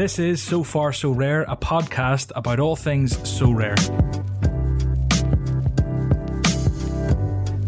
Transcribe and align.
This 0.00 0.18
is 0.18 0.42
So 0.42 0.64
Far 0.64 0.94
So 0.94 1.10
Rare, 1.10 1.42
a 1.42 1.54
podcast 1.54 2.32
about 2.34 2.58
all 2.58 2.74
things 2.74 3.18
Sorare. 3.18 4.29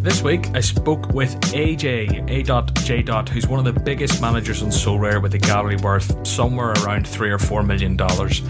This 0.02 0.20
week, 0.20 0.48
I 0.52 0.58
spoke 0.58 1.10
with 1.12 1.40
AJ, 1.52 2.28
A.J. 2.28 3.32
who's 3.32 3.46
one 3.46 3.64
of 3.64 3.72
the 3.72 3.80
biggest 3.80 4.20
managers 4.20 4.60
on 4.60 4.70
Sorare 4.70 5.22
with 5.22 5.32
a 5.34 5.38
gallery 5.38 5.76
worth 5.76 6.26
somewhere 6.26 6.72
around 6.82 7.06
three 7.06 7.30
or 7.30 7.38
four 7.38 7.62
million 7.62 7.96
dollars. 7.96 8.42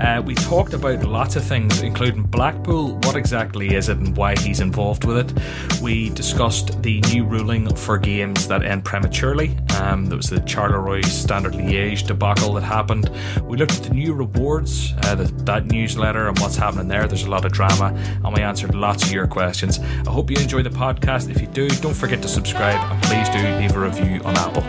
Uh, 0.00 0.22
we 0.24 0.34
talked 0.34 0.72
about 0.72 1.04
lots 1.04 1.36
of 1.36 1.44
things, 1.44 1.82
including 1.82 2.22
Blackpool, 2.22 2.96
what 3.00 3.14
exactly 3.14 3.74
is 3.74 3.90
it 3.90 3.98
and 3.98 4.16
why 4.16 4.36
he's 4.38 4.60
involved 4.60 5.04
with 5.04 5.18
it. 5.18 5.82
We 5.82 6.08
discussed 6.08 6.82
the 6.82 7.02
new 7.12 7.26
ruling 7.26 7.76
for 7.76 7.98
games 7.98 8.48
that 8.48 8.64
end 8.64 8.86
prematurely. 8.86 9.54
Um, 9.78 10.06
there 10.06 10.16
was 10.16 10.30
the 10.30 10.40
Charleroi 10.40 11.04
Standard 11.04 11.52
Liège 11.52 12.06
debacle 12.06 12.54
that 12.54 12.62
happened. 12.62 13.10
We 13.42 13.58
looked 13.58 13.72
at 13.72 13.82
the 13.82 13.90
new 13.90 14.14
rewards, 14.14 14.94
uh, 15.02 15.14
the, 15.14 15.24
that 15.44 15.66
newsletter, 15.66 16.28
and 16.28 16.38
what's 16.38 16.56
happening 16.56 16.88
there. 16.88 17.06
There's 17.06 17.24
a 17.24 17.30
lot 17.30 17.44
of 17.44 17.52
drama, 17.52 17.92
and 18.24 18.34
we 18.34 18.40
answered 18.40 18.74
lots 18.74 19.02
of 19.02 19.12
your 19.12 19.26
questions. 19.26 19.78
I 19.78 20.10
hope 20.10 20.30
you 20.30 20.38
enjoy 20.38 20.62
the 20.62 20.70
podcast 20.70 20.85
podcast. 20.86 21.28
If 21.28 21.40
you 21.40 21.48
do, 21.48 21.68
don't 21.68 21.96
forget 21.96 22.22
to 22.22 22.28
subscribe 22.28 22.78
and 22.92 23.02
please 23.02 23.28
do 23.30 23.38
leave 23.58 23.74
a 23.74 23.80
review 23.80 24.20
on 24.24 24.36
Apple. 24.36 24.62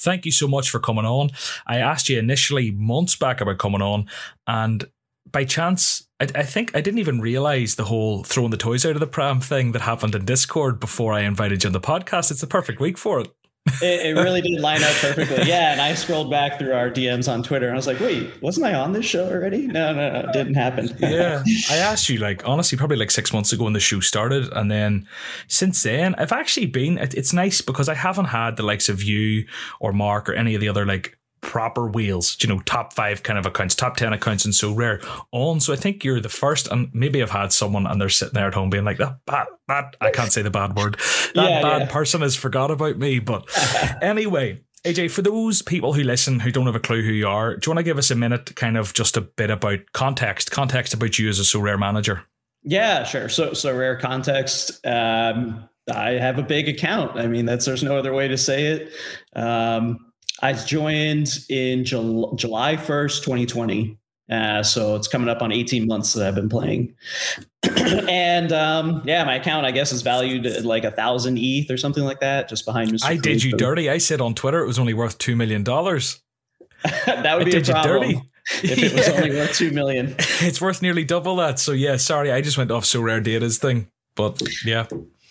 Thank 0.00 0.24
you 0.24 0.32
so 0.32 0.46
much 0.46 0.70
for 0.70 0.78
coming 0.78 1.04
on. 1.04 1.30
I 1.66 1.78
asked 1.78 2.08
you 2.08 2.18
initially 2.18 2.70
months 2.70 3.16
back 3.16 3.40
about 3.40 3.58
coming 3.58 3.82
on, 3.82 4.06
and 4.46 4.84
by 5.32 5.44
chance, 5.44 6.06
I, 6.20 6.26
I, 6.34 6.42
think 6.42 6.74
I 6.74 6.80
didn't 6.80 6.98
even 6.98 7.20
realize 7.20 7.74
the 7.74 7.84
whole 7.84 8.24
throwing 8.24 8.50
the 8.50 8.56
toys 8.56 8.84
out 8.84 8.92
of 8.92 9.00
the 9.00 9.06
pram 9.06 9.40
thing 9.40 9.72
that 9.72 9.82
happened 9.82 10.14
in 10.14 10.24
Discord 10.24 10.80
before 10.80 11.12
I 11.12 11.20
invited 11.20 11.64
you 11.64 11.68
on 11.68 11.72
the 11.72 11.80
podcast. 11.80 12.30
It's 12.30 12.40
the 12.40 12.46
perfect 12.46 12.80
week 12.80 12.98
for 12.98 13.20
it. 13.20 13.28
it, 13.82 14.06
it, 14.06 14.20
really 14.20 14.40
did 14.40 14.60
line 14.60 14.82
up 14.82 14.94
perfectly. 14.94 15.44
Yeah, 15.44 15.72
and 15.72 15.80
I 15.80 15.94
scrolled 15.94 16.30
back 16.30 16.58
through 16.58 16.72
our 16.72 16.90
DMs 16.90 17.30
on 17.30 17.42
Twitter 17.42 17.66
and 17.66 17.74
I 17.74 17.76
was 17.76 17.86
like, 17.86 18.00
"Wait, 18.00 18.40
wasn't 18.40 18.66
I 18.66 18.74
on 18.74 18.92
this 18.92 19.04
show 19.04 19.28
already?" 19.28 19.66
No, 19.66 19.92
no, 19.92 20.10
no, 20.10 20.20
it 20.20 20.32
didn't 20.32 20.54
happen. 20.54 20.96
yeah, 20.98 21.42
I 21.70 21.76
asked 21.76 22.08
you 22.08 22.18
like 22.18 22.46
honestly, 22.48 22.78
probably 22.78 22.96
like 22.96 23.10
six 23.10 23.32
months 23.32 23.52
ago 23.52 23.64
when 23.64 23.74
the 23.74 23.80
show 23.80 24.00
started, 24.00 24.50
and 24.52 24.70
then 24.70 25.06
since 25.48 25.82
then, 25.82 26.14
I've 26.16 26.32
actually 26.32 26.66
been. 26.66 26.98
It's 26.98 27.32
nice 27.32 27.60
because 27.60 27.88
I 27.88 27.94
haven't 27.94 28.26
had 28.26 28.56
the 28.56 28.62
likes 28.62 28.88
of 28.88 29.02
you 29.02 29.46
or 29.80 29.92
Mark 29.92 30.28
or 30.28 30.32
any 30.32 30.54
of 30.54 30.60
the 30.60 30.68
other 30.68 30.86
like 30.86 31.17
proper 31.40 31.88
wheels, 31.88 32.36
you 32.40 32.48
know, 32.48 32.60
top 32.60 32.92
five 32.92 33.22
kind 33.22 33.38
of 33.38 33.46
accounts, 33.46 33.74
top 33.74 33.96
10 33.96 34.12
accounts, 34.12 34.44
and 34.44 34.54
Sorare 34.54 35.04
on. 35.32 35.60
So 35.60 35.72
I 35.72 35.76
think 35.76 36.04
you're 36.04 36.20
the 36.20 36.28
first, 36.28 36.68
and 36.68 36.88
maybe 36.92 37.22
I've 37.22 37.30
had 37.30 37.52
someone 37.52 37.86
and 37.86 38.00
they're 38.00 38.08
sitting 38.08 38.34
there 38.34 38.48
at 38.48 38.54
home 38.54 38.70
being 38.70 38.84
like, 38.84 38.98
that 38.98 39.24
bad, 39.26 39.46
that, 39.68 39.96
I 40.00 40.10
can't 40.10 40.32
say 40.32 40.42
the 40.42 40.50
bad 40.50 40.76
word. 40.76 40.96
That 41.34 41.50
yeah, 41.50 41.62
bad 41.62 41.82
yeah. 41.82 41.88
person 41.88 42.22
has 42.22 42.34
forgot 42.34 42.70
about 42.70 42.96
me. 42.96 43.18
But 43.18 43.44
anyway, 44.02 44.62
AJ, 44.84 45.10
for 45.10 45.22
those 45.22 45.60
people 45.60 45.92
who 45.92 46.02
listen 46.02 46.40
who 46.40 46.50
don't 46.50 46.66
have 46.66 46.74
a 46.74 46.80
clue 46.80 47.02
who 47.02 47.12
you 47.12 47.28
are, 47.28 47.56
do 47.56 47.68
you 47.68 47.70
want 47.74 47.78
to 47.78 47.84
give 47.84 47.98
us 47.98 48.10
a 48.10 48.14
minute, 48.14 48.56
kind 48.56 48.76
of 48.76 48.94
just 48.94 49.16
a 49.16 49.20
bit 49.20 49.50
about 49.50 49.80
context, 49.92 50.50
context 50.50 50.94
about 50.94 51.18
you 51.18 51.28
as 51.28 51.38
a 51.38 51.42
Sorare 51.42 51.78
manager? 51.78 52.22
Yeah, 52.62 53.04
sure. 53.04 53.28
So, 53.28 53.50
Sorare 53.50 54.00
context. 54.00 54.84
Um, 54.86 55.68
I 55.92 56.12
have 56.12 56.38
a 56.38 56.42
big 56.42 56.68
account. 56.68 57.18
I 57.18 57.26
mean, 57.26 57.46
that's 57.46 57.64
there's 57.64 57.82
no 57.82 57.96
other 57.96 58.12
way 58.12 58.28
to 58.28 58.38
say 58.38 58.66
it. 58.66 58.92
Um, 59.34 60.07
I 60.40 60.52
joined 60.52 61.38
in 61.48 61.84
Jul- 61.84 62.34
July 62.36 62.76
1st, 62.76 63.22
2020. 63.22 63.98
Uh, 64.30 64.62
so 64.62 64.94
it's 64.94 65.08
coming 65.08 65.28
up 65.28 65.40
on 65.40 65.52
18 65.52 65.86
months 65.86 66.12
that 66.12 66.26
I've 66.26 66.34
been 66.34 66.50
playing. 66.50 66.94
and 68.08 68.52
um, 68.52 69.02
yeah, 69.06 69.24
my 69.24 69.36
account, 69.36 69.64
I 69.64 69.70
guess, 69.70 69.90
is 69.90 70.02
valued 70.02 70.44
at 70.46 70.64
like 70.64 70.84
a 70.84 70.90
thousand 70.90 71.38
ETH 71.38 71.70
or 71.70 71.78
something 71.78 72.04
like 72.04 72.20
that, 72.20 72.48
just 72.48 72.66
behind 72.66 72.90
Mr. 72.92 73.06
I 73.06 73.16
did 73.16 73.42
you 73.42 73.56
dirty. 73.56 73.88
I 73.88 73.98
said 73.98 74.20
on 74.20 74.34
Twitter 74.34 74.62
it 74.62 74.66
was 74.66 74.78
only 74.78 74.94
worth 74.94 75.18
$2 75.18 75.34
million. 75.34 75.64
that 76.84 77.38
would 77.38 77.48
I 77.48 77.50
be 77.50 77.56
a 77.56 77.62
problem. 77.62 78.30
if 78.62 78.78
it 78.78 78.92
was 78.92 79.08
yeah. 79.08 79.14
only 79.14 79.30
worth 79.30 79.56
two 79.56 79.70
million. 79.72 80.14
It's 80.40 80.60
worth 80.60 80.82
nearly 80.82 81.04
double 81.04 81.36
that. 81.36 81.58
So 81.58 81.72
yeah, 81.72 81.96
sorry, 81.96 82.30
I 82.30 82.40
just 82.40 82.56
went 82.56 82.70
off 82.70 82.84
SorareData's 82.84 83.58
thing. 83.58 83.88
But 84.14 84.40
yeah. 84.64 84.86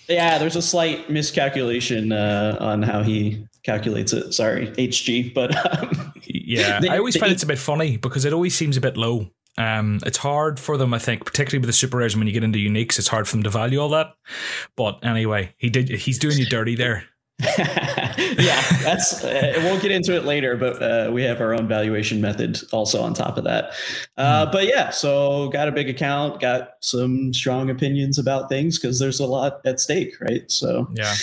Yeah, 0.09 0.37
there's 0.37 0.55
a 0.55 0.61
slight 0.61 1.09
miscalculation 1.09 2.11
uh, 2.11 2.57
on 2.59 2.81
how 2.81 3.03
he 3.03 3.45
calculates 3.67 4.13
it. 4.13 4.33
Sorry, 4.33 4.67
HG, 4.67 5.33
but 5.33 5.53
um, 5.71 6.13
yeah, 6.25 6.79
I 6.89 6.97
always 6.97 7.17
find 7.17 7.31
it's 7.31 7.43
a 7.43 7.47
bit 7.47 7.59
funny 7.59 7.97
because 7.97 8.25
it 8.25 8.33
always 8.33 8.55
seems 8.55 8.77
a 8.77 8.81
bit 8.81 8.97
low. 8.97 9.29
Um, 9.59 9.99
it's 10.05 10.17
hard 10.17 10.59
for 10.59 10.77
them, 10.77 10.93
I 10.93 10.99
think, 10.99 11.25
particularly 11.25 11.59
with 11.59 11.67
the 11.67 11.73
super 11.73 11.97
rares. 11.97 12.15
When 12.15 12.27
you 12.27 12.33
get 12.33 12.43
into 12.43 12.59
uniques, 12.59 12.97
it's 12.97 13.07
hard 13.07 13.27
for 13.27 13.35
them 13.35 13.43
to 13.43 13.49
value 13.49 13.79
all 13.79 13.89
that. 13.89 14.15
But 14.75 15.03
anyway, 15.03 15.53
he 15.57 15.69
did. 15.69 15.89
He's 15.89 16.17
doing 16.17 16.37
you 16.37 16.45
dirty 16.45 16.75
there. 16.75 17.03
yeah, 17.57 18.61
that's. 18.83 19.23
Uh, 19.23 19.53
we'll 19.57 19.79
get 19.79 19.91
into 19.91 20.15
it 20.15 20.25
later, 20.25 20.55
but 20.55 20.81
uh, 20.81 21.11
we 21.11 21.23
have 21.23 21.41
our 21.41 21.53
own 21.53 21.67
valuation 21.67 22.21
method 22.21 22.59
also 22.71 23.01
on 23.01 23.13
top 23.13 23.37
of 23.37 23.43
that. 23.43 23.73
Uh, 24.15 24.45
mm. 24.45 24.51
But 24.51 24.67
yeah, 24.67 24.91
so 24.91 25.49
got 25.49 25.67
a 25.67 25.71
big 25.71 25.89
account, 25.89 26.39
got 26.39 26.71
some 26.79 27.33
strong 27.33 27.69
opinions 27.69 28.17
about 28.17 28.47
things 28.47 28.79
because 28.79 28.99
there's 28.99 29.19
a 29.19 29.27
lot 29.27 29.59
at 29.65 29.79
stake, 29.79 30.13
right? 30.21 30.49
So 30.49 30.87
yeah. 30.93 31.15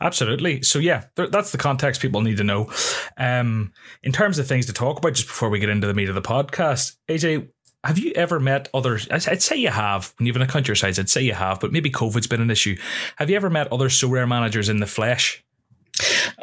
Absolutely. 0.00 0.62
So 0.62 0.78
yeah, 0.78 1.04
th- 1.16 1.30
that's 1.30 1.52
the 1.52 1.58
context 1.58 2.02
people 2.02 2.20
need 2.20 2.36
to 2.36 2.44
know. 2.44 2.70
Um, 3.16 3.72
in 4.02 4.12
terms 4.12 4.38
of 4.38 4.46
things 4.46 4.66
to 4.66 4.72
talk 4.72 4.98
about, 4.98 5.14
just 5.14 5.26
before 5.26 5.48
we 5.48 5.58
get 5.58 5.70
into 5.70 5.86
the 5.86 5.94
meat 5.94 6.08
of 6.08 6.14
the 6.14 6.22
podcast, 6.22 6.96
AJ, 7.08 7.48
have 7.84 7.98
you 7.98 8.12
ever 8.12 8.40
met 8.40 8.68
other? 8.74 8.98
I'd 9.10 9.42
say 9.42 9.56
you 9.56 9.70
have. 9.70 10.12
When 10.18 10.26
you 10.26 10.32
have 10.32 10.42
an 10.42 10.48
account 10.48 10.68
your 10.68 10.74
size, 10.74 10.98
I'd 10.98 11.08
say 11.08 11.22
you 11.22 11.34
have, 11.34 11.60
but 11.60 11.72
maybe 11.72 11.90
COVID's 11.90 12.26
been 12.26 12.40
an 12.40 12.50
issue. 12.50 12.76
Have 13.16 13.30
you 13.30 13.36
ever 13.36 13.48
met 13.48 13.72
other 13.72 13.88
Sorare 13.88 14.28
managers 14.28 14.68
in 14.68 14.80
the 14.80 14.86
flesh? 14.86 15.44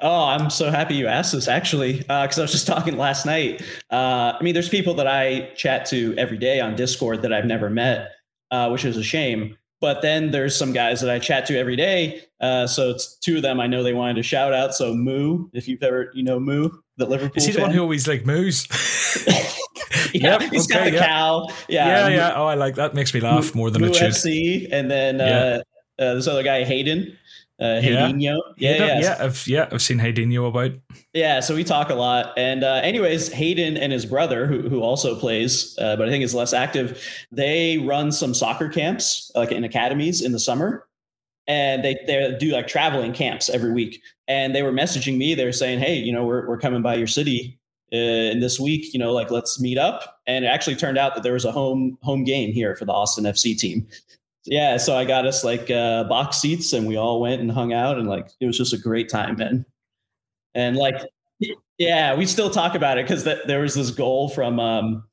Oh, 0.01 0.23
I'm 0.23 0.49
so 0.49 0.71
happy 0.71 0.95
you 0.95 1.07
asked 1.07 1.33
this 1.33 1.47
actually, 1.47 1.97
because 1.97 2.37
uh, 2.37 2.41
I 2.41 2.43
was 2.43 2.51
just 2.51 2.65
talking 2.65 2.97
last 2.97 3.25
night. 3.25 3.61
Uh, 3.91 4.33
I 4.39 4.41
mean, 4.41 4.53
there's 4.53 4.69
people 4.69 4.95
that 4.95 5.07
I 5.07 5.51
chat 5.55 5.85
to 5.87 6.15
every 6.17 6.37
day 6.37 6.59
on 6.59 6.75
Discord 6.75 7.21
that 7.21 7.33
I've 7.33 7.45
never 7.45 7.69
met, 7.69 8.11
uh, 8.49 8.69
which 8.69 8.85
is 8.85 8.97
a 8.97 9.03
shame. 9.03 9.57
But 9.83 10.01
then 10.01 10.31
there's 10.31 10.55
some 10.55 10.71
guys 10.71 11.01
that 11.01 11.09
I 11.09 11.19
chat 11.19 11.45
to 11.47 11.59
every 11.59 11.75
day. 11.75 12.21
Uh, 12.39 12.67
so 12.67 12.91
it's 12.91 13.17
two 13.17 13.35
of 13.35 13.41
them 13.41 13.59
I 13.59 13.67
know 13.67 13.83
they 13.83 13.91
wanted 13.91 14.13
to 14.13 14.23
shout 14.23 14.53
out. 14.53 14.73
So 14.73 14.93
Moo, 14.93 15.49
if 15.51 15.67
you've 15.67 15.83
ever, 15.83 16.09
you 16.13 16.23
know, 16.23 16.39
Moo, 16.39 16.69
the 16.95 17.05
Liverpool. 17.05 17.33
Is 17.35 17.47
he 17.47 17.51
fan. 17.51 17.59
the 17.59 17.67
one 17.67 17.75
who 17.75 17.81
always 17.81 18.07
like 18.07 18.25
moos? 18.25 18.65
yeah, 20.13 20.39
yep, 20.39 20.41
he's 20.43 20.71
okay, 20.71 20.85
got 20.85 20.85
the 20.85 20.91
yeah. 20.93 21.05
cow. 21.05 21.47
Yeah, 21.67 22.07
yeah, 22.07 22.15
yeah. 22.15 22.33
Oh, 22.33 22.45
I 22.45 22.55
like 22.55 22.75
that. 22.75 22.93
Makes 22.93 23.13
me 23.13 23.19
laugh 23.19 23.53
more 23.53 23.69
than 23.69 23.81
Moo 23.81 23.89
it 23.89 23.95
should. 23.97 24.11
FC, 24.11 24.69
and 24.71 24.89
then 24.89 25.19
yeah. 25.19 25.59
uh, 25.99 26.01
uh, 26.01 26.13
this 26.13 26.27
other 26.27 26.43
guy 26.43 26.63
Hayden. 26.63 27.17
Uh, 27.59 27.79
Heydinho. 27.81 28.39
Yeah, 28.57 28.71
yeah, 28.71 28.85
yeah, 28.85 28.99
yeah. 28.99 29.17
I've 29.19 29.47
yeah, 29.47 29.69
I've 29.71 29.81
seen 29.81 29.99
Heydinho 29.99 30.47
about. 30.47 30.71
Yeah, 31.13 31.39
so 31.39 31.53
we 31.53 31.63
talk 31.63 31.89
a 31.89 31.95
lot, 31.95 32.33
and 32.35 32.63
uh, 32.63 32.81
anyways, 32.83 33.31
Hayden 33.31 33.77
and 33.77 33.93
his 33.93 34.05
brother, 34.05 34.47
who 34.47 34.67
who 34.67 34.81
also 34.81 35.15
plays, 35.15 35.77
uh, 35.79 35.95
but 35.95 36.07
I 36.07 36.11
think 36.11 36.23
is 36.23 36.33
less 36.33 36.51
active, 36.51 37.01
they 37.31 37.77
run 37.77 38.11
some 38.11 38.33
soccer 38.33 38.69
camps 38.69 39.31
like 39.35 39.51
in 39.51 39.63
academies 39.63 40.21
in 40.21 40.31
the 40.31 40.39
summer, 40.39 40.87
and 41.47 41.83
they 41.83 41.99
they 42.07 42.35
do 42.39 42.51
like 42.51 42.67
traveling 42.67 43.13
camps 43.13 43.49
every 43.49 43.71
week. 43.71 44.01
And 44.27 44.55
they 44.55 44.63
were 44.63 44.71
messaging 44.71 45.17
me. 45.17 45.35
They 45.35 45.45
were 45.45 45.51
saying, 45.51 45.79
"Hey, 45.79 45.95
you 45.95 46.11
know, 46.11 46.25
we're 46.25 46.47
we're 46.47 46.59
coming 46.59 46.81
by 46.81 46.95
your 46.95 47.07
city 47.07 47.59
uh, 47.93 47.97
in 47.97 48.39
this 48.39 48.59
week. 48.59 48.93
You 48.93 48.99
know, 48.99 49.13
like 49.13 49.29
let's 49.29 49.61
meet 49.61 49.77
up." 49.77 50.21
And 50.25 50.43
it 50.43 50.47
actually 50.47 50.75
turned 50.75 50.97
out 50.97 51.13
that 51.13 51.21
there 51.21 51.33
was 51.33 51.45
a 51.45 51.51
home 51.51 51.99
home 52.01 52.23
game 52.23 52.51
here 52.51 52.75
for 52.75 52.85
the 52.85 52.93
Austin 52.93 53.25
FC 53.25 53.55
team 53.55 53.87
yeah, 54.45 54.77
so 54.77 54.95
I 54.95 55.05
got 55.05 55.25
us 55.25 55.43
like 55.43 55.71
uh, 55.71 56.03
box 56.05 56.37
seats, 56.37 56.73
and 56.73 56.87
we 56.87 56.97
all 56.97 57.21
went 57.21 57.41
and 57.41 57.51
hung 57.51 57.73
out, 57.73 57.97
and 57.97 58.07
like 58.07 58.29
it 58.39 58.45
was 58.45 58.57
just 58.57 58.73
a 58.73 58.77
great 58.77 59.09
time, 59.09 59.37
man. 59.37 59.65
And 60.53 60.75
like, 60.75 61.01
yeah, 61.77 62.15
we 62.15 62.25
still 62.25 62.49
talk 62.49 62.75
about 62.75 62.97
it 62.97 63.05
because 63.05 63.23
th- 63.23 63.45
there 63.47 63.61
was 63.61 63.73
this 63.73 63.91
goal 63.91 64.29
from 64.29 64.59
um, 64.59 65.03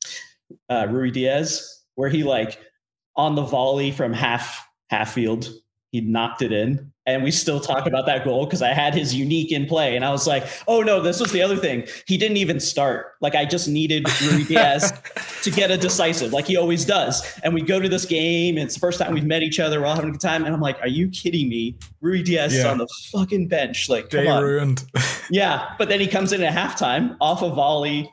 uh, 0.69 0.85
Ruidíaz 0.85 1.63
where 1.95 2.09
he 2.09 2.25
like 2.25 2.59
on 3.17 3.35
the 3.35 3.43
volley 3.43 3.93
from 3.93 4.13
half 4.13 4.67
half 4.89 5.13
field, 5.13 5.49
he 5.93 6.01
knocked 6.01 6.41
it 6.41 6.53
in, 6.53 6.93
and 7.05 7.25
we 7.25 7.33
still 7.33 7.59
talk 7.59 7.87
about 7.87 8.07
that 8.07 8.25
goal 8.25 8.45
because 8.45 8.63
I 8.63 8.73
had 8.73 8.95
his 8.95 9.13
unique 9.13 9.51
in 9.51 9.67
play, 9.67 9.97
and 9.97 10.05
I 10.05 10.11
was 10.11 10.27
like, 10.27 10.47
"Oh 10.69 10.83
no, 10.83 11.01
this 11.03 11.19
was 11.19 11.33
the 11.33 11.43
other 11.43 11.57
thing. 11.57 11.87
He 12.07 12.17
didn't 12.17 12.37
even 12.37 12.61
start. 12.61 13.15
Like 13.21 13.35
I 13.35 13.45
just 13.45 13.67
needed 13.69 14.05
Ruidíaz 14.05 15.43
to 15.43 15.51
get 15.51 15.73
a 15.73 15.77
decisive, 15.77 16.33
like 16.33 16.47
he 16.47 16.57
always 16.57 16.85
does." 16.85 17.39
And 17.41 17.55
we 17.55 17.63
go 17.63 17.81
to 17.81 17.89
this 17.89 18.05
game, 18.05 18.57
and 18.57 18.65
it's 18.65 18.75
the 18.75 18.81
first 18.81 19.01
time 19.01 19.13
we've 19.13 19.25
met 19.25 19.43
each 19.43 19.59
other. 19.59 19.81
We're 19.81 19.87
all 19.87 19.97
having 19.97 20.11
a 20.11 20.13
good 20.13 20.21
time, 20.21 20.45
and 20.45 20.55
I'm 20.55 20.61
like, 20.61 20.81
"Are 20.81 20.89
you 20.89 21.09
kidding 21.09 21.49
me? 21.49 21.77
Ruidíaz 22.03 22.29
yeah. 22.29 22.47
is 22.47 22.65
on 22.65 22.79
the 22.79 22.89
fucking 23.11 23.49
bench. 23.49 23.89
Like, 23.89 24.11
come 24.11 24.25
Day 24.25 24.29
on. 24.29 24.45
ruined." 24.45 24.85
yeah, 25.31 25.75
but 25.77 25.89
then 25.89 25.99
he 25.99 26.07
comes 26.07 26.33
in 26.33 26.43
at 26.43 26.55
halftime 26.55 27.17
off 27.21 27.43
a 27.43 27.51
volley 27.51 28.11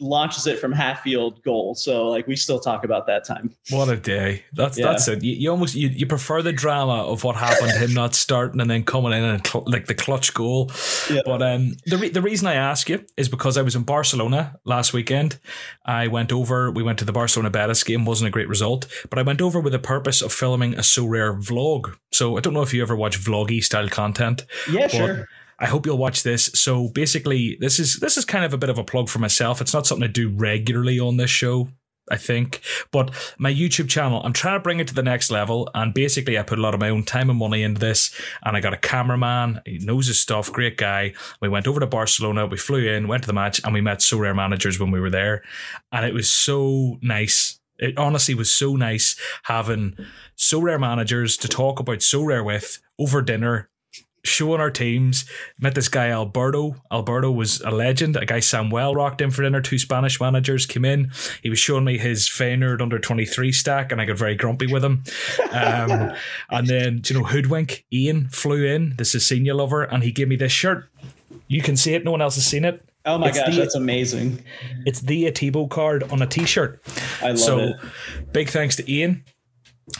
launches 0.00 0.46
it 0.46 0.58
from 0.58 0.72
half 0.72 1.02
field 1.02 1.42
goal. 1.42 1.74
So 1.74 2.08
like 2.08 2.26
we 2.26 2.36
still 2.36 2.60
talk 2.60 2.84
about 2.84 3.06
that 3.06 3.24
time. 3.24 3.54
What 3.70 3.88
a 3.88 3.96
day! 3.96 4.44
That's 4.52 4.78
yeah. 4.78 4.86
that's 4.86 5.08
it. 5.08 5.22
You, 5.22 5.34
you, 5.34 5.50
almost 5.50 5.74
you, 5.74 5.88
you 5.88 6.06
prefer 6.06 6.42
the 6.42 6.52
drama 6.52 7.04
of 7.04 7.24
what 7.24 7.36
happened, 7.36 7.72
him 7.72 7.94
not 7.94 8.14
starting 8.14 8.60
and 8.60 8.70
then 8.70 8.84
coming 8.84 9.12
in 9.12 9.22
and 9.22 9.46
cl- 9.46 9.64
like 9.66 9.86
the 9.86 9.94
clutch 9.94 10.34
goal. 10.34 10.70
Yeah. 11.10 11.22
But 11.24 11.42
um, 11.42 11.76
the 11.86 11.98
re- 11.98 12.10
the 12.10 12.22
reason 12.22 12.46
I 12.46 12.54
ask 12.54 12.88
you 12.88 13.04
is 13.16 13.28
because 13.28 13.56
I 13.56 13.62
was 13.62 13.74
in 13.74 13.82
Barcelona 13.82 14.58
last 14.64 14.92
weekend. 14.92 15.38
I 15.84 16.06
went 16.08 16.32
over. 16.32 16.70
We 16.70 16.82
went 16.82 16.98
to 17.00 17.04
the 17.04 17.12
Barcelona 17.12 17.50
Betis 17.50 17.84
game. 17.84 18.04
wasn't 18.04 18.28
a 18.28 18.32
great 18.32 18.48
result, 18.48 18.86
but 19.10 19.18
I 19.18 19.22
went 19.22 19.40
over 19.40 19.60
with 19.60 19.72
the 19.72 19.78
purpose 19.78 20.22
of 20.22 20.32
filming 20.32 20.74
a 20.74 20.82
Sorare 20.82 21.42
vlog. 21.42 21.96
So 22.12 22.36
I 22.36 22.40
don't 22.40 22.54
know 22.54 22.62
if 22.62 22.72
you 22.72 22.82
ever 22.82 22.96
watch 22.96 23.18
vloggy 23.18 23.62
style 23.62 23.88
content. 23.88 24.44
Yeah, 24.70 24.88
sure. 24.88 25.28
I 25.58 25.66
hope 25.66 25.86
you'll 25.86 25.98
watch 25.98 26.22
this. 26.22 26.46
So 26.54 26.88
basically, 26.88 27.56
this 27.60 27.78
is 27.78 27.98
this 28.00 28.16
is 28.16 28.24
kind 28.24 28.44
of 28.44 28.54
a 28.54 28.58
bit 28.58 28.70
of 28.70 28.78
a 28.78 28.84
plug 28.84 29.08
for 29.08 29.18
myself. 29.18 29.60
It's 29.60 29.74
not 29.74 29.86
something 29.86 30.08
I 30.08 30.12
do 30.12 30.30
regularly 30.30 31.00
on 31.00 31.16
this 31.16 31.30
show. 31.30 31.68
I 32.10 32.16
think. 32.16 32.62
But 32.90 33.10
my 33.38 33.52
YouTube 33.52 33.88
channel, 33.88 34.22
I'm 34.24 34.32
trying 34.32 34.58
to 34.58 34.62
bring 34.62 34.80
it 34.80 34.88
to 34.88 34.94
the 34.94 35.02
next 35.02 35.30
level. 35.30 35.68
And 35.74 35.92
basically, 35.94 36.38
I 36.38 36.42
put 36.42 36.58
a 36.58 36.62
lot 36.62 36.74
of 36.74 36.80
my 36.80 36.88
own 36.88 37.04
time 37.04 37.30
and 37.30 37.38
money 37.38 37.62
into 37.62 37.80
this. 37.80 38.14
And 38.42 38.56
I 38.56 38.60
got 38.60 38.72
a 38.72 38.78
cameraman, 38.78 39.60
he 39.64 39.78
knows 39.78 40.06
his 40.06 40.20
stuff, 40.20 40.52
great 40.52 40.76
guy. 40.76 41.12
We 41.40 41.48
went 41.48 41.66
over 41.66 41.80
to 41.80 41.86
Barcelona, 41.86 42.46
we 42.46 42.56
flew 42.56 42.88
in, 42.88 43.08
went 43.08 43.24
to 43.24 43.26
the 43.26 43.32
match, 43.32 43.60
and 43.64 43.74
we 43.74 43.80
met 43.80 43.98
Sorare 43.98 44.34
managers 44.34 44.80
when 44.80 44.90
we 44.90 45.00
were 45.00 45.10
there. 45.10 45.42
And 45.92 46.04
it 46.06 46.14
was 46.14 46.30
so 46.30 46.98
nice. 47.02 47.60
It 47.78 47.96
honestly 47.96 48.34
was 48.34 48.50
so 48.50 48.74
nice 48.74 49.16
having 49.44 49.96
Sorare 50.36 50.80
managers 50.80 51.36
to 51.38 51.48
talk 51.48 51.78
about 51.78 51.98
Sorare 51.98 52.44
with 52.44 52.80
over 52.98 53.22
dinner 53.22 53.68
showing 54.28 54.60
our 54.60 54.70
teams. 54.70 55.24
Met 55.58 55.74
this 55.74 55.88
guy 55.88 56.08
Alberto. 56.10 56.76
Alberto 56.92 57.30
was 57.30 57.60
a 57.62 57.70
legend. 57.70 58.16
A 58.16 58.26
guy 58.26 58.40
Samuel 58.40 58.94
rocked 58.94 59.20
in 59.20 59.30
for 59.30 59.42
dinner. 59.42 59.60
Two 59.60 59.78
Spanish 59.78 60.20
managers 60.20 60.66
came 60.66 60.84
in. 60.84 61.10
He 61.42 61.50
was 61.50 61.58
showing 61.58 61.84
me 61.84 61.98
his 61.98 62.28
Feyenoord 62.28 62.80
under 62.80 62.98
twenty 62.98 63.24
three 63.24 63.52
stack, 63.52 63.92
and 63.92 64.00
I 64.00 64.04
got 64.04 64.18
very 64.18 64.36
grumpy 64.36 64.66
with 64.66 64.84
him. 64.84 65.02
Um, 65.52 66.12
and 66.50 66.66
then 66.66 67.02
you 67.06 67.18
know 67.18 67.24
Hoodwink 67.24 67.84
Ian 67.92 68.28
flew 68.28 68.64
in. 68.64 68.94
This 68.96 69.14
is 69.14 69.26
senior 69.26 69.54
lover, 69.54 69.82
and 69.82 70.02
he 70.02 70.12
gave 70.12 70.28
me 70.28 70.36
this 70.36 70.52
shirt. 70.52 70.88
You 71.48 71.62
can 71.62 71.76
see 71.76 71.94
it. 71.94 72.04
No 72.04 72.10
one 72.10 72.22
else 72.22 72.36
has 72.36 72.44
seen 72.44 72.64
it. 72.64 72.84
Oh 73.04 73.16
my 73.16 73.28
it's 73.28 73.38
gosh, 73.38 73.54
the, 73.54 73.60
that's 73.60 73.74
amazing! 73.74 74.44
It's 74.84 75.00
the 75.00 75.30
Atibo 75.30 75.70
card 75.70 76.02
on 76.04 76.20
a 76.20 76.26
T-shirt. 76.26 76.82
I 77.22 77.28
love 77.28 77.38
so, 77.38 77.58
it. 77.58 77.76
Big 78.32 78.50
thanks 78.50 78.76
to 78.76 78.92
Ian. 78.92 79.24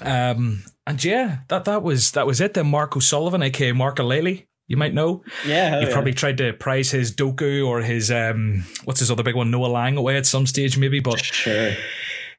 Um, 0.03 0.63
and 0.89 1.05
yeah, 1.05 1.41
that 1.49 1.67
that 1.67 1.83
was 1.83 2.13
that 2.13 2.27
was 2.27 2.41
it. 2.41 2.55
Then 2.55 2.69
Mark 2.69 2.97
O'Sullivan, 2.97 3.43
aka 3.43 3.73
Mark 3.73 3.97
Alele, 3.99 4.47
you 4.67 4.79
might 4.79 4.95
know. 4.95 5.23
Yeah, 5.47 5.81
you 5.81 5.87
yeah. 5.87 5.93
probably 5.93 6.15
tried 6.15 6.39
to 6.39 6.55
prize 6.55 6.91
his 6.91 7.15
Doku 7.15 7.67
or 7.67 7.83
his 7.83 8.11
um, 8.11 8.65
what's 8.85 9.01
his 9.01 9.11
other 9.11 9.23
big 9.23 9.35
one, 9.35 9.51
Noah 9.51 9.67
Lang 9.67 9.99
away 9.99 10.17
at 10.17 10.25
some 10.25 10.47
stage, 10.47 10.79
maybe. 10.79 11.01
But 11.01 11.23
sure. 11.23 11.73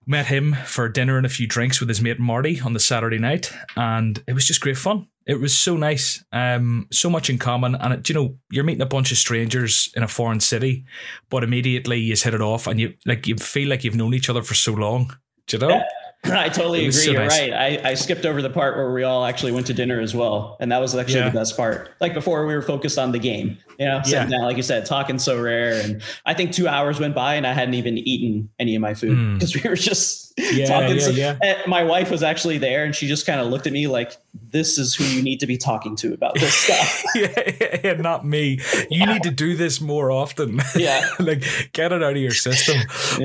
Met 0.08 0.26
him 0.26 0.56
for 0.66 0.90
dinner 0.90 1.18
and 1.18 1.26
a 1.28 1.30
few 1.30 1.46
drinks 1.46 1.80
with 1.80 1.90
his 1.90 2.02
mate 2.02 2.20
Marty 2.20 2.60
on 2.60 2.74
the 2.74 2.80
Saturday 2.80 3.20
night, 3.20 3.54
and 3.76 4.24
it 4.28 4.34
was 4.34 4.48
just 4.48 4.62
great 4.62 4.78
fun. 4.78 5.06
It 5.28 5.40
was 5.40 5.56
so 5.56 5.78
nice, 5.78 6.24
um, 6.32 6.88
so 6.92 7.08
much 7.12 7.30
in 7.30 7.38
common, 7.38 7.76
and 7.76 7.94
it, 7.94 8.10
you 8.10 8.16
know 8.16 8.36
you're 8.50 8.64
meeting 8.64 8.82
a 8.82 8.88
bunch 8.88 9.12
of 9.12 9.20
strangers 9.20 9.92
in 9.96 10.02
a 10.02 10.08
foreign 10.08 10.40
city, 10.40 10.86
but 11.30 11.44
immediately 11.44 12.00
you 12.00 12.16
hit 12.16 12.34
it 12.34 12.42
off, 12.42 12.66
and 12.66 12.80
you 12.80 12.96
like 13.06 13.28
you 13.28 13.36
feel 13.36 13.70
like 13.70 13.84
you've 13.84 13.96
known 13.96 14.16
each 14.16 14.30
other 14.30 14.42
for 14.42 14.56
so 14.56 14.74
long. 14.74 15.16
Do 15.46 15.58
you 15.58 15.62
know? 15.62 15.70
Yeah. 15.76 15.84
I 16.24 16.50
totally 16.50 16.80
agree. 16.80 16.92
So 16.92 17.12
You're 17.12 17.22
nice. 17.22 17.40
right. 17.40 17.54
I, 17.54 17.90
I 17.92 17.94
skipped 17.94 18.26
over 18.26 18.42
the 18.42 18.50
part 18.50 18.76
where 18.76 18.92
we 18.92 19.04
all 19.04 19.24
actually 19.26 19.52
went 19.54 19.68
to 19.68 19.74
dinner 19.74 20.00
as 20.00 20.14
well. 20.14 20.58
And 20.60 20.72
that 20.72 20.80
was 20.80 20.94
actually 20.94 21.20
yeah. 21.20 21.30
the 21.30 21.40
best 21.40 21.56
part. 21.56 21.92
Like 22.02 22.14
before 22.14 22.46
we 22.46 22.54
were 22.54 22.62
focused 22.62 22.98
on 22.98 23.12
the 23.12 23.20
game, 23.20 23.58
you 23.80 23.86
know, 23.86 24.02
sitting 24.04 24.30
yeah. 24.30 24.38
down, 24.38 24.42
like 24.42 24.58
you 24.58 24.64
said, 24.64 24.86
talking 24.86 25.16
Sorare. 25.16 25.84
And 25.84 26.02
I 26.26 26.34
think 26.34 26.52
two 26.52 26.68
hours 26.68 27.00
went 27.00 27.16
by 27.16 27.36
and 27.36 27.48
I 27.48 27.54
hadn't 27.54 27.76
even 27.76 27.98
eaten 27.98 28.50
any 28.60 28.76
of 28.76 28.82
my 28.82 28.94
food 28.94 29.34
because 29.36 29.54
mm. 29.54 29.64
we 29.64 29.70
were 29.70 29.78
just 29.78 30.34
yeah, 30.38 30.66
talking. 30.66 30.98
Yeah, 30.98 31.02
so, 31.02 31.10
yeah. 31.12 31.62
my 31.66 31.84
wife 31.84 32.12
was 32.12 32.22
actually 32.22 32.58
there 32.58 32.84
and 32.84 32.94
she 32.94 33.08
just 33.08 33.26
kind 33.26 33.40
of 33.40 33.48
looked 33.48 33.68
at 33.68 33.74
me 33.74 33.88
like, 33.88 34.18
this 34.52 34.78
is 34.78 34.96
who 34.96 35.04
you 35.06 35.22
need 35.22 35.40
to 35.40 35.48
be 35.48 35.58
talking 35.58 35.96
to 35.98 36.14
about 36.14 36.36
this 36.36 36.54
stuff. 36.66 37.04
yeah, 37.16 37.80
yeah, 37.84 37.94
not 37.94 38.26
me. 38.26 38.60
You 38.90 39.06
need 39.06 39.24
to 39.24 39.32
do 39.32 39.56
this 39.56 39.80
more 39.80 40.12
often. 40.12 40.60
Yeah. 40.76 41.10
like 41.20 41.44
get 41.74 41.92
it 41.92 42.04
out 42.04 42.12
of 42.12 42.18
your 42.18 42.32
system. 42.32 42.82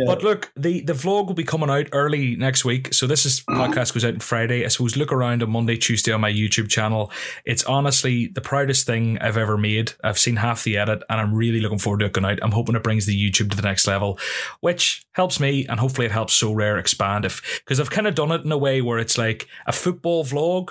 But 0.06 0.23
look, 0.23 0.53
the, 0.56 0.81
the 0.81 0.93
vlog 0.93 1.27
will 1.27 1.35
be 1.35 1.45
coming 1.45 1.69
out 1.71 1.89
early 1.93 2.37
next 2.37 2.65
week. 2.65 2.95
So 2.95 3.06
this 3.06 3.27
is 3.27 3.43
podcast 3.43 3.95
goes 3.95 4.05
out 4.05 4.15
on 4.15 4.21
Friday. 4.21 4.65
I 4.65 4.69
suppose 4.69 4.97
look 4.97 5.12
around 5.12 5.43
on 5.43 5.51
Monday, 5.51 5.77
Tuesday 5.77 6.12
on 6.12 6.21
my 6.21 6.33
YouTube 6.33 6.69
channel. 6.69 7.11
It's 7.45 7.65
honestly 7.65 8.29
the 8.29 8.41
proudest 8.41 8.87
thing 8.87 9.19
I've 9.19 9.37
ever 9.37 9.59
made. 9.59 9.93
I've 10.03 10.19
seen 10.19 10.37
half 10.44 10.64
the 10.64 10.76
edit 10.76 11.02
and 11.08 11.20
I'm 11.20 11.35
really 11.35 11.61
looking 11.61 11.79
forward 11.79 12.00
to 12.00 12.06
it 12.06 12.12
going 12.12 12.25
out. 12.25 12.38
I'm 12.43 12.52
hoping 12.52 12.76
it 12.76 12.82
brings 12.82 13.06
the 13.06 13.19
YouTube 13.19 13.50
to 13.50 13.56
the 13.56 13.62
next 13.62 13.87
level, 13.87 14.19
which 14.61 15.05
helps 15.12 15.41
me 15.41 15.67
and 15.67 15.81
hopefully 15.81 16.06
it 16.06 16.12
helps 16.12 16.41
Sorare 16.41 16.79
expand 16.79 17.25
if 17.25 17.62
because 17.64 17.81
I've 17.81 17.91
kind 17.91 18.06
of 18.06 18.14
done 18.14 18.32
it 18.32 18.44
in 18.44 18.52
a 18.52 18.58
way 18.58 18.81
where 18.82 18.99
it's 18.99 19.19
like 19.19 19.49
a 19.67 19.73
football 19.73 20.25
vlog 20.25 20.70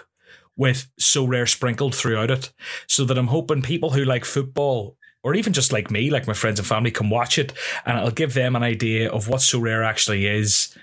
with 0.55 0.87
Sorare 0.99 1.49
sprinkled 1.49 1.95
throughout 1.95 2.29
it. 2.29 2.53
So 2.87 3.03
that 3.05 3.17
I'm 3.17 3.27
hoping 3.27 3.61
people 3.61 3.91
who 3.91 4.05
like 4.05 4.25
football 4.25 4.97
or 5.23 5.33
even 5.35 5.53
just 5.53 5.71
like 5.71 5.89
me, 5.89 6.09
like 6.09 6.27
my 6.27 6.33
friends 6.33 6.59
and 6.59 6.67
family, 6.67 6.91
can 6.91 7.09
watch 7.09 7.37
it 7.37 7.53
and 7.85 7.97
it'll 7.97 8.11
give 8.11 8.33
them 8.33 8.55
an 8.55 8.63
idea 8.63 9.09
of 9.09 9.27
what 9.27 9.39
Sorare 9.39 9.85
actually 9.85 10.27
is 10.27 10.77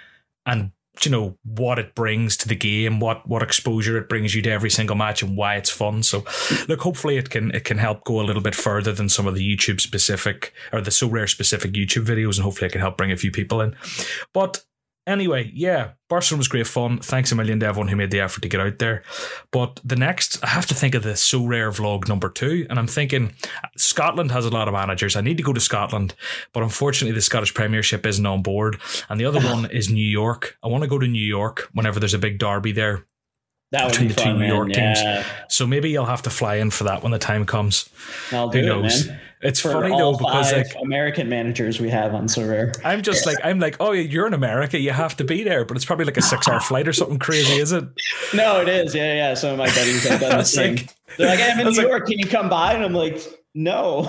and 0.46 0.72
you 1.04 1.10
know 1.10 1.38
what 1.44 1.78
it 1.78 1.94
brings 1.94 2.37
to 2.38 2.48
the 2.48 2.56
game, 2.56 3.00
what 3.00 3.26
what 3.26 3.42
exposure 3.42 3.96
it 3.96 4.08
brings 4.08 4.34
you 4.34 4.42
to 4.42 4.50
every 4.50 4.70
single 4.70 4.96
match, 4.96 5.22
and 5.22 5.37
why 5.37 5.56
it's 5.56 5.70
fun. 5.70 6.02
So, 6.02 6.25
look, 6.69 6.81
hopefully 6.81 7.16
it 7.16 7.31
can 7.31 7.50
it 7.52 7.64
can 7.64 7.78
help 7.78 8.04
go 8.04 8.20
a 8.20 8.25
little 8.25 8.42
bit 8.42 8.54
further 8.54 8.92
than 8.92 9.08
some 9.08 9.26
of 9.26 9.34
the 9.34 9.56
YouTube 9.56 9.81
specific 9.81 10.52
or 10.72 10.81
the 10.81 10.90
Sorare 10.90 11.28
specific 11.28 11.72
YouTube 11.72 12.04
videos, 12.04 12.37
and 12.37 12.44
hopefully 12.44 12.66
it 12.66 12.72
can 12.72 12.81
help 12.81 12.96
bring 12.96 13.12
a 13.12 13.16
few 13.16 13.31
people 13.31 13.60
in. 13.60 13.75
But 14.32 14.64
Anyway, 15.11 15.51
yeah, 15.53 15.91
Barcelona 16.09 16.39
was 16.39 16.47
great 16.47 16.69
fun. 16.69 17.01
Thanks 17.01 17.33
a 17.33 17.35
million 17.35 17.59
to 17.59 17.67
everyone 17.67 17.89
who 17.89 17.97
made 17.97 18.12
the 18.12 18.21
effort 18.21 18.43
to 18.43 18.49
get 18.49 18.61
out 18.61 18.79
there. 18.79 19.03
But 19.51 19.81
the 19.85 19.97
next, 19.97 20.43
I 20.45 20.47
have 20.47 20.67
to 20.67 20.75
think 20.75 20.95
of 20.95 21.03
the 21.03 21.15
Sorare 21.15 21.77
vlog 21.77 22.07
number 22.07 22.31
two, 22.31 22.65
and 22.71 22.79
I'm 22.79 22.87
thinking 22.87 23.35
Scotland 23.77 24.31
has 24.31 24.47
a 24.47 24.51
lot 24.51 24.69
of 24.69 24.75
managers. 24.75 25.17
I 25.17 25.21
need 25.21 25.37
to 25.39 25.43
go 25.43 25.53
to 25.53 25.59
Scotland, 25.59 26.15
but 26.53 26.62
unfortunately, 26.62 27.12
the 27.12 27.21
Scottish 27.21 27.55
Premiership 27.55 28.07
isn't 28.07 28.25
on 28.25 28.43
board. 28.43 28.81
And 29.09 29.19
the 29.19 29.25
other 29.25 29.41
one 29.53 29.69
is 29.69 29.91
New 29.91 30.01
York. 30.01 30.57
I 30.62 30.69
want 30.69 30.85
to 30.85 30.89
go 30.89 30.99
to 31.01 31.09
New 31.09 31.19
York 31.19 31.69
whenever 31.73 31.99
there's 31.99 32.15
a 32.15 32.19
big 32.19 32.39
derby 32.39 32.71
there. 32.71 33.07
That 33.73 33.91
between 33.91 34.09
the 34.09 34.15
fun, 34.15 34.25
two 34.25 34.33
New 34.35 34.39
man. 34.39 34.49
York 34.49 34.69
yeah. 34.71 34.95
teams. 34.95 35.27
So 35.49 35.67
maybe 35.67 35.91
you'll 35.91 36.07
have 36.07 36.23
to 36.23 36.31
fly 36.31 36.57
in 36.57 36.71
for 36.71 36.85
that 36.85 37.03
when 37.03 37.11
the 37.11 37.19
time 37.19 37.47
comes. 37.47 37.91
I'll 38.31 38.49
Who 38.51 38.62
knows? 38.62 39.07
It, 39.07 39.21
it's 39.42 39.60
funny 39.60 39.96
though 39.96 40.16
because 40.16 40.52
like 40.52 40.75
American 40.82 41.28
managers 41.28 41.81
we 41.81 41.88
have 41.88 42.14
on 42.14 42.26
Sorare. 42.26 42.78
I'm 42.84 43.02
just 43.02 43.25
like 43.25 43.38
I'm 43.42 43.58
like, 43.58 43.76
oh, 43.81 43.92
you're 43.92 44.26
in 44.26 44.34
America, 44.34 44.78
you 44.78 44.90
have 44.90 45.16
to 45.16 45.25
be 45.25 45.42
there, 45.44 45.64
but 45.64 45.76
it's 45.76 45.87
probably 45.87 46.04
like 46.04 46.19
a 46.19 46.22
six 46.22 46.46
hour 46.46 46.60
flight 46.60 46.87
or 46.87 46.92
something 46.92 47.19
crazy, 47.19 47.54
is 47.54 47.72
it? 47.72 47.84
No, 48.34 48.60
it 48.60 48.69
is. 48.69 48.94
Yeah, 48.94 49.14
yeah. 49.14 49.34
Some 49.34 49.52
of 49.52 49.58
my 49.58 49.66
buddies 49.66 50.06
have 50.06 50.20
done 50.20 50.38
the 50.38 50.44
same. 50.44 50.76
Like, 50.76 50.94
They're 51.16 51.26
like, 51.26 51.40
I'm 51.40 51.59
in 51.61 51.66
New 51.73 51.78
like, 51.78 51.87
York. 51.88 52.06
Can 52.06 52.18
you 52.18 52.26
come 52.26 52.49
by? 52.49 52.75
And 52.75 52.85
I'm 52.85 52.92
like, 52.92 53.20
no. 53.54 54.02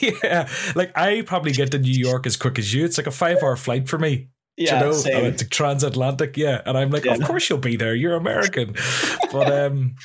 yeah, 0.00 0.48
like 0.74 0.92
I 0.96 1.22
probably 1.22 1.52
get 1.52 1.70
to 1.70 1.78
New 1.78 1.92
York 1.92 2.26
as 2.26 2.36
quick 2.36 2.58
as 2.58 2.74
you. 2.74 2.84
It's 2.84 2.98
like 2.98 3.06
a 3.06 3.12
five 3.12 3.42
hour 3.42 3.56
flight 3.56 3.88
for 3.88 3.98
me. 3.98 4.28
Yeah, 4.56 4.78
you 4.78 4.84
know, 4.84 4.92
same. 4.92 5.16
I 5.16 5.22
went 5.22 5.38
to 5.40 5.48
transatlantic, 5.48 6.36
yeah, 6.36 6.62
and 6.64 6.78
I'm 6.78 6.90
like, 6.90 7.04
yeah. 7.04 7.14
of 7.14 7.24
course 7.24 7.50
you'll 7.50 7.58
be 7.58 7.74
there. 7.74 7.92
You're 7.92 8.14
American, 8.14 8.76
but 9.32 9.52
um, 9.52 9.96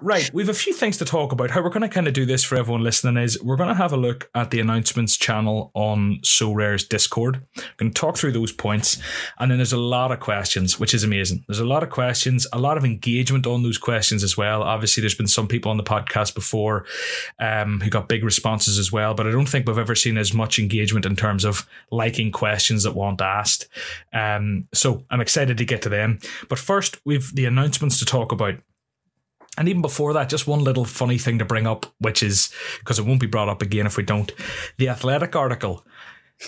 right. 0.00 0.28
We 0.34 0.42
have 0.42 0.48
a 0.48 0.54
few 0.54 0.74
things 0.74 0.96
to 0.98 1.04
talk 1.04 1.30
about. 1.30 1.52
How 1.52 1.62
we're 1.62 1.70
going 1.70 1.82
to 1.82 1.88
kind 1.88 2.08
of 2.08 2.12
do 2.12 2.26
this 2.26 2.42
for 2.42 2.56
everyone 2.56 2.82
listening 2.82 3.22
is 3.22 3.40
we're 3.40 3.56
going 3.56 3.68
to 3.68 3.76
have 3.76 3.92
a 3.92 3.96
look 3.96 4.28
at 4.34 4.50
the 4.50 4.58
announcements 4.58 5.16
channel 5.16 5.70
on 5.74 6.18
Sorare's 6.24 6.82
Discord. 6.82 7.42
We're 7.56 7.62
going 7.76 7.92
to 7.92 8.00
talk 8.00 8.16
through 8.16 8.32
those 8.32 8.50
points, 8.50 8.98
and 9.38 9.52
then 9.52 9.58
there's 9.58 9.72
a 9.72 9.78
lot 9.78 10.10
of 10.10 10.18
questions, 10.18 10.80
which 10.80 10.94
is 10.94 11.04
amazing. 11.04 11.44
There's 11.46 11.60
a 11.60 11.64
lot 11.64 11.84
of 11.84 11.90
questions, 11.90 12.44
a 12.52 12.58
lot 12.58 12.76
of 12.76 12.84
engagement 12.84 13.46
on 13.46 13.62
those 13.62 13.78
questions 13.78 14.24
as 14.24 14.36
well. 14.36 14.64
Obviously, 14.64 15.00
there's 15.00 15.14
been 15.14 15.28
some 15.28 15.46
people 15.46 15.70
on 15.70 15.76
the 15.76 15.84
podcast 15.84 16.34
before 16.34 16.86
um, 17.38 17.80
who 17.80 17.88
got 17.88 18.08
big 18.08 18.24
responses 18.24 18.80
as 18.80 18.90
well, 18.90 19.14
but 19.14 19.28
I 19.28 19.30
don't 19.30 19.48
think 19.48 19.68
we've 19.68 19.78
ever 19.78 19.94
seen 19.94 20.18
as 20.18 20.34
much 20.34 20.58
engagement 20.58 21.06
in 21.06 21.14
terms 21.14 21.44
of 21.44 21.68
liking 21.92 22.32
questions 22.32 22.82
that 22.82 22.96
weren't 22.96 23.20
asked. 23.20 23.68
Um, 24.12 24.68
so 24.72 25.04
I'm 25.10 25.20
excited 25.20 25.58
to 25.58 25.64
get 25.64 25.82
to 25.82 25.88
them. 25.88 26.18
But 26.48 26.58
first, 26.58 27.00
we've 27.04 27.34
the 27.34 27.46
announcements 27.46 27.98
to 27.98 28.04
talk 28.04 28.32
about. 28.32 28.54
And 29.58 29.68
even 29.68 29.82
before 29.82 30.14
that, 30.14 30.30
just 30.30 30.46
one 30.46 30.64
little 30.64 30.86
funny 30.86 31.18
thing 31.18 31.38
to 31.38 31.44
bring 31.44 31.66
up, 31.66 31.86
which 31.98 32.22
is 32.22 32.50
because 32.78 32.98
it 32.98 33.04
won't 33.04 33.20
be 33.20 33.26
brought 33.26 33.50
up 33.50 33.60
again 33.60 33.86
if 33.86 33.96
we 33.98 34.02
don't. 34.02 34.32
The 34.78 34.88
Athletic 34.88 35.36
article, 35.36 35.84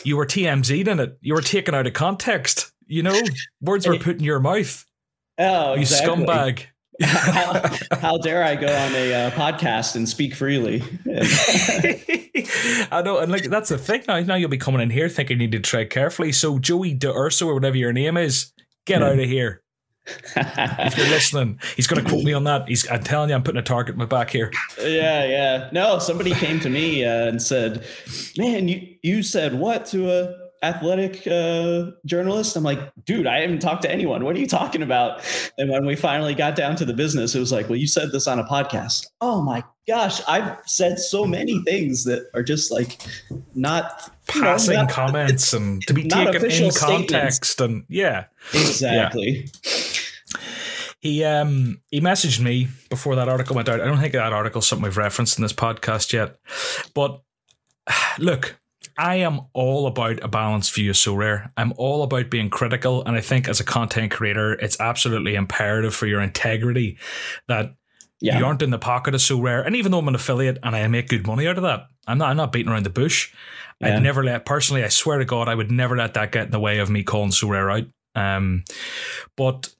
you 0.05 0.17
were 0.17 0.27
TMZ'd 0.27 0.89
in 0.89 1.01
it. 1.01 1.19
You 1.21 1.35
were 1.35 1.43
taken 1.43 1.75
out 1.75 1.87
of 1.87 1.93
context. 1.93 2.73
You 2.87 3.03
know, 3.03 3.21
words 3.61 3.87
were 3.87 3.99
put 3.99 4.17
in 4.17 4.25
your 4.25 4.41
mouth. 4.41 4.87
Oh, 5.39 5.75
exactly. 5.75 6.21
You 6.21 6.27
scumbag 6.27 6.67
how, 7.03 7.71
how, 8.01 8.19
dare 8.19 8.45
I 8.45 8.55
go 8.55 8.67
on 8.67 8.95
a 8.95 9.15
uh, 9.15 9.31
podcast 9.33 9.97
and 9.97 10.09
speak 10.09 10.35
freely? 10.35 10.83
I 12.93 13.03
know, 13.03 13.19
and 13.19 13.33
like 13.33 13.45
that's 13.45 13.69
the 13.69 13.79
thing 13.79 14.03
now. 14.07 14.21
Now 14.21 14.37
you'll 14.37 14.49
be 14.49 14.59
coming 14.59 14.81
in 14.81 14.91
here 14.91 15.09
thinking 15.09 15.41
you 15.41 15.47
need 15.49 15.53
to 15.53 15.61
tread 15.61 15.91
carefully. 15.91 16.31
So 16.33 16.59
Joey 16.59 16.95
D'Urso 16.95 17.49
or 17.49 17.55
whatever 17.55 17.77
your 17.77 17.93
name 17.93 18.17
is, 18.17 18.53
get 18.87 19.03
out 19.03 19.19
of 19.19 19.29
here. 19.29 19.63
if 20.37 20.99
you're 20.99 21.09
listening, 21.09 21.59
he's 21.77 21.87
going 21.87 22.05
to 22.05 22.09
quote 22.09 22.25
me 22.25 22.35
on 22.35 22.45
that. 22.45 22.69
He's, 22.69 22.89
I'm 22.91 23.03
telling 23.03 23.31
you, 23.31 23.35
I'm 23.35 23.43
putting 23.43 23.59
a 23.59 23.63
target 23.63 23.95
in 23.95 23.99
my 23.99 24.05
back 24.05 24.29
here. 24.29 24.53
Yeah, 24.79 25.25
yeah. 25.25 25.71
No, 25.73 25.99
somebody 25.99 26.35
came 26.35 26.61
to 26.61 26.69
me 26.69 27.05
uh, 27.05 27.27
and 27.27 27.41
said, 27.41 27.87
"Man, 28.37 28.69
you 28.69 28.97
you 29.03 29.23
said 29.23 29.55
what 29.59 29.87
to 29.87 30.11
a 30.11 30.44
athletic 30.65 31.27
uh, 31.27 31.91
journalist. 32.07 32.57
I'm 32.57 32.65
like, 32.65 32.81
dude, 33.05 33.27
I 33.27 33.41
haven't 33.41 33.61
talked 33.61 33.83
to 33.83 33.91
anyone. 33.91 34.25
What 34.25 34.35
are 34.35 34.39
you 34.39 34.47
talking 34.47 34.83
about? 34.83 35.23
And 35.59 35.71
when 35.71 35.85
we 35.85 35.95
finally 35.95 36.35
got 36.35 36.57
down 36.57 36.77
to 36.77 36.85
the 36.85 36.95
business, 36.95 37.35
it 37.35 37.41
was 37.41 37.53
like, 37.53 37.69
well, 37.69 37.79
you 37.79 37.87
said 37.87 38.13
this 38.13 38.27
on 38.27 38.39
a 38.39 38.45
podcast. 38.45 39.09
Oh 39.21 39.43
my 39.43 39.63
gosh, 39.87 40.21
I've 40.27 40.57
said 40.67 40.99
so 40.99 41.27
many 41.27 41.63
things 41.65 42.05
that 42.05 42.31
are 42.35 42.43
just 42.43 42.73
like 42.73 42.99
not 43.55 44.11
passing 44.27 44.75
know, 44.75 44.83
not, 44.83 44.91
comments 44.91 45.53
and 45.53 45.87
to 45.87 45.95
be 45.95 46.05
taken 46.09 46.51
in 46.51 46.71
context 46.73 47.53
statements. 47.53 47.61
and 47.61 47.85
yeah, 47.89 48.25
exactly. 48.53 49.51
Yeah. 49.65 49.71
He 51.01 51.23
um 51.23 51.83
he 51.91 52.01
messaged 52.01 52.41
me 52.41 52.69
before 52.89 53.17
that 53.17 53.29
article 53.29 53.55
went 53.55 53.69
out. 53.69 53.81
I 53.81 53.85
don't 53.85 53.99
think 53.99 54.15
that 54.15 54.33
article 54.33 54.61
is 54.61 54.67
something 54.67 54.85
we've 54.85 54.97
referenced 54.97 55.39
in 55.39 55.43
this 55.43 55.53
podcast 55.53 56.15
yet, 56.15 56.39
but 56.95 57.21
look, 58.19 58.57
I 58.97 59.17
am 59.17 59.43
all 59.53 59.87
about 59.87 60.23
a 60.23 60.29
balanced 60.29 60.75
view 60.75 60.93
of. 60.93 61.51
I'm 61.57 61.73
all 61.77 62.03
about 62.03 62.31
being 62.31 62.51
critical. 62.51 63.05
And 63.05 63.17
I 63.17 63.21
think 63.21 63.49
as 63.49 63.61
a 63.61 63.65
content 63.65 64.13
creator, 64.13 64.53
it's 64.55 64.79
absolutely 64.81 65.35
imperative 65.35 65.95
for 65.95 66.07
your 66.07 66.21
integrity 66.21 66.99
that 67.49 67.75
yeah. 68.21 68.39
you 68.39 68.45
aren't 68.45 68.63
in 68.63 68.71
the 68.71 68.79
pocket 68.79 69.15
of 69.15 69.21
Sorare. 69.21 69.67
And 69.67 69.75
even 69.77 69.93
though 69.93 69.99
I'm 69.99 70.09
an 70.09 70.15
affiliate 70.15 70.59
and 70.63 70.77
I 70.77 70.87
make 70.89 71.09
good 71.09 71.27
money 71.27 71.47
out 71.47 71.57
of 71.57 71.63
that, 71.65 71.87
I'm 72.07 72.19
not 72.19 72.31
I'm 72.31 72.37
not 72.37 72.53
beating 72.53 72.71
around 72.71 72.85
the 72.85 72.91
bush. 72.91 73.33
Yeah. 73.81 73.97
I'd 73.97 74.03
never 74.03 74.23
let 74.23 74.47
personally, 74.47 74.85
I 74.85 74.89
swear 74.89 75.19
to 75.19 75.25
God, 75.25 75.49
I 75.49 75.55
would 75.55 75.71
never 75.71 75.97
let 75.97 76.15
that 76.15 76.33
get 76.33 76.47
in 76.47 76.51
the 76.53 76.61
way 76.61 76.79
of 76.79 76.91
me 76.91 77.03
calling 77.03 77.31
Sorare 77.31 77.81
out. 77.81 77.87
Um, 78.17 78.65
but 79.37 79.75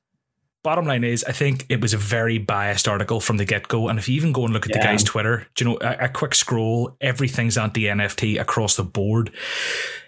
bottom 0.65 0.87
line 0.87 1.05
is, 1.05 1.23
I 1.25 1.33
think 1.33 1.67
it 1.69 1.81
was 1.83 1.93
a 1.93 1.99
very 1.99 2.39
biased 2.39 2.89
article 2.89 3.21
from 3.21 3.37
the 3.37 3.45
get 3.45 3.69
go. 3.69 3.89
And 3.89 3.99
if 3.99 4.09
you 4.09 4.17
even 4.17 4.33
go 4.33 4.45
and 4.45 4.53
look 4.53 4.65
at 4.65 4.75
yeah. 4.75 4.81
the 4.81 4.85
guy's 4.85 5.05
Twitter, 5.05 5.47
do 5.55 5.65
you 5.65 5.71
know, 5.71 5.79
a, 5.81 6.07
a, 6.07 6.09
quick 6.09 6.35
scroll, 6.35 6.97
everything's 7.03 7.59
anti 7.59 7.83
NFT 7.83 8.41
across 8.41 8.75
the 8.75 8.83
board. 8.83 9.31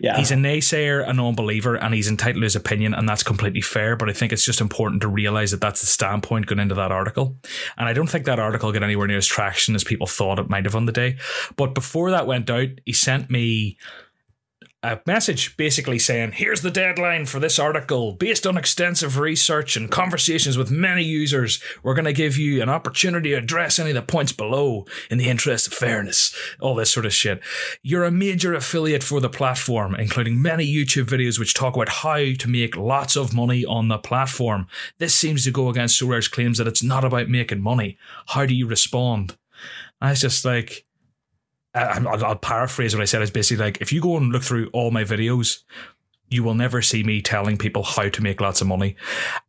Yeah. 0.01 0.17
He's 0.17 0.33
a 0.33 0.35
naysayer, 0.35 1.07
a 1.07 1.13
non 1.13 1.35
believer, 1.35 1.77
and 1.77 1.95
he's 1.95 2.09
entitled 2.09 2.41
to 2.41 2.47
his 2.47 2.57
opinion, 2.57 2.95
and 2.95 3.07
that's 3.07 3.23
completely 3.23 3.61
fair. 3.61 3.97
But 3.97 4.09
I 4.09 4.15
think 4.15 4.33
it's 4.33 4.45
just 4.45 4.63
important 4.63 5.03
to 5.03 5.09
realize 5.09 5.51
that 5.51 5.61
that's 5.61 5.83
the 5.83 5.87
standpoint 5.87 6.47
going 6.47 6.59
into 6.59 6.75
that 6.75 6.91
article. 6.91 7.37
And 7.77 7.87
I 7.87 7.93
don't 7.93 8.09
think 8.09 8.25
that 8.25 8.41
article 8.41 8.73
got 8.73 8.83
anywhere 8.83 9.07
near 9.07 9.19
as 9.19 9.27
traction 9.27 9.75
as 9.75 9.85
people 9.85 10.07
thought 10.07 10.39
it 10.39 10.49
might 10.49 10.65
have 10.65 10.75
on 10.75 10.87
the 10.87 10.93
day. 10.93 11.19
But 11.57 11.75
before 11.75 12.11
that 12.11 12.27
went 12.27 12.49
out, 12.49 12.71
he 12.87 12.95
sent 12.95 13.31
me 13.31 13.77
a 14.93 15.01
message 15.07 15.57
basically 15.57 15.99
saying, 15.99 16.33
here's 16.33 16.61
the 16.61 16.71
deadline 16.71 17.27
for 17.27 17.41
this 17.41 17.59
article. 17.59 18.13
Based 18.13 18.47
on 18.47 18.57
extensive 18.57 19.19
research 19.19 19.77
and 19.77 19.91
conversations 19.91 20.57
with 20.57 20.71
many 20.71 21.03
users, 21.03 21.63
we're 21.83 21.95
going 21.95 22.05
to 22.05 22.13
give 22.13 22.37
you 22.37 22.63
an 22.63 22.69
opportunity 22.69 23.31
to 23.31 23.37
address 23.37 23.79
any 23.79 23.91
of 23.91 23.97
the 23.97 24.03
points 24.03 24.33
below 24.33 24.87
in 25.11 25.19
the 25.19 25.29
interest 25.29 25.67
of 25.67 25.73
fairness. 25.73 26.35
All 26.61 26.75
this 26.75 26.93
sort 26.93 27.07
of 27.07 27.13
shit. 27.13 27.41
You're 27.83 28.05
a 28.05 28.11
major 28.11 28.55
affiliate 28.55 29.03
for 29.03 29.21
the 29.21 29.29
platform, 29.29 29.95
including 29.95 30.41
many 30.41 30.67
YouTube 30.67 31.07
videos 31.07 31.39
which 31.39 31.55
talk 31.55 31.75
about 31.75 31.89
how 31.89 32.17
to 32.17 32.49
make 32.49 32.77
lots 32.77 33.17
of 33.17 33.35
money 33.35 33.65
on 33.65 33.89
the 33.89 33.99
platform. 33.99 34.67
This 34.99 35.15
seems 35.15 35.45
to 35.45 35.51
go 35.51 35.69
against 35.69 35.99
Sorare's 35.99 36.29
claims 36.29 36.59
that 36.59 36.69
it's 36.69 36.83
not 36.83 37.05
about 37.05 37.29
making 37.29 37.61
money. 37.61 37.99
How 38.29 38.47
do 38.47 38.55
you 38.55 38.67
respond? 38.67 39.37
I 40.01 40.11
was 40.11 40.21
just 40.21 40.45
like, 40.45 40.86
I'll, 41.77 42.25
I'll 42.25 42.37
paraphrase 42.37 42.95
what 42.95 43.03
I 43.03 43.07
said. 43.07 43.23
It's 43.23 43.31
basically 43.31 43.65
like 43.65 43.81
if 43.81 43.93
you 43.93 44.01
go 44.01 44.17
and 44.17 44.33
look 44.33 44.43
through 44.43 44.69
all 44.73 44.91
my 44.91 45.05
videos, 45.05 45.63
you 46.29 46.43
will 46.43 46.55
never 46.55 46.83
see 46.83 47.03
me 47.03 47.23
telling 47.23 47.57
people 47.57 47.83
how 47.85 48.09
to 48.09 48.23
make 48.23 48.41
lots 48.41 48.61
of 48.61 48.67
money. 48.67 48.97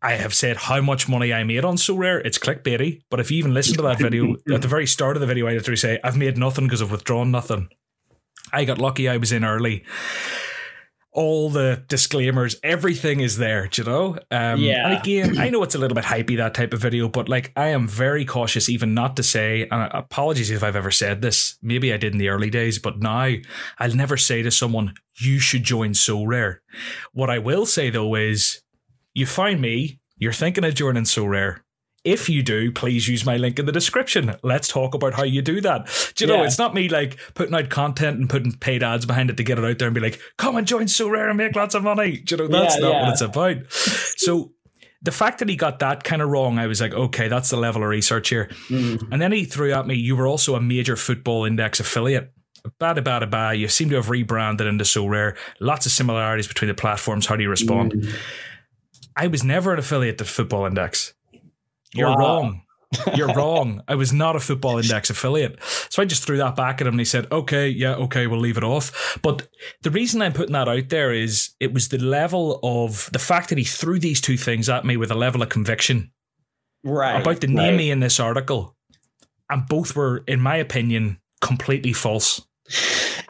I 0.02 0.14
have 0.14 0.34
said 0.34 0.58
how 0.58 0.82
much 0.82 1.10
money 1.10 1.34
I 1.34 1.44
made 1.44 1.66
on 1.66 1.76
Sorare. 1.76 2.24
It's 2.24 2.38
clickbaity. 2.38 3.02
But 3.10 3.20
if 3.20 3.32
you 3.32 3.38
even 3.38 3.54
listen 3.54 3.78
to 3.78 3.84
that 3.84 4.00
video, 4.00 4.36
at 4.54 4.62
the 4.62 4.68
very 4.68 4.86
start 4.86 5.18
of 5.18 5.22
the 5.22 5.28
video, 5.28 5.48
I 5.48 5.54
literally 5.54 5.78
say, 5.78 6.00
I've 6.04 6.18
made 6.18 6.38
nothing 6.38 6.66
because 6.66 6.82
I've 6.82 6.92
withdrawn 6.92 7.32
nothing. 7.32 7.70
I 8.54 8.64
got 8.66 8.78
lucky 8.78 9.10
I 9.10 9.18
was 9.18 9.32
in 9.32 9.44
early 9.44 9.84
all 11.18 11.50
the 11.50 11.84
disclaimers, 11.88 12.58
everything 12.62 13.22
is 13.22 13.38
there, 13.38 13.68
you 13.74 13.84
know? 13.84 14.20
Um, 14.30 14.60
yeah. 14.60 14.88
And 14.88 14.98
again, 15.00 15.40
I 15.40 15.50
know 15.50 15.64
it's 15.64 15.74
a 15.74 15.80
little 15.80 15.96
bit 15.96 16.04
hypey, 16.04 16.38
that 16.38 16.54
type 16.54 16.74
of 16.74 16.80
video, 16.80 17.10
but 17.10 17.28
like 17.28 17.52
I 17.56 17.70
am 17.70 17.88
very 17.88 18.24
cautious 18.24 18.70
even 18.70 18.94
not 18.94 19.16
to 19.16 19.24
say, 19.24 19.68
and 19.72 19.92
apologies 19.94 20.52
if 20.52 20.64
I've 20.64 20.76
ever 20.76 20.92
said 20.92 21.24
this, 21.24 21.58
maybe 21.60 21.92
I 21.92 21.98
did 21.98 22.14
in 22.14 22.20
the 22.20 22.30
early 22.30 22.52
days, 22.52 22.78
but 22.78 23.00
now 23.00 23.34
I'll 23.80 23.96
never 23.96 24.16
say 24.16 24.44
to 24.44 24.52
someone, 24.52 24.94
you 25.20 25.40
should 25.40 25.64
join 25.64 25.94
Sorare. 25.94 26.58
What 27.14 27.32
I 27.32 27.40
will 27.40 27.66
say 27.66 27.90
though 27.90 28.14
is, 28.14 28.62
you 29.16 29.26
find 29.26 29.60
me, 29.60 30.00
you're 30.18 30.34
thinking 30.34 30.66
of 30.66 30.76
joining 30.76 31.06
Sorare, 31.06 31.62
if 32.08 32.30
you 32.30 32.42
do, 32.42 32.72
please 32.72 33.10
use 33.10 33.26
my 33.26 33.36
link 33.36 33.60
in 33.60 33.66
the 33.66 33.72
description. 33.74 34.36
Let's 34.42 34.70
talk 34.70 34.94
about 34.94 35.14
how 35.14 35.24
you 35.24 35.42
do 35.42 35.60
that. 35.62 36.14
Do 36.16 36.26
you 36.26 36.32
yeah. 36.32 36.38
know, 36.38 36.44
it's 36.46 36.58
not 36.58 36.74
me 36.74 36.88
like 36.88 37.18
putting 37.34 37.54
out 37.54 37.70
content 37.70 38.18
and 38.18 38.30
putting 38.30 38.54
paid 38.54 38.82
ads 38.82 39.06
behind 39.06 39.30
it 39.30 39.36
to 39.38 39.44
get 39.44 39.60
it 39.60 39.66
out 39.66 39.78
there 39.78 39.90
and 39.90 39.96
be 39.96 40.00
like, 40.00 40.20
come 40.38 40.56
and 40.56 40.66
join 40.66 40.86
Sorare 40.86 41.28
and 41.28 41.38
make 41.38 41.56
lots 41.56 41.76
of 41.76 41.84
money. 41.84 42.20
Do 42.20 42.36
you 42.36 42.42
know, 42.44 42.48
that's 42.48 42.76
yeah, 42.76 42.82
not 42.82 42.94
yeah. 42.94 43.02
what 43.02 43.12
it's 43.12 43.22
about. 43.22 43.72
So 43.72 44.54
the 45.02 45.12
fact 45.12 45.40
that 45.40 45.50
he 45.50 45.58
got 45.58 45.80
that 45.80 46.06
kind 46.06 46.22
of 46.22 46.30
wrong, 46.30 46.58
I 46.58 46.68
was 46.68 46.80
like, 46.80 46.94
okay, 46.94 47.28
that's 47.28 47.50
the 47.50 47.58
level 47.58 47.84
of 47.84 47.90
research 47.90 48.30
here. 48.30 48.50
Mm. 48.70 49.10
And 49.12 49.22
then 49.22 49.34
he 49.34 49.44
threw 49.44 49.74
at 49.74 49.86
me, 49.86 49.96
you 49.96 50.16
were 50.16 50.28
also 50.28 50.56
a 50.56 50.62
major 50.62 50.96
football 50.96 51.44
index 51.44 51.82
affiliate. 51.82 52.32
Bada 52.80 53.04
bada 53.04 53.30
ba, 53.30 53.54
you 53.54 53.68
seem 53.68 53.90
to 53.90 53.96
have 53.96 54.10
rebranded 54.10 54.66
into 54.66 54.86
Sorare. 54.86 55.38
Lots 55.60 55.86
of 55.86 55.92
similarities 55.92 56.48
between 56.48 56.70
the 56.70 56.74
platforms. 56.74 57.26
How 57.26 57.36
do 57.36 57.44
you 57.44 57.50
respond? 57.50 57.94
Mm. 57.94 58.16
I 59.16 59.28
was 59.28 59.44
never 59.44 59.74
an 59.74 59.80
affiliate 59.80 60.22
of 60.22 60.30
Football 60.30 60.66
Index. 60.66 61.14
You're 61.94 62.10
wow. 62.10 62.17
wrong. 62.17 62.62
You're 63.15 63.27
wrong. 63.36 63.82
I 63.88 63.96
was 63.96 64.13
not 64.13 64.36
a 64.36 64.39
Football 64.39 64.77
Index 64.77 65.10
affiliate. 65.10 65.62
So 65.89 66.01
I 66.01 66.06
just 66.06 66.24
threw 66.25 66.38
that 66.38 66.56
back 66.56 66.82
at 66.82 66.88
him 66.88 66.94
and 66.94 67.01
he 67.01 67.06
said, 67.06 67.32
okay, 67.32 67.67
yeah, 67.67 67.96
okay, 67.96 68.27
we'll 68.27 68.39
leave 68.39 68.58
it 68.58 68.63
off. 68.63 69.20
But 69.22 69.48
the 69.82 69.91
reason 69.91 70.22
I'm 70.22 70.34
putting 70.34 70.53
that 70.53 70.70
out 70.70 70.89
there 70.89 71.13
is 71.13 71.50
it 71.60 71.74
was 71.74 71.89
the 71.89 71.98
level 71.98 72.60
of 72.63 73.10
the 73.12 73.20
fact 73.20 73.50
that 73.50 73.58
he 73.58 73.63
threw 73.63 74.00
these 74.00 74.22
two 74.22 74.38
things 74.38 74.70
at 74.70 74.86
me 74.86 74.98
with 74.98 75.12
a 75.12 75.15
level 75.15 75.41
of 75.41 75.50
conviction. 75.50 76.12
Right. 76.84 77.22
About 77.22 77.41
the 77.41 77.48
name 77.48 77.72
right. 77.72 77.77
me 77.77 77.91
in 77.91 78.00
this 78.00 78.20
article. 78.20 78.75
And 79.50 79.67
both 79.67 79.96
were, 79.96 80.24
in 80.27 80.39
my 80.39 80.58
opinion, 80.58 81.20
completely 81.41 81.94
false. 81.94 82.41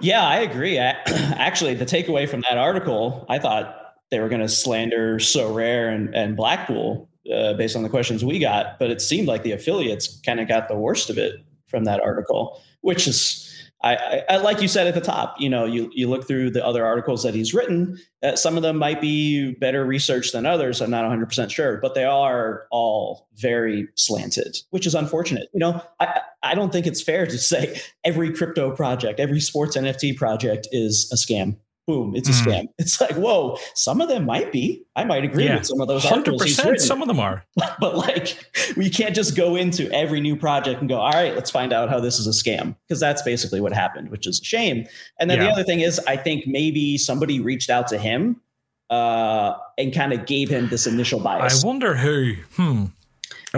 Yeah, 0.01 0.25
I 0.25 0.37
agree. 0.37 0.77
Actually, 0.77 1.75
the 1.75 1.85
takeaway 1.85 2.27
from 2.29 2.41
that 2.49 2.57
article, 2.57 3.25
I 3.29 3.39
thought 3.39 3.75
they 4.09 4.19
were 4.19 4.29
going 4.29 4.41
to 4.41 4.49
slander 4.49 5.17
Sorare 5.17 5.93
and, 5.93 6.15
and 6.15 6.35
Blackpool 6.35 7.09
uh, 7.33 7.53
based 7.53 7.75
on 7.75 7.83
the 7.83 7.89
questions 7.89 8.23
we 8.23 8.39
got, 8.39 8.79
but 8.79 8.89
it 8.89 9.01
seemed 9.01 9.27
like 9.27 9.43
the 9.43 9.51
affiliates 9.51 10.19
kind 10.25 10.39
of 10.39 10.47
got 10.47 10.67
the 10.67 10.75
worst 10.75 11.09
of 11.09 11.17
it 11.17 11.43
from 11.67 11.83
that 11.85 12.01
article, 12.01 12.61
which 12.81 13.07
is. 13.07 13.43
I, 13.83 13.95
I, 13.95 14.23
I, 14.31 14.37
like 14.37 14.59
you 14.59 14.67
said 14.67 14.87
at 14.87 14.95
the 14.95 15.01
top, 15.01 15.35
you 15.39 15.47
know, 15.47 15.63
you, 15.63 15.91
you 15.93 16.09
look 16.09 16.27
through 16.27 16.49
the 16.49 16.65
other 16.65 16.83
articles 16.83 17.21
that 17.21 17.35
he's 17.35 17.53
written. 17.53 17.99
Uh, 18.23 18.35
some 18.35 18.57
of 18.57 18.63
them 18.63 18.75
might 18.75 18.99
be 18.99 19.51
better 19.51 19.85
researched 19.85 20.33
than 20.33 20.47
others. 20.47 20.81
I'm 20.81 20.89
not 20.89 21.03
100 21.03 21.27
percent 21.27 21.51
sure, 21.51 21.77
but 21.77 21.93
they 21.93 22.03
are 22.03 22.65
all 22.71 23.27
very 23.35 23.87
slanted, 23.93 24.57
which 24.71 24.87
is 24.87 24.95
unfortunate. 24.95 25.49
You 25.53 25.59
know, 25.59 25.83
I 25.99 26.21
I 26.41 26.55
don't 26.55 26.71
think 26.71 26.87
it's 26.87 27.03
fair 27.03 27.27
to 27.27 27.37
say 27.37 27.79
every 28.03 28.33
crypto 28.33 28.75
project, 28.75 29.19
every 29.19 29.39
sports 29.39 29.77
NFT 29.77 30.17
project 30.17 30.67
is 30.71 31.07
a 31.13 31.15
scam 31.15 31.57
boom, 31.87 32.13
it's 32.15 32.29
a 32.29 32.33
mm. 32.33 32.45
scam. 32.45 32.65
It's 32.77 33.01
like, 33.01 33.15
whoa, 33.15 33.57
some 33.73 34.01
of 34.01 34.09
them 34.09 34.25
might 34.25 34.51
be. 34.51 34.83
I 34.95 35.05
might 35.05 35.23
agree 35.23 35.45
yeah. 35.45 35.57
with 35.57 35.65
some 35.65 35.81
of 35.81 35.87
those. 35.87 36.03
Hundred 36.03 36.37
percent. 36.37 36.79
Some 36.81 37.01
of 37.01 37.07
them 37.07 37.19
are, 37.19 37.45
but 37.79 37.95
like, 37.95 38.37
we 38.75 38.89
can't 38.89 39.15
just 39.15 39.35
go 39.35 39.55
into 39.55 39.91
every 39.91 40.19
new 40.19 40.35
project 40.35 40.81
and 40.81 40.89
go, 40.89 40.97
all 40.97 41.11
right, 41.11 41.33
let's 41.33 41.49
find 41.49 41.73
out 41.73 41.89
how 41.89 41.99
this 41.99 42.19
is 42.19 42.27
a 42.27 42.31
scam, 42.31 42.75
because 42.87 42.99
that's 42.99 43.21
basically 43.23 43.61
what 43.61 43.73
happened, 43.73 44.09
which 44.09 44.27
is 44.27 44.39
a 44.39 44.43
shame. 44.43 44.85
And 45.19 45.29
then 45.29 45.39
yeah. 45.39 45.45
the 45.45 45.51
other 45.51 45.63
thing 45.63 45.79
is, 45.79 45.99
I 46.07 46.17
think 46.17 46.45
maybe 46.45 46.97
somebody 46.97 47.39
reached 47.39 47.69
out 47.69 47.87
to 47.87 47.97
him 47.97 48.41
uh, 48.89 49.53
and 49.77 49.93
kind 49.93 50.13
of 50.13 50.25
gave 50.25 50.49
him 50.49 50.69
this 50.69 50.87
initial 50.87 51.19
bias. 51.19 51.63
I 51.63 51.67
wonder 51.67 51.95
who. 51.95 52.33
Hmm. 52.55 52.85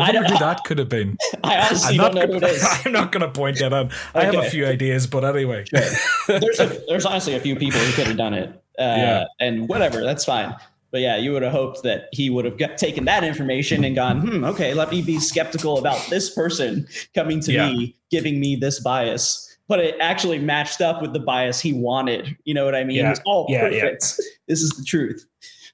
I 0.01 0.11
wonder 0.11 0.23
who 0.23 0.39
that 0.39 0.63
could 0.63 0.77
have 0.77 0.89
been. 0.89 1.17
I 1.43 1.57
honestly 1.57 1.97
don't 1.97 2.15
know 2.15 2.27
gonna, 2.27 2.39
who 2.39 2.45
it 2.45 2.51
is. 2.51 2.67
I'm 2.85 2.91
not 2.91 3.11
going 3.11 3.21
to 3.21 3.31
point 3.31 3.59
that 3.59 3.73
out. 3.73 3.87
Okay. 3.87 3.93
I 4.15 4.25
have 4.25 4.35
a 4.35 4.49
few 4.49 4.65
ideas, 4.65 5.07
but 5.07 5.23
anyway. 5.23 5.65
there's, 5.71 6.59
a, 6.59 6.81
there's 6.87 7.05
honestly 7.05 7.35
a 7.35 7.39
few 7.39 7.55
people 7.55 7.79
who 7.79 7.91
could 7.93 8.07
have 8.07 8.17
done 8.17 8.33
it. 8.33 8.49
Uh, 8.79 8.83
yeah. 8.83 9.25
And 9.39 9.67
whatever, 9.67 10.01
that's 10.01 10.25
fine. 10.25 10.55
But 10.91 11.01
yeah, 11.01 11.17
you 11.17 11.33
would 11.33 11.43
have 11.43 11.51
hoped 11.51 11.83
that 11.83 12.09
he 12.11 12.29
would 12.29 12.45
have 12.45 12.57
got, 12.57 12.77
taken 12.77 13.05
that 13.05 13.23
information 13.23 13.83
and 13.83 13.95
gone, 13.95 14.21
hmm, 14.21 14.43
okay, 14.43 14.73
let 14.73 14.89
me 14.89 15.01
be 15.01 15.19
skeptical 15.19 15.77
about 15.77 16.03
this 16.09 16.33
person 16.33 16.87
coming 17.13 17.39
to 17.41 17.51
yeah. 17.51 17.71
me, 17.71 17.95
giving 18.09 18.39
me 18.39 18.55
this 18.55 18.79
bias. 18.79 19.45
But 19.67 19.79
it 19.81 19.95
actually 20.01 20.39
matched 20.39 20.81
up 20.81 20.99
with 20.99 21.13
the 21.13 21.19
bias 21.19 21.59
he 21.59 21.73
wanted. 21.73 22.35
You 22.43 22.55
know 22.55 22.65
what 22.65 22.73
I 22.73 22.83
mean? 22.83 22.97
Yeah. 22.97 23.11
It 23.11 23.19
all 23.25 23.45
yeah, 23.49 23.69
perfect. 23.69 24.19
This 24.47 24.63
is 24.63 24.71
the 24.71 24.83
truth. 24.83 25.27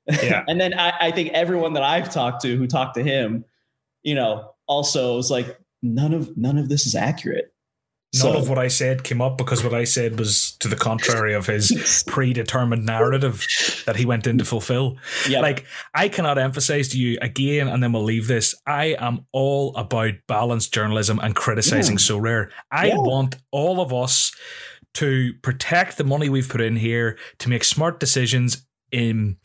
Yeah. 0.08 0.44
and 0.48 0.60
then 0.62 0.78
I, 0.78 0.94
I 1.00 1.12
think 1.12 1.30
everyone 1.30 1.74
that 1.74 1.84
I've 1.84 2.14
talked 2.14 2.42
to 2.42 2.56
who 2.58 2.68
talked 2.68 2.96
to 2.96 3.04
him 3.04 3.46
you 4.06 4.16
know, 4.16 4.52
also 4.68 5.18
was 5.18 5.30
like 5.30 5.60
none 5.82 6.14
of 6.14 6.38
none 6.38 6.58
of 6.58 6.70
this 6.70 6.86
is 6.86 6.96
accurate. 6.96 7.52
None 8.14 8.32
so, 8.32 8.38
of 8.38 8.48
what 8.48 8.58
I 8.58 8.70
said 8.70 9.04
came 9.04 9.22
up 9.22 9.38
because 9.38 9.62
what 9.62 9.74
I 9.74 9.84
said 9.84 10.18
was 10.18 10.56
to 10.60 10.70
the 10.70 10.78
contrary 10.78 11.34
of 11.34 11.48
his 11.48 12.04
predetermined 12.08 12.86
narrative 12.86 13.46
that 13.86 13.98
he 13.98 14.06
went 14.06 14.26
in 14.26 14.38
to 14.38 14.46
fulfill. 14.46 14.96
Yep. 15.28 15.42
Like, 15.42 15.66
I 15.94 16.08
cannot 16.08 16.38
emphasize 16.38 16.88
to 16.90 16.98
you 16.98 17.18
again, 17.22 17.68
and 17.68 17.84
then 17.84 17.92
we'll 17.92 18.04
leave 18.04 18.28
this. 18.28 18.56
I 18.66 18.96
am 19.00 19.26
all 19.34 19.76
about 19.76 20.14
balanced 20.30 20.74
journalism 20.74 21.20
and 21.20 21.36
criticizing 21.36 21.96
yeah. 21.96 22.06
Sorare. 22.06 22.52
I 22.72 22.88
yeah. 22.88 22.96
want 22.96 23.36
all 23.52 23.82
of 23.82 23.92
us 23.92 24.32
to 24.94 25.34
protect 25.42 25.98
the 25.98 26.06
money 26.06 26.30
we've 26.30 26.48
put 26.48 26.62
in 26.62 26.78
here, 26.78 27.18
to 27.40 27.50
make 27.50 27.66
smart 27.66 28.00
decisions, 28.00 28.65
in 28.92 29.38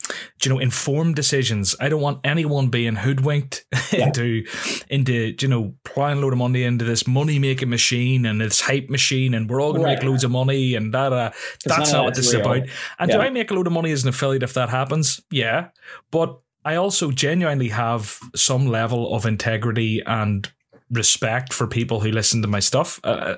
you 0.43 0.49
know 0.49 0.59
informed 0.59 1.15
decisions. 1.15 1.75
I 1.79 1.89
don't 1.89 2.01
want 2.01 2.19
anyone 2.23 2.69
being 2.69 2.95
hoodwinked 2.95 3.65
yeah. 3.91 4.07
into 4.07 4.45
into 4.89 5.35
you 5.39 5.47
know 5.47 5.75
plowing 5.83 6.19
a 6.19 6.21
load 6.21 6.33
of 6.33 6.39
money 6.39 6.63
into 6.63 6.85
this 6.85 7.07
money 7.07 7.39
making 7.39 7.69
machine 7.69 8.25
and 8.25 8.39
this 8.39 8.61
hype 8.61 8.89
machine, 8.89 9.33
and 9.33 9.49
we're 9.49 9.61
all 9.61 9.73
going 9.73 9.83
right. 9.83 9.95
to 9.95 10.05
make 10.05 10.09
loads 10.09 10.23
of 10.23 10.31
money 10.31 10.75
and 10.75 10.93
that. 10.93 11.13
Uh, 11.13 11.31
that's 11.65 11.91
not 11.91 12.05
what 12.05 12.15
this 12.15 12.27
is 12.27 12.33
about. 12.33 12.67
And 12.99 13.09
yeah. 13.09 13.17
do 13.17 13.21
I 13.21 13.29
make 13.29 13.51
a 13.51 13.53
load 13.53 13.67
of 13.67 13.73
money 13.73 13.91
as 13.91 14.03
an 14.03 14.09
affiliate 14.09 14.43
if 14.43 14.53
that 14.53 14.69
happens? 14.69 15.21
Yeah, 15.29 15.69
but 16.11 16.39
I 16.63 16.75
also 16.75 17.11
genuinely 17.11 17.69
have 17.69 18.19
some 18.35 18.67
level 18.67 19.15
of 19.15 19.25
integrity 19.25 20.01
and 20.05 20.51
respect 20.91 21.53
for 21.53 21.67
people 21.67 21.99
who 21.99 22.11
listen 22.11 22.41
to 22.41 22.47
my 22.47 22.59
stuff. 22.59 22.99
Uh, 23.03 23.35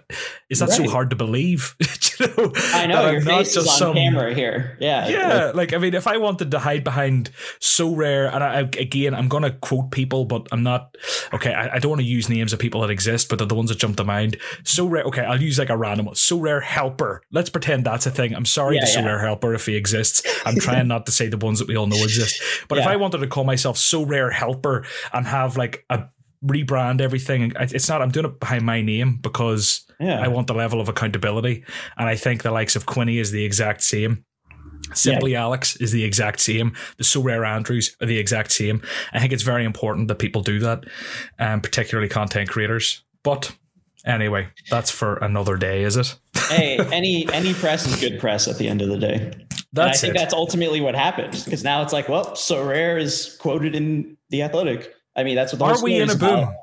is 0.50 0.60
that 0.60 0.70
right. 0.70 0.78
so 0.78 0.90
hard 0.90 1.10
to 1.10 1.16
believe? 1.16 1.76
you 2.20 2.28
know, 2.28 2.52
I 2.74 2.86
know 2.88 3.10
your 3.12 3.22
face 3.22 3.56
is 3.58 3.68
on 3.68 3.78
some, 3.78 3.96
camera 3.96 4.34
here. 4.34 4.78
Yeah, 4.80 5.08
yeah. 5.08 5.52
Like, 5.54 5.64
like, 5.64 5.74
I 5.74 5.78
mean, 5.78 5.94
if 5.94 6.08
I 6.08 6.18
wanted 6.18 6.52
to 6.52 6.60
hide 6.60 6.84
behind 6.84 7.30
Sorare, 7.62 8.34
and 8.34 8.44
I, 8.44 8.60
again, 8.60 9.16
I'm 9.16 9.30
going 9.30 9.44
to 9.44 9.52
quote 9.52 9.92
people, 9.92 10.26
but 10.26 10.48
I'm 10.52 10.62
not. 10.64 10.96
Okay, 11.34 11.54
I, 11.54 11.76
I 11.76 11.80
don't 11.80 11.92
want 11.92 12.02
to 12.02 12.08
use 12.08 12.28
names 12.28 12.54
of 12.54 12.60
people 12.60 12.82
that 12.82 12.90
exist, 12.90 13.30
but 13.30 13.38
they're 13.38 13.48
the 13.48 13.56
ones 13.56 13.70
that 13.70 13.78
jump 13.78 13.98
to 13.98 14.04
mind. 14.04 14.38
So 14.64 14.86
rare. 14.86 15.04
Okay, 15.04 15.22
I'll 15.22 15.42
use 15.42 15.58
like 15.60 15.70
a 15.70 15.78
random 15.78 16.08
one. 16.08 16.16
Sorare 16.16 16.62
helper. 16.62 17.22
Let's 17.32 17.50
pretend 17.50 17.86
that's 17.86 18.06
a 18.06 18.12
thing. 18.12 18.34
I'm 18.34 18.46
sorry 18.46 18.76
yeah, 18.76 18.86
to 18.86 18.92
yeah. 18.92 19.08
Sorare 19.08 19.22
helper 19.22 19.54
if 19.54 19.66
he 19.66 19.76
exists. 19.76 20.22
I'm 20.46 20.60
trying 20.60 20.88
not 20.88 21.06
to 21.06 21.12
say 21.12 21.28
the 21.28 21.38
ones 21.38 21.60
that 21.60 21.68
we 21.68 21.76
all 21.76 21.88
know 21.88 22.04
exist. 22.04 22.42
But 22.68 22.78
yeah. 22.78 22.84
if 22.84 22.90
I 22.90 22.96
wanted 22.96 23.20
to 23.20 23.28
call 23.28 23.44
myself 23.44 23.78
Sorare 23.78 24.32
helper 24.32 24.86
and 25.12 25.26
have 25.28 25.58
like 25.58 25.86
a 25.90 26.06
rebrand 26.44 27.02
everything. 27.02 27.54
It's 27.60 27.90
not. 27.90 28.02
I'm 28.02 28.12
doing 28.12 28.26
it 28.26 28.40
behind 28.40 28.66
my 28.66 28.82
name 28.82 29.18
because 29.22 29.86
yeah. 30.00 30.20
I 30.20 30.28
want 30.28 30.48
the 30.48 30.54
level 30.54 30.82
of 30.82 30.90
accountability, 30.90 31.64
and 31.98 32.08
I 32.08 32.16
think 32.16 32.44
the 32.44 32.52
likes 32.52 32.76
of 32.76 32.86
Quinny 32.86 33.20
is 33.20 33.32
the 33.32 33.46
exact 33.46 33.82
same. 33.84 34.26
Simply 34.94 35.32
yeah. 35.32 35.42
Alex 35.42 35.76
is 35.78 35.92
the 35.92 36.04
exact 36.04 36.40
same. 36.40 36.74
The 36.98 37.04
Sorare 37.04 37.48
Andrews 37.48 37.96
are 38.02 38.06
the 38.06 38.18
exact 38.18 38.52
same. 38.52 38.82
I 39.14 39.20
think 39.20 39.32
it's 39.32 39.44
very 39.44 39.66
important 39.66 40.08
that 40.10 40.20
people 40.20 40.42
do 40.42 40.60
that, 40.60 40.86
um, 41.40 41.62
particularly 41.62 42.10
content 42.10 42.50
creators. 42.50 43.02
But 43.24 43.56
anyway, 44.06 44.50
that's 44.70 44.92
for 44.92 45.16
another 45.18 45.56
day, 45.56 45.84
is 45.84 45.96
it? 45.96 46.16
hey, 46.50 46.78
any 46.92 47.32
any 47.32 47.54
press 47.54 47.88
is 47.88 48.00
good 48.00 48.20
press 48.20 48.48
at 48.48 48.58
the 48.58 48.68
end 48.68 48.82
of 48.82 48.90
the 48.90 48.98
day. 48.98 49.32
That's 49.72 49.76
and 49.76 49.80
I 49.80 49.94
think 49.94 50.16
it. 50.16 50.18
that's 50.20 50.34
ultimately 50.34 50.82
what 50.82 50.96
happened 50.96 51.42
because 51.46 51.64
now 51.64 51.82
it's 51.82 51.94
like, 51.94 52.10
well, 52.10 52.32
Sorare 52.32 53.02
is 53.02 53.38
quoted 53.40 53.76
in 53.76 54.18
the 54.30 54.44
Athletic. 54.44 54.94
I 55.16 55.24
mean, 55.24 55.36
that's 55.36 55.54
what 55.54 55.60
the 55.60 55.66
are 55.66 55.84
we 55.84 56.00
in 56.00 56.10
a 56.10 56.16
boom? 56.16 56.40
About. 56.40 56.56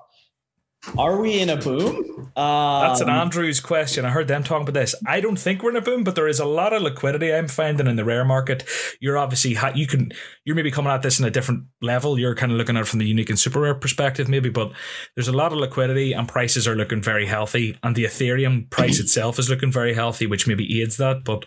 Are 0.96 1.20
we 1.20 1.38
in 1.38 1.50
a 1.50 1.56
boom? 1.56 2.32
Um, 2.36 2.82
That's 2.82 3.02
an 3.02 3.10
Andrews 3.10 3.60
question. 3.60 4.06
I 4.06 4.10
heard 4.10 4.28
them 4.28 4.42
talking 4.42 4.62
about 4.66 4.78
this. 4.78 4.94
I 5.06 5.20
don't 5.20 5.38
think 5.38 5.62
we're 5.62 5.70
in 5.70 5.76
a 5.76 5.82
boom, 5.82 6.04
but 6.04 6.14
there 6.14 6.26
is 6.26 6.40
a 6.40 6.46
lot 6.46 6.72
of 6.72 6.80
liquidity 6.80 7.34
I'm 7.34 7.48
finding 7.48 7.86
in 7.86 7.96
the 7.96 8.04
rare 8.04 8.24
market. 8.24 8.64
You're 8.98 9.18
obviously 9.18 9.58
you 9.74 9.86
can 9.86 10.10
you're 10.44 10.56
maybe 10.56 10.70
coming 10.70 10.90
at 10.90 11.02
this 11.02 11.20
in 11.20 11.26
a 11.26 11.30
different 11.30 11.64
level. 11.82 12.18
You're 12.18 12.34
kind 12.34 12.50
of 12.50 12.56
looking 12.56 12.76
at 12.76 12.82
it 12.82 12.88
from 12.88 12.98
the 12.98 13.06
unique 13.06 13.28
and 13.28 13.38
super 13.38 13.60
rare 13.60 13.74
perspective, 13.74 14.28
maybe, 14.28 14.48
but 14.48 14.72
there's 15.16 15.28
a 15.28 15.32
lot 15.32 15.52
of 15.52 15.58
liquidity 15.58 16.14
and 16.14 16.26
prices 16.26 16.66
are 16.66 16.76
looking 16.76 17.02
very 17.02 17.26
healthy, 17.26 17.76
and 17.82 17.94
the 17.94 18.04
Ethereum 18.04 18.70
price 18.70 18.98
itself 19.00 19.38
is 19.38 19.50
looking 19.50 19.70
very 19.70 19.92
healthy, 19.92 20.26
which 20.26 20.46
maybe 20.46 20.80
aids 20.80 20.96
that. 20.96 21.24
But 21.24 21.44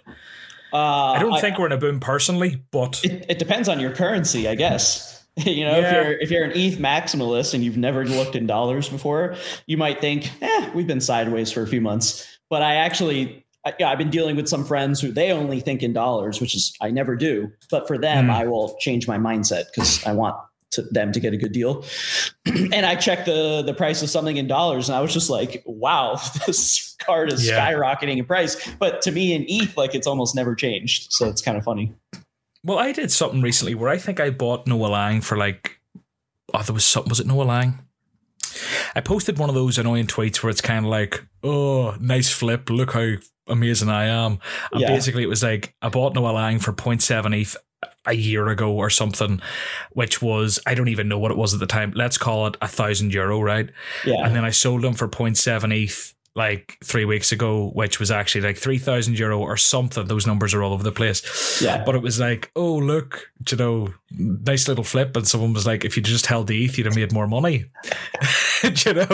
uh, 0.72 1.14
I 1.14 1.20
don't 1.20 1.42
think 1.42 1.58
we're 1.58 1.68
in 1.68 1.72
a 1.72 1.78
boom 1.78 2.00
personally. 2.00 2.64
But 2.70 3.04
it, 3.04 3.26
it 3.30 3.40
depends 3.40 3.68
on 3.68 3.80
your 3.80 3.92
currency, 3.92 4.48
I 4.48 4.54
guess. 4.54 5.23
you 5.46 5.66
know, 5.66 5.80
yeah. 5.80 5.88
if 5.88 5.94
you're 5.94 6.20
if 6.20 6.32
you're 6.32 6.44
an 6.44 6.52
ETH 6.52 6.78
maximalist 6.78 7.54
and 7.54 7.64
you've 7.64 7.78
never 7.78 8.06
looked 8.06 8.36
in 8.36 8.46
dollars 8.46 8.88
before, 8.88 9.36
you 9.66 9.78
might 9.78 10.00
think, 10.00 10.30
"Eh, 10.42 10.70
we've 10.76 10.86
been 10.86 11.02
sideways 11.02 11.52
for 11.52 11.64
a 11.64 11.68
few 11.68 11.82
months." 11.82 12.28
But 12.52 12.62
I 12.62 12.76
actually, 12.76 13.44
I, 13.66 13.74
yeah, 13.80 13.90
I've 13.90 13.98
been 13.98 14.12
dealing 14.12 14.36
with 14.36 14.48
some 14.48 14.64
friends 14.64 15.02
who 15.02 15.12
they 15.12 15.32
only 15.32 15.60
think 15.60 15.82
in 15.82 15.92
dollars, 15.92 16.40
which 16.40 16.54
is 16.54 16.72
I 16.82 16.92
never 16.92 17.16
do. 17.16 17.52
But 17.72 17.88
for 17.88 17.98
them, 17.98 18.28
mm. 18.28 18.34
I 18.34 18.46
will 18.46 18.76
change 18.80 19.08
my 19.08 19.18
mindset 19.18 19.66
because 19.74 20.06
I 20.06 20.14
want 20.14 20.36
to 20.74 20.84
them 20.84 21.12
to 21.12 21.20
get 21.20 21.34
a 21.34 21.38
good 21.38 21.52
deal. 21.52 21.84
and 22.46 22.86
I 22.86 22.96
checked 22.96 23.26
the 23.26 23.64
the 23.64 23.74
price 23.74 24.04
of 24.04 24.12
something 24.12 24.38
in 24.38 24.48
dollars, 24.48 24.88
and 24.88 24.96
I 24.96 25.02
was 25.02 25.14
just 25.14 25.32
like, 25.32 25.64
"Wow, 25.66 26.20
this 26.46 26.96
card 27.00 27.34
is 27.34 27.48
yeah. 27.48 27.72
skyrocketing 27.72 28.18
in 28.18 28.26
price." 28.26 28.56
But 28.78 29.02
to 29.04 29.12
me, 29.12 29.34
in 29.34 29.46
ETH, 29.48 29.76
like 29.78 29.96
it's 29.96 30.06
almost 30.06 30.36
never 30.36 30.54
changed. 30.54 31.12
So 31.12 31.28
it's 31.28 31.42
kind 31.42 31.58
of 31.58 31.64
funny. 31.64 31.92
Well, 32.64 32.80
I 32.80 32.92
did 32.92 33.12
something 33.12 33.42
recently 33.42 33.76
where 33.76 33.90
I 33.90 33.98
think 33.98 34.20
I 34.20 34.30
bought 34.30 34.68
Noah 34.68 34.88
Lang 34.88 35.22
for 35.22 35.38
like, 35.38 35.80
oh, 36.54 36.64
there 36.64 36.74
was 36.74 36.86
something. 36.86 37.10
Was 37.10 37.20
it 37.20 37.28
Noah 37.28 37.44
Lang? 37.44 37.80
I 38.96 39.02
posted 39.02 39.38
one 39.38 39.50
of 39.50 39.56
those 39.56 39.78
annoying 39.78 40.08
tweets 40.08 40.42
where 40.42 40.50
it's 40.50 40.62
kind 40.62 40.86
of 40.86 40.92
like, 40.92 41.26
oh, 41.44 41.96
nice 42.00 42.30
flip. 42.30 42.70
Look 42.70 42.92
how 42.92 43.14
amazing 43.48 43.90
I 43.90 44.06
am. 44.06 44.40
And 44.72 44.82
yeah. 44.82 44.88
basically, 44.88 45.24
it 45.24 45.30
was 45.30 45.44
like, 45.44 45.76
I 45.82 45.90
bought 45.90 46.14
Noah 46.14 46.32
Lang 46.32 46.60
for 46.60 46.72
0.7 46.72 47.42
ETH 47.42 47.58
a 48.06 48.14
year 48.14 48.48
ago 48.48 48.72
or 48.72 48.90
something, 48.90 49.42
which 49.92 50.22
was, 50.22 50.60
I 50.66 50.74
don't 50.76 50.88
even 50.88 51.08
know 51.08 51.20
what 51.20 51.32
it 51.32 51.38
was 51.38 51.54
at 51.54 51.60
the 51.60 51.68
time. 51.68 51.92
Let's 51.96 52.18
call 52.18 52.48
it 52.48 52.58
a 52.62 52.68
thousand 52.68 53.14
euro, 53.14 53.42
right? 53.42 53.70
Yeah. 54.06 54.26
And 54.26 54.36
then 54.36 54.46
I 54.46 54.52
sold 54.52 54.84
them 54.84 54.94
for 54.94 55.08
0.7 55.08 55.84
ETH 55.84 56.13
like 56.36 56.78
three 56.84 57.06
weeks 57.06 57.32
ago, 57.32 57.70
which 57.74 58.00
was 58.00 58.10
actually 58.10 58.42
like 58.42 58.58
3,000 58.58 59.18
euro 59.18 59.40
or 59.40 59.56
something. 59.56 60.06
Those 60.06 60.26
numbers 60.26 60.54
are 60.54 60.64
all 60.64 60.74
over 60.74 60.84
the 60.84 60.92
place. 60.92 61.62
Yeah. 61.62 61.84
But 61.84 61.96
it 61.96 62.02
was 62.02 62.20
like, 62.20 62.52
oh, 62.56 62.76
look, 62.76 63.30
you 63.50 63.58
know, 63.58 63.94
nice 64.12 64.68
little 64.68 64.84
flip. 64.84 65.16
And 65.16 65.28
someone 65.28 65.54
was 65.54 65.68
like, 65.68 65.86
if 65.86 65.96
you 65.96 66.02
just 66.02 66.26
held 66.26 66.48
the 66.48 66.66
ETH, 66.66 66.78
you'd 66.78 66.88
have 66.88 66.96
made 66.96 67.12
more 67.12 67.28
money. 67.28 67.66
you 68.64 68.94
know, 68.94 69.06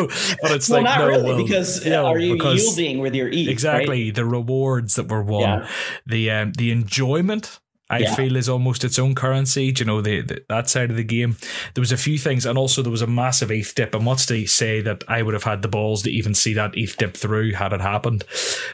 but 0.41 0.51
it's 0.51 0.69
well, 0.69 0.81
like, 0.81 0.85
not 0.85 0.99
no, 0.99 1.07
really, 1.07 1.23
well, 1.23 1.43
because 1.43 1.83
you 1.83 1.91
know, 1.91 2.05
are 2.05 2.17
you 2.17 2.35
yielding 2.35 2.99
with 2.99 3.13
your 3.13 3.27
ETH? 3.27 3.49
Exactly. 3.49 4.05
Right? 4.05 4.15
The 4.15 4.25
rewards 4.25 4.95
that 4.95 5.09
were 5.09 5.23
won, 5.23 5.41
yeah. 5.41 5.69
the, 6.05 6.31
um, 6.31 6.53
the 6.53 6.71
enjoyment 6.71 7.59
I 7.89 7.99
yeah. 7.99 8.15
feel 8.15 8.35
is 8.35 8.47
almost 8.47 8.83
its 8.83 8.99
own 8.99 9.15
currency. 9.15 9.71
Do 9.71 9.81
you 9.81 9.85
know 9.85 10.01
the, 10.01 10.21
the, 10.21 10.43
that 10.49 10.69
side 10.69 10.91
of 10.91 10.97
the 10.97 11.03
game? 11.03 11.37
There 11.73 11.81
was 11.81 11.91
a 11.91 11.97
few 11.97 12.17
things, 12.17 12.45
and 12.45 12.57
also 12.57 12.81
there 12.81 12.91
was 12.91 13.01
a 13.01 13.07
massive 13.07 13.51
ETH 13.51 13.73
dip. 13.73 13.95
And 13.95 14.05
what's 14.05 14.25
to 14.27 14.45
say 14.45 14.81
that 14.81 15.03
I 15.07 15.23
would 15.23 15.33
have 15.33 15.43
had 15.43 15.61
the 15.61 15.67
balls 15.67 16.03
to 16.03 16.11
even 16.11 16.35
see 16.35 16.53
that 16.53 16.77
ETH 16.77 16.97
dip 16.97 17.17
through 17.17 17.53
had 17.53 17.73
it 17.73 17.81
happened? 17.81 18.25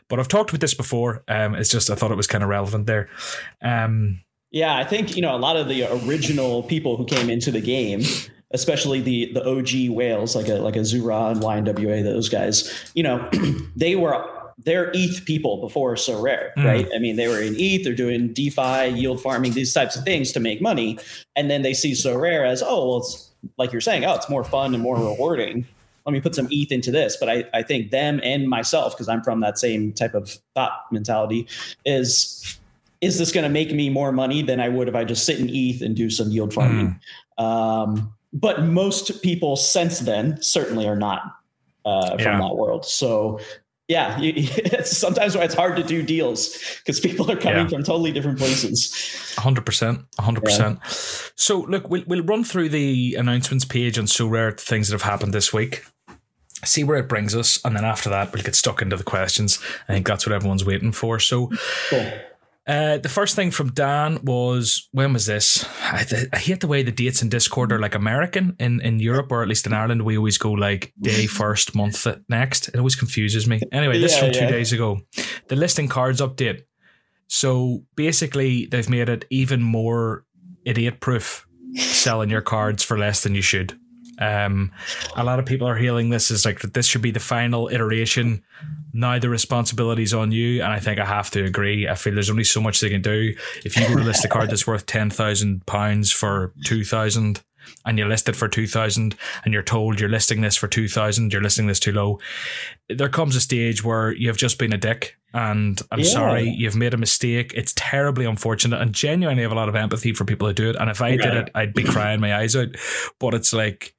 But 0.09 0.19
I've 0.19 0.27
talked 0.27 0.49
about 0.49 0.61
this 0.61 0.73
before. 0.73 1.23
Um, 1.27 1.55
it's 1.55 1.69
just 1.69 1.89
I 1.89 1.95
thought 1.95 2.11
it 2.11 2.17
was 2.17 2.27
kind 2.27 2.43
of 2.43 2.49
relevant 2.49 2.87
there. 2.87 3.09
Um, 3.61 4.21
yeah, 4.51 4.75
I 4.77 4.83
think 4.83 5.15
you 5.15 5.21
know 5.21 5.35
a 5.35 5.37
lot 5.37 5.55
of 5.55 5.67
the 5.67 5.83
original 6.05 6.63
people 6.63 6.97
who 6.97 7.05
came 7.05 7.29
into 7.29 7.51
the 7.51 7.61
game 7.61 8.01
especially 8.51 9.01
the 9.01 9.33
the 9.33 9.43
OG 9.43 9.89
whales 9.93 10.35
like 10.35 10.47
a 10.47 10.55
like 10.55 10.75
a 10.75 10.85
Zura 10.85 11.25
and 11.25 11.41
YNWA, 11.41 12.03
those 12.03 12.29
guys, 12.29 12.91
you 12.93 13.03
know, 13.03 13.29
they 13.75 13.95
were 13.95 14.34
they're 14.57 14.91
ETH 14.93 15.25
people 15.25 15.57
before 15.57 15.95
Sorare, 15.95 16.53
mm. 16.55 16.65
right? 16.65 16.87
I 16.95 16.99
mean, 16.99 17.15
they 17.15 17.27
were 17.27 17.41
in 17.41 17.55
ETH, 17.57 17.83
they're 17.83 17.93
doing 17.93 18.33
DeFi, 18.33 18.89
yield 18.89 19.21
farming, 19.21 19.53
these 19.53 19.73
types 19.73 19.95
of 19.95 20.03
things 20.03 20.31
to 20.33 20.39
make 20.39 20.61
money. 20.61 20.97
And 21.35 21.49
then 21.51 21.61
they 21.61 21.73
see 21.73 21.91
Sorare 21.91 22.47
as, 22.47 22.63
oh, 22.63 22.89
well, 22.89 22.97
it's 22.99 23.31
like 23.57 23.71
you're 23.71 23.81
saying, 23.81 24.05
oh, 24.05 24.15
it's 24.15 24.29
more 24.29 24.43
fun 24.43 24.73
and 24.73 24.81
more 24.81 24.95
rewarding. 24.95 25.67
Let 26.05 26.13
me 26.13 26.21
put 26.21 26.35
some 26.35 26.47
ETH 26.51 26.71
into 26.71 26.91
this. 26.91 27.17
But 27.19 27.29
I, 27.29 27.43
I 27.53 27.63
think 27.63 27.91
them 27.91 28.21
and 28.23 28.47
myself, 28.47 28.93
because 28.93 29.09
I'm 29.09 29.23
from 29.23 29.41
that 29.41 29.57
same 29.57 29.91
type 29.91 30.13
of 30.13 30.37
thought 30.53 30.85
mentality, 30.91 31.47
is 31.83 32.59
is 33.01 33.19
this 33.19 33.31
going 33.31 33.43
to 33.43 33.49
make 33.49 33.71
me 33.71 33.89
more 33.89 34.11
money 34.11 34.41
than 34.41 34.59
I 34.59 34.69
would 34.69 34.87
if 34.87 34.95
I 34.95 35.03
just 35.03 35.25
sit 35.25 35.39
in 35.39 35.49
ETH 35.49 35.81
and 35.81 35.95
do 35.95 36.09
some 36.09 36.29
yield 36.29 36.53
farming? 36.53 36.99
Mm. 37.37 37.43
Um, 37.43 38.13
but 38.33 38.63
most 38.63 39.21
people 39.21 39.55
since 39.55 39.99
then 39.99 40.41
certainly 40.41 40.87
are 40.87 40.95
not 40.95 41.21
uh, 41.85 42.11
from 42.11 42.19
yeah. 42.19 42.39
that 42.39 42.55
world. 42.55 42.85
So 42.85 43.39
yeah, 43.87 44.17
you, 44.19 44.33
it's 44.37 44.97
sometimes 44.97 45.35
why 45.37 45.43
it's 45.43 45.53
hard 45.53 45.75
to 45.75 45.83
do 45.83 46.01
deals 46.01 46.57
because 46.79 46.99
people 46.99 47.29
are 47.31 47.37
coming 47.37 47.63
yeah. 47.63 47.67
from 47.67 47.83
totally 47.83 48.11
different 48.11 48.37
places. 48.39 48.91
100%. 49.35 50.05
100%. 50.19 50.59
Yeah. 50.59 50.77
So, 51.35 51.59
look, 51.61 51.89
we'll, 51.89 52.03
we'll 52.07 52.23
run 52.23 52.43
through 52.43 52.69
the 52.69 53.15
announcements 53.15 53.65
page 53.65 53.99
on 53.99 54.05
Sorare 54.05 54.59
things 54.59 54.87
that 54.87 54.93
have 54.93 55.09
happened 55.09 55.33
this 55.33 55.53
week, 55.53 55.85
see 56.63 56.83
where 56.83 56.97
it 56.97 57.07
brings 57.07 57.35
us, 57.35 57.63
and 57.63 57.75
then 57.75 57.85
after 57.85 58.09
that, 58.09 58.33
we'll 58.33 58.43
get 58.43 58.55
stuck 58.55 58.81
into 58.81 58.97
the 58.97 59.03
questions. 59.03 59.59
I 59.87 59.93
think 59.93 60.07
that's 60.07 60.25
what 60.25 60.33
everyone's 60.33 60.65
waiting 60.65 60.91
for. 60.91 61.19
So, 61.19 61.51
cool. 61.89 62.11
Uh, 62.67 62.97
the 62.97 63.09
first 63.09 63.35
thing 63.35 63.51
from 63.51 63.71
Dan 63.71 64.19
was 64.23 64.89
when 64.91 65.13
was 65.13 65.27
this? 65.27 65.63
I, 65.81 66.03
I, 66.33 66.37
hate 66.37 66.61
the 66.61 66.67
way 66.67 66.81
the 66.81 66.91
dates 66.91 67.21
in 67.21 67.29
Discord 67.29 67.71
are 67.71 67.79
like 67.79 67.93
American 67.93 68.55
in, 68.59 68.81
in 68.81 68.99
Europe 68.99 69.31
or 69.31 69.43
at 69.43 69.47
least 69.47 69.67
in 69.67 69.73
Ireland. 69.73 70.01
We 70.01 70.17
always 70.17 70.39
go 70.39 70.51
like 70.51 70.91
day 70.99 71.27
first, 71.41 71.75
month 71.75 72.07
next. 72.27 72.69
It 72.69 72.77
always 72.77 72.95
confuses 72.95 73.47
me. 73.47 73.61
Anyway, 73.71 73.99
this 73.99 74.15
yeah, 74.15 74.21
from 74.21 74.31
two 74.31 74.47
days 74.47 74.73
ago. 74.73 74.99
The 75.47 75.55
listing 75.55 75.87
cards 75.87 76.21
update. 76.21 76.61
So 77.27 77.83
basically, 77.95 78.65
they've 78.65 78.89
made 78.89 79.09
it 79.09 79.25
even 79.29 79.61
more 79.61 80.25
idiot 80.65 80.99
proof 80.99 81.45
selling 81.75 82.31
your 82.31 82.41
cards 82.41 82.83
for 82.83 82.97
less 82.97 83.21
than 83.21 83.35
you 83.35 83.43
should. 83.43 83.77
Um, 84.19 84.71
a 85.15 85.23
lot 85.23 85.39
of 85.39 85.45
people 85.45 85.67
are 85.67 85.75
hailing 85.75 86.09
this 86.09 86.31
as 86.31 86.45
like 86.45 86.61
this 86.61 86.85
should 86.87 87.01
be 87.01 87.11
the 87.11 87.19
final 87.19 87.67
iteration. 87.71 88.43
Now 88.93 89.19
the 89.19 89.29
responsibility 89.29 90.03
is 90.03 90.13
on 90.13 90.31
you, 90.31 90.61
and 90.63 90.71
I 90.71 90.79
think 90.79 90.99
I 90.99 91.05
have 91.05 91.29
to 91.31 91.43
agree. 91.43 91.87
I 91.87 91.95
feel 91.95 92.13
there's 92.13 92.29
only 92.29 92.43
so 92.45 92.61
much 92.61 92.79
they 92.79 92.89
can 92.89 93.01
do. 93.01 93.33
If 93.65 93.75
you 93.75 93.87
go 93.87 93.95
to 93.97 94.03
list 94.03 94.23
a 94.25 94.29
card 94.29 94.49
that's 94.49 94.65
worth 94.67 94.85
ten 94.85 95.09
thousand 95.09 95.65
pounds 95.65 96.11
for 96.11 96.53
two 96.63 96.83
thousand, 96.85 97.43
and 97.85 97.97
you 97.97 98.05
list 98.05 98.29
it 98.29 98.35
for 98.35 98.47
2000 98.47 99.15
and 99.43 99.53
you're 99.53 99.63
told 99.63 99.99
you're 99.99 100.07
listing 100.07 100.41
this 100.41 100.55
for 100.55 100.67
2000 100.67 101.33
you're 101.33 101.41
listing 101.41 101.65
this 101.65 101.79
too 101.79 101.91
low 101.91 102.19
there 102.89 103.09
comes 103.09 103.35
a 103.35 103.41
stage 103.41 103.83
where 103.83 104.11
you've 104.11 104.37
just 104.37 104.59
been 104.59 104.71
a 104.71 104.77
dick 104.77 105.17
and 105.33 105.81
i'm 105.91 106.01
Yeah. 106.01 106.05
sorry 106.05 106.47
you've 106.47 106.75
made 106.75 106.93
a 106.93 106.97
mistake 106.97 107.53
it's 107.55 107.73
terribly 107.75 108.25
unfortunate 108.25 108.79
and 108.79 108.93
genuinely 108.93 109.41
have 109.41 109.51
a 109.51 109.55
lot 109.55 109.67
of 109.67 109.73
empathy 109.75 110.13
for 110.13 110.25
people 110.25 110.47
who 110.47 110.53
do 110.53 110.69
it 110.69 110.75
and 110.75 110.91
if 110.91 111.01
i 111.01 111.17
did 111.17 111.33
it 111.33 111.49
i'd 111.55 111.73
be 111.73 111.81
crying 111.83 112.21
my 112.21 112.35
eyes 112.35 112.55
out 112.55 112.67
but 113.19 113.33
it's 113.33 113.51
like 113.51 113.94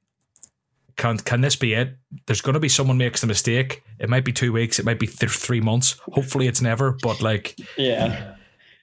can 0.97 1.17
can 1.19 1.41
this 1.41 1.55
be 1.55 1.73
it? 1.73 1.95
There's 2.25 2.41
going 2.41 2.53
to 2.55 2.59
be 2.59 2.69
someone 2.69 2.97
makes 2.97 3.21
the 3.21 3.27
mistake. 3.27 3.83
It 3.99 4.09
might 4.09 4.25
be 4.25 4.33
two 4.33 4.51
weeks. 4.51 4.79
It 4.79 4.85
might 4.85 4.99
be 4.99 5.07
th- 5.07 5.31
three 5.31 5.61
months. 5.61 5.99
Hopefully, 6.11 6.47
it's 6.47 6.61
never. 6.61 6.97
But 7.01 7.21
like, 7.21 7.55
Yeah. 7.77 8.33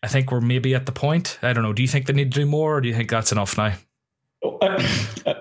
I 0.03 0.07
think 0.09 0.31
we're 0.31 0.41
maybe 0.43 0.75
at 0.75 0.85
the 0.87 0.93
point. 0.93 1.39
I 1.43 1.53
don't 1.55 1.63
know. 1.65 1.73
Do 1.73 1.81
you 1.83 1.89
think 1.89 2.07
they 2.07 2.13
need 2.13 2.33
to 2.33 2.41
do 2.41 2.47
more, 2.47 2.77
or 2.77 2.81
do 2.83 2.89
you 2.89 2.95
think 2.95 3.11
that's 3.11 3.33
enough 3.33 3.57
now? 3.57 3.73
Uh, 4.45 4.83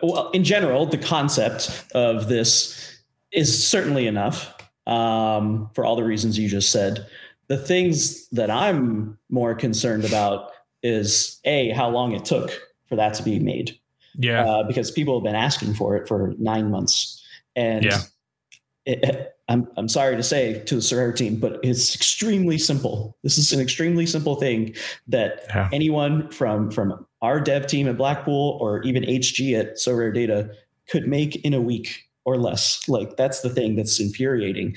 well, 0.02 0.30
in 0.32 0.44
general, 0.46 0.86
the 0.86 0.98
concept 0.98 1.84
of 1.94 2.30
this 2.30 3.02
is 3.34 3.68
certainly 3.68 4.08
enough 4.08 4.54
um, 4.88 5.70
for 5.74 5.84
all 5.86 5.98
the 5.98 6.04
reasons 6.04 6.40
you 6.40 6.48
just 6.48 6.72
said. 6.72 7.06
The 7.48 7.58
things 7.58 8.28
that 8.30 8.50
I'm 8.50 9.18
more 9.30 9.54
concerned 9.54 10.06
about 10.06 10.52
is 10.82 11.42
a 11.44 11.70
how 11.72 11.90
long 11.90 12.14
it 12.14 12.24
took 12.24 12.58
for 12.88 12.96
that 12.96 13.14
to 13.16 13.24
be 13.24 13.40
made, 13.40 13.78
Yeah, 14.18 14.46
uh, 14.46 14.64
because 14.64 14.92
people 14.92 15.18
have 15.18 15.24
been 15.24 15.36
asking 15.36 15.74
for 15.74 15.96
it 15.96 16.08
for 16.08 16.34
nine 16.38 16.70
months, 16.70 17.24
and 17.56 17.84
Yeah. 17.86 18.00
it, 18.86 19.30
I'm 19.50 19.68
I'm 19.78 19.88
sorry 19.90 20.16
to 20.16 20.24
say 20.24 20.64
to 20.66 20.76
the 20.76 20.82
Sorare 20.82 21.16
team, 21.16 21.36
but 21.38 21.60
it's 21.64 21.96
extremely 21.96 22.58
simple. 22.58 23.18
This 23.24 23.38
is 23.38 23.52
an 23.52 23.60
extremely 23.60 24.06
simple 24.06 24.36
thing 24.36 24.76
that 25.08 25.44
Yeah. 25.50 25.70
anyone 25.74 26.30
from 26.32 26.72
from 26.72 27.06
our 27.22 27.40
dev 27.40 27.68
team 27.68 27.88
at 27.88 27.98
Blackpool 27.98 28.58
or 28.62 28.82
even 28.84 29.04
HG 29.04 29.56
at 29.56 29.78
Rare 29.88 30.12
Data 30.12 30.50
could 30.90 31.08
make 31.08 31.38
in 31.46 31.54
a 31.54 31.62
week 31.62 32.04
or 32.26 32.38
less. 32.38 32.88
Like 32.88 33.18
that's 33.18 33.42
the 33.42 33.50
thing 33.50 33.76
that's 33.76 34.00
infuriating. 34.00 34.76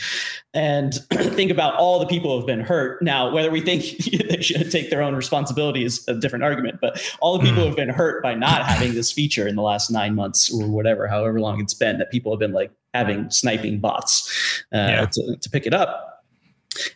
And 0.53 0.95
think 1.13 1.51
about 1.51 1.75
all 1.77 1.99
the 1.99 2.07
people 2.07 2.33
who 2.33 2.39
have 2.39 2.47
been 2.47 2.61
hurt. 2.61 3.01
Now, 3.03 3.33
whether 3.33 3.51
we 3.51 3.61
think 3.61 3.83
they 4.29 4.41
should 4.43 4.71
take 4.71 4.91
their 4.91 5.03
own 5.03 5.15
responsibility 5.15 5.85
is 5.85 6.07
a 6.09 6.15
different 6.15 6.45
argument, 6.45 6.79
but 6.81 7.01
all 7.21 7.39
the 7.39 7.45
people 7.45 7.61
who 7.63 7.67
have 7.67 7.77
been 7.77 7.89
hurt 7.89 8.23
by 8.23 8.35
not 8.35 8.65
having 8.65 8.95
this 8.95 9.13
feature 9.13 9.47
in 9.47 9.55
the 9.57 9.63
last 9.63 9.91
nine 9.91 10.15
months 10.15 10.53
or 10.53 10.67
whatever, 10.67 11.07
however 11.07 11.41
long 11.41 11.61
it's 11.61 11.75
been, 11.75 11.99
that 11.99 12.11
people 12.11 12.33
have 12.33 12.41
been 12.41 12.53
like 12.53 12.71
having 12.95 13.31
sniping 13.31 13.79
bots 13.79 14.65
uh, 14.73 14.77
Yeah. 14.77 15.07
to, 15.07 15.37
to 15.37 15.51
pick 15.51 15.67
it 15.67 15.75
up. 15.75 16.25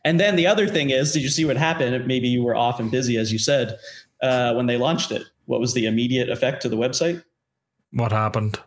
And 0.05 0.19
then 0.21 0.37
the 0.37 0.47
other 0.47 0.67
thing 0.67 0.91
is, 0.91 1.13
did 1.13 1.23
you 1.23 1.31
see 1.31 1.45
what 1.45 1.57
happened? 1.57 2.07
Maybe 2.07 2.29
you 2.29 2.43
were 2.43 2.55
off 2.57 2.81
and 2.81 2.91
busy, 2.91 3.17
as 3.17 3.33
you 3.33 3.39
said, 3.39 3.79
uh, 4.21 4.53
when 4.55 4.67
they 4.67 4.77
launched 4.77 5.11
it. 5.11 5.23
What 5.47 5.61
was 5.61 5.75
the 5.75 5.87
immediate 5.87 6.29
effect 6.29 6.61
to 6.63 6.69
the 6.69 6.77
website? 6.77 7.23
what 7.93 8.13
happened? 8.13 8.61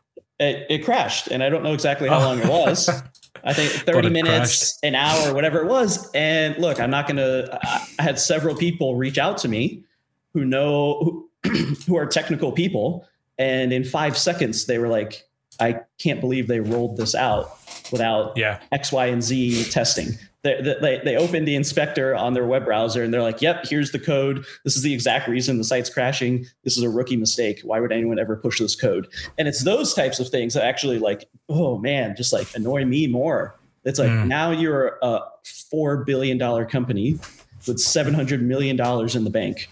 It, 0.44 0.66
it 0.70 0.86
crashed, 0.86 1.28
and 1.28 1.44
I 1.44 1.50
don't 1.50 1.64
know 1.64 1.74
exactly 1.74 2.10
how 2.10 2.20
long 2.20 2.40
it 2.40 2.46
oh. 2.46 2.66
was. 2.66 2.90
I 3.44 3.54
think 3.54 3.72
30 3.86 4.08
it 4.08 4.12
minutes, 4.12 4.80
an 4.84 4.96
hour, 4.96 5.34
whatever 5.34 5.60
it 5.60 5.68
was. 5.68 6.10
And 6.14 6.58
look, 6.58 6.80
I'm 6.80 6.90
not 6.90 7.08
going 7.08 7.18
to, 7.18 7.60
I 7.64 8.02
had 8.02 8.20
several 8.20 8.56
people 8.56 8.96
reach 8.96 9.18
out 9.18 9.38
to 9.40 9.48
me 9.48 9.84
who 10.34 10.46
know, 10.46 11.28
who, 11.44 11.76
who 11.88 11.98
are 11.98 12.06
technical 12.06 12.52
people. 12.52 13.08
And 13.38 13.74
in 13.74 13.84
five 13.84 14.18
seconds, 14.18 14.66
they 14.66 14.78
were 14.78 14.88
like, 14.88 15.28
I 15.60 15.82
can't 16.00 16.20
believe 16.20 16.48
they 16.48 16.60
rolled 16.60 16.98
this 16.98 17.16
out 17.16 17.58
without 17.92 18.38
Yeah, 18.38 18.60
X, 18.72 18.92
Y, 18.92 19.06
and 19.08 19.24
Z 19.24 19.66
testing. 19.66 20.10
They, 20.44 20.76
they, 20.82 21.02
they 21.06 21.16
opened 21.16 21.48
the 21.48 21.56
inspector 21.56 22.14
on 22.16 22.34
their 22.34 22.46
web 22.46 22.66
browser 22.66 23.02
and 23.02 23.14
they're 23.14 23.22
like, 23.22 23.42
yep, 23.42 23.66
here's 23.66 23.92
the 23.92 24.00
code. 24.00 24.46
This 24.66 24.76
is 24.76 24.82
the 24.84 24.94
exact 24.94 25.30
reason 25.30 25.58
the 25.58 25.64
site's 25.64 25.90
crashing. 25.90 26.46
This 26.66 26.76
is 26.78 26.84
a 26.84 26.90
rookie 26.90 27.16
mistake. 27.16 27.62
Why 27.64 27.80
would 27.80 27.94
anyone 27.94 28.20
ever 28.20 28.36
push 28.36 28.60
this 28.60 28.76
code? 28.76 29.08
And 29.38 29.48
it's 29.48 29.64
those 29.64 29.94
types 29.94 30.20
of 30.20 30.28
things 30.28 30.54
that 30.54 30.66
actually 30.66 31.00
like, 31.00 31.30
oh 31.48 31.78
man, 31.78 32.16
just 32.18 32.34
like 32.34 32.54
annoy 32.56 32.84
me 32.84 33.08
more. 33.08 33.56
It's 33.86 34.00
like 34.00 34.10
Mm. 34.10 34.28
now 34.28 34.52
you're 34.52 34.98
a 35.02 35.22
$4 35.46 36.06
billion 36.06 36.38
company 36.68 37.14
with 37.66 37.78
$700 37.78 38.42
million 38.42 38.78
in 38.80 39.24
the 39.24 39.30
bank 39.30 39.70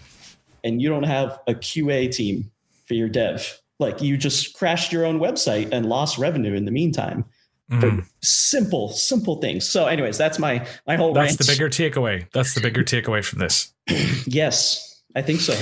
and 0.64 0.80
you 0.80 0.88
don't 0.88 1.02
have 1.02 1.38
a 1.46 1.54
QA 1.54 2.10
team 2.10 2.50
for 2.86 2.94
your 2.94 3.08
dev. 3.10 3.60
Like 3.78 4.00
you 4.00 4.16
just 4.16 4.54
crashed 4.54 4.92
your 4.92 5.04
own 5.04 5.18
website 5.18 5.68
and 5.72 5.86
lost 5.86 6.16
revenue 6.16 6.54
in 6.54 6.64
the 6.64 6.70
meantime 6.70 7.24
Mm. 7.72 8.04
simple 8.22 8.90
simple 8.90 9.40
things 9.40 9.66
so 9.68 9.86
anyways 9.86 10.18
that's 10.18 10.38
my 10.38 10.66
my 10.86 10.96
whole 10.96 11.14
that's 11.14 11.30
rant. 11.30 11.38
the 11.38 11.44
bigger 11.46 11.70
takeaway. 11.70 12.26
That's 12.32 12.52
the 12.54 12.60
bigger 12.60 12.84
takeaway 12.84 13.24
from 13.24 13.38
this. 13.38 13.72
yes 14.26 15.02
i 15.16 15.22
think 15.22 15.40
so 15.40 15.54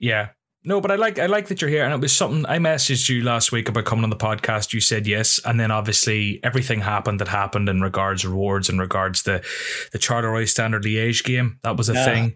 Yeah. 0.00 0.28
No, 0.66 0.80
but 0.80 0.90
I 0.90 0.94
like 0.94 1.18
I 1.18 1.26
like 1.26 1.48
that 1.48 1.60
you're 1.60 1.68
here, 1.68 1.84
and 1.84 1.92
it 1.92 2.00
was 2.00 2.16
something 2.16 2.46
I 2.46 2.56
messaged 2.58 3.10
you 3.10 3.22
last 3.22 3.52
week 3.52 3.68
about 3.68 3.84
coming 3.84 4.02
on 4.02 4.08
the 4.08 4.16
podcast. 4.16 4.72
You 4.72 4.80
said 4.80 5.06
yes, 5.06 5.38
and 5.44 5.60
then 5.60 5.70
obviously 5.70 6.40
everything 6.42 6.80
happened 6.80 7.20
that 7.20 7.28
happened 7.28 7.68
in 7.68 7.82
regards 7.82 8.24
rewards, 8.24 8.70
in 8.70 8.78
regards 8.78 9.24
the 9.24 9.44
the 9.92 9.98
Charleroi 9.98 10.48
Standard 10.48 10.84
Liège 10.84 11.22
game. 11.22 11.58
That 11.64 11.76
was 11.76 11.90
a 11.90 11.92
Yeah. 11.92 12.04
thing. 12.06 12.34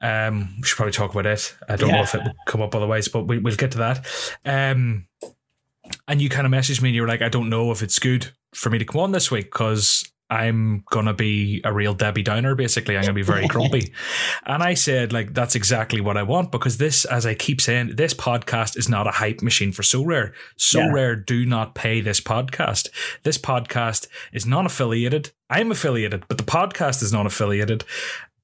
Um, 0.00 0.54
we 0.56 0.62
should 0.66 0.76
probably 0.76 0.92
talk 0.92 1.10
about 1.12 1.26
it. 1.26 1.54
I 1.68 1.76
don't 1.76 1.90
know 1.90 2.00
if 2.00 2.14
it 2.14 2.22
will 2.24 2.32
come 2.46 2.62
up 2.62 2.74
otherwise, 2.74 3.08
but 3.08 3.24
we, 3.28 3.36
we'll 3.40 3.56
get 3.56 3.72
to 3.72 3.78
that. 3.78 4.06
Um, 4.46 5.06
and 6.08 6.22
you 6.22 6.30
kind 6.30 6.46
of 6.46 6.52
messaged 6.52 6.80
me, 6.80 6.88
and 6.88 6.96
you 6.96 7.02
were 7.02 7.08
like, 7.08 7.20
"I 7.20 7.28
don't 7.28 7.50
know 7.50 7.72
if 7.72 7.82
it's 7.82 7.98
good 7.98 8.28
for 8.54 8.70
me 8.70 8.78
to 8.78 8.84
come 8.84 9.00
on 9.00 9.12
this 9.12 9.30
week 9.30 9.46
because." 9.46 10.10
I'm 10.28 10.82
gonna 10.90 11.14
be 11.14 11.60
a 11.62 11.72
real 11.72 11.94
Debbie 11.94 12.24
Downer, 12.24 12.56
basically. 12.56 12.96
I'm 12.96 13.02
gonna 13.02 13.12
be 13.12 13.22
very 13.22 13.46
grumpy. 13.46 13.92
And 14.46 14.60
I 14.62 14.74
said, 14.74 15.12
like, 15.12 15.34
that's 15.34 15.54
exactly 15.54 16.00
what 16.00 16.16
I 16.16 16.24
want 16.24 16.50
because 16.50 16.78
this, 16.78 17.04
as 17.04 17.26
I 17.26 17.34
keep 17.34 17.60
saying, 17.60 17.92
this 17.94 18.12
podcast 18.12 18.76
is 18.76 18.88
not 18.88 19.06
a 19.06 19.12
hype 19.12 19.40
machine 19.40 19.70
for 19.70 19.82
Sorare. 19.82 20.32
So 20.56 20.80
Yeah. 20.80 20.90
Rare 20.92 21.16
do 21.16 21.46
not 21.46 21.74
pay 21.76 22.00
this 22.00 22.20
podcast. 22.20 22.88
This 23.22 23.38
podcast 23.38 24.08
is 24.32 24.46
non 24.46 24.66
affiliated. 24.66 25.30
I'm 25.48 25.70
affiliated, 25.70 26.24
but 26.26 26.38
the 26.38 26.44
podcast 26.44 27.02
is 27.02 27.12
non 27.12 27.26
affiliated. 27.26 27.84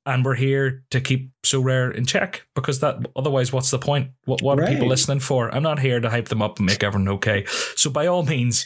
And 0.07 0.25
we're 0.25 0.35
here 0.35 0.85
to 0.91 1.01
keep 1.01 1.31
Sorare 1.45 1.95
in 1.95 2.07
check 2.07 2.47
because 2.55 2.79
that 2.81 3.07
otherwise, 3.15 3.53
what's 3.53 3.71
the 3.71 3.79
point? 3.79 4.11
What, 4.25 4.43
what 4.43 4.61
are 4.61 4.67
people 4.67 4.89
listening 4.89 5.21
for? 5.21 5.53
I'm 5.53 5.63
not 5.63 5.79
here 5.81 6.01
to 6.01 6.11
hype 6.11 6.29
them 6.29 6.43
up 6.43 6.59
and 6.59 6.67
make 6.67 6.83
everyone 6.83 7.09
okay. 7.09 7.45
So 7.77 7.89
by 7.91 8.07
all 8.07 8.25
means, 8.25 8.65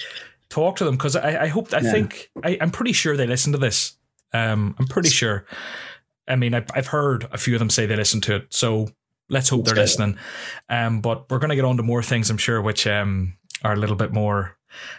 talk 0.49 0.77
to 0.77 0.85
them 0.85 0.97
because 0.97 1.17
I, 1.17 1.45
I 1.45 1.47
hope, 1.49 1.73
I 1.73 1.81
Yeah. 1.81 1.91
think, 1.91 2.31
I, 2.45 2.59
I'm 2.61 2.71
pretty 2.71 2.93
sure 2.93 3.17
they 3.17 3.27
listen 3.27 3.53
to 3.53 3.59
this. 3.59 3.97
Um, 4.33 4.75
I'm 4.79 4.87
pretty 4.87 5.09
sure. 5.11 5.47
I 6.29 6.37
mean, 6.37 6.55
I've, 6.55 6.67
I've 6.75 6.89
heard 6.89 7.27
a 7.33 7.39
few 7.39 7.55
of 7.55 7.59
them 7.61 7.71
say 7.71 7.87
they 7.87 7.97
listen 7.97 8.21
to 8.23 8.37
it, 8.37 8.47
so 8.51 8.89
let's 9.29 9.49
hope 9.49 9.65
they're 9.65 9.75
listening. 9.77 10.19
Um, 10.69 11.01
but 11.01 11.31
we're 11.31 11.39
going 11.39 11.51
to 11.51 11.57
get 11.57 11.65
on 11.65 11.77
to 11.77 11.83
more 11.83 12.03
things, 12.03 12.31
I'm 12.31 12.37
sure, 12.39 12.61
which 12.61 12.87
um 12.87 13.37
are 13.65 13.73
a 13.73 13.77
little 13.77 13.97
bit 13.97 14.13
more 14.13 14.57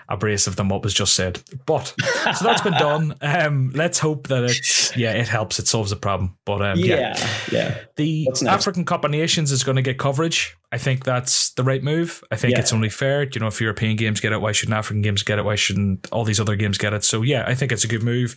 abrasive 0.10 0.56
than 0.56 0.68
what 0.70 0.82
was 0.84 0.94
just 0.94 1.14
said. 1.14 1.40
But 1.68 1.94
so 2.36 2.44
that's 2.44 2.62
been 2.62 2.74
done. 2.74 3.14
Um, 3.22 3.72
let's 3.76 4.00
hope 4.00 4.28
that 4.30 4.44
it, 4.46 4.98
yeah, 4.98 5.12
it 5.12 5.28
helps. 5.28 5.60
It 5.60 5.68
solves 5.68 5.92
the 5.92 5.96
problem. 5.96 6.38
But 6.46 6.62
um, 6.64 6.80
yeah, 6.80 6.96
yeah 6.96 7.28
yeah 7.52 7.78
the 7.98 8.28
African 8.48 8.86
Cup 8.86 9.04
of 9.06 9.12
Nations 9.12 9.52
is 9.52 9.64
going 9.64 9.76
to 9.76 9.82
get 9.84 10.00
coverage. 10.00 10.57
I 10.78 10.80
think 10.80 11.04
that's 11.06 11.50
the 11.54 11.64
right 11.64 11.82
move. 11.82 12.24
I 12.30 12.36
think 12.36 12.54
Yeah. 12.54 12.60
it's 12.60 12.72
only 12.72 12.90
fair. 12.90 13.24
You 13.24 13.40
know, 13.40 13.48
if 13.48 13.60
European 13.60 13.96
games 13.96 14.20
get 14.20 14.32
it, 14.32 14.40
why 14.40 14.52
shouldn't 14.52 14.78
African 14.78 15.02
games 15.02 15.24
get 15.24 15.40
it? 15.40 15.44
Why 15.44 15.56
shouldn't 15.56 16.08
all 16.12 16.24
these 16.24 16.40
other 16.40 16.56
games 16.56 16.78
get 16.78 16.94
it? 16.94 17.04
So 17.04 17.24
yeah, 17.24 17.46
I 17.48 17.56
think 17.56 17.72
it's 17.72 17.84
a 17.84 17.88
good 17.88 18.04
move. 18.04 18.36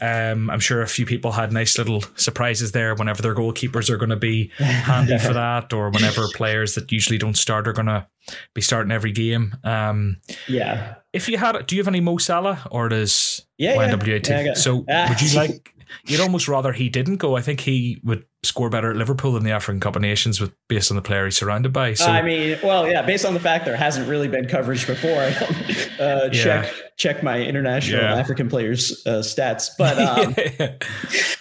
Um, 0.00 0.50
I'm 0.50 0.58
sure 0.58 0.82
a 0.82 0.88
few 0.88 1.06
people 1.06 1.30
had 1.30 1.52
nice 1.52 1.78
little 1.78 2.02
surprises 2.16 2.72
there 2.72 2.96
whenever 2.96 3.22
their 3.22 3.36
goalkeepers 3.36 3.88
are 3.88 3.96
going 3.98 4.10
to 4.10 4.16
be 4.16 4.50
handy 4.58 5.16
for 5.18 5.32
that, 5.32 5.72
or 5.72 5.90
whenever 5.90 6.26
players 6.34 6.74
that 6.74 6.90
usually 6.90 7.18
don't 7.18 7.36
start 7.38 7.68
are 7.68 7.72
going 7.72 7.86
to 7.86 8.04
be 8.52 8.60
starting 8.62 8.90
every 8.90 9.12
game. 9.12 9.54
Um, 9.62 10.16
yeah 10.48 10.94
if 11.12 11.28
you 11.30 11.38
had, 11.38 11.64
do 11.66 11.76
you 11.76 11.80
have 11.82 11.88
any 11.88 12.00
Mo 12.00 12.18
Salah 12.18 12.66
or 12.70 12.88
does 12.90 13.46
Yeah, 13.58 13.74
yeah. 13.74 13.90
YWAT? 13.94 14.28
Yeah, 14.28 14.52
so 14.54 14.84
Ah. 14.90 15.06
would 15.08 15.22
you 15.22 15.34
like? 15.38 15.72
You'd 16.06 16.20
almost 16.20 16.48
rather 16.48 16.72
he 16.72 16.88
didn't 16.88 17.16
go. 17.16 17.36
I 17.36 17.42
think 17.42 17.60
he 17.60 18.00
would 18.04 18.24
score 18.42 18.70
better 18.70 18.90
at 18.90 18.96
Liverpool 18.96 19.32
than 19.32 19.42
the 19.42 19.50
African 19.50 19.80
Cup 19.80 19.96
of 19.96 20.02
Nations 20.02 20.40
with 20.40 20.52
based 20.68 20.90
on 20.90 20.96
the 20.96 21.02
player 21.02 21.24
he's 21.24 21.36
surrounded 21.36 21.72
by. 21.72 21.94
So 21.94 22.06
I 22.06 22.22
mean, 22.22 22.58
well, 22.62 22.86
yeah. 22.88 23.02
Based 23.02 23.24
on 23.24 23.34
the 23.34 23.40
fact 23.40 23.64
there 23.64 23.76
hasn't 23.76 24.08
really 24.08 24.28
been 24.28 24.46
coverage 24.46 24.86
before, 24.86 25.22
uh, 26.00 26.28
Yeah. 26.30 26.30
check 26.30 26.72
check 26.96 27.22
my 27.22 27.40
international 27.42 28.00
Yeah. 28.02 28.14
African 28.14 28.48
players' 28.48 29.02
uh, 29.06 29.20
stats. 29.20 29.68
But 29.76 29.98
um, 29.98 30.34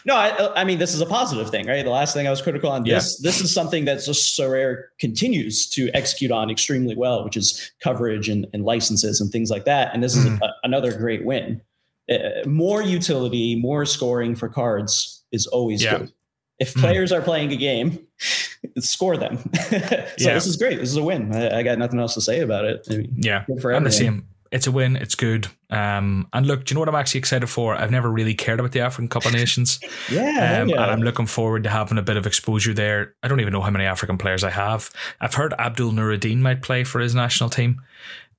no, 0.06 0.16
I, 0.16 0.62
I 0.62 0.64
mean, 0.64 0.80
this 0.80 0.94
is 0.94 1.02
a 1.02 1.06
positive 1.06 1.50
thing, 1.50 1.68
right? 1.68 1.84
The 1.84 1.90
last 1.92 2.14
thing 2.14 2.28
I 2.28 2.30
was 2.30 2.42
critical 2.42 2.72
on 2.72 2.84
this 2.84 3.18
this 3.22 3.42
is 3.42 3.54
something 3.54 3.86
that 3.86 4.04
just 4.04 4.38
Sorare 4.38 4.84
continues 5.00 5.70
to 5.72 5.90
execute 5.94 6.32
on 6.32 6.50
extremely 6.50 6.96
well, 6.96 7.24
which 7.24 7.38
is 7.38 7.72
coverage 7.82 8.30
and, 8.30 8.48
and 8.54 8.64
licenses 8.66 9.22
and 9.22 9.32
things 9.32 9.50
like 9.50 9.66
that. 9.66 9.94
And 9.94 10.04
this 10.04 10.16
is 10.16 10.26
Mhm. 10.26 10.40
a, 10.42 10.50
another 10.64 10.98
great 10.98 11.24
win. 11.26 11.62
Uh, 12.12 12.48
more 12.48 12.82
utility, 12.84 13.56
more 13.56 13.86
scoring 13.86 14.36
for 14.36 14.48
cards 14.50 15.24
is 15.32 15.48
always 15.48 15.84
Yeah. 15.84 15.98
good. 16.00 16.12
If 16.60 16.74
Mhm. 16.74 16.80
players 16.82 17.12
are 17.12 17.22
playing 17.22 17.52
a 17.52 17.56
game, 17.58 18.00
score 18.80 19.18
them. 19.18 19.38
so 19.70 19.76
Yeah. 20.18 20.34
this 20.34 20.46
is 20.46 20.56
great. 20.56 20.80
This 20.80 20.90
is 20.90 20.98
a 20.98 21.04
win. 21.04 21.34
I, 21.34 21.60
I 21.60 21.64
got 21.64 21.78
nothing 21.78 22.00
else 22.00 22.14
to 22.14 22.22
say 22.22 22.40
about 22.42 22.66
it. 22.66 22.88
I 22.90 22.98
mean, 22.98 23.14
yeah, 23.18 23.46
for 23.60 23.74
I'm 23.74 23.84
the 23.84 23.92
same. 23.92 24.28
it's 24.52 24.68
a 24.68 24.72
win. 24.72 24.96
It's 24.96 25.16
good. 25.16 25.48
Um, 25.70 26.28
and 26.32 26.46
look, 26.46 26.64
do 26.64 26.72
you 26.72 26.76
know 26.76 26.80
what 26.82 26.90
I'm 26.90 26.96
actually 26.96 27.20
excited 27.20 27.48
for? 27.48 27.76
I've 27.76 27.92
never 27.92 28.10
really 28.10 28.34
cared 28.36 28.60
about 28.60 28.72
the 28.72 28.80
African 28.80 29.10
Cup 29.10 29.26
of 29.26 29.34
Nations. 29.34 29.80
yeah, 30.10 30.62
Um, 30.62 30.70
yeah. 30.70 30.82
And 30.84 30.92
I'm 30.92 31.02
looking 31.02 31.26
forward 31.26 31.64
to 31.64 31.70
having 31.70 31.98
a 31.98 32.02
bit 32.04 32.16
of 32.16 32.26
exposure 32.26 32.74
there. 32.74 33.16
I 33.24 33.28
don't 33.28 33.42
even 33.42 33.52
know 33.52 33.62
how 33.62 33.72
many 33.72 33.86
African 33.86 34.18
players 34.18 34.44
I 34.44 34.52
have. 34.52 34.90
I've 35.20 35.34
heard 35.34 35.54
Abdul 35.60 35.92
Nurudeen 35.92 36.38
might 36.38 36.62
play 36.62 36.84
for 36.86 37.00
his 37.02 37.14
national 37.16 37.50
team. 37.50 37.82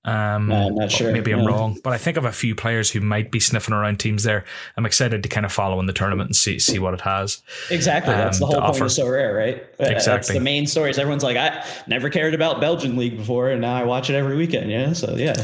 Um, 0.07 0.47
No, 0.49 0.69
I'm 0.69 0.75
not 0.75 0.90
sure. 0.90 1.12
Maybe 1.12 1.33
I'm 1.33 1.40
No. 1.40 1.47
wrong, 1.49 1.79
but 1.83 1.92
I 1.92 1.99
think 1.99 2.16
of 2.16 2.25
a 2.25 2.33
few 2.33 2.55
players 2.55 2.90
who 2.90 3.01
might 3.01 3.31
be 3.31 3.40
sniffing 3.40 3.75
around 3.75 3.99
teams 3.99 4.23
there. 4.23 4.45
I'm 4.77 4.87
excited 4.87 5.23
to 5.25 5.29
kind 5.29 5.45
of 5.45 5.53
follow 5.53 5.79
in 5.81 5.87
the 5.87 5.92
tournament 5.92 6.29
and 6.29 6.37
see 6.37 6.59
see 6.59 6.79
what 6.79 6.95
it 6.95 7.01
has. 7.03 7.42
Exactly. 7.71 8.14
That's 8.14 8.40
um, 8.40 8.49
the 8.49 8.55
whole 8.61 8.71
point 8.71 8.83
of 8.83 8.87
Sorare, 8.88 9.37
right? 9.37 9.57
Uh, 9.79 9.85
That's 9.85 9.90
Exactly. 10.07 10.35
the 10.35 10.40
main 10.40 10.66
stories. 10.66 10.99
Everyone's 10.99 11.25
like, 11.25 11.37
I 11.37 11.64
never 11.87 12.09
cared 12.09 12.35
about 12.35 12.61
Belgian 12.61 12.97
league 12.97 13.16
before, 13.16 13.51
and 13.51 13.61
now 13.61 13.75
I 13.75 13.85
watch 13.85 14.09
it 14.09 14.14
every 14.14 14.37
weekend. 14.37 14.71
Yeah. 14.71 14.92
So 14.92 15.16
yeah. 15.16 15.35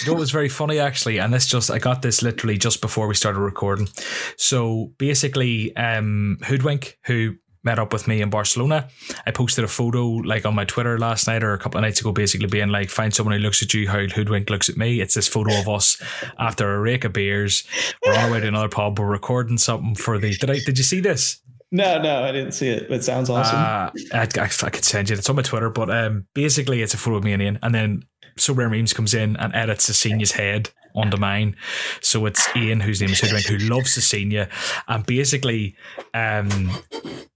You 0.00 0.06
know, 0.08 0.16
it 0.16 0.20
was 0.20 0.30
very 0.30 0.48
funny 0.50 0.78
actually, 0.78 1.18
and 1.18 1.32
this 1.32 1.46
just 1.46 1.70
I 1.70 1.78
got 1.78 2.02
this 2.02 2.22
literally 2.22 2.58
just 2.58 2.80
before 2.80 3.08
we 3.08 3.14
started 3.14 3.40
recording. 3.40 3.88
So 4.36 4.92
basically, 4.98 5.74
um, 5.76 6.38
Hoodwink, 6.42 6.98
who 7.06 7.36
met 7.62 7.78
up 7.78 7.92
with 7.92 8.06
me 8.06 8.22
in 8.22 8.30
Barcelona, 8.30 8.88
I 9.26 9.30
posted 9.30 9.64
a 9.64 9.68
photo 9.68 10.06
like 10.06 10.46
on 10.46 10.54
my 10.54 10.64
Twitter 10.64 10.98
last 10.98 11.26
night 11.26 11.42
or 11.42 11.52
a 11.52 11.58
couple 11.58 11.78
of 11.78 11.82
nights 11.82 12.00
ago, 12.00 12.12
basically 12.12 12.46
being 12.46 12.68
like, 12.68 12.90
find 12.90 13.14
someone 13.14 13.34
who 13.34 13.42
looks 13.42 13.62
at 13.62 13.74
you 13.74 13.88
how 13.88 13.98
Hoodwink 14.06 14.50
looks 14.50 14.68
at 14.68 14.76
me. 14.76 15.00
It's 15.00 15.14
this 15.14 15.28
photo 15.28 15.58
of 15.58 15.68
us 15.68 16.00
after 16.38 16.74
a 16.74 16.80
rake 16.80 17.04
of 17.04 17.12
beers. 17.12 17.64
We're 18.04 18.12
on 18.12 18.18
our 18.18 18.30
way 18.30 18.40
to 18.40 18.48
another 18.48 18.68
pub. 18.68 18.98
We're 18.98 19.06
recording 19.06 19.58
something 19.58 19.94
for 19.94 20.18
the. 20.18 20.34
Did 20.34 20.50
I? 20.50 20.58
Did 20.64 20.78
you 20.78 20.84
see 20.84 21.00
this? 21.00 21.40
No, 21.70 22.00
no, 22.00 22.24
I 22.24 22.32
didn't 22.32 22.52
see 22.52 22.68
it. 22.68 22.90
It 22.90 23.04
sounds 23.04 23.28
awesome. 23.28 23.58
Uh, 23.58 23.90
I, 24.12 24.26
I, 24.36 24.50
I 24.62 24.70
could 24.70 24.84
send 24.84 25.10
you. 25.10 25.14
it. 25.14 25.18
It's 25.18 25.28
on 25.28 25.36
my 25.36 25.42
Twitter, 25.42 25.68
but 25.68 25.90
um, 25.90 26.26
basically 26.34 26.82
it's 26.82 26.94
a 26.94 26.96
photo 26.96 27.16
of 27.18 27.24
me 27.24 27.32
and 27.32 27.74
then 27.74 28.04
Sorare 28.38 28.70
Memes 28.70 28.92
comes 28.92 29.14
in 29.14 29.36
and 29.36 29.54
edits 29.54 29.86
the 29.86 29.94
senior's 29.94 30.32
head 30.32 30.70
onto 30.94 31.16
mine. 31.16 31.56
So 32.00 32.26
it's 32.26 32.48
Ian, 32.56 32.80
whose 32.80 33.00
name 33.00 33.10
is 33.10 33.20
Hoodwink, 33.20 33.46
who 33.46 33.58
loves 33.58 33.92
Cecilia, 33.92 34.48
and 34.86 35.04
basically, 35.04 35.76
um, 36.14 36.70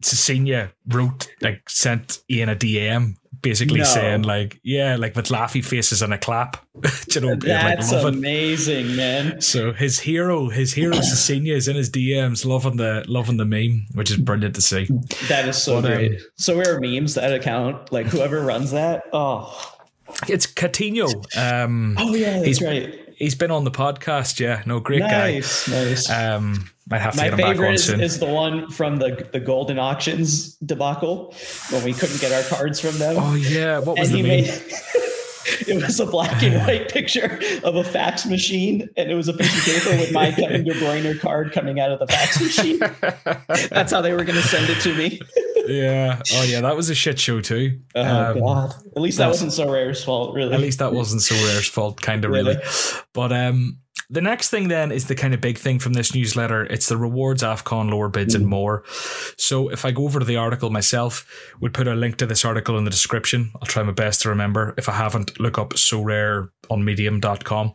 Cecilia 0.03 0.73
wrote 0.89 1.33
like 1.41 1.69
sent 1.69 2.23
Ian 2.31 2.49
a 2.49 2.57
DM. 2.57 3.17
Basically 3.43 3.79
No. 3.81 3.85
saying 3.85 4.23
like, 4.23 4.61
yeah, 4.63 4.95
like 4.97 5.17
with 5.17 5.27
laughy 5.27 5.65
faces 5.65 6.01
and 6.01 6.15
a 6.15 6.19
clap, 6.19 6.65
you 7.13 7.21
know, 7.21 7.29
like 7.31 7.41
That's 7.41 7.91
loving. 7.93 8.19
amazing, 8.19 8.95
man. 8.95 9.41
So 9.41 9.73
his 9.73 9.99
hero, 9.99 10.49
his 10.49 10.73
hero 10.73 10.95
Cecilia 11.01 11.55
is 11.57 11.67
in 11.67 11.75
his 11.75 11.91
DMs, 11.91 12.47
loving 12.47 12.77
the 12.77 13.05
loving 13.09 13.39
the 13.39 13.45
meme, 13.45 13.87
which 13.95 14.11
is 14.13 14.17
brilliant 14.19 14.55
to 14.55 14.63
see. 14.63 14.87
That 15.29 15.49
is 15.49 15.61
so 15.61 15.83
But, 15.83 15.91
um, 15.93 15.97
great. 15.99 16.21
so 16.37 16.57
we're 16.57 16.79
memes 16.79 17.15
that 17.15 17.33
account. 17.33 17.93
Like 17.93 18.07
whoever 18.07 18.41
runs 18.43 18.71
that. 18.71 19.03
Oh, 19.13 19.53
It's 20.29 20.47
Coutinho. 20.47 21.09
Um, 21.37 21.97
oh 21.99 22.15
yeah, 22.15 22.35
that's 22.35 22.59
He's- 22.59 22.63
right. 22.63 23.02
He's 23.23 23.37
been 23.37 23.51
on 23.53 23.65
the 23.65 23.71
podcast. 23.71 24.41
Yeah, 24.41 24.63
no, 24.67 24.81
great 24.81 25.01
guy. 25.01 25.35
Nice, 25.35 25.69
nice. 25.69 26.11
Um, 26.11 26.69
might 26.91 27.01
have 27.01 27.13
to 27.13 27.19
My 27.19 27.25
get 27.25 27.33
him 27.33 27.37
back 27.39 27.47
on 27.47 27.53
favorite 27.55 27.75
is, 27.75 27.85
soon. 27.85 28.01
is 28.01 28.19
the 28.19 28.27
one 28.27 28.71
from 28.71 28.99
the 28.99 29.29
the 29.33 29.41
golden 29.41 29.79
auctions 29.79 30.57
debacle 30.57 31.35
when 31.71 31.85
we 31.85 31.95
couldn't 31.95 32.21
get 32.21 32.33
our 32.33 32.43
cards 32.55 32.81
from 32.81 32.99
them. 32.99 33.17
oh 33.19 33.35
yeah, 33.35 33.79
what 33.79 33.99
was 33.99 34.11
and 34.11 34.19
the 34.19 34.23
he 34.23 34.23
made 34.23 34.45
it 35.69 35.83
was 35.83 36.01
a 36.01 36.07
black 36.07 36.43
and 36.43 36.57
white 36.67 36.91
picture 36.91 37.41
of 37.65 37.77
a 37.77 37.85
fax 37.85 38.27
machine, 38.27 38.89
and 38.97 39.11
it 39.11 39.15
was 39.15 39.29
a 39.29 39.33
piece 39.33 39.57
of 39.57 39.75
paper 39.75 39.97
with 39.99 40.13
my 40.13 40.33
Kevin 40.33 40.65
De 40.65 40.73
Bruyne 40.75 41.19
card 41.21 41.53
coming 41.53 41.81
out 41.81 41.91
of 41.93 41.99
the 42.01 42.07
fax 42.07 42.41
machine. 42.41 42.79
That's 43.71 43.93
how 43.93 44.01
they 44.01 44.13
were 44.13 44.25
going 44.25 44.41
to 44.41 44.47
send 44.47 44.69
it 44.69 44.81
to 44.81 44.95
me. 44.95 45.21
Yeah. 45.67 46.21
Oh 46.35 46.43
yeah, 46.45 46.61
that 46.63 46.77
was 46.77 46.91
a 46.91 46.95
shit 46.95 47.19
show 47.19 47.41
too. 47.41 47.81
Oh 47.95 48.03
Um, 48.03 48.39
God! 48.41 48.75
At 48.97 49.03
least 49.03 49.19
that 49.19 49.29
wasn't 49.29 49.53
Sorare's 49.53 50.03
fault, 50.05 50.35
really. 50.35 50.55
At 50.55 50.61
least 50.61 50.79
that 50.81 50.93
wasn't 50.93 51.23
so 51.23 51.35
rare's 51.47 51.69
fault, 51.69 52.01
kind 52.01 52.25
of 52.25 52.31
really. 52.31 52.55
Really? 52.57 52.65
But 53.13 53.33
um, 53.33 53.79
the 54.11 54.21
next 54.21 54.51
thing 54.51 54.69
then 54.69 54.93
is 54.93 55.07
the 55.07 55.15
kind 55.15 55.33
of 55.33 55.41
big 55.41 55.57
thing 55.59 55.79
from 55.79 55.95
this 55.95 56.15
newsletter. 56.15 56.65
It's 56.65 56.89
the 56.89 56.97
rewards, 56.99 57.43
AFCON, 57.43 57.91
lower 57.91 58.09
bids, 58.09 58.35
and 58.35 58.47
more. 58.47 58.85
So 59.39 59.69
if 59.71 59.85
I 59.85 59.91
go 59.91 60.05
over 60.05 60.19
to 60.19 60.25
the 60.25 60.37
article 60.37 60.69
myself, 60.71 61.27
we'll 61.61 61.71
put 61.73 61.89
a 61.89 61.95
link 61.95 62.17
to 62.19 62.27
this 62.27 62.45
article 62.45 62.77
in 62.77 62.85
the 62.85 62.91
description. 62.91 63.53
I'll 63.57 63.67
try 63.69 63.83
my 63.83 63.93
best 63.93 64.21
to 64.23 64.29
remember. 64.29 64.75
If 64.77 64.89
I 64.89 64.93
haven't, 64.93 65.41
look 65.41 65.59
up 65.59 65.71
Sorare 65.75 66.49
on 66.69 66.85
medium.com. 66.85 67.73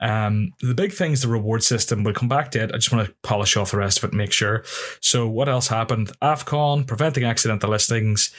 Um, 0.00 0.52
the 0.60 0.74
big 0.74 0.92
thing 0.92 1.12
is 1.12 1.22
the 1.22 1.28
reward 1.28 1.62
system. 1.62 2.04
We'll 2.04 2.14
come 2.14 2.28
back 2.28 2.50
to 2.52 2.62
it. 2.62 2.70
I 2.72 2.78
just 2.78 2.92
want 2.92 3.06
to 3.06 3.14
polish 3.22 3.56
off 3.56 3.72
the 3.72 3.78
rest 3.78 3.98
of 3.98 4.04
it 4.04 4.12
and 4.12 4.18
make 4.18 4.32
sure. 4.32 4.64
So 5.00 5.28
what 5.28 5.48
else 5.48 5.68
happened? 5.68 6.12
AFCON, 6.22 6.86
preventing 6.86 7.24
accidental 7.24 7.70
listings, 7.70 8.34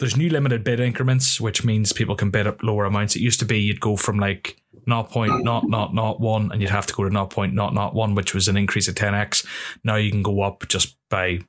there's 0.00 0.16
new 0.16 0.30
limited 0.30 0.64
bid 0.64 0.80
increments, 0.80 1.40
which 1.40 1.62
means 1.62 1.92
people 1.92 2.16
can 2.16 2.30
bid 2.30 2.46
up 2.46 2.62
lower 2.62 2.86
amounts. 2.86 3.14
It 3.14 3.20
used 3.20 3.38
to 3.40 3.44
be 3.44 3.60
you'd 3.60 3.80
go 3.80 3.96
from 3.96 4.18
like 4.18 4.56
not 4.86 5.10
point 5.10 5.44
not 5.44 5.68
not 5.68 5.94
not 5.94 6.20
one, 6.20 6.50
and 6.50 6.60
you'd 6.60 6.70
have 6.70 6.86
to 6.86 6.94
go 6.94 7.04
to 7.04 7.10
not 7.10 7.30
point 7.30 7.54
not 7.54 7.74
not 7.74 7.94
one, 7.94 8.14
which 8.14 8.34
was 8.34 8.48
an 8.48 8.56
increase 8.56 8.88
of 8.88 8.94
ten 8.94 9.14
x. 9.14 9.46
Now 9.84 9.96
you 9.96 10.10
can 10.10 10.22
go 10.22 10.40
up 10.42 10.66
just 10.68 10.96
by 11.10 11.40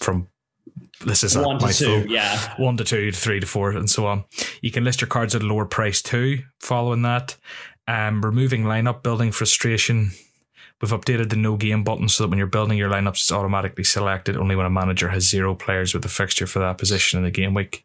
from 0.00 0.28
this 1.04 1.22
is 1.22 1.36
one 1.36 1.56
a, 1.56 1.68
to 1.68 1.72
two, 1.72 2.06
yeah. 2.08 2.54
one 2.56 2.76
to 2.78 2.84
two 2.84 3.10
to 3.10 3.16
three 3.16 3.40
to 3.40 3.46
four 3.46 3.70
and 3.70 3.88
so 3.88 4.06
on. 4.06 4.24
You 4.62 4.70
can 4.70 4.84
list 4.84 5.00
your 5.00 5.08
cards 5.08 5.34
at 5.34 5.42
a 5.42 5.46
lower 5.46 5.66
price 5.66 6.02
too. 6.02 6.42
Following 6.60 7.02
that, 7.02 7.36
um, 7.88 8.24
removing 8.24 8.62
lineup 8.64 9.02
building 9.02 9.32
frustration. 9.32 10.12
We've 10.80 10.92
updated 10.92 11.30
the 11.30 11.36
no 11.36 11.56
game 11.56 11.82
button 11.82 12.08
so 12.08 12.22
that 12.22 12.28
when 12.30 12.38
you're 12.38 12.46
building 12.46 12.78
your 12.78 12.88
lineups, 12.88 13.14
it's 13.14 13.32
automatically 13.32 13.82
selected 13.82 14.36
only 14.36 14.54
when 14.54 14.64
a 14.66 14.70
manager 14.70 15.08
has 15.08 15.28
zero 15.28 15.56
players 15.56 15.92
with 15.92 16.04
a 16.04 16.08
fixture 16.08 16.46
for 16.46 16.60
that 16.60 16.78
position 16.78 17.18
in 17.18 17.24
the 17.24 17.32
game 17.32 17.52
week 17.52 17.84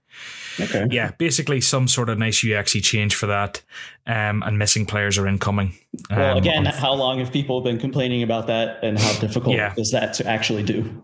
Okay. 0.60 0.86
yeah, 0.92 1.10
basically 1.18 1.60
some 1.60 1.88
sort 1.88 2.10
of 2.10 2.20
nice 2.20 2.44
UXy 2.44 2.84
change 2.84 3.16
for 3.16 3.26
that, 3.26 3.64
um, 4.06 4.44
and 4.46 4.60
missing 4.60 4.86
players 4.86 5.18
are 5.18 5.26
incoming. 5.28 5.74
Well, 6.12 6.34
Um, 6.34 6.38
again, 6.38 6.68
um, 6.68 6.74
how 6.74 6.94
long 6.94 7.18
have 7.18 7.32
people 7.32 7.62
been 7.62 7.80
complaining 7.80 8.22
about 8.22 8.46
that, 8.46 8.78
and 8.84 9.00
how 9.00 9.20
difficult 9.20 9.56
Yeah. 9.56 9.74
is 9.76 9.90
that 9.92 10.14
to 10.16 10.28
actually 10.28 10.62
do? 10.62 11.02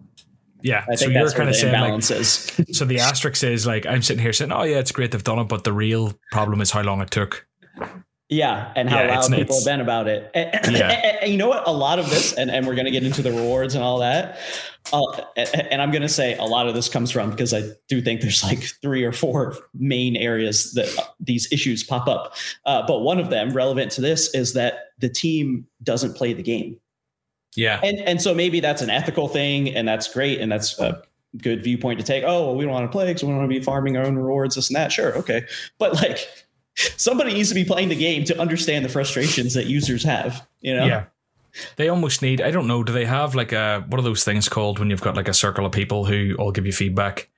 yeah. 0.61 0.85
I 0.91 0.93
So 0.93 1.05
think 1.05 1.13
you're 1.13 1.23
where 1.23 1.31
kind 1.31 1.49
of 1.49 1.55
saying 1.55 1.73
like, 1.73 2.23
so 2.75 2.85
the 2.85 2.99
asterisk 2.99 3.43
is 3.43 3.65
like, 3.65 3.87
I'm 3.87 4.03
sitting 4.03 4.21
here 4.21 4.33
saying, 4.33 4.51
oh 4.51 4.61
yeah, 4.63 4.77
it's 4.77 4.91
great 4.91 5.09
they've 5.11 5.23
done 5.23 5.39
it, 5.39 5.45
but 5.47 5.63
the 5.63 5.73
real 5.73 6.13
problem 6.31 6.61
is 6.61 6.69
how 6.69 6.83
long 6.83 7.01
it 7.01 7.09
took. 7.09 7.47
Yeah, 8.31 8.71
and 8.75 8.87
how 8.87 9.01
Yeah, 9.03 9.15
loud 9.19 9.31
people 9.31 9.55
have 9.55 9.65
been 9.65 9.81
about 9.81 10.07
it. 10.07 10.29
And, 10.35 10.75
Yeah. 10.77 10.91
and- 10.91 11.17
and 11.23 11.31
you 11.31 11.37
know 11.37 11.49
what? 11.49 11.67
A 11.67 11.71
lot 11.71 11.97
of 11.99 12.09
this, 12.09 12.31
and, 12.33 12.49
and 12.51 12.65
we're 12.67 12.75
going 12.75 12.85
to 12.85 12.91
get 12.91 13.03
into 13.03 13.21
the 13.21 13.31
rewards 13.31 13.75
and 13.75 13.83
all 13.83 13.99
that. 13.99 14.37
Uh, 14.93 15.01
and 15.35 15.81
I'm 15.81 15.91
going 15.91 16.01
to 16.03 16.07
say 16.09 16.37
a 16.37 16.45
lot 16.45 16.67
of 16.67 16.73
this 16.75 16.87
comes 16.87 17.11
from 17.11 17.29
because 17.31 17.53
I 17.53 17.63
do 17.89 18.01
think 18.01 18.21
there's 18.21 18.43
like 18.43 18.59
three 18.81 19.03
or 19.03 19.11
four 19.11 19.55
main 19.73 20.15
areas 20.15 20.71
that 20.73 20.95
uh, 20.97 21.03
these 21.19 21.51
issues 21.51 21.83
pop 21.83 22.07
up. 22.07 22.35
Uh, 22.65 22.85
but 22.87 22.99
one 23.01 23.19
of 23.19 23.29
them, 23.29 23.51
relevant 23.51 23.91
to 23.93 24.01
this, 24.01 24.33
is 24.33 24.53
that 24.53 24.91
the 24.99 25.09
team 25.09 25.67
doesn't 25.83 26.13
play 26.15 26.33
the 26.33 26.43
game. 26.43 26.79
Yeah, 27.55 27.79
And 27.83 27.97
and 28.01 28.21
so 28.21 28.33
maybe 28.35 28.59
that's 28.59 28.81
an 28.83 28.89
ethical 28.91 29.27
thing, 29.27 29.75
and 29.75 29.87
that's 29.87 30.11
great, 30.13 30.39
and 30.39 30.51
that's 30.51 30.79
a 30.79 31.01
good 31.37 31.63
viewpoint 31.63 31.99
to 31.99 32.05
take. 32.05 32.23
Oh, 32.23 32.45
well, 32.45 32.55
we 32.55 32.63
don't 32.63 32.73
want 32.73 32.85
to 32.85 32.91
play 32.91 33.07
because 33.07 33.23
we 33.23 33.29
don't 33.29 33.39
want 33.39 33.51
to 33.51 33.59
be 33.59 33.63
farming 33.63 33.97
our 33.97 34.05
own 34.05 34.15
rewards, 34.15 34.55
this 34.55 34.69
and 34.69 34.75
that. 34.75 34.91
Sure, 34.91 35.17
okay, 35.17 35.43
but 35.79 35.95
like 35.95 36.29
somebody 36.75 37.33
needs 37.33 37.49
to 37.49 37.55
be 37.55 37.65
playing 37.65 37.89
the 37.89 37.95
game 37.95 38.23
to 38.25 38.39
understand 38.39 38.85
the 38.85 38.89
frustrations 38.89 39.53
that 39.53 39.65
users 39.65 40.03
have. 40.03 40.47
You 40.61 40.75
know? 40.75 40.85
yeah. 40.85 41.05
They 41.77 41.89
almost 41.89 42.21
need. 42.21 42.41
I 42.41 42.51
don't 42.51 42.67
know. 42.67 42.83
Do 42.83 42.93
they 42.93 43.05
have 43.05 43.33
like 43.35 43.51
a 43.51 43.83
what 43.87 43.99
are 43.99 44.03
those 44.03 44.23
things 44.23 44.47
called 44.47 44.79
when 44.79 44.89
you've 44.89 45.01
got 45.01 45.15
like 45.15 45.27
a 45.27 45.33
circle 45.33 45.65
of 45.65 45.71
people 45.71 46.05
who 46.05 46.35
all 46.37 46.51
give 46.51 46.65
you 46.65 46.71
feedback? 46.71 47.29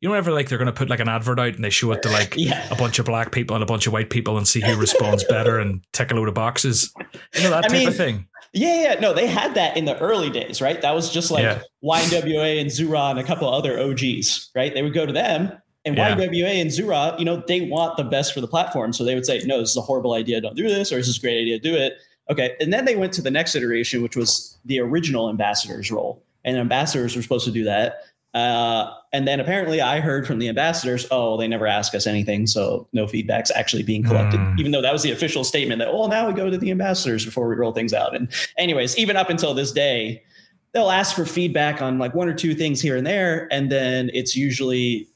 You 0.00 0.08
know, 0.08 0.16
ever 0.16 0.32
like 0.32 0.48
they're 0.48 0.58
going 0.58 0.66
to 0.66 0.72
put 0.72 0.90
like 0.90 0.98
an 0.98 1.08
advert 1.08 1.38
out 1.38 1.54
and 1.54 1.62
they 1.64 1.70
show 1.70 1.92
it 1.92 2.02
to 2.02 2.10
like 2.10 2.34
Yeah. 2.36 2.66
a 2.72 2.74
bunch 2.74 2.98
of 2.98 3.06
black 3.06 3.30
people 3.30 3.54
and 3.54 3.62
a 3.62 3.66
bunch 3.66 3.86
of 3.86 3.92
white 3.92 4.10
people 4.10 4.36
and 4.36 4.48
see 4.48 4.60
who 4.60 4.74
responds 4.76 5.22
better 5.24 5.60
and 5.60 5.80
tick 5.92 6.10
a 6.10 6.14
load 6.16 6.26
of 6.26 6.34
boxes. 6.34 6.92
You 7.36 7.44
know 7.44 7.50
that 7.50 7.66
I 7.66 7.68
type 7.68 7.78
mean, 7.78 7.88
of 7.88 7.96
thing. 7.96 8.26
Yeah, 8.52 8.82
yeah, 8.94 9.00
no, 9.00 9.14
they 9.14 9.28
had 9.28 9.54
that 9.54 9.76
in 9.76 9.84
the 9.84 9.96
early 10.00 10.28
days, 10.28 10.60
right? 10.60 10.82
That 10.82 10.92
was 10.94 11.08
just 11.08 11.30
like 11.30 11.44
Yeah. 11.44 11.62
YNWA 11.84 12.60
and 12.60 12.70
Zura 12.70 13.00
and 13.10 13.18
a 13.20 13.24
couple 13.24 13.48
of 13.48 13.54
other 13.54 13.78
OGs, 13.78 14.50
right? 14.56 14.74
They 14.74 14.82
would 14.82 14.92
go 14.92 15.06
to 15.06 15.12
them, 15.12 15.52
and 15.84 15.96
Yeah. 15.96 16.14
YNWA 16.16 16.60
and 16.60 16.70
Zura, 16.72 17.14
you 17.18 17.24
know, 17.24 17.42
they 17.46 17.62
want 17.62 17.96
the 17.96 18.04
best 18.04 18.32
for 18.32 18.40
the 18.40 18.48
platform, 18.48 18.92
so 18.92 19.04
they 19.04 19.14
would 19.14 19.26
say, 19.26 19.42
"No, 19.44 19.60
this 19.60 19.70
is 19.70 19.76
a 19.76 19.80
horrible 19.82 20.14
idea. 20.14 20.40
Don't 20.40 20.56
do 20.56 20.68
this," 20.68 20.92
or 20.92 20.96
"This 20.96 21.08
is 21.08 21.18
a 21.18 21.20
great 21.20 21.40
idea. 21.40 21.58
Do 21.58 21.74
it." 21.74 21.94
Okay, 22.30 22.52
and 22.60 22.72
then 22.72 22.84
they 22.84 22.94
went 22.96 23.12
to 23.14 23.22
the 23.22 23.30
next 23.30 23.54
iteration, 23.56 24.02
which 24.02 24.16
was 24.16 24.56
the 24.64 24.78
original 24.78 25.28
ambassadors 25.28 25.90
role, 25.90 26.22
and 26.44 26.56
ambassadors 26.56 27.16
were 27.16 27.22
supposed 27.22 27.44
to 27.46 27.50
do 27.50 27.64
that. 27.64 28.04
Uh, 28.32 28.90
and 29.12 29.28
then 29.28 29.40
apparently, 29.40 29.82
I 29.82 30.00
heard 30.00 30.26
from 30.26 30.38
the 30.38 30.48
ambassadors, 30.48 31.06
"Oh, 31.10 31.36
they 31.36 31.46
never 31.48 31.66
ask 31.66 31.94
us 31.94 32.06
anything, 32.06 32.46
so 32.46 32.86
no 32.92 33.06
feedback's 33.06 33.50
actually 33.54 33.82
being 33.82 34.02
collected." 34.02 34.38
Hmm. 34.38 34.54
Even 34.58 34.72
though 34.72 34.80
that 34.80 34.92
was 34.92 35.02
the 35.02 35.10
official 35.10 35.44
statement 35.44 35.80
that, 35.80 35.92
well, 35.92 36.08
now 36.08 36.26
we 36.28 36.32
go 36.32 36.48
to 36.48 36.56
the 36.56 36.70
ambassadors 36.70 37.24
before 37.26 37.48
we 37.48 37.56
roll 37.56 37.72
things 37.72 37.92
out." 37.92 38.14
And 38.16 38.28
anyways, 38.56 38.96
even 38.96 39.16
up 39.16 39.28
until 39.28 39.52
this 39.52 39.70
day, 39.72 40.22
they'll 40.72 40.90
ask 40.90 41.14
for 41.14 41.26
feedback 41.26 41.82
on 41.82 41.98
like 41.98 42.14
one 42.14 42.26
or 42.28 42.32
two 42.32 42.54
things 42.54 42.80
here 42.80 42.96
and 42.96 43.06
there, 43.06 43.48
and 43.50 43.70
then 43.70 44.10
it's 44.14 44.34
usually 44.34 45.08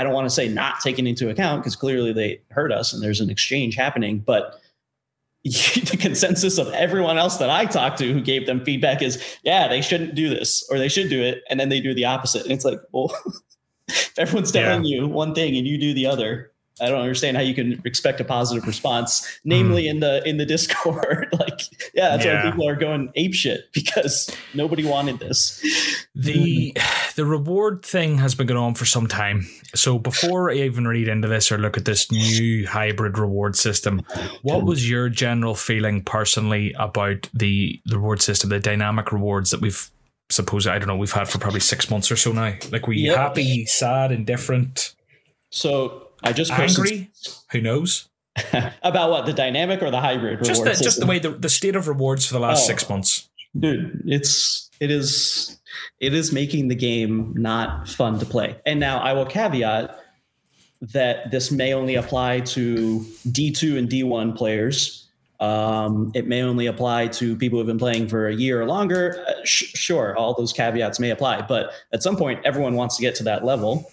I 0.00 0.02
don't 0.02 0.14
want 0.14 0.24
to 0.24 0.34
say 0.34 0.48
not 0.48 0.80
taken 0.80 1.06
into 1.06 1.28
account 1.28 1.62
because 1.62 1.76
clearly 1.76 2.14
they 2.14 2.40
heard 2.50 2.72
us 2.72 2.94
and 2.94 3.02
there's 3.02 3.20
an 3.20 3.28
exchange 3.28 3.76
happening, 3.76 4.18
but 4.18 4.58
the 5.44 5.98
consensus 6.00 6.56
of 6.56 6.68
everyone 6.68 7.18
else 7.18 7.36
that 7.36 7.50
I 7.50 7.66
talked 7.66 7.98
to 7.98 8.10
who 8.10 8.22
gave 8.22 8.46
them 8.46 8.64
feedback 8.64 9.02
is, 9.02 9.22
yeah, 9.42 9.68
they 9.68 9.82
shouldn't 9.82 10.14
do 10.14 10.30
this 10.30 10.66
or 10.70 10.78
they 10.78 10.88
should 10.88 11.10
do 11.10 11.22
it, 11.22 11.42
and 11.50 11.60
then 11.60 11.68
they 11.68 11.80
do 11.80 11.92
the 11.92 12.06
opposite. 12.06 12.44
And 12.44 12.52
it's 12.52 12.64
like, 12.64 12.80
well, 12.92 13.14
if 13.88 14.18
everyone's 14.18 14.52
telling 14.52 14.84
you 14.84 15.06
one 15.06 15.34
thing 15.34 15.54
and 15.56 15.66
you 15.66 15.76
do 15.76 15.92
the 15.92 16.06
other, 16.06 16.50
I 16.80 16.88
don't 16.88 17.00
understand 17.00 17.36
how 17.36 17.42
you 17.42 17.54
can 17.54 17.80
expect 17.84 18.20
a 18.20 18.24
positive 18.24 18.66
response, 18.66 19.26
namely 19.44 19.84
mm. 19.84 19.90
in 19.90 20.00
the 20.00 20.28
in 20.28 20.36
the 20.36 20.46
Discord. 20.46 21.28
like, 21.38 21.60
yeah, 21.94 22.10
that's 22.10 22.24
yeah. 22.24 22.44
why 22.44 22.50
people 22.50 22.68
are 22.68 22.76
going 22.76 23.10
ape 23.14 23.34
shit 23.34 23.72
because 23.72 24.34
nobody 24.54 24.84
wanted 24.84 25.18
this. 25.18 25.60
The 26.14 26.76
the 27.16 27.24
reward 27.24 27.84
thing 27.84 28.18
has 28.18 28.34
been 28.34 28.46
going 28.46 28.58
on 28.58 28.74
for 28.74 28.84
some 28.84 29.06
time. 29.06 29.46
So 29.74 29.98
before 29.98 30.50
I 30.50 30.54
even 30.54 30.86
read 30.86 31.08
into 31.08 31.28
this 31.28 31.52
or 31.52 31.58
look 31.58 31.76
at 31.76 31.84
this 31.84 32.10
new 32.10 32.66
hybrid 32.66 33.18
reward 33.18 33.56
system, 33.56 34.02
what 34.42 34.64
was 34.64 34.88
your 34.88 35.08
general 35.08 35.54
feeling 35.54 36.02
personally 36.02 36.74
about 36.78 37.28
the, 37.32 37.80
the 37.84 37.96
reward 37.96 38.20
system, 38.20 38.50
the 38.50 38.58
dynamic 38.58 39.12
rewards 39.12 39.50
that 39.50 39.60
we've 39.60 39.90
suppose 40.30 40.66
I 40.66 40.78
don't 40.78 40.88
know 40.88 40.96
we've 40.96 41.12
had 41.12 41.28
for 41.28 41.38
probably 41.38 41.60
six 41.60 41.90
months 41.90 42.10
or 42.10 42.16
so 42.16 42.32
now. 42.32 42.54
Like, 42.70 42.86
were 42.86 42.92
you 42.92 43.08
yep. 43.08 43.16
happy, 43.16 43.66
sad, 43.66 44.12
indifferent? 44.12 44.94
So 45.50 46.09
I 46.22 46.32
just 46.32 46.52
angry. 46.52 47.10
Who 47.52 47.60
knows? 47.60 48.08
about 48.82 49.10
what 49.10 49.26
the 49.26 49.32
dynamic 49.32 49.82
or 49.82 49.90
the 49.90 50.00
hybrid? 50.00 50.44
Just 50.44 50.64
the, 50.64 50.72
just 50.72 51.00
the 51.00 51.06
way 51.06 51.18
the, 51.18 51.30
the 51.30 51.48
state 51.48 51.76
of 51.76 51.88
rewards 51.88 52.26
for 52.26 52.34
the 52.34 52.40
last 52.40 52.64
oh, 52.64 52.66
six 52.66 52.88
months, 52.88 53.28
dude. 53.58 54.02
It's 54.06 54.70
it 54.80 54.90
is 54.90 55.60
it 55.98 56.14
is 56.14 56.32
making 56.32 56.68
the 56.68 56.74
game 56.74 57.34
not 57.36 57.88
fun 57.88 58.18
to 58.18 58.26
play. 58.26 58.56
And 58.64 58.80
now 58.80 58.98
I 58.98 59.12
will 59.12 59.26
caveat 59.26 59.98
that 60.80 61.30
this 61.30 61.50
may 61.50 61.74
only 61.74 61.94
apply 61.94 62.40
to 62.40 63.00
D2 63.28 63.78
and 63.78 63.88
D1 63.88 64.36
players. 64.36 65.08
Um, 65.38 66.10
it 66.14 66.26
may 66.26 66.42
only 66.42 66.66
apply 66.66 67.08
to 67.08 67.36
people 67.36 67.58
who've 67.58 67.66
been 67.66 67.78
playing 67.78 68.08
for 68.08 68.28
a 68.28 68.34
year 68.34 68.60
or 68.60 68.66
longer. 68.66 69.24
Uh, 69.26 69.32
sh- 69.44 69.72
sure, 69.74 70.16
all 70.16 70.34
those 70.34 70.52
caveats 70.52 71.00
may 71.00 71.10
apply, 71.10 71.42
but 71.42 71.72
at 71.92 72.02
some 72.02 72.16
point, 72.16 72.40
everyone 72.44 72.74
wants 72.74 72.96
to 72.96 73.02
get 73.02 73.14
to 73.16 73.24
that 73.24 73.44
level, 73.44 73.90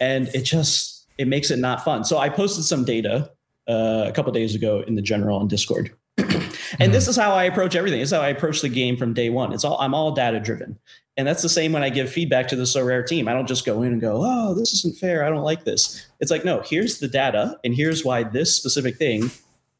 and 0.00 0.28
it 0.28 0.42
just 0.42 0.91
it 1.18 1.28
makes 1.28 1.50
it 1.50 1.58
not 1.58 1.84
fun. 1.84 2.04
So 2.04 2.18
I 2.18 2.28
posted 2.28 2.64
some 2.64 2.84
data 2.84 3.30
uh, 3.68 4.04
a 4.08 4.12
couple 4.12 4.32
days 4.32 4.54
ago 4.54 4.80
in 4.86 4.94
the 4.94 5.02
general 5.02 5.38
on 5.38 5.48
Discord. 5.48 5.94
and 6.18 6.28
mm-hmm. 6.28 6.92
this 6.92 7.08
is 7.08 7.16
how 7.16 7.32
I 7.32 7.44
approach 7.44 7.74
everything. 7.74 8.00
This 8.00 8.10
is 8.10 8.16
how 8.16 8.22
I 8.22 8.28
approach 8.28 8.60
the 8.60 8.68
game 8.68 8.96
from 8.96 9.14
day 9.14 9.30
one. 9.30 9.52
It's 9.52 9.64
all 9.64 9.78
I'm 9.80 9.94
all 9.94 10.12
data 10.12 10.40
driven. 10.40 10.78
And 11.16 11.28
that's 11.28 11.42
the 11.42 11.48
same 11.48 11.72
when 11.72 11.82
I 11.82 11.90
give 11.90 12.10
feedback 12.10 12.48
to 12.48 12.56
the 12.56 12.62
Sorare 12.62 13.06
team. 13.06 13.28
I 13.28 13.34
don't 13.34 13.46
just 13.46 13.66
go 13.66 13.82
in 13.82 13.92
and 13.92 14.00
go, 14.00 14.22
oh, 14.24 14.54
this 14.54 14.72
isn't 14.72 14.96
fair. 14.96 15.24
I 15.24 15.28
don't 15.28 15.42
like 15.42 15.64
this. 15.64 16.06
It's 16.20 16.30
like, 16.30 16.44
no, 16.44 16.60
here's 16.62 17.00
the 17.00 17.08
data, 17.08 17.58
and 17.64 17.74
here's 17.74 18.02
why 18.02 18.22
this 18.22 18.56
specific 18.56 18.96
thing 18.96 19.30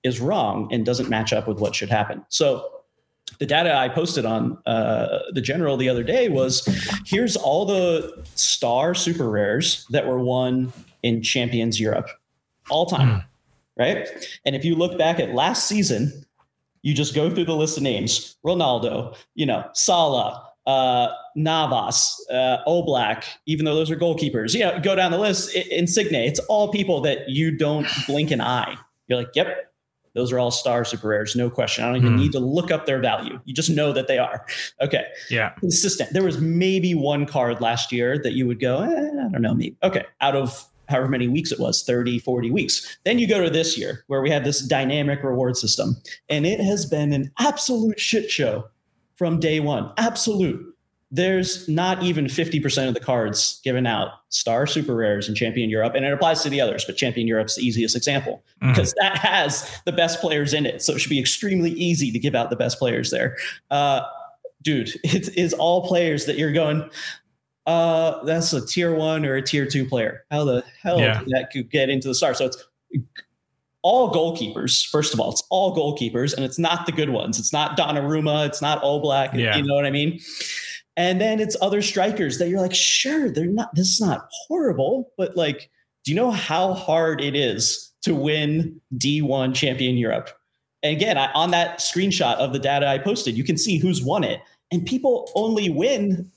is 0.03 0.21
wrong 0.21 0.69
and 0.71 0.85
doesn't 0.85 1.09
match 1.09 1.33
up 1.33 1.49
with 1.49 1.59
what 1.59 1.75
should 1.75 1.89
happen. 1.89 2.25
So 2.29 2.69
the 3.39 3.47
data 3.47 3.75
I 3.75 3.89
posted 3.89 4.27
on 4.27 4.59
uh, 4.67 5.21
the 5.33 5.41
general 5.41 5.77
the 5.77 5.89
other 5.89 6.03
day 6.03 6.29
was 6.29 6.67
here's 7.07 7.37
all 7.37 7.65
the 7.65 8.25
star 8.35 8.95
super 8.95 9.31
rares 9.31 9.87
that 9.91 10.07
were 10.07 10.19
won 10.19 10.73
in 11.03 11.23
Champions 11.23 11.81
Europe 11.81 12.09
all 12.71 12.87
time, 12.87 13.09
mm. 13.09 13.25
right? 13.79 14.09
And 14.45 14.55
if 14.55 14.65
you 14.65 14.75
look 14.75 14.99
back 14.99 15.19
at 15.21 15.35
last 15.35 15.67
season, 15.67 16.25
you 16.83 16.95
just 16.95 17.15
go 17.15 17.31
through 17.31 17.45
the 17.45 17.57
list 17.57 17.77
of 17.77 17.83
names 17.83 18.37
Ronaldo, 18.45 19.17
you 19.35 19.47
know, 19.47 19.65
Salah, 19.75 20.49
uh, 20.67 21.09
Navas, 21.35 22.25
uh, 22.31 22.59
Oblak, 22.67 23.25
even 23.47 23.65
though 23.65 23.75
those 23.75 23.91
are 23.91 23.97
goalkeepers, 23.97 24.55
you 24.55 24.61
know, 24.61 24.79
go 24.81 24.95
down 24.95 25.11
the 25.13 25.19
list, 25.19 25.55
Insigne, 25.55 26.15
it's 26.15 26.41
all 26.41 26.71
people 26.71 27.01
that 27.03 27.29
you 27.29 27.57
don't 27.57 27.87
blink 28.07 28.31
an 28.31 28.41
eye. 28.41 28.77
You're 29.09 29.19
like, 29.19 29.35
yep, 29.35 29.73
those 30.15 30.31
are 30.31 30.39
all 30.39 30.51
star 30.51 30.85
super 30.85 31.09
rares, 31.09 31.35
no 31.35 31.49
question. 31.49 31.85
I 31.85 31.89
don't 31.89 31.97
even 31.97 32.17
mm. 32.17 32.21
need 32.21 32.33
to 32.33 32.39
look 32.39 32.71
up 32.71 32.87
their 32.87 33.01
value. 33.01 33.41
You 33.45 33.55
just 33.55 33.71
know 33.71 33.93
that 33.93 34.09
they 34.09 34.19
are. 34.19 34.45
Okay. 34.81 35.07
Yeah. 35.31 35.51
Consistent. 35.61 36.13
There 36.13 36.23
was 36.23 36.39
maybe 36.39 36.95
one 36.95 37.27
card 37.27 37.61
last 37.61 37.93
year 37.93 38.19
that 38.19 38.33
you 38.33 38.47
would 38.47 38.61
go, 38.61 38.83
eh, 38.83 38.89
I 38.89 39.29
don't 39.31 39.41
know, 39.41 39.55
maybe. 39.55 39.77
Okay. 39.83 40.05
Out 40.21 40.37
of 40.37 40.67
however 40.93 41.09
many 41.09 41.29
weeks 41.29 41.51
it 41.51 41.59
was 41.59 41.83
30 41.83 42.19
40 42.21 42.51
weeks. 42.51 42.99
Then 43.05 43.19
you 43.19 43.27
go 43.27 43.43
to 43.43 43.51
this 43.51 43.77
year 43.77 44.05
where 44.07 44.23
we 44.23 44.31
have 44.31 44.45
this 44.45 44.61
dynamic 44.61 45.23
reward 45.23 45.57
system 45.57 45.97
and 46.29 46.47
it 46.47 46.61
has 46.61 46.87
been 46.87 47.13
an 47.13 47.33
absolute 47.39 47.99
shit 47.99 48.31
show 48.31 48.69
from 49.17 49.41
day 49.41 49.61
one. 49.61 49.93
Absolute. 49.99 50.69
There's 51.11 51.69
not 51.69 52.03
even 52.03 52.25
50% 52.25 52.89
of 52.89 52.95
the 52.95 53.01
cards 53.01 53.61
given 53.65 53.87
out. 53.87 54.11
Star 54.31 54.67
super 54.67 54.95
rares 54.95 55.29
and 55.29 55.37
champion 55.37 55.69
europe 55.69 55.95
and 55.95 56.05
it 56.05 56.13
applies 56.13 56.43
to 56.43 56.49
the 56.49 56.61
others 56.61 56.85
but 56.87 56.97
champion 56.97 57.27
europe's 57.27 57.57
the 57.57 57.63
easiest 57.63 57.95
example 57.95 58.43
mm. 58.63 58.71
because 58.71 58.95
that 59.01 59.19
has 59.19 59.81
the 59.85 59.93
best 59.93 60.21
players 60.21 60.55
in 60.55 60.65
it 60.65 60.83
so 60.83 60.95
it 60.95 61.01
should 61.01 61.11
be 61.11 61.21
extremely 61.21 61.71
easy 61.73 62.11
to 62.11 62.19
give 62.19 62.35
out 62.35 62.49
the 62.49 62.57
best 62.57 62.79
players 62.79 63.11
there. 63.11 63.37
Uh, 63.71 64.03
dude 64.63 64.91
it 65.05 65.37
is 65.37 65.53
all 65.53 65.87
players 65.87 66.27
that 66.27 66.39
you're 66.39 66.53
going 66.53 66.89
uh, 67.67 68.25
that's 68.25 68.53
a 68.53 68.65
tier 68.65 68.95
one 68.95 69.25
or 69.25 69.37
a 69.37 69.43
tier 69.43 69.67
two 69.67 69.87
player. 69.87 70.25
How 70.31 70.45
the 70.45 70.65
hell 70.83 70.99
yeah. 70.99 71.21
did 71.21 71.29
that 71.29 71.51
could 71.53 71.71
get 71.71 71.89
into 71.89 72.09
the 72.09 72.15
star? 72.15 72.35
So 72.35 72.47
it's 72.47 72.65
all 73.83 74.13
goalkeepers. 74.13 74.89
First 74.89 75.15
of 75.15 75.21
all, 75.21 75.31
it's 75.31 75.43
all 75.51 75.75
goalkeepers, 75.75 76.35
and 76.35 76.45
it's 76.45 76.59
not 76.59 76.87
the 76.87 76.93
good 76.93 77.11
ones. 77.11 77.39
It's 77.39 77.53
not 77.53 77.77
Donnarumma. 77.77 78.47
It's 78.47 78.63
not 78.63 78.83
Oblak. 78.83 79.35
Yeah. 79.35 79.57
You 79.57 79.65
know 79.65 79.75
what 79.75 79.87
I 79.87 79.91
mean? 79.91 80.21
And 80.97 81.21
then 81.21 81.41
it's 81.41 81.57
other 81.61 81.83
strikers 81.83 82.39
that 82.39 82.49
you're 82.49 82.61
like, 82.61 82.75
sure, 82.75 83.31
they're 83.31 83.47
not. 83.47 83.75
This 83.75 83.89
is 83.89 84.01
not 84.01 84.29
horrible, 84.47 85.13
but 85.17 85.37
like, 85.37 85.71
do 86.05 86.11
you 86.11 86.17
know 86.17 86.31
how 86.31 86.75
hard 86.75 87.21
it 87.21 87.35
is 87.37 87.93
to 88.03 88.15
win 88.15 88.81
D1 88.97 89.55
Champion 89.55 89.97
Europe? 89.97 90.31
And 90.83 90.97
again, 90.97 91.17
I, 91.17 91.31
on 91.33 91.53
that 91.53 91.79
screenshot 91.79 92.35
of 92.37 92.53
the 92.53 92.59
data 92.59 92.89
I 92.89 92.99
posted, 92.99 93.37
you 93.37 93.45
can 93.45 93.57
see 93.57 93.79
who's 93.79 94.03
won 94.03 94.25
it, 94.25 94.41
and 94.73 94.85
people 94.85 95.31
only 95.35 95.71
win 95.71 96.31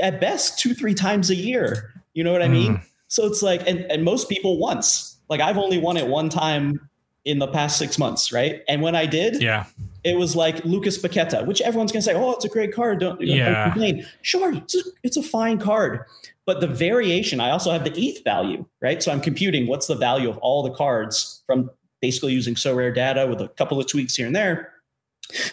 at 0.00 0.20
best 0.20 0.58
two 0.58 0.74
three 0.74 0.94
times 0.94 1.30
a 1.30 1.34
year. 1.34 1.92
You 2.14 2.24
know 2.24 2.32
what 2.32 2.42
i 2.42 2.48
mean? 2.48 2.76
Mm. 2.76 2.84
so 3.08 3.26
it's 3.26 3.42
like 3.42 3.66
and, 3.66 3.80
and 3.90 4.04
most 4.04 4.28
people 4.28 4.58
once. 4.58 5.16
Like 5.28 5.40
i've 5.40 5.58
only 5.58 5.78
won 5.78 5.96
it 5.96 6.06
one 6.06 6.28
time 6.28 6.88
in 7.24 7.40
the 7.40 7.48
past 7.48 7.78
six 7.78 7.98
months 7.98 8.32
right? 8.32 8.62
And 8.68 8.80
when 8.82 8.94
i 8.94 9.06
did 9.06 9.42
yeah. 9.42 9.66
it 10.04 10.16
was 10.16 10.36
like 10.36 10.64
lucas 10.64 10.98
paqueta 10.98 11.44
which 11.44 11.60
everyone's 11.60 11.92
going 11.92 12.00
to 12.00 12.04
say 12.04 12.14
oh 12.14 12.32
it's 12.32 12.44
a 12.44 12.48
great 12.48 12.72
card. 12.72 13.00
Don't, 13.00 13.20
yeah. 13.20 13.52
don't 13.52 13.72
complain. 13.72 14.06
Sure 14.22 14.54
it's 14.54 14.76
a, 14.76 14.80
it's 15.02 15.16
a 15.16 15.22
fine 15.22 15.58
card. 15.58 16.04
But 16.44 16.60
the 16.60 16.68
variation 16.68 17.40
i 17.40 17.50
also 17.50 17.72
have 17.72 17.84
the 17.84 17.98
eth 17.98 18.22
value 18.24 18.64
right? 18.80 19.02
So 19.02 19.12
i'm 19.12 19.20
computing 19.20 19.66
what's 19.66 19.88
the 19.88 19.96
value 19.96 20.30
of 20.30 20.38
all 20.38 20.62
the 20.62 20.70
cards 20.70 21.42
from 21.46 21.70
basically 22.00 22.32
using 22.32 22.54
SorareData 22.54 23.28
with 23.28 23.40
a 23.40 23.48
couple 23.48 23.80
of 23.80 23.86
tweaks 23.88 24.14
here 24.14 24.26
and 24.26 24.36
there 24.36 24.72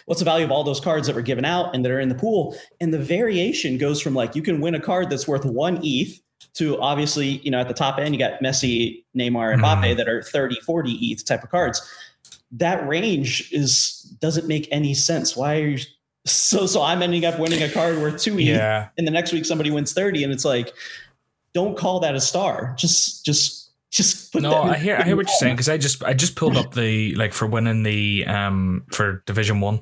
what's 0.06 0.20
the 0.20 0.24
value 0.24 0.44
of 0.44 0.50
all 0.50 0.64
those 0.64 0.80
cards 0.80 1.06
that 1.06 1.16
were 1.16 1.22
given 1.22 1.44
out 1.44 1.74
and 1.74 1.84
that 1.84 1.90
are 1.90 2.00
in 2.00 2.08
the 2.08 2.14
pool 2.14 2.56
and 2.80 2.92
the 2.92 2.98
variation 2.98 3.78
goes 3.78 4.00
from 4.00 4.14
like 4.14 4.34
you 4.34 4.42
can 4.42 4.60
win 4.60 4.74
a 4.74 4.80
card 4.80 5.10
that's 5.10 5.28
worth 5.28 5.44
one 5.44 5.84
eth 5.84 6.20
to 6.54 6.80
obviously 6.80 7.38
you 7.38 7.50
know 7.50 7.60
at 7.60 7.68
the 7.68 7.74
top 7.74 7.98
end 7.98 8.14
you 8.14 8.18
got 8.18 8.40
messi 8.40 9.02
neymar 9.16 9.52
and 9.52 9.62
mbappe 9.62 9.84
mm. 9.84 9.96
that 9.96 10.08
are 10.08 10.22
30 10.22 10.60
40 10.60 11.12
eth 11.12 11.24
type 11.24 11.42
of 11.42 11.50
cards 11.50 11.82
that 12.52 12.86
range 12.86 13.50
is 13.52 14.02
doesn't 14.20 14.46
make 14.46 14.68
any 14.70 14.94
sense 14.94 15.36
why 15.36 15.60
are 15.60 15.66
you 15.66 15.78
so 16.26 16.66
so 16.66 16.82
i'm 16.82 17.02
ending 17.02 17.24
up 17.24 17.38
winning 17.38 17.62
a 17.62 17.68
card 17.68 17.96
worth 17.98 18.20
two 18.20 18.38
eth 18.38 18.46
yeah. 18.46 18.88
and 18.96 19.06
the 19.06 19.10
next 19.10 19.32
week 19.32 19.44
somebody 19.44 19.70
wins 19.70 19.92
30 19.92 20.24
and 20.24 20.32
it's 20.32 20.44
like 20.44 20.72
don't 21.52 21.76
call 21.76 22.00
that 22.00 22.14
a 22.14 22.20
star 22.20 22.74
just 22.78 23.24
just 23.24 23.63
just 23.94 24.34
no 24.34 24.62
i 24.62 24.76
hear 24.76 24.96
i 24.96 25.04
hear 25.04 25.14
what 25.14 25.28
you're 25.28 25.36
saying 25.36 25.54
because 25.54 25.68
i 25.68 25.78
just 25.78 26.02
i 26.02 26.12
just 26.12 26.34
pulled 26.34 26.56
up 26.56 26.74
the 26.74 27.14
like 27.14 27.32
for 27.32 27.46
winning 27.46 27.84
the 27.84 28.26
um 28.26 28.84
for 28.90 29.22
division 29.26 29.60
one. 29.60 29.80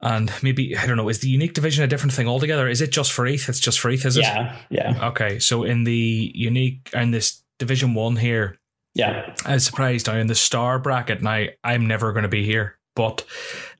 And 0.00 0.30
maybe 0.42 0.76
i 0.76 0.84
don't 0.86 0.96
know 0.96 1.08
is 1.08 1.20
the 1.20 1.28
unique 1.28 1.54
division 1.54 1.84
a 1.84 1.86
different 1.86 2.12
thing 2.12 2.28
altogether? 2.28 2.68
Is 2.68 2.80
it 2.80 2.90
just 2.90 3.12
for 3.12 3.26
eth 3.26 3.48
it's 3.48 3.60
just 3.60 3.80
for 3.80 3.90
eth 3.90 4.04
is 4.04 4.16
it? 4.16 4.22
Yeah 4.22 4.56
yeah. 4.70 5.08
Okay 5.08 5.38
so 5.38 5.62
in 5.62 5.84
the 5.84 6.32
unique 6.34 6.90
in 6.92 7.12
this 7.12 7.42
division 7.58 7.94
one 7.94 8.16
here 8.16 8.58
yeah. 8.96 9.34
I 9.44 9.54
was 9.54 9.64
surprised. 9.64 10.06
Now 10.06 10.16
in 10.16 10.26
the 10.26 10.34
star 10.34 10.78
bracket 10.78 11.22
now 11.22 11.30
I 11.30 11.50
I'm 11.62 11.86
never 11.86 12.12
going 12.12 12.24
to 12.24 12.28
be 12.28 12.44
here. 12.44 12.78
But 12.96 13.24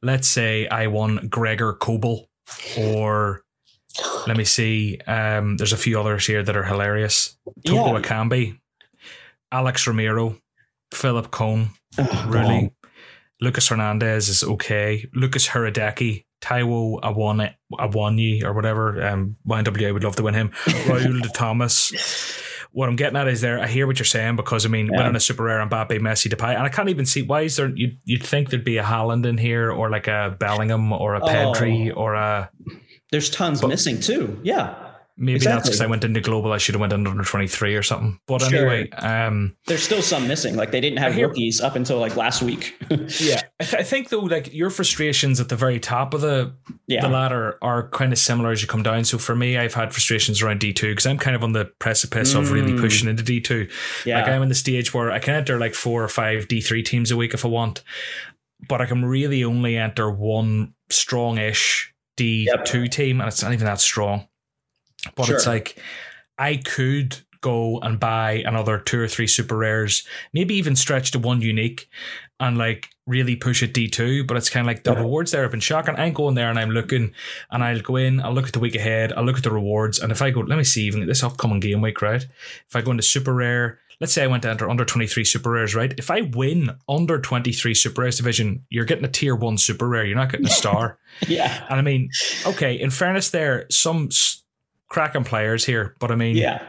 let's 0.03 0.29
say 0.29 0.67
i 0.69 0.87
won 0.87 1.29
gregor 1.29 1.75
kobel 1.75 2.29
or 2.79 3.43
let 4.27 4.37
me 4.37 4.45
see. 4.45 4.99
Um, 5.07 5.57
there's 5.57 5.73
a 5.73 5.77
few 5.77 6.01
others 6.01 6.27
here 6.27 6.43
that 6.43 6.57
are 6.57 6.65
hilarious. 6.65 7.37
Toko 7.65 7.97
yeah. 7.97 8.03
Ekambi, 8.03 8.59
Alex 9.55 9.87
Romero, 9.87 10.37
Philipp 10.93 11.31
Köhn, 11.31 11.69
oh, 11.97 12.27
really. 12.29 12.73
Lucas 13.41 13.69
Hernandez 13.69 14.29
is 14.29 14.43
okay. 14.43 15.07
Lukas 15.15 15.47
Hradecky, 15.47 16.25
Taiwo 16.43 17.01
Awani, 17.01 17.55
Awani 17.73 18.43
or 18.43 18.53
whatever. 18.53 19.01
Um, 19.07 19.37
YNWA 19.47 19.93
would 19.93 20.03
love 20.03 20.17
to 20.17 20.25
win 20.25 20.35
him. 20.35 20.49
Raul 20.89 21.23
de 21.23 21.29
Tomás. 21.29 22.41
What 22.73 22.89
I'm 22.89 22.97
getting 22.97 23.17
at 23.17 23.29
is 23.29 23.41
there. 23.41 23.61
I 23.61 23.69
hear 23.69 23.87
what 23.87 24.01
you're 24.01 24.07
saying 24.07 24.35
because 24.35 24.67
I 24.67 24.69
mean, 24.69 24.89
yeah. 24.93 24.99
winning 24.99 25.15
a 25.15 25.21
super 25.21 25.45
rare 25.45 25.65
Mbappe, 25.65 26.01
Messi, 26.01 26.29
Depay, 26.29 26.57
and 26.57 26.65
I 26.65 26.69
can't 26.69 26.89
even 26.89 27.07
see 27.07 27.23
why 27.23 27.43
is 27.43 27.55
there. 27.55 27.71
You'd, 27.73 28.01
you'd 28.05 28.25
think 28.25 28.51
there'd 28.51 28.65
be 28.65 28.79
a 28.79 28.83
Haaland 28.83 29.25
in 29.25 29.39
here, 29.39 29.71
or 29.71 29.89
like 29.89 30.09
a 30.09 30.37
Bellingham, 30.41 30.93
or 30.93 31.15
a 31.15 31.21
Pedri, 31.21 31.93
oh. 31.93 32.01
or 32.01 32.15
a. 32.15 32.51
There's 33.13 33.31
tons 33.31 33.61
but, 33.61 33.69
missing 33.69 34.01
too. 34.01 34.41
Yeah. 34.43 34.84
Maybe 35.17 35.37
Exactly. 35.37 35.55
that's 35.59 35.69
because 35.69 35.81
I 35.81 35.87
went 35.87 36.03
into 36.03 36.21
global. 36.21 36.51
I 36.53 36.59
should 36.59 36.75
have 36.75 36.81
went 36.81 36.93
under 36.93 37.23
twenty 37.23 37.47
three 37.47 37.77
or 37.77 37.85
something. 37.85 38.19
But 38.27 38.43
Sure. 38.43 38.59
anyway, 38.59 38.91
um, 38.91 39.57
There's 39.69 39.85
still 39.85 40.03
some 40.03 40.27
missing. 40.27 40.57
Like 40.57 40.73
they 40.73 40.81
didn't 40.81 40.99
have 40.99 41.15
hear- 41.15 41.29
rookies 41.29 41.61
up 41.61 41.77
until 41.77 41.99
like 41.99 42.17
last 42.17 42.43
week. 42.43 42.75
yeah, 43.21 43.41
I, 43.61 43.65
th- 43.65 43.75
I 43.75 43.83
think 43.85 44.09
though, 44.09 44.19
like 44.19 44.53
your 44.53 44.71
frustrations 44.71 45.39
at 45.41 45.49
the 45.51 45.55
very 45.55 45.79
top 45.79 46.15
of 46.15 46.21
the 46.21 46.55
yeah. 46.89 47.01
the 47.03 47.09
ladder 47.09 47.59
are 47.63 47.89
kind 47.91 48.13
of 48.13 48.19
similar 48.19 48.51
as 48.51 48.61
you 48.61 48.67
come 48.67 48.83
down. 48.83 49.05
So 49.05 49.17
for 49.19 49.37
me, 49.37 49.57
I've 49.57 49.75
had 49.75 49.93
frustrations 49.93 50.43
around 50.43 50.59
D 50.59 50.73
two 50.73 50.91
because 50.91 51.07
I'm 51.07 51.19
kind 51.19 51.37
of 51.37 51.45
on 51.45 51.53
the 51.53 51.67
precipice 51.79 52.35
of 52.35 52.51
really 52.51 52.73
Mm. 52.73 52.81
pushing 52.81 53.09
into 53.09 53.23
D 53.23 53.41
two. 53.41 53.69
yeah. 54.05 54.19
Like 54.19 54.29
I'm 54.29 54.43
in 54.43 54.49
the 54.49 54.55
stage 54.57 54.93
where 54.93 55.13
I 55.13 55.21
can 55.21 55.35
enter 55.35 55.61
like 55.61 55.75
four 55.75 56.03
or 56.03 56.09
five 56.09 56.49
D 56.49 56.61
three 56.61 56.83
teams 56.83 57.13
a 57.13 57.17
week 57.17 57.35
if 57.35 57.45
I 57.45 57.49
want, 57.49 57.85
but 58.69 58.81
I 58.81 58.87
can 58.87 59.05
really 59.05 59.45
only 59.45 59.77
enter 59.77 60.11
one 60.11 60.75
strong-ish 60.91 61.95
D 62.17 62.49
two 62.65 62.89
team, 62.89 63.21
and 63.21 63.29
it's 63.29 63.43
not 63.45 63.53
even 63.53 63.67
that 63.67 63.81
strong. 63.81 64.27
But 65.15 65.29
it's 65.31 65.47
like 65.47 65.77
I 66.39 66.57
could 66.57 67.19
go 67.41 67.79
and 67.81 68.01
buy 68.01 68.43
another 68.47 68.79
two 68.79 68.99
or 69.01 69.07
three 69.09 69.27
super 69.27 69.57
rares, 69.57 70.07
maybe 70.33 70.55
even 70.55 70.75
stretch 70.75 71.11
to 71.11 71.19
one 71.19 71.43
unique, 71.43 71.89
and 72.41 72.57
like 72.57 72.89
really 73.07 73.37
push 73.37 73.63
it 73.63 73.75
D 73.75 73.87
two. 73.89 74.25
But 74.25 74.37
it's 74.39 74.49
kind 74.49 74.65
of 74.65 74.69
like 74.69 74.83
the 74.85 74.93
Yeah. 74.93 75.01
rewards 75.01 75.31
there 75.31 75.43
have 75.43 75.51
been 75.51 75.61
shocking. 75.61 75.95
I'm 75.97 76.15
going 76.15 76.35
there 76.37 76.49
and 76.49 76.59
I'm 76.59 76.71
looking, 76.71 77.13
and 77.51 77.63
I'll 77.63 77.81
go 77.81 77.97
in, 77.97 78.21
I'll 78.21 78.33
look 78.33 78.47
at 78.47 78.53
the 78.55 78.61
week 78.61 78.75
ahead, 78.75 79.13
I'll 79.13 79.25
look 79.25 79.37
at 79.37 79.43
the 79.43 79.51
rewards, 79.53 79.99
and 79.99 80.11
if 80.11 80.23
I 80.23 80.31
go, 80.31 80.41
let 80.41 80.57
me 80.57 80.65
see, 80.65 80.85
even 80.85 81.07
this 81.07 81.23
upcoming 81.23 81.61
game 81.61 81.83
week, 81.83 82.01
right? 82.01 82.23
If 82.69 82.75
I 82.75 82.81
go 82.81 82.91
into 82.93 83.03
super 83.03 83.35
rare, 83.35 83.79
let's 84.01 84.13
say 84.15 84.25
I 84.25 84.27
went 84.27 84.43
to 84.45 84.51
enter 84.51 84.69
under 84.71 84.85
23 84.87 85.23
super 85.25 85.51
rares, 85.51 85.75
right? 85.75 85.93
If 85.99 86.11
I 86.11 86.23
win 86.23 86.71
under 86.89 87.21
23 87.21 87.75
super 87.75 88.01
rares 88.01 88.17
division, 88.17 88.65
you're 88.71 88.87
getting 88.87 89.05
a 89.05 89.09
tier 89.09 89.37
one 89.37 89.59
super 89.59 89.87
rare. 89.87 90.05
You're 90.07 90.17
not 90.17 90.31
getting 90.33 90.47
a 90.47 90.51
star. 90.51 90.99
yeah. 91.29 91.67
and 91.69 91.79
I 91.79 91.83
mean, 91.83 92.09
okay, 92.47 92.75
in 92.81 92.89
fairness, 92.91 93.29
there 93.31 93.67
some 93.71 94.07
s- 94.11 94.43
cracking 94.95 95.25
players 95.25 95.65
here, 95.65 95.95
but 95.99 96.11
I 96.11 96.15
mean, 96.15 96.37
Yeah. 96.37 96.63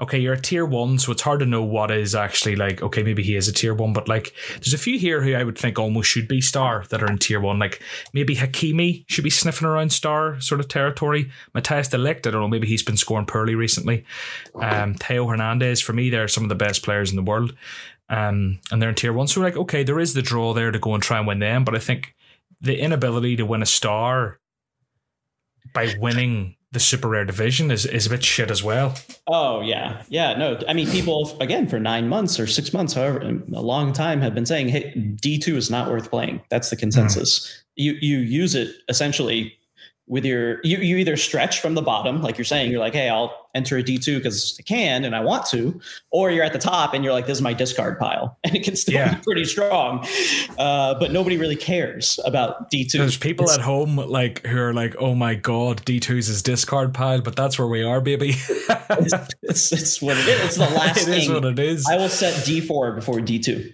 okay, 0.00 0.18
you're 0.18 0.34
a 0.34 0.40
tier 0.40 0.64
one, 0.64 0.98
so 0.98 1.12
it's 1.12 1.22
hard 1.22 1.40
to 1.40 1.46
know 1.46 1.62
what 1.62 1.90
is 1.90 2.14
actually 2.14 2.56
like. 2.56 2.82
Okay, 2.82 3.02
maybe 3.02 3.22
he 3.22 3.36
is 3.36 3.48
a 3.48 3.52
tier 3.52 3.74
one, 3.74 3.92
but 3.92 4.08
like, 4.08 4.32
there's 4.54 4.72
a 4.74 4.78
few 4.78 4.98
here 4.98 5.20
who 5.22 5.34
I 5.34 5.44
would 5.44 5.58
think 5.58 5.78
almost 5.78 6.08
should 6.10 6.26
be 6.28 6.40
star 6.40 6.84
that 6.90 7.02
are 7.02 7.10
in 7.10 7.18
tier 7.18 7.38
one. 7.40 7.58
Like 7.58 7.80
maybe 8.12 8.34
Hakimi 8.36 9.04
should 9.08 9.24
be 9.24 9.30
sniffing 9.30 9.68
around 9.68 9.90
star 9.92 10.40
sort 10.40 10.60
of 10.60 10.68
territory. 10.68 11.30
Matthijs 11.54 11.90
de 11.90 11.98
Ligt, 11.98 12.26
I 12.26 12.30
don't 12.30 12.40
know, 12.40 12.48
maybe 12.48 12.66
he's 12.66 12.82
been 12.82 12.96
scoring 12.96 13.26
poorly 13.26 13.54
recently. 13.54 14.04
Um, 14.60 14.94
Theo 14.94 15.26
Hernandez, 15.26 15.80
for 15.82 15.92
me, 15.92 16.10
they're 16.10 16.28
some 16.28 16.44
of 16.44 16.48
the 16.48 16.64
best 16.64 16.82
players 16.82 17.10
in 17.10 17.16
the 17.16 17.30
world, 17.30 17.54
um, 18.08 18.58
and 18.70 18.80
they're 18.80 18.88
in 18.90 18.94
tier 18.94 19.12
one. 19.12 19.28
So 19.28 19.40
like, 19.40 19.56
okay, 19.56 19.82
there 19.84 20.00
is 20.00 20.14
the 20.14 20.22
draw 20.22 20.52
there 20.54 20.70
to 20.70 20.78
go 20.78 20.94
and 20.94 21.02
try 21.02 21.18
and 21.18 21.26
win 21.26 21.40
them, 21.40 21.64
but 21.64 21.74
I 21.74 21.78
think 21.78 22.14
the 22.60 22.78
inability 22.78 23.36
to 23.36 23.44
win 23.46 23.62
a 23.62 23.66
star 23.66 24.40
by 25.74 25.94
winning 25.98 26.55
the 26.76 26.80
super 26.80 27.08
rare 27.08 27.24
division 27.24 27.70
is, 27.70 27.86
is 27.86 28.04
a 28.04 28.10
bit 28.10 28.22
shit 28.22 28.50
as 28.50 28.62
well. 28.62 28.94
Oh 29.26 29.62
yeah, 29.62 30.02
yeah. 30.10 30.36
No, 30.36 30.60
I 30.68 30.74
mean, 30.74 30.86
people 30.90 31.34
again 31.40 31.66
for 31.66 31.80
nine 31.80 32.06
months 32.06 32.38
or 32.38 32.46
six 32.46 32.74
months, 32.74 32.92
however, 32.92 33.20
a 33.20 33.62
long 33.62 33.94
time, 33.94 34.20
have 34.20 34.34
been 34.34 34.44
saying, 34.44 34.68
"Hey, 34.68 34.90
D 34.92 35.38
two 35.38 35.56
is 35.56 35.70
not 35.70 35.90
worth 35.90 36.10
playing." 36.10 36.42
That's 36.50 36.68
the 36.68 36.76
consensus. 36.76 37.46
Hmm. 37.46 37.62
You 37.76 37.92
you 38.02 38.18
use 38.18 38.54
it 38.54 38.74
essentially 38.90 39.56
with 40.08 40.24
your 40.24 40.60
you 40.62 40.78
you 40.78 40.96
either 40.98 41.16
stretch 41.16 41.60
from 41.60 41.74
the 41.74 41.82
bottom, 41.82 42.22
like 42.22 42.38
you're 42.38 42.44
saying, 42.44 42.70
you're 42.70 42.78
like, 42.80 42.92
"Hey, 42.94 43.08
I'll 43.08 43.48
enter 43.56 43.76
a 43.76 43.82
D 43.82 43.98
two 43.98 44.18
because 44.18 44.56
I 44.58 44.62
can 44.62 45.04
and 45.04 45.16
I 45.16 45.20
want 45.20 45.46
to," 45.46 45.80
or 46.12 46.30
you're 46.30 46.44
at 46.44 46.52
the 46.52 46.60
top 46.60 46.94
and 46.94 47.02
you're 47.02 47.12
like, 47.12 47.26
"This 47.26 47.38
is 47.38 47.42
my 47.42 47.52
discard 47.52 47.98
pile," 47.98 48.38
and 48.44 48.54
it 48.54 48.62
can 48.62 48.76
still 48.76 48.94
Yeah. 48.94 49.16
be 49.16 49.20
pretty 49.24 49.44
strong. 49.44 50.06
Uh, 50.58 50.94
but 50.94 51.10
nobody 51.10 51.36
really 51.36 51.56
cares 51.56 52.20
about 52.24 52.70
D 52.70 52.84
two. 52.84 52.98
There's 52.98 53.16
people 53.18 53.50
at 53.50 53.60
home 53.60 53.96
like 53.96 54.46
who 54.46 54.60
are 54.60 54.72
like, 54.72 54.94
"Oh 54.98 55.14
my 55.16 55.34
god, 55.34 55.84
D2's 55.84 56.28
his 56.28 56.40
discard 56.42 56.94
pile," 56.94 57.20
but 57.20 57.34
that's 57.34 57.58
where 57.58 57.66
we 57.68 57.82
are, 57.82 58.00
baby. 58.00 58.34
it's, 58.68 59.14
it's, 59.42 59.72
it's 59.72 60.02
what 60.02 60.16
it 60.16 60.28
is. 60.28 60.44
It's 60.46 60.56
the 60.56 60.62
last 60.76 60.98
it 61.02 61.08
is 61.08 61.24
thing. 61.26 61.34
what 61.34 61.44
it 61.44 61.58
is. 61.58 61.84
I 61.90 61.96
will 61.96 62.08
set 62.08 62.44
D 62.44 62.60
four 62.60 62.92
before 62.92 63.20
D 63.20 63.40
two. 63.40 63.72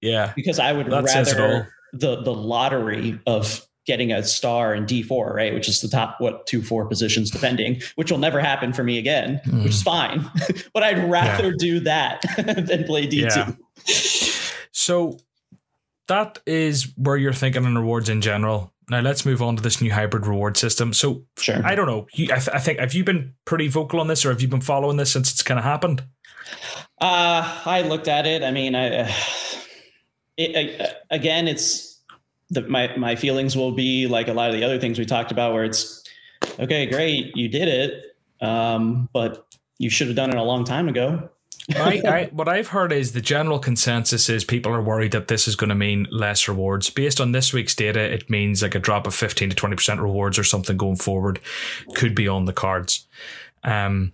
yeah, 0.00 0.32
because 0.34 0.58
I 0.58 0.72
would 0.72 0.86
That 0.90 1.08
says 1.10 1.30
it 1.32 1.38
all. 1.40 1.46
rather 1.46 1.72
the 1.92 2.22
the 2.22 2.32
lottery 2.34 3.18
of 3.26 3.66
getting 3.88 4.12
a 4.12 4.22
star 4.22 4.72
in 4.74 4.84
D4, 4.86 5.34
right, 5.34 5.52
which 5.52 5.68
is 5.68 5.80
the 5.80 5.88
top 5.88 6.20
what 6.20 6.46
two 6.46 6.62
four 6.62 6.86
positions 6.86 7.30
depending, 7.32 7.80
which 7.96 8.12
will 8.12 8.18
never 8.18 8.38
happen 8.38 8.72
for 8.72 8.84
me 8.84 8.98
again, 8.98 9.40
Mm. 9.46 9.64
which 9.64 9.72
is 9.72 9.82
fine. 9.82 10.30
but 10.74 10.84
I'd 10.84 11.10
rather 11.10 11.50
do 11.52 11.80
that 11.80 12.22
than 12.36 12.84
play 12.84 13.08
D2. 13.08 13.22
Yeah. 13.34 13.52
so 14.72 15.18
that 16.06 16.38
is 16.46 16.92
where 16.96 17.16
you're 17.16 17.32
thinking 17.32 17.64
on 17.66 17.74
rewards 17.76 18.08
in 18.08 18.20
general. 18.20 18.72
Now 18.90 19.00
let's 19.00 19.26
move 19.26 19.42
on 19.42 19.56
to 19.56 19.62
this 19.62 19.80
new 19.82 19.92
hybrid 19.92 20.26
reward 20.26 20.56
system. 20.56 20.92
So 20.94 21.24
Sure. 21.38 21.60
I 21.64 21.74
don't 21.74 21.86
know. 21.86 22.06
You, 22.14 22.26
I, 22.32 22.36
th- 22.38 22.48
I 22.54 22.58
think 22.58 22.78
have 22.78 22.94
you 22.94 23.04
been 23.04 23.34
pretty 23.44 23.68
vocal 23.68 24.00
on 24.00 24.06
this, 24.08 24.24
or 24.24 24.30
have 24.30 24.40
you 24.40 24.48
been 24.48 24.60
following 24.62 24.96
this 24.96 25.10
since 25.12 25.30
it's 25.32 25.42
kind 25.42 25.58
of 25.58 25.64
happened? 25.64 26.02
Uh, 27.00 27.60
I 27.66 27.82
looked 27.82 28.08
at 28.08 28.26
it. 28.26 28.42
I 28.42 28.50
mean, 28.50 28.74
I, 28.74 29.00
uh, 29.00 29.12
it, 30.38 30.80
uh, 30.80 30.86
again, 31.10 31.46
it's 31.48 31.87
the, 32.50 32.62
my 32.62 32.96
my 32.96 33.16
feelings 33.16 33.56
will 33.56 33.72
be 33.72 34.06
like 34.06 34.28
a 34.28 34.32
lot 34.32 34.50
of 34.50 34.56
the 34.56 34.64
other 34.64 34.78
things 34.78 34.98
we 34.98 35.04
talked 35.04 35.32
about, 35.32 35.52
where 35.52 35.64
it's 35.64 36.04
okay, 36.58 36.86
great, 36.86 37.36
you 37.36 37.48
did 37.48 37.68
it, 37.68 38.16
um, 38.40 39.08
but 39.12 39.46
you 39.78 39.90
should 39.90 40.06
have 40.08 40.16
done 40.16 40.30
it 40.30 40.36
a 40.36 40.42
long 40.42 40.64
time 40.64 40.88
ago. 40.88 41.28
I, 41.76 42.02
I, 42.06 42.30
what 42.32 42.48
I've 42.48 42.68
heard 42.68 42.92
is 42.92 43.12
the 43.12 43.20
general 43.20 43.58
consensus 43.58 44.28
is 44.28 44.44
people 44.44 44.72
are 44.72 44.82
worried 44.82 45.12
that 45.12 45.28
this 45.28 45.46
is 45.46 45.56
going 45.56 45.68
to 45.68 45.74
mean 45.74 46.06
less 46.10 46.48
rewards. 46.48 46.90
Based 46.90 47.20
on 47.20 47.32
this 47.32 47.52
week's 47.52 47.74
data, 47.74 48.00
it 48.00 48.28
means 48.30 48.62
like 48.62 48.74
a 48.74 48.78
drop 48.78 49.06
of 49.06 49.14
15 49.14 49.50
to 49.50 49.56
20% 49.56 50.00
rewards 50.00 50.38
or 50.38 50.44
something 50.44 50.76
going 50.76 50.96
forward 50.96 51.40
could 51.94 52.14
be 52.14 52.28
on 52.28 52.46
the 52.46 52.52
cards. 52.52 53.06
Um, 53.64 54.12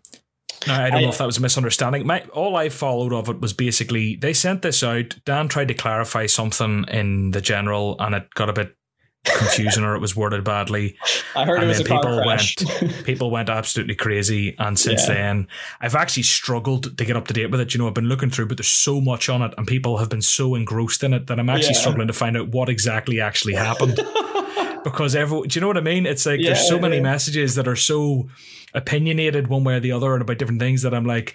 I 0.69 0.91
don't 0.91 1.03
know 1.03 1.09
if 1.09 1.19
that 1.19 1.27
was 1.27 1.39
a 1.39 1.43
misunderstanding. 1.43 2.07
My, 2.07 2.23
all 2.33 2.57
I 2.57 2.69
followed 2.69 3.13
of 3.13 3.29
it 3.29 3.41
was 3.41 3.53
basically 3.53 4.17
they 4.17 4.33
sent 4.33 4.63
this 4.63 4.83
out. 4.83 5.17
Dan 5.25 5.49
tried 5.49 5.69
to 5.69 5.75
clarify 5.75 6.27
something 6.27 6.85
in 6.89 7.31
the 7.33 7.41
general, 7.41 7.97
and 8.01 8.15
it 8.15 8.33
got 8.35 8.49
a 8.49 8.53
bit 8.53 8.77
confusing 9.25 9.83
or 9.85 9.95
it 9.95 10.01
was 10.01 10.15
worded 10.15 10.45
badly. 10.45 10.97
I 11.37 11.45
heard 11.47 11.55
And 11.57 11.65
it 11.65 11.69
was 11.69 11.81
a 11.81 11.85
then 11.85 11.99
people 11.99 12.23
crash. 12.23 12.57
People 13.05 13.31
went 13.31 13.49
absolutely 13.49 13.95
crazy, 13.95 14.55
and 14.59 14.79
since 14.79 15.09
Yeah. 15.09 15.15
then, 15.15 15.49
I've 15.81 15.95
actually 15.95 16.25
struggled 16.25 16.97
to 16.99 17.05
get 17.05 17.17
up 17.17 17.27
to 17.29 17.35
date 17.35 17.51
with 17.51 17.61
it. 17.61 17.73
You 17.75 17.79
know, 17.81 17.89
I've 17.89 17.95
been 17.95 18.09
looking 18.09 18.31
through, 18.31 18.47
but 18.47 18.59
there's 18.59 18.69
so 18.69 19.01
much 19.01 19.29
on 19.29 19.41
it, 19.43 19.55
and 19.57 19.67
people 19.67 19.97
have 19.99 20.09
been 20.11 20.23
so 20.23 20.55
engrossed 20.55 21.03
in 21.03 21.15
it 21.15 21.27
that 21.29 21.41
I'm 21.41 21.49
actually 21.49 21.75
Yeah. 21.75 21.81
struggling 21.81 22.07
to 22.09 22.13
find 22.13 22.37
out 22.37 22.49
what 22.49 22.69
exactly 22.69 23.21
actually 23.21 23.55
happened. 23.55 23.99
because 24.85 25.17
every, 25.17 25.43
do 25.49 25.57
you 25.57 25.61
know 25.63 25.69
what 25.69 25.79
I 25.79 25.83
mean? 25.83 26.05
It's 26.05 26.27
like 26.27 26.41
there's 26.43 26.69
so 26.69 26.75
Yeah, 26.77 26.81
many 26.83 26.97
yeah. 26.97 27.03
messages 27.03 27.55
that 27.55 27.67
are 27.67 27.77
so 27.77 28.29
opinionated 28.75 29.49
one 29.49 29.65
way 29.65 29.75
or 29.75 29.81
the 29.81 29.93
other, 29.93 30.15
and 30.15 30.23
about 30.23 30.39
different 30.39 30.61
things 30.61 30.83
that 30.83 30.95
I'm 30.95 31.07
like. 31.07 31.35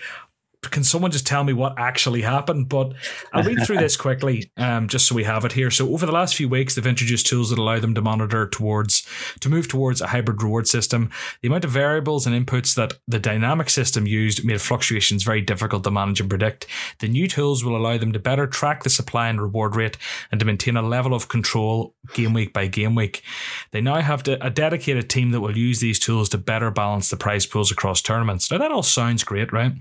Can 0.62 0.84
someone 0.84 1.12
just 1.12 1.26
tell 1.26 1.46
me 1.46 1.54
what 1.54 1.76
actually 1.78 2.22
happened? 2.22 2.68
But 2.68 2.94
I'll 3.32 3.44
read 3.44 3.66
through 3.66 3.78
this 3.78 3.96
quickly, 3.98 4.52
um, 4.58 4.90
just 4.90 5.08
so 5.08 5.16
we 5.16 5.24
have 5.24 5.46
it 5.46 5.54
here. 5.54 5.72
So 5.72 5.94
over 5.94 6.06
the 6.06 6.12
last 6.12 6.36
few 6.36 6.50
weeks, 6.50 6.76
they've 6.76 6.86
introduced 6.86 7.28
tools 7.28 7.50
that 7.50 7.60
allow 7.60 7.80
them 7.80 7.96
to 7.96 8.02
monitor 8.02 8.46
towards 8.48 9.08
to 9.40 9.50
move 9.50 9.70
towards 9.70 10.02
a 10.02 10.08
hybrid 10.08 10.44
reward 10.44 10.68
system. 10.68 11.12
The 11.42 11.48
amount 11.48 11.64
of 11.64 11.72
variables 11.72 12.28
and 12.28 12.36
inputs 12.36 12.76
that 12.76 12.94
the 13.08 13.20
dynamic 13.20 13.70
system 13.70 14.06
used 14.06 14.44
made 14.44 14.62
fluctuations 14.62 15.24
very 15.24 15.42
difficult 15.42 15.86
to 15.86 15.92
manage 15.92 16.20
and 16.20 16.30
predict. 16.30 16.68
The 17.00 17.08
new 17.08 17.28
tools 17.28 17.64
will 17.64 17.78
allow 17.78 17.98
them 17.98 18.12
to 18.12 18.20
better 18.20 18.46
track 18.46 18.84
the 18.84 18.90
supply 18.90 19.30
and 19.30 19.40
reward 19.40 19.78
rate 19.78 19.98
and 20.30 20.40
to 20.40 20.46
maintain 20.46 20.76
a 20.76 20.82
level 20.82 21.14
of 21.14 21.30
control 21.30 21.96
game 22.14 22.34
week 22.34 22.52
by 22.52 22.68
game 22.68 22.96
week. 22.96 23.24
They 23.72 23.80
now 23.82 24.02
have 24.02 24.24
to, 24.24 24.46
a 24.46 24.50
dedicated 24.50 25.10
team 25.10 25.32
that 25.32 25.42
will 25.42 25.58
use 25.58 25.80
these 25.80 26.00
tools 26.00 26.28
to 26.30 26.38
better 26.38 26.70
balance 26.70 27.10
the 27.10 27.18
prize 27.18 27.46
pools 27.46 27.72
across 27.72 28.02
tournaments. 28.02 28.52
Now 28.52 28.58
that 28.58 28.72
all 28.72 28.84
sounds 28.84 29.24
great, 29.24 29.54
right? 29.54 29.72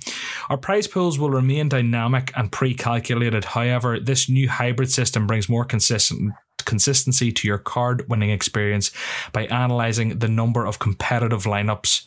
Our 0.49 0.59
prize 0.69 0.87
pools 0.87 1.19
will 1.19 1.31
remain 1.31 1.67
dynamic 1.67 2.31
and 2.37 2.53
pre-calculated. 2.53 3.43
However, 3.43 3.99
this 3.99 4.29
new 4.29 4.51
hybrid 4.51 4.91
system 4.93 5.27
brings 5.27 5.49
more 5.49 5.65
consistent 5.65 6.35
consistency 6.67 7.33
to 7.33 7.49
your 7.49 7.57
card 7.57 8.07
winning 8.11 8.29
experience 8.29 8.91
by 9.33 9.47
analyzing 9.47 10.19
the 10.19 10.29
number 10.29 10.67
of 10.67 10.79
competitive 10.79 11.45
lineups 11.45 12.07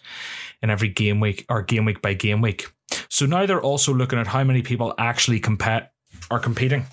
in 0.62 0.70
every 0.70 0.90
game 0.90 1.20
week 1.20 1.44
or 1.50 1.64
game 1.64 1.86
week 1.86 2.04
by 2.04 2.14
game 2.14 2.40
week. 2.40 2.72
So 3.10 3.26
now 3.26 3.48
they're 3.48 3.60
also 3.60 3.96
looking 3.96 4.20
at 4.20 4.28
how 4.28 4.44
many 4.44 4.62
people 4.62 4.94
actually 5.00 5.40
compete 5.40 5.86
are 6.30 6.38
competing. 6.38 6.86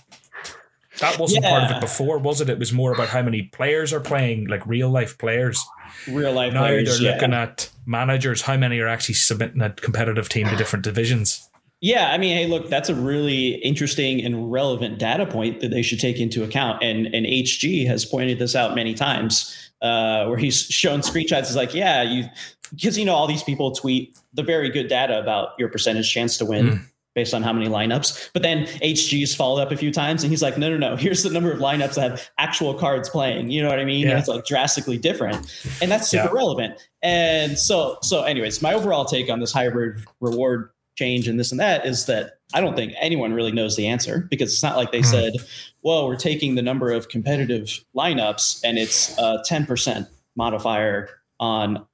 That 1.00 1.18
wasn't 1.18 1.44
part 1.44 1.64
of 1.64 1.76
it 1.76 1.80
before, 1.82 2.18
was 2.18 2.40
it? 2.40 2.48
It 2.48 2.58
was 2.58 2.72
more 2.72 2.92
about 2.92 3.08
how 3.08 3.20
many 3.20 3.42
players 3.42 3.92
are 3.92 4.00
playing, 4.00 4.46
like 4.46 4.66
real 4.66 4.88
life 4.88 5.18
players. 5.18 5.62
Real 6.08 6.32
life 6.32 6.54
Now 6.54 6.60
players. 6.60 6.98
they're 6.98 7.08
yeah. 7.08 7.14
looking 7.14 7.34
at 7.34 7.68
managers, 7.84 8.40
how 8.40 8.56
many 8.56 8.78
are 8.80 8.88
actually 8.88 9.16
submitting 9.16 9.60
a 9.60 9.68
competitive 9.70 10.30
team 10.30 10.48
to 10.48 10.56
different 10.56 10.82
divisions. 10.82 11.47
Yeah, 11.80 12.10
I 12.10 12.18
mean, 12.18 12.36
hey, 12.36 12.46
look, 12.46 12.68
that's 12.68 12.88
a 12.88 12.94
really 12.94 13.50
interesting 13.56 14.24
and 14.24 14.50
relevant 14.50 14.98
data 14.98 15.26
point 15.26 15.60
that 15.60 15.68
they 15.70 15.82
should 15.82 16.00
take 16.00 16.18
into 16.18 16.42
account. 16.42 16.82
And 16.82 17.06
and 17.14 17.24
HG 17.24 17.86
has 17.86 18.04
pointed 18.04 18.38
this 18.38 18.56
out 18.56 18.74
many 18.74 18.94
times, 18.94 19.70
uh, 19.80 20.26
where 20.26 20.38
he's 20.38 20.62
shown 20.62 21.00
screenshots. 21.00 21.46
He's 21.46 21.56
like, 21.56 21.74
yeah, 21.74 22.02
you 22.02 22.24
because 22.70 22.98
you 22.98 23.04
know 23.04 23.14
all 23.14 23.26
these 23.26 23.44
people 23.44 23.70
tweet 23.72 24.18
the 24.34 24.42
very 24.42 24.70
good 24.70 24.88
data 24.88 25.18
about 25.18 25.50
your 25.58 25.68
percentage 25.68 26.12
chance 26.12 26.36
to 26.38 26.44
win 26.44 26.66
Mm. 26.66 26.80
based 27.14 27.32
on 27.32 27.42
how 27.42 27.52
many 27.52 27.66
lineups. 27.66 28.30
But 28.32 28.42
then 28.42 28.66
HG's 28.82 29.34
followed 29.34 29.60
up 29.62 29.72
a 29.72 29.76
few 29.76 29.90
times 29.90 30.22
and 30.22 30.30
he's 30.30 30.42
like, 30.42 30.58
no, 30.58 30.68
no, 30.70 30.76
no, 30.76 30.96
here's 30.96 31.22
the 31.22 31.30
number 31.30 31.50
of 31.50 31.58
lineups 31.58 31.94
that 31.94 32.10
have 32.10 32.30
actual 32.38 32.74
cards 32.74 33.08
playing. 33.08 33.50
You 33.50 33.62
know 33.62 33.68
what 33.68 33.80
I 33.80 33.84
mean? 33.84 34.06
Yeah. 34.06 34.18
It's 34.18 34.28
like 34.28 34.44
drastically 34.44 34.98
different. 34.98 35.52
And 35.80 35.90
that's 35.90 36.08
super 36.08 36.26
yeah. 36.26 36.32
relevant. 36.32 36.88
And 37.02 37.58
so, 37.58 37.98
so 38.02 38.22
anyways, 38.22 38.62
my 38.62 38.74
overall 38.74 39.04
take 39.04 39.30
on 39.30 39.40
this 39.40 39.52
hybrid 39.52 40.04
reward 40.20 40.70
change 40.98 41.28
and 41.28 41.38
this 41.38 41.52
and 41.52 41.60
that 41.60 41.86
is 41.86 42.06
that 42.06 42.40
I 42.52 42.60
don't 42.60 42.74
think 42.74 42.92
anyone 42.98 43.32
really 43.32 43.52
knows 43.52 43.76
the 43.76 43.86
answer 43.86 44.26
because 44.30 44.52
it's 44.52 44.62
not 44.62 44.76
like 44.76 44.90
they 44.90 45.00
hmm. 45.00 45.04
said, 45.04 45.34
well, 45.82 46.08
we're 46.08 46.16
taking 46.16 46.56
the 46.56 46.62
number 46.62 46.90
of 46.90 47.08
competitive 47.08 47.84
lineups 47.96 48.60
and 48.64 48.78
it's 48.78 49.16
a 49.16 49.42
10% 49.48 50.08
modifier 50.34 51.08
on 51.38 51.86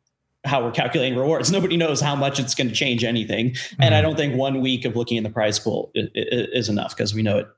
how 0.45 0.63
we're 0.63 0.71
calculating 0.71 1.19
rewards. 1.19 1.51
Nobody 1.53 1.77
knows 1.77 2.01
how 2.01 2.17
much 2.17 2.39
it's 2.39 2.55
going 2.55 2.69
to 2.69 2.75
change 2.75 3.05
anything. 3.05 3.51
Mm-hmm. 3.51 3.83
And 3.83 3.95
I 3.95 3.99
mm-hmm. 3.99 4.09
don't 4.09 4.17
think 4.17 4.37
one 4.37 4.61
week 4.61 4.85
of 4.85 4.97
looking 4.97 5.17
in 5.17 5.25
the 5.25 5.31
prize 5.31 5.59
pool 5.59 5.91
is, 5.95 6.09
is 6.15 6.69
enough 6.69 6.97
because 6.97 7.15
we 7.15 7.23
know 7.23 7.39
it 7.39 7.49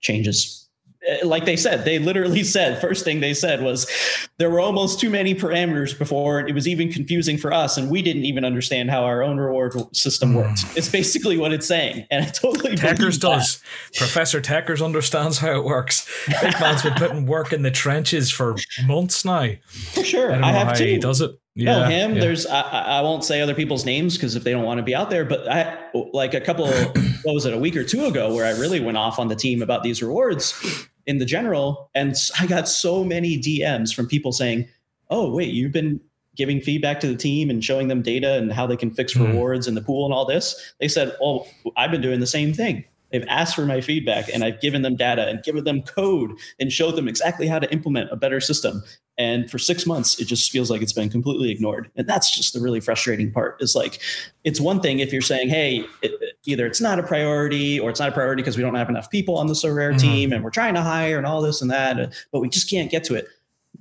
changes. 0.00 0.67
Eh, 1.08 1.24
like 1.24 1.44
they 1.44 1.56
said, 1.56 1.84
they 1.84 1.98
literally 1.98 2.44
said, 2.56 2.80
first 2.80 3.04
thing 3.04 3.20
they 3.20 3.34
said 3.34 3.62
was 3.62 3.90
there 4.38 4.50
were 4.50 4.60
almost 4.60 5.00
too 5.00 5.10
many 5.10 5.34
parameters 5.34 5.98
before. 5.98 6.40
It 6.40 6.54
was 6.54 6.68
even 6.68 6.92
confusing 6.92 7.38
for 7.38 7.52
us. 7.52 7.76
And 7.76 7.90
we 7.90 8.02
didn't 8.02 8.24
even 8.24 8.44
understand 8.44 8.90
how 8.90 9.04
our 9.04 9.22
own 9.22 9.38
reward 9.38 9.74
system 9.96 10.34
worked. 10.34 10.58
Mm. 10.58 10.76
It's 10.76 10.88
basically 10.88 11.38
what 11.38 11.52
it's 11.52 11.66
saying. 11.66 12.06
And 12.10 12.24
I 12.24 12.28
totally 12.28 12.76
Techers 12.76 13.18
does. 13.18 13.62
Professor 13.96 14.40
Techers 14.40 14.84
understands 14.84 15.38
how 15.38 15.52
it 15.56 15.64
works. 15.64 16.08
Big 16.40 16.60
man's 16.60 16.82
been 16.82 16.94
putting 16.94 17.26
work 17.26 17.52
in 17.52 17.62
the 17.62 17.70
trenches 17.70 18.30
for 18.30 18.56
months 18.86 19.24
now. 19.24 19.48
For 19.66 20.04
sure. 20.04 20.32
I, 20.32 20.48
I 20.48 20.52
have 20.52 20.76
too. 20.76 20.84
He 20.84 20.98
does 20.98 21.20
it. 21.20 21.32
Yeah, 21.54 21.80
no, 21.80 21.84
him. 21.86 22.14
Yeah. 22.14 22.20
There's 22.20 22.46
I, 22.46 22.60
I 22.60 23.00
won't 23.00 23.24
say 23.24 23.40
other 23.40 23.54
people's 23.54 23.84
names 23.84 24.16
because 24.16 24.36
if 24.36 24.44
they 24.44 24.52
don't 24.52 24.62
want 24.62 24.78
to 24.78 24.84
be 24.84 24.94
out 24.94 25.10
there, 25.10 25.24
but 25.24 25.48
I 25.48 25.76
like 26.12 26.34
a 26.34 26.40
couple 26.40 26.68
what 27.24 27.34
was 27.34 27.46
it 27.46 27.52
a 27.52 27.58
week 27.58 27.74
or 27.74 27.82
two 27.82 28.04
ago 28.04 28.32
where 28.32 28.44
I 28.44 28.56
really 28.60 28.78
went 28.78 28.96
off 28.96 29.18
on 29.18 29.26
the 29.26 29.34
team 29.34 29.60
about 29.60 29.82
these 29.82 30.00
rewards 30.00 30.86
in 31.08 31.18
the 31.18 31.24
general, 31.24 31.90
and 31.94 32.14
I 32.38 32.46
got 32.46 32.68
so 32.68 33.02
many 33.02 33.40
DMs 33.40 33.92
from 33.92 34.06
people 34.06 34.30
saying, 34.30 34.68
"Oh, 35.10 35.34
wait, 35.34 35.52
you've 35.52 35.72
been 35.72 36.00
giving 36.36 36.60
feedback 36.60 37.00
to 37.00 37.08
the 37.08 37.16
team 37.16 37.50
and 37.50 37.64
showing 37.64 37.88
them 37.88 38.02
data 38.02 38.34
and 38.34 38.52
how 38.52 38.66
they 38.66 38.76
can 38.76 38.92
fix 38.92 39.14
mm. 39.14 39.26
rewards 39.26 39.66
in 39.66 39.74
the 39.74 39.80
pool 39.80 40.04
and 40.04 40.14
all 40.14 40.26
this." 40.26 40.74
They 40.78 40.86
said, 40.86 41.16
"Oh, 41.20 41.46
I've 41.76 41.90
been 41.90 42.02
doing 42.02 42.20
the 42.20 42.26
same 42.26 42.52
thing." 42.52 42.84
They've 43.10 43.24
asked 43.26 43.54
for 43.56 43.64
my 43.64 43.80
feedback 43.80 44.28
and 44.32 44.44
I've 44.44 44.60
given 44.60 44.82
them 44.82 44.94
data 44.94 45.26
and 45.26 45.42
given 45.42 45.64
them 45.64 45.80
code 45.80 46.32
and 46.60 46.70
showed 46.70 46.94
them 46.94 47.08
exactly 47.08 47.46
how 47.46 47.58
to 47.58 47.72
implement 47.72 48.12
a 48.12 48.16
better 48.16 48.38
system. 48.38 48.82
And 49.18 49.50
for 49.50 49.58
six 49.58 49.84
months, 49.84 50.20
it 50.20 50.26
just 50.26 50.50
feels 50.52 50.70
like 50.70 50.80
it's 50.80 50.92
been 50.92 51.10
completely 51.10 51.50
ignored. 51.50 51.90
And 51.96 52.06
that's 52.06 52.34
just 52.34 52.54
the 52.54 52.60
really 52.60 52.78
frustrating 52.78 53.32
part 53.32 53.60
is 53.60 53.74
like, 53.74 54.00
it's 54.44 54.60
one 54.60 54.80
thing 54.80 55.00
if 55.00 55.12
you're 55.12 55.20
saying, 55.20 55.48
hey, 55.48 55.84
it, 56.02 56.36
either 56.46 56.66
it's 56.66 56.80
not 56.80 57.00
a 57.00 57.02
priority 57.02 57.80
or 57.80 57.90
it's 57.90 57.98
not 57.98 58.10
a 58.10 58.12
priority 58.12 58.42
because 58.42 58.56
we 58.56 58.62
don't 58.62 58.76
have 58.76 58.88
enough 58.88 59.10
people 59.10 59.36
on 59.36 59.48
the 59.48 59.54
Sorare 59.54 59.90
mm-hmm. 59.90 59.98
team 59.98 60.32
and 60.32 60.44
we're 60.44 60.50
trying 60.50 60.74
to 60.74 60.82
hire 60.82 61.18
and 61.18 61.26
all 61.26 61.42
this 61.42 61.60
and 61.60 61.70
that, 61.70 62.14
but 62.30 62.38
we 62.38 62.48
just 62.48 62.70
can't 62.70 62.92
get 62.92 63.02
to 63.04 63.16
it. 63.16 63.26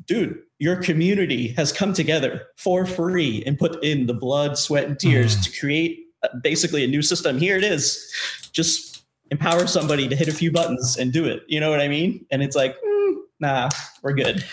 Dude, 0.07 0.41
your 0.57 0.75
community 0.77 1.49
has 1.49 1.71
come 1.71 1.93
together 1.93 2.47
for 2.57 2.88
free 2.88 3.43
and 3.45 3.59
put 3.59 3.83
in 3.83 4.07
the 4.07 4.13
blood, 4.15 4.57
sweat, 4.57 4.85
and 4.85 4.99
tears 4.99 5.33
mm-hmm. 5.33 5.43
to 5.43 5.59
create 5.59 5.99
uh, 6.23 6.29
basically 6.41 6.83
a 6.83 6.88
new 6.88 7.03
system. 7.03 7.38
Here 7.38 7.57
it 7.57 7.63
is. 7.63 8.11
Just 8.53 9.03
empower 9.29 9.67
somebody 9.67 10.07
to 10.07 10.15
hit 10.15 10.27
a 10.27 10.33
few 10.33 10.51
buttons 10.51 10.97
and 10.97 11.13
do 11.13 11.25
it. 11.25 11.43
You 11.47 11.59
know 11.59 11.69
what 11.69 11.79
I 11.79 11.88
mean? 11.88 12.25
And 12.31 12.41
it's 12.41 12.55
like, 12.55 12.75
mm, 12.81 13.15
nah, 13.39 13.69
we're 14.01 14.13
good. 14.13 14.43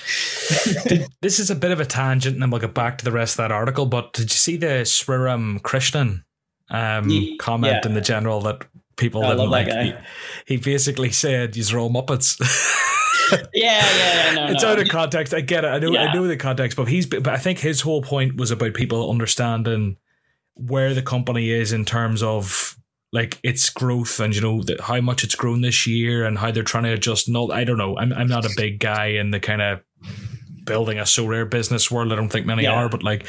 This 1.20 1.38
is 1.38 1.50
a 1.50 1.54
bit 1.54 1.70
of 1.70 1.80
a 1.80 1.84
tangent, 1.84 2.34
and 2.34 2.42
then 2.42 2.50
we'll 2.50 2.60
get 2.60 2.74
back 2.74 2.98
to 2.98 3.04
the 3.04 3.12
rest 3.12 3.34
of 3.34 3.36
that 3.38 3.52
article. 3.52 3.86
But 3.86 4.12
did 4.12 4.24
you 4.24 4.36
see 4.36 4.56
the 4.56 4.82
Sriram 4.84 5.60
Krishnan 5.60 6.24
um, 6.70 7.08
yeah. 7.08 7.36
comment 7.38 7.84
in 7.86 7.94
the 7.94 8.00
general 8.00 8.40
that 8.42 8.66
people 8.96 9.24
I 9.24 9.30
didn't 9.30 9.50
like? 9.50 9.68
He, 9.68 9.94
he, 10.46 10.56
basically 10.56 11.10
said, 11.10 11.56
"You're 11.56 11.80
all 11.80 11.90
Muppets." 11.90 12.38
yeah, 13.54 13.86
yeah, 13.96 14.34
no, 14.34 14.46
it's 14.52 14.62
no. 14.62 14.70
out 14.70 14.78
of 14.78 14.88
context. 14.88 15.32
I 15.32 15.40
get 15.40 15.64
it. 15.64 15.68
I 15.68 15.78
know, 15.78 15.92
yeah. 15.92 16.04
I 16.04 16.14
know 16.14 16.26
the 16.26 16.36
context, 16.36 16.76
but 16.76 16.88
he's. 16.88 17.06
But 17.06 17.28
I 17.28 17.38
think 17.38 17.58
his 17.58 17.80
whole 17.80 18.02
point 18.02 18.36
was 18.36 18.50
about 18.50 18.74
people 18.74 19.10
understanding 19.10 19.96
where 20.54 20.94
the 20.94 21.02
company 21.02 21.50
is 21.50 21.72
in 21.72 21.84
terms 21.84 22.22
of 22.22 22.78
like 23.12 23.38
its 23.42 23.70
growth 23.70 24.18
and 24.20 24.34
you 24.34 24.40
know 24.40 24.62
the, 24.62 24.76
how 24.82 25.00
much 25.00 25.22
it's 25.22 25.36
grown 25.36 25.60
this 25.60 25.86
year 25.86 26.24
and 26.24 26.36
how 26.36 26.50
they're 26.50 26.64
trying 26.64 26.84
to 26.84 26.92
adjust. 26.92 27.28
No, 27.28 27.50
I 27.50 27.64
don't 27.64 27.78
know. 27.78 27.96
I'm 27.96 28.12
I'm 28.12 28.28
not 28.28 28.44
a 28.44 28.54
big 28.56 28.80
guy 28.80 29.06
in 29.06 29.30
the 29.30 29.40
kind 29.40 29.62
of 29.62 29.80
building 30.64 30.98
a 30.98 31.02
Sorare 31.02 31.48
business 31.48 31.90
world. 31.90 32.12
I 32.12 32.16
don't 32.16 32.28
think 32.28 32.46
many 32.46 32.64
yeah. 32.64 32.72
are, 32.72 32.88
but 32.88 33.02
like 33.02 33.26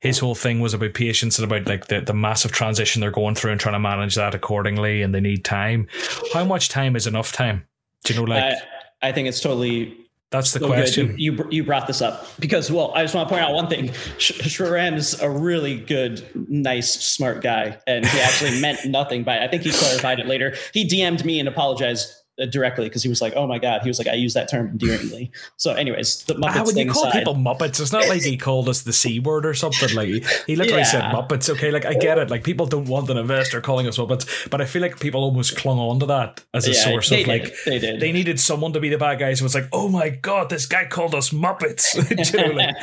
his 0.00 0.18
whole 0.18 0.34
thing 0.34 0.60
was 0.60 0.74
about 0.74 0.94
patience 0.94 1.38
and 1.38 1.50
about 1.50 1.66
like 1.66 1.86
the, 1.86 2.00
the 2.00 2.14
massive 2.14 2.52
transition 2.52 3.00
they're 3.00 3.10
going 3.10 3.34
through 3.34 3.52
and 3.52 3.60
trying 3.60 3.74
to 3.74 3.80
manage 3.80 4.14
that 4.14 4.34
accordingly 4.34 5.02
and 5.02 5.14
they 5.14 5.20
need 5.20 5.44
time. 5.44 5.86
How 6.32 6.44
much 6.44 6.68
time 6.68 6.96
is 6.96 7.06
enough 7.06 7.32
time? 7.32 7.66
Do 8.04 8.14
you 8.14 8.20
know 8.20 8.26
like 8.26 8.54
I, 9.02 9.08
I 9.08 9.12
think 9.12 9.28
it's 9.28 9.40
totally 9.40 9.96
that's 10.30 10.52
the 10.52 10.60
oh, 10.60 10.68
so 10.68 10.74
question. 10.74 11.14
You, 11.18 11.32
you, 11.32 11.46
you 11.50 11.64
brought 11.64 11.88
this 11.88 12.00
up 12.00 12.24
because 12.38 12.70
well, 12.70 12.92
I 12.94 13.02
just 13.02 13.16
want 13.16 13.28
to 13.28 13.34
point 13.34 13.44
out 13.44 13.52
one 13.52 13.68
thing. 13.68 13.88
Shriram 14.18 14.94
is 14.94 15.20
a 15.20 15.28
really 15.28 15.76
good, 15.76 16.24
nice, 16.48 16.94
smart 16.94 17.42
guy, 17.42 17.78
and 17.88 18.06
he 18.06 18.20
actually 18.20 18.60
meant 18.60 18.86
nothing 18.86 19.24
by. 19.24 19.38
It. 19.38 19.42
I 19.42 19.48
think 19.48 19.64
he 19.64 19.72
clarified 19.72 20.20
it 20.20 20.26
later. 20.26 20.54
He 20.72 20.86
DM'd 20.86 21.24
me 21.24 21.40
and 21.40 21.48
apologized 21.48 22.14
Uh, 22.40 22.46
directly 22.46 22.88
because 22.88 23.02
he 23.02 23.08
was 23.08 23.20
like, 23.20 23.34
"Oh 23.36 23.46
my 23.46 23.58
god," 23.58 23.82
he 23.82 23.88
was 23.88 23.98
like, 23.98 24.08
"I 24.08 24.14
use 24.14 24.34
that 24.34 24.48
term 24.48 24.68
endearingly." 24.68 25.30
So, 25.56 25.72
anyways, 25.72 26.24
the 26.24 26.34
Muppets. 26.34 26.50
How 26.50 26.64
would 26.64 26.76
you 26.76 26.90
call 26.90 27.06
aside, 27.06 27.18
people 27.18 27.34
Muppets? 27.34 27.80
It's 27.80 27.92
not 27.92 28.08
like 28.08 28.22
he 28.22 28.36
called 28.48 28.68
us 28.68 28.82
the 28.82 28.92
c 28.92 29.20
word 29.20 29.44
or 29.44 29.54
something. 29.54 29.94
Like 29.94 30.08
he 30.46 30.56
literally 30.56 30.82
yeah. 30.82 30.84
said 30.84 31.02
Muppets. 31.04 31.50
Okay, 31.50 31.70
like 31.70 31.84
I 31.84 31.94
get 31.94 32.18
it. 32.18 32.30
Like 32.30 32.44
people 32.44 32.66
don't 32.66 32.86
want 32.86 33.10
an 33.10 33.18
investor 33.18 33.60
calling 33.60 33.86
us 33.86 33.98
Muppets, 33.98 34.48
but 34.50 34.60
I 34.60 34.64
feel 34.64 34.82
like 34.82 35.00
people 35.00 35.22
almost 35.22 35.56
clung 35.56 35.78
on 35.78 36.00
to 36.00 36.06
that 36.06 36.44
as 36.54 36.66
a 36.66 36.72
yeah, 36.72 36.84
source 36.84 37.10
of 37.10 37.18
did. 37.18 37.26
like 37.26 37.54
they 37.64 37.78
did. 37.78 38.00
They 38.00 38.12
needed 38.12 38.40
someone 38.40 38.72
to 38.72 38.80
be 38.80 38.88
the 38.88 38.98
bad 38.98 39.18
guys. 39.18 39.40
So 39.40 39.44
it's 39.44 39.54
like, 39.54 39.68
oh 39.72 39.88
my 39.88 40.08
god, 40.08 40.50
this 40.50 40.66
guy 40.66 40.86
called 40.86 41.14
us 41.14 41.30
Muppets. 41.30 41.94
you 42.32 42.40
know, 42.40 42.54
like, 42.54 42.74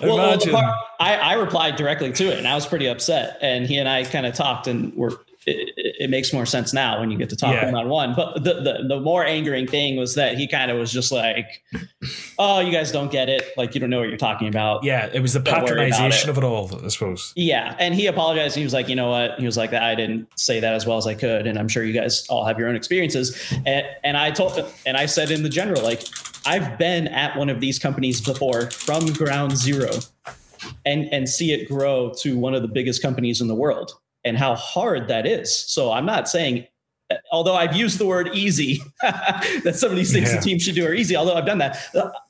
well, 0.00 0.18
imagine. 0.18 0.52
Part, 0.52 0.74
I, 0.98 1.16
I 1.16 1.32
replied 1.34 1.76
directly 1.76 2.12
to 2.12 2.32
it, 2.32 2.38
and 2.38 2.48
I 2.48 2.54
was 2.54 2.66
pretty 2.66 2.86
upset. 2.88 3.38
And 3.40 3.66
he 3.66 3.78
and 3.78 3.88
I 3.88 4.04
kind 4.04 4.26
of 4.26 4.34
talked, 4.34 4.66
and 4.66 4.94
were 4.94 5.20
it, 5.48 5.94
it, 6.00 6.10
makes 6.10 6.32
more 6.32 6.46
sense 6.46 6.72
now 6.72 7.00
when 7.00 7.10
you 7.10 7.18
get 7.18 7.30
to 7.30 7.36
talk 7.36 7.62
one 7.62 7.74
on 7.74 7.88
one. 7.88 8.14
But 8.14 8.44
the, 8.44 8.54
the 8.54 8.84
the 8.88 9.00
more 9.00 9.24
angering 9.24 9.66
thing 9.66 9.96
was 9.96 10.14
that 10.14 10.36
he 10.36 10.46
kind 10.46 10.70
of 10.70 10.78
was 10.78 10.92
just 10.92 11.10
like, 11.10 11.62
"Oh, 12.38 12.60
you 12.60 12.70
guys 12.72 12.92
don't 12.92 13.10
get 13.10 13.28
it. 13.28 13.44
Like 13.56 13.74
you 13.74 13.80
don't 13.80 13.90
know 13.90 14.00
what 14.00 14.08
you're 14.08 14.18
talking 14.18 14.48
about." 14.48 14.84
Yeah, 14.84 15.08
it 15.12 15.20
was 15.20 15.32
the 15.32 15.40
don't 15.40 15.66
patronization 15.66 16.24
it. 16.24 16.28
of 16.28 16.38
it 16.38 16.44
all, 16.44 16.70
I 16.84 16.88
suppose. 16.88 17.32
Yeah, 17.36 17.74
and 17.78 17.94
he 17.94 18.06
apologized. 18.06 18.56
He 18.56 18.64
was 18.64 18.72
like, 18.72 18.88
"You 18.88 18.96
know 18.96 19.10
what?" 19.10 19.38
He 19.38 19.46
was 19.46 19.56
like, 19.56 19.72
"I 19.72 19.94
didn't 19.94 20.28
say 20.38 20.60
that 20.60 20.74
as 20.74 20.86
well 20.86 20.98
as 20.98 21.06
I 21.06 21.14
could, 21.14 21.46
and 21.46 21.58
I'm 21.58 21.68
sure 21.68 21.84
you 21.84 21.92
guys 21.92 22.26
all 22.28 22.44
have 22.44 22.58
your 22.58 22.68
own 22.68 22.76
experiences." 22.76 23.36
And 23.66 23.86
and 24.04 24.16
I 24.16 24.30
told 24.30 24.64
and 24.86 24.96
I 24.96 25.06
said 25.06 25.30
in 25.30 25.42
the 25.42 25.48
general, 25.48 25.82
like, 25.82 26.02
I've 26.46 26.78
been 26.78 27.08
at 27.08 27.36
one 27.36 27.48
of 27.48 27.60
these 27.60 27.78
companies 27.78 28.20
before 28.20 28.70
from 28.70 29.06
ground 29.12 29.56
zero. 29.56 29.90
And, 30.84 31.08
and 31.12 31.28
see 31.28 31.52
it 31.52 31.68
grow 31.68 32.12
to 32.18 32.36
one 32.36 32.52
of 32.52 32.62
the 32.62 32.68
biggest 32.68 33.00
companies 33.00 33.40
in 33.40 33.46
the 33.46 33.54
world 33.54 33.92
and 34.28 34.38
how 34.38 34.54
hard 34.54 35.08
that 35.08 35.26
is. 35.26 35.52
So 35.68 35.90
I'm 35.90 36.06
not 36.06 36.28
saying, 36.28 36.66
although 37.32 37.54
I've 37.54 37.74
used 37.74 37.98
the 37.98 38.06
word 38.06 38.30
easy, 38.34 38.80
that 39.02 39.74
some 39.76 39.90
of 39.90 39.96
these 39.96 40.12
things 40.12 40.28
yeah. 40.28 40.36
the 40.36 40.42
team 40.42 40.58
should 40.58 40.74
do 40.74 40.86
are 40.86 40.94
easy. 40.94 41.16
Although 41.16 41.34
I've 41.34 41.46
done 41.46 41.58
that, 41.58 41.78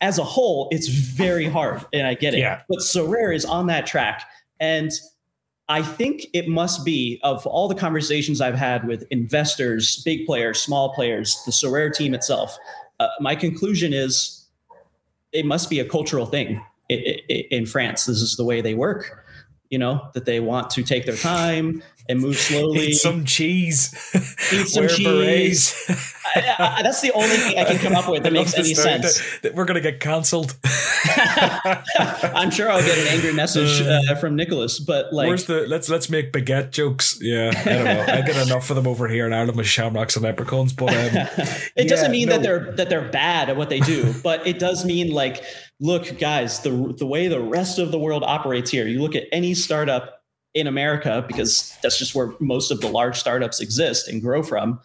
as 0.00 0.18
a 0.18 0.24
whole, 0.24 0.68
it's 0.70 0.88
very 0.88 1.46
hard, 1.46 1.84
and 1.92 2.06
I 2.06 2.14
get 2.14 2.34
it. 2.34 2.38
Yeah. 2.38 2.62
But 2.68 2.78
Sorare 2.78 3.34
is 3.34 3.44
on 3.44 3.66
that 3.66 3.86
track, 3.86 4.22
and 4.60 4.92
I 5.68 5.82
think 5.82 6.26
it 6.32 6.48
must 6.48 6.84
be 6.84 7.20
of 7.22 7.46
all 7.46 7.68
the 7.68 7.74
conversations 7.74 8.40
I've 8.40 8.54
had 8.54 8.86
with 8.86 9.04
investors, 9.10 10.02
big 10.02 10.24
players, 10.24 10.62
small 10.62 10.94
players, 10.94 11.42
the 11.44 11.52
Sorare 11.52 11.92
team 11.92 12.14
itself. 12.14 12.56
Uh, 13.00 13.08
my 13.20 13.36
conclusion 13.36 13.92
is 13.92 14.46
it 15.32 15.44
must 15.44 15.68
be 15.68 15.78
a 15.78 15.84
cultural 15.84 16.24
thing 16.24 16.64
in 16.88 17.66
France. 17.66 18.06
This 18.06 18.22
is 18.22 18.36
the 18.36 18.44
way 18.44 18.62
they 18.62 18.74
work 18.74 19.17
you 19.70 19.78
know, 19.78 20.08
that 20.14 20.24
they 20.24 20.40
want 20.40 20.70
to 20.70 20.82
take 20.82 21.04
their 21.06 21.16
time 21.16 21.82
and 22.08 22.20
move 22.20 22.36
slowly. 22.36 22.88
Eat 22.88 22.94
some 22.94 23.24
cheese. 23.24 23.94
Eat 24.52 24.68
some 24.68 24.82
Wear 24.84 24.88
cheese. 24.88 25.74
I, 26.34 26.54
I, 26.78 26.82
that's 26.82 27.00
the 27.00 27.12
only 27.12 27.36
thing 27.36 27.58
I 27.58 27.64
can 27.64 27.78
come 27.78 27.94
up 27.94 28.08
with 28.08 28.22
that 28.24 28.32
makes 28.32 28.54
any 28.54 28.74
sense. 28.74 29.20
That 29.40 29.54
we're 29.54 29.64
going 29.64 29.74
to 29.74 29.80
get 29.80 30.00
cancelled. 30.00 30.56
I'm 31.04 32.50
sure 32.50 32.70
I'll 32.70 32.82
get 32.82 32.98
an 32.98 33.08
angry 33.08 33.32
message 33.32 33.80
uh, 33.82 34.00
uh, 34.10 34.14
from 34.16 34.36
Nicolas, 34.36 34.78
but 34.78 35.12
like, 35.12 35.28
where's 35.28 35.44
the 35.44 35.66
let's 35.66 35.88
let's 35.88 36.10
make 36.10 36.32
baguette 36.32 36.70
jokes? 36.70 37.18
Yeah, 37.20 37.52
I 37.54 37.64
don't 37.64 37.84
know. 37.84 38.04
I 38.08 38.20
get 38.22 38.46
enough 38.46 38.70
of 38.70 38.76
them 38.76 38.86
over 38.86 39.08
here 39.08 39.26
in 39.26 39.32
Ireland 39.32 39.56
with 39.56 39.66
shamrocks 39.66 40.16
and 40.16 40.24
leprechauns, 40.24 40.72
but 40.72 40.90
um, 40.90 40.96
it 40.96 41.70
yeah, 41.76 41.84
doesn't 41.84 42.10
mean 42.10 42.28
no. 42.28 42.36
that 42.36 42.42
they're 42.42 42.72
that 42.72 42.88
they're 42.88 43.08
bad 43.08 43.48
at 43.50 43.56
what 43.56 43.68
they 43.68 43.80
do, 43.80 44.14
but 44.22 44.46
it 44.46 44.58
does 44.58 44.84
mean 44.84 45.12
like, 45.12 45.42
look, 45.80 46.18
guys, 46.18 46.60
the 46.60 46.94
the 46.96 47.06
way 47.06 47.28
the 47.28 47.40
rest 47.40 47.78
of 47.78 47.90
the 47.90 47.98
world 47.98 48.22
operates 48.24 48.70
here. 48.70 48.86
You 48.86 49.00
look 49.00 49.14
at 49.14 49.24
any 49.32 49.54
startup 49.54 50.22
in 50.54 50.66
America 50.66 51.24
because 51.26 51.76
that's 51.82 51.98
just 51.98 52.14
where 52.14 52.32
most 52.40 52.70
of 52.70 52.80
the 52.80 52.88
large 52.88 53.18
startups 53.18 53.60
exist 53.60 54.08
and 54.08 54.20
grow 54.20 54.42
from. 54.42 54.80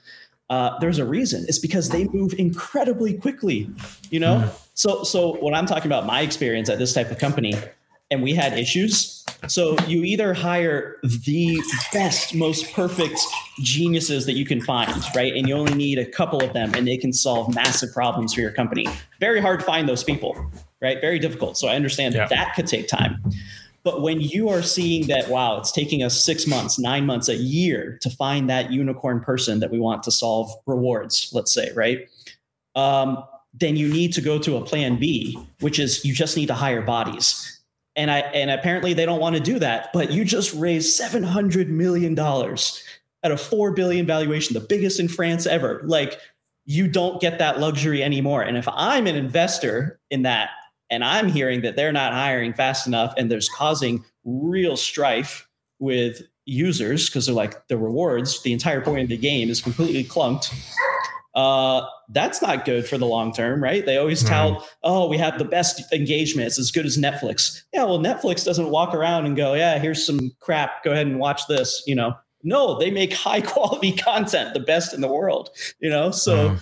Uh, 0.50 0.78
there's 0.80 1.00
a 1.00 1.06
reason. 1.06 1.46
It's 1.48 1.58
because 1.58 1.90
they 1.90 2.06
move 2.10 2.34
incredibly 2.38 3.14
quickly. 3.14 3.70
You 4.12 4.20
know, 4.20 4.36
mm. 4.36 4.60
so 4.74 5.04
so 5.04 5.38
when 5.38 5.54
I'm 5.54 5.66
talking 5.66 5.88
about 5.88 6.06
my 6.06 6.22
experience 6.22 6.70
at 6.70 6.80
this 6.80 6.94
type 6.94 7.10
of 7.12 7.18
company, 7.18 7.56
and 8.12 8.22
we 8.22 8.34
had 8.36 8.58
issues, 8.58 9.26
So 9.48 9.76
you 9.88 10.04
either 10.04 10.34
hire 10.34 10.98
the 11.04 11.62
best, 11.92 12.34
most 12.34 12.72
perfect 12.74 13.20
geniuses 13.60 14.26
that 14.26 14.34
you 14.34 14.46
can 14.46 14.62
find, 14.62 15.04
right? 15.16 15.34
And 15.34 15.48
you 15.48 15.56
only 15.56 15.74
need 15.74 16.00
a 16.00 16.06
couple 16.06 16.42
of 16.42 16.54
them 16.54 16.74
and 16.76 16.88
they 16.88 16.96
can 16.96 17.12
solve 17.12 17.54
massive 17.54 17.92
problems 17.92 18.34
for 18.34 18.42
your 18.42 18.52
company. 18.52 18.88
Very 19.20 19.42
hard 19.42 19.60
to 19.60 19.66
find 19.66 19.90
those 19.90 20.04
people, 20.04 20.50
right? 20.84 21.02
Very 21.02 21.18
difficult. 21.18 21.58
So 21.58 21.68
I 21.68 21.76
understand 21.76 22.14
Yeah. 22.14 22.28
that 22.28 22.54
could 22.56 22.68
take 22.68 22.88
time. 22.88 23.24
But 23.84 24.02
when 24.02 24.22
you 24.22 24.50
are 24.50 24.62
seeing 24.62 25.08
that, 25.08 25.30
wow, 25.30 25.58
it's 25.58 25.72
taking 25.72 26.04
us 26.04 26.24
six 26.24 26.46
months, 26.48 26.78
nine 26.80 27.06
months, 27.06 27.28
a 27.28 27.36
year 27.36 27.98
to 28.02 28.10
find 28.10 28.50
that 28.50 28.72
unicorn 28.72 29.20
person 29.20 29.60
that 29.60 29.72
we 29.72 29.80
want 29.80 30.04
to 30.04 30.12
solve 30.12 30.52
rewards, 30.66 31.30
let's 31.34 31.52
say, 31.54 31.72
right? 31.76 32.08
Um, 32.76 33.24
then 33.54 33.76
you 33.76 33.88
need 33.90 34.14
to 34.14 34.22
go 34.22 34.40
to 34.40 34.58
a 34.58 34.62
plan 34.64 34.98
B, 35.00 35.38
which 35.60 35.80
is 35.80 36.04
you 36.06 36.14
just 36.14 36.38
need 36.38 36.48
to 36.48 36.54
hire 36.54 36.82
bodies. 36.82 37.50
And 37.96 38.10
I 38.10 38.20
and 38.20 38.50
apparently 38.50 38.94
they 38.94 39.06
don't 39.06 39.20
want 39.20 39.36
to 39.36 39.42
do 39.42 39.60
that, 39.60 39.90
but 39.94 40.12
you 40.12 40.26
just 40.26 40.54
raised 40.56 40.96
seven 40.96 41.22
hundred 41.22 41.70
million 41.70 42.16
dollars 42.16 42.82
at 43.22 43.32
a 43.32 43.38
four 43.38 43.72
billion 43.72 44.06
valuation, 44.08 44.54
the 44.56 44.60
biggest 44.60 45.00
in 45.00 45.08
France 45.08 45.46
ever. 45.46 45.82
Like 45.84 46.20
you 46.66 46.88
don't 46.88 47.22
get 47.22 47.38
that 47.40 47.60
luxury 47.60 48.02
anymore. 48.02 48.42
And 48.42 48.58
if 48.58 48.68
I'm 48.72 49.06
an 49.08 49.16
investor 49.16 50.00
in 50.10 50.24
that, 50.24 50.50
and 50.90 51.04
I'm 51.04 51.30
hearing 51.30 51.62
that 51.62 51.76
they're 51.76 51.92
not 51.92 52.14
hiring 52.14 52.54
fast 52.54 52.88
enough, 52.88 53.14
and 53.18 53.32
there's 53.32 53.50
causing 53.50 54.04
real 54.24 54.78
strife 54.78 55.48
with 55.80 56.22
users 56.46 57.10
because 57.10 57.26
they're 57.26 57.36
like 57.36 57.68
the 57.68 57.78
rewards, 57.78 58.42
the 58.44 58.54
entire 58.54 58.82
point 58.82 59.04
of 59.04 59.10
the 59.10 59.18
game 59.18 59.50
is 59.50 59.62
completely 59.62 60.04
clunked 60.04 60.54
uh, 61.36 61.88
that's 62.10 62.42
not 62.42 62.64
good 62.64 62.88
for 62.88 62.98
the 62.98 63.06
long 63.06 63.34
term, 63.34 63.62
right? 63.62 63.86
They 63.86 63.98
always 63.98 64.24
tout, 64.24 64.64
oh, 64.84 65.08
we 65.08 65.18
have 65.18 65.40
the 65.40 65.46
best 65.46 65.92
engagement. 65.92 66.48
It's 66.48 66.60
as 66.60 66.72
good 66.72 66.86
as 66.86 66.98
Netflix. 66.98 67.64
Yeah, 67.74 67.86
well, 67.86 68.00
Netflix 68.00 68.46
doesn't 68.46 68.70
walk 68.70 68.94
around 68.94 69.26
and 69.26 69.36
go, 69.36 69.54
yeah, 69.56 69.80
here's 69.80 70.06
some 70.06 70.32
crap. 70.40 70.84
Go 70.84 70.92
ahead 70.92 71.08
and 71.08 71.20
watch 71.20 71.48
this. 71.48 71.84
You 71.88 71.96
know, 71.96 72.14
no, 72.44 72.78
they 72.78 72.92
make 72.92 73.14
high 73.14 73.42
quality 73.42 73.94
content, 73.94 74.54
the 74.54 74.60
best 74.60 74.94
in 74.94 75.02
the 75.02 75.08
world. 75.08 75.50
You 75.80 75.90
know, 75.90 76.12
so 76.12 76.56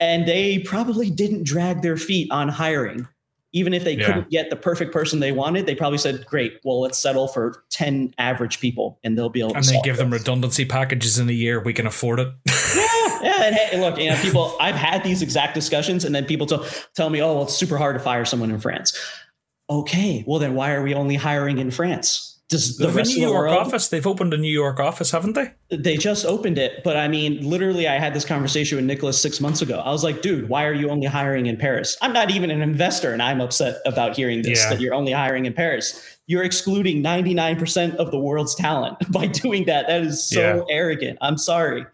and 0.00 0.26
they 0.26 0.60
probably 0.60 1.10
didn't 1.10 1.44
drag 1.44 1.82
their 1.82 1.96
feet 1.96 2.30
on 2.32 2.48
hiring. 2.48 3.06
Even 3.52 3.72
if 3.72 3.82
they 3.82 3.94
Yeah. 3.96 4.06
couldn't 4.06 4.30
get 4.30 4.50
the 4.50 4.56
perfect 4.56 4.92
person 4.92 5.20
they 5.20 5.32
wanted, 5.32 5.64
they 5.66 5.74
probably 5.74 5.96
said, 5.98 6.26
"Great, 6.26 6.60
well, 6.64 6.80
let's 6.80 6.98
settle 6.98 7.28
for 7.28 7.64
ten 7.70 8.12
average 8.18 8.60
people, 8.60 8.98
and 9.02 9.16
they'll 9.16 9.30
be 9.30 9.40
able." 9.40 9.50
To 9.52 9.56
And 9.56 9.64
to 9.64 9.72
then 9.72 9.82
give 9.82 9.96
them 9.96 10.10
redundancy 10.12 10.66
packages 10.66 11.18
in 11.18 11.28
a 11.28 11.32
year. 11.32 11.58
We 11.60 11.72
can 11.72 11.86
afford 11.86 12.20
it. 12.20 12.28
yeah, 12.76 13.18
yeah. 13.22 13.42
And 13.44 13.54
hey, 13.56 13.80
look, 13.80 13.98
you 13.98 14.10
know, 14.10 14.16
people. 14.16 14.54
I've 14.60 14.74
had 14.74 15.02
these 15.02 15.22
exact 15.22 15.54
discussions, 15.54 16.04
and 16.04 16.14
then 16.14 16.26
people 16.26 16.46
tell 16.46 16.66
tell 16.94 17.08
me, 17.08 17.22
"Oh, 17.22 17.34
well, 17.34 17.42
it's 17.44 17.54
super 17.54 17.78
hard 17.78 17.96
to 17.96 18.00
fire 18.00 18.24
someone 18.26 18.50
in 18.50 18.60
France." 18.60 18.94
Okay, 19.70 20.24
well, 20.26 20.38
then 20.38 20.54
why 20.54 20.72
are 20.72 20.82
we 20.82 20.94
only 20.94 21.14
hiring 21.16 21.58
in 21.58 21.70
France? 21.70 22.37
Does 22.48 22.78
the 22.78 22.88
rest 22.88 23.10
New 23.10 23.24
of 23.24 23.28
the 23.28 23.32
York 23.34 23.50
world? 23.50 23.66
office. 23.66 23.88
They've 23.88 24.06
opened 24.06 24.32
a 24.32 24.38
New 24.38 24.50
York 24.50 24.80
office, 24.80 25.10
haven't 25.10 25.34
they? 25.34 25.52
They 25.70 25.98
just 25.98 26.24
opened 26.24 26.56
it, 26.56 26.82
but 26.82 26.96
I 26.96 27.06
mean, 27.06 27.46
literally, 27.48 27.86
I 27.86 27.98
had 27.98 28.14
this 28.14 28.24
conversation 28.24 28.76
with 28.76 28.86
Nicolas 28.86 29.20
six 29.20 29.38
months 29.38 29.60
ago. 29.60 29.80
I 29.80 29.90
was 29.90 30.02
like, 30.02 30.22
"Dude, 30.22 30.48
why 30.48 30.64
are 30.64 30.72
you 30.72 30.88
only 30.88 31.06
hiring 31.06 31.44
in 31.46 31.58
Paris?" 31.58 31.98
I'm 32.00 32.14
not 32.14 32.30
even 32.30 32.50
an 32.50 32.62
investor, 32.62 33.12
and 33.12 33.22
I'm 33.22 33.42
upset 33.42 33.76
about 33.84 34.16
hearing 34.16 34.40
this 34.42 34.62
Yeah. 34.62 34.70
that 34.70 34.80
you're 34.80 34.94
only 34.94 35.12
hiring 35.12 35.44
in 35.44 35.52
Paris. 35.52 36.00
You're 36.26 36.42
excluding 36.42 37.02
99% 37.02 37.96
of 37.96 38.10
the 38.10 38.18
world's 38.18 38.54
talent 38.54 38.96
by 39.12 39.26
doing 39.26 39.66
that. 39.66 39.86
That 39.86 40.02
is 40.02 40.22
so 40.26 40.40
Yeah. 40.68 40.74
arrogant. 40.74 41.18
I'm 41.20 41.36
sorry. 41.36 41.84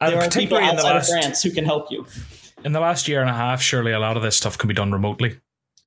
And 0.00 0.12
there 0.12 0.22
are 0.22 0.30
people 0.30 0.58
in 0.58 0.64
the 0.64 0.72
outside 0.74 0.94
last 0.94 1.08
of 1.10 1.12
France 1.18 1.42
who 1.42 1.50
can 1.50 1.64
help 1.64 1.90
you. 1.90 2.06
in 2.64 2.70
the 2.72 2.80
last 2.80 3.08
year 3.08 3.20
and 3.20 3.28
a 3.28 3.34
half, 3.34 3.60
surely 3.60 3.90
a 3.92 3.98
lot 3.98 4.16
of 4.16 4.22
this 4.22 4.36
stuff 4.36 4.56
can 4.58 4.68
be 4.68 4.74
done 4.74 4.90
remotely. 4.92 5.38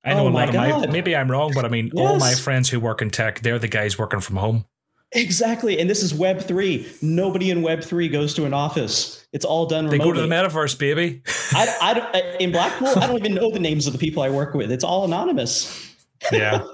I 0.04 0.14
know 0.14 0.26
Oh 0.26 0.30
a 0.30 0.30
lot 0.30 0.50
of 0.50 0.56
my 0.56 0.88
maybe 0.88 1.16
I'm 1.16 1.30
wrong, 1.30 1.52
but 1.54 1.66
I 1.66 1.70
mean 1.70 1.92
all 1.96 2.18
my 2.18 2.34
friends 2.34 2.70
who 2.70 2.80
work 2.80 3.02
in 3.02 3.10
tech, 3.10 3.42
they're 3.42 3.60
the 3.60 3.68
guys 3.68 3.98
working 3.98 4.20
from 4.20 4.38
home. 4.38 4.66
Exactly. 5.14 5.80
And 5.80 5.90
this 5.90 6.04
is 6.04 6.14
Web 6.14 6.42
3. 6.42 6.86
Nobody 7.02 7.50
in 7.50 7.62
Web 7.62 7.82
3 7.82 8.10
goes 8.10 8.34
to 8.34 8.46
an 8.46 8.54
office. 8.54 9.26
It's 9.32 9.46
all 9.46 9.66
done 9.66 9.88
They 9.88 9.98
go 9.98 10.12
to 10.12 10.20
the 10.20 10.28
metaverse, 10.28 10.78
baby. 10.78 11.22
I, 11.54 11.78
I 12.14 12.38
in 12.40 12.52
Blackpool, 12.52 12.90
I 12.90 13.08
don't 13.08 13.18
even 13.18 13.34
know 13.34 13.50
the 13.50 13.60
names 13.60 13.88
of 13.88 13.94
the 13.94 14.00
people 14.00 14.22
I 14.22 14.30
work 14.30 14.54
with. 14.54 14.72
It's 14.72 14.84
all 14.84 15.06
anonymous. 15.06 15.96
Yeah. 16.32 16.66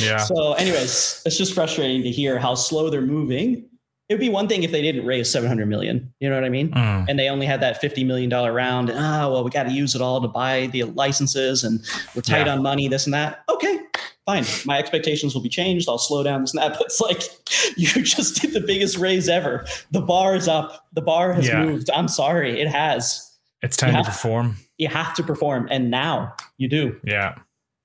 Yeah. 0.00 0.16
So, 0.16 0.54
anyways, 0.54 1.22
it's 1.24 1.36
just 1.36 1.54
frustrating 1.54 2.02
to 2.02 2.10
hear 2.10 2.40
how 2.40 2.56
slow 2.56 2.90
they're 2.90 3.00
moving. 3.00 3.69
It 4.10 4.14
would 4.14 4.20
be 4.20 4.28
one 4.28 4.48
thing 4.48 4.64
if 4.64 4.72
they 4.72 4.82
didn't 4.82 5.06
raise 5.06 5.30
700 5.30 5.66
million. 5.68 6.12
You 6.18 6.28
know 6.28 6.34
what 6.34 6.42
I 6.44 6.48
mean? 6.48 6.72
Mm. 6.72 7.06
And 7.08 7.16
they 7.16 7.28
only 7.28 7.46
had 7.46 7.60
that 7.60 7.80
$50 7.80 8.04
million 8.04 8.28
round. 8.28 8.90
And, 8.90 8.98
ah, 8.98 9.30
well, 9.30 9.44
we 9.44 9.50
got 9.50 9.62
to 9.62 9.70
use 9.72 9.94
it 9.94 10.02
all 10.02 10.20
to 10.20 10.26
buy 10.26 10.66
the 10.66 10.82
licenses 10.82 11.62
and 11.62 11.78
we're 12.16 12.22
tight 12.22 12.46
Yeah. 12.46 12.54
on 12.54 12.62
money, 12.62 12.88
this 12.88 13.06
and 13.06 13.14
that. 13.14 13.44
Okay, 13.48 13.78
fine. 14.26 14.44
My 14.66 14.80
expectations 14.80 15.32
will 15.32 15.42
be 15.42 15.48
changed. 15.48 15.88
I'll 15.88 15.96
slow 15.96 16.24
down 16.24 16.40
this 16.40 16.52
and 16.52 16.60
that. 16.60 16.72
But 16.76 16.86
it's 16.86 17.00
like, 17.00 17.22
you 17.76 17.86
just 18.02 18.42
did 18.42 18.52
the 18.52 18.60
biggest 18.60 18.98
raise 18.98 19.28
ever. 19.28 19.64
The 19.92 20.00
bar 20.00 20.34
is 20.34 20.48
up. 20.48 20.88
The 20.92 21.02
bar 21.02 21.32
has 21.32 21.46
Yeah. 21.46 21.64
moved. 21.64 21.88
I'm 21.90 22.08
sorry. 22.08 22.60
It 22.60 22.66
has. 22.66 23.30
It's 23.62 23.76
time 23.76 23.94
Yeah. 23.94 24.02
to 24.02 24.06
perform. 24.10 24.56
You 24.76 24.88
have 24.88 25.14
to 25.14 25.22
perform. 25.22 25.68
And 25.70 25.88
now 25.88 26.34
you 26.58 26.68
do. 26.68 26.98
Yeah. 27.04 27.36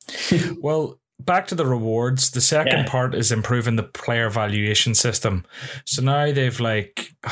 well, 0.60 1.00
back 1.20 1.48
to 1.48 1.56
the 1.56 1.66
rewards. 1.66 2.32
The 2.32 2.42
second 2.42 2.80
Yeah. 2.80 2.88
part 2.88 3.16
is 3.16 3.32
improving 3.32 3.76
the 3.76 3.84
player 3.84 4.30
valuation 4.30 4.94
system. 4.96 5.46
So 5.86 6.02
now 6.02 6.32
they've 6.32 6.60
like, 6.60 7.14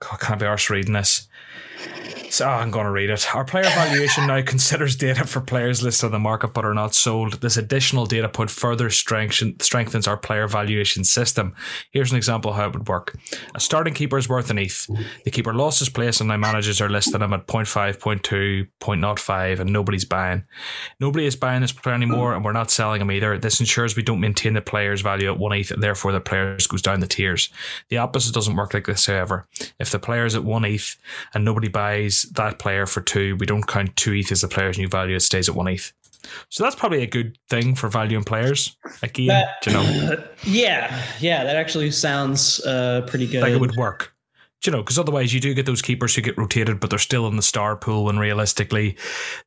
God, 0.00 0.20
can't 0.20 0.40
be 0.40 0.46
arse 0.46 0.70
reading 0.70 0.94
this. 0.94 1.27
So 2.30 2.46
oh, 2.46 2.50
I'm 2.50 2.70
going 2.70 2.84
to 2.84 2.92
read 2.92 3.10
it. 3.10 3.34
Our 3.34 3.44
player 3.44 3.64
valuation 3.64 4.26
now 4.26 4.42
considers 4.46 4.96
data 4.96 5.26
for 5.26 5.40
players 5.40 5.82
listed 5.82 6.06
on 6.06 6.12
the 6.12 6.18
market 6.18 6.54
but 6.54 6.64
are 6.64 6.74
not 6.74 6.94
sold. 6.94 7.40
This 7.40 7.56
additional 7.56 8.06
data 8.06 8.28
point 8.28 8.50
further 8.50 8.90
strengthen, 8.90 9.58
strengthens 9.60 10.06
our 10.06 10.16
player 10.16 10.46
valuation 10.46 11.04
system. 11.04 11.54
Here's 11.90 12.10
an 12.10 12.16
example 12.16 12.50
of 12.50 12.56
how 12.56 12.68
it 12.68 12.74
would 12.74 12.88
work. 12.88 13.16
A 13.54 13.60
starting 13.60 13.94
keeper 13.94 14.18
is 14.18 14.28
worth 14.28 14.50
an 14.50 14.58
ETH. 14.58 14.88
The 15.24 15.30
keeper 15.30 15.52
lost 15.52 15.80
his 15.80 15.88
place 15.88 16.20
and 16.20 16.28
now 16.28 16.36
managers 16.36 16.80
are 16.80 16.88
listing 16.88 17.20
him 17.20 17.32
at 17.32 17.46
0.5, 17.46 17.98
0.2, 17.98 18.68
0.05 18.80 19.60
and 19.60 19.72
nobody's 19.72 20.04
buying. 20.04 20.44
Nobody 21.00 21.26
is 21.26 21.36
buying 21.36 21.62
this 21.62 21.72
player 21.72 21.94
anymore 21.94 22.34
and 22.34 22.44
we're 22.44 22.52
not 22.52 22.70
selling 22.70 23.00
him 23.00 23.10
either. 23.10 23.36
This 23.36 23.60
ensures 23.60 23.96
we 23.96 24.02
don't 24.02 24.20
maintain 24.20 24.54
the 24.54 24.62
player's 24.62 25.00
value 25.00 25.30
at 25.30 25.38
one 25.38 25.52
ETH 25.52 25.70
and 25.70 25.82
therefore 25.82 26.12
the 26.12 26.20
player 26.20 26.56
goes 26.68 26.82
down 26.82 27.00
the 27.00 27.06
tiers. 27.06 27.50
The 27.88 27.98
opposite 27.98 28.34
doesn't 28.34 28.56
work 28.56 28.74
like 28.74 28.86
this, 28.86 29.06
however. 29.06 29.46
If 29.78 29.90
the 29.90 29.98
player 29.98 30.24
is 30.24 30.34
at 30.34 30.44
one 30.44 30.64
ETH 30.64 30.96
and 31.34 31.44
nobody 31.44 31.68
buys 31.68 31.97
that 32.34 32.58
player 32.58 32.86
for 32.86 33.00
two, 33.00 33.36
we 33.36 33.46
don't 33.46 33.66
count 33.66 33.94
two 33.96 34.12
ETH 34.14 34.30
as 34.32 34.40
the 34.42 34.48
player's 34.48 34.78
new 34.78 34.88
value, 34.88 35.16
it 35.16 35.20
stays 35.20 35.48
at 35.48 35.54
one 35.54 35.68
ETH. 35.68 35.92
So 36.50 36.62
that's 36.64 36.74
probably 36.76 37.02
a 37.02 37.06
good 37.06 37.38
thing 37.48 37.74
for 37.74 37.88
valuing 37.88 38.24
players. 38.24 38.76
Again, 39.02 39.28
That- 39.28 39.66
you 39.66 39.72
know, 39.72 40.24
Yeah. 40.44 41.02
Yeah. 41.20 41.44
That 41.44 41.56
actually 41.56 41.90
sounds 41.90 42.60
uh, 42.64 43.02
pretty 43.08 43.26
good. 43.26 43.42
like 43.42 43.52
it 43.52 43.60
would 43.60 43.76
work. 43.76 44.12
You 44.66 44.72
know, 44.72 44.78
because 44.78 44.98
otherwise 44.98 45.32
you 45.32 45.40
do 45.40 45.54
get 45.54 45.66
those 45.66 45.82
keepers 45.82 46.14
who 46.14 46.22
get 46.22 46.36
rotated, 46.36 46.80
but 46.80 46.90
they're 46.90 46.98
still 46.98 47.28
in 47.28 47.36
the 47.36 47.42
star 47.42 47.76
pool 47.76 48.04
when 48.04 48.18
realistically 48.18 48.96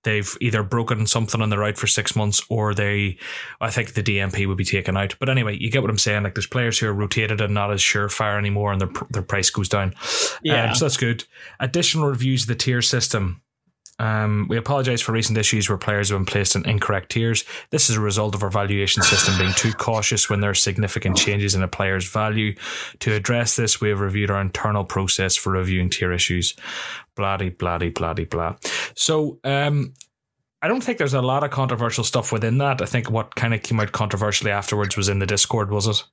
they've 0.04 0.38
either 0.40 0.64
broken 0.64 1.06
something 1.06 1.42
and 1.42 1.52
they're 1.52 1.66
out 1.66 1.78
for 1.78 1.88
six 1.88 2.16
months 2.16 2.42
or 2.50 2.74
they, 2.74 3.18
I 3.60 3.72
think 3.72 3.94
the 3.94 4.04
DMP 4.04 4.48
would 4.48 4.58
be 4.58 4.64
taken 4.64 4.96
out. 4.96 5.16
But 5.20 5.30
anyway, 5.30 5.58
you 5.60 5.70
get 5.70 5.82
what 5.82 5.92
I'm 5.92 5.98
saying. 5.98 6.24
Like 6.24 6.36
there's 6.36 6.48
players 6.48 6.80
who 6.80 6.88
are 6.88 6.94
rotated 6.94 7.42
and 7.42 7.54
not 7.54 7.74
as 7.74 7.82
surefire 7.82 8.38
anymore 8.38 8.72
and 8.72 8.80
their, 8.80 8.90
their 9.10 9.22
price 9.22 9.50
goes 9.50 9.68
down. 9.68 9.94
Yeah. 10.44 10.70
Um, 10.70 10.76
so 10.76 10.86
that's 10.86 10.98
good. 10.98 11.26
Additional 11.60 12.08
reviews 12.08 12.44
of 12.44 12.48
the 12.48 12.56
tier 12.56 12.82
system. 12.82 13.42
Um, 14.02 14.48
we 14.50 14.58
apologize 14.58 15.00
for 15.00 15.12
recent 15.12 15.38
issues 15.38 15.70
where 15.70 15.78
players 15.78 16.10
have 16.10 16.18
been 16.18 16.26
placed 16.26 16.56
in 16.56 16.68
incorrect 16.68 17.12
tiers. 17.12 17.46
This 17.70 17.88
is 17.88 17.98
a 17.98 18.02
result 18.02 18.34
of 18.34 18.42
our 18.42 18.50
valuation 18.50 19.04
system 19.04 19.38
being 19.38 19.54
too 19.54 19.74
cautious 19.74 20.28
when 20.28 20.42
there 20.42 20.50
are 20.50 20.56
significant 20.56 21.18
changes 21.18 21.54
in 21.54 21.62
a 21.62 21.68
player's 21.68 22.10
value. 22.10 22.56
To 23.02 23.14
address 23.14 23.56
this, 23.56 23.80
we 23.80 23.90
have 23.90 24.00
reviewed 24.00 24.32
our 24.32 24.42
internal 24.42 24.84
process 24.84 25.36
for 25.36 25.52
reviewing 25.52 25.92
tier 25.92 26.12
issues. 26.12 26.56
Bloody, 27.16 27.50
bloody, 27.50 27.90
bloody, 27.90 28.26
blah. 28.26 28.56
So, 28.96 29.38
um, 29.44 29.94
I 30.64 30.68
don't 30.68 30.82
think 30.82 30.98
there's 30.98 31.14
a 31.14 31.22
lot 31.22 31.44
of 31.44 31.52
controversial 31.52 32.04
stuff 32.04 32.32
within 32.32 32.58
that. 32.58 32.82
I 32.82 32.86
think 32.86 33.12
what 33.12 33.36
kind 33.36 33.54
of 33.54 33.62
came 33.62 33.80
out 33.80 33.92
controversially 33.92 34.50
afterwards 34.50 34.98
was 34.98 35.10
in 35.10 35.20
the 35.20 35.28
Discord, 35.28 35.70
was 35.70 35.86
it? 35.88 36.04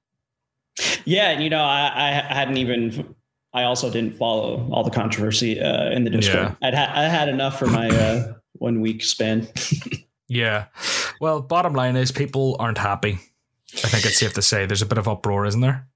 Yeah, 1.07 1.39
you 1.39 1.49
know, 1.49 1.63
I, 1.63 1.91
I 1.95 2.35
hadn't 2.35 2.59
even. 2.59 3.15
I 3.55 3.65
also 3.65 3.91
didn't 3.91 4.17
follow 4.17 4.69
all 4.71 4.85
the 4.85 4.91
controversy 4.91 5.61
uh, 5.61 5.91
in 5.91 6.05
the 6.05 6.11
Discord. 6.11 6.57
I'd 6.63 6.75
ha- 6.75 6.93
I 6.95 7.05
had 7.05 7.29
enough 7.29 7.59
for 7.59 7.67
my 7.67 7.89
uh, 7.89 8.33
one 8.55 8.81
week 8.81 9.03
span. 9.03 9.49
Yeah. 10.29 10.67
Well, 11.21 11.41
bottom 11.41 11.73
line 11.73 11.97
is 11.97 12.13
people 12.13 12.57
aren't 12.59 12.79
happy. 12.79 13.19
I 13.75 13.89
think 13.89 14.05
it's 14.05 14.19
safe 14.19 14.35
to 14.35 14.43
say 14.43 14.67
there's 14.67 14.83
a 14.83 14.87
bit 14.87 14.99
of 14.99 15.09
uproar, 15.09 15.47
isn't 15.47 15.61
there? 15.61 15.87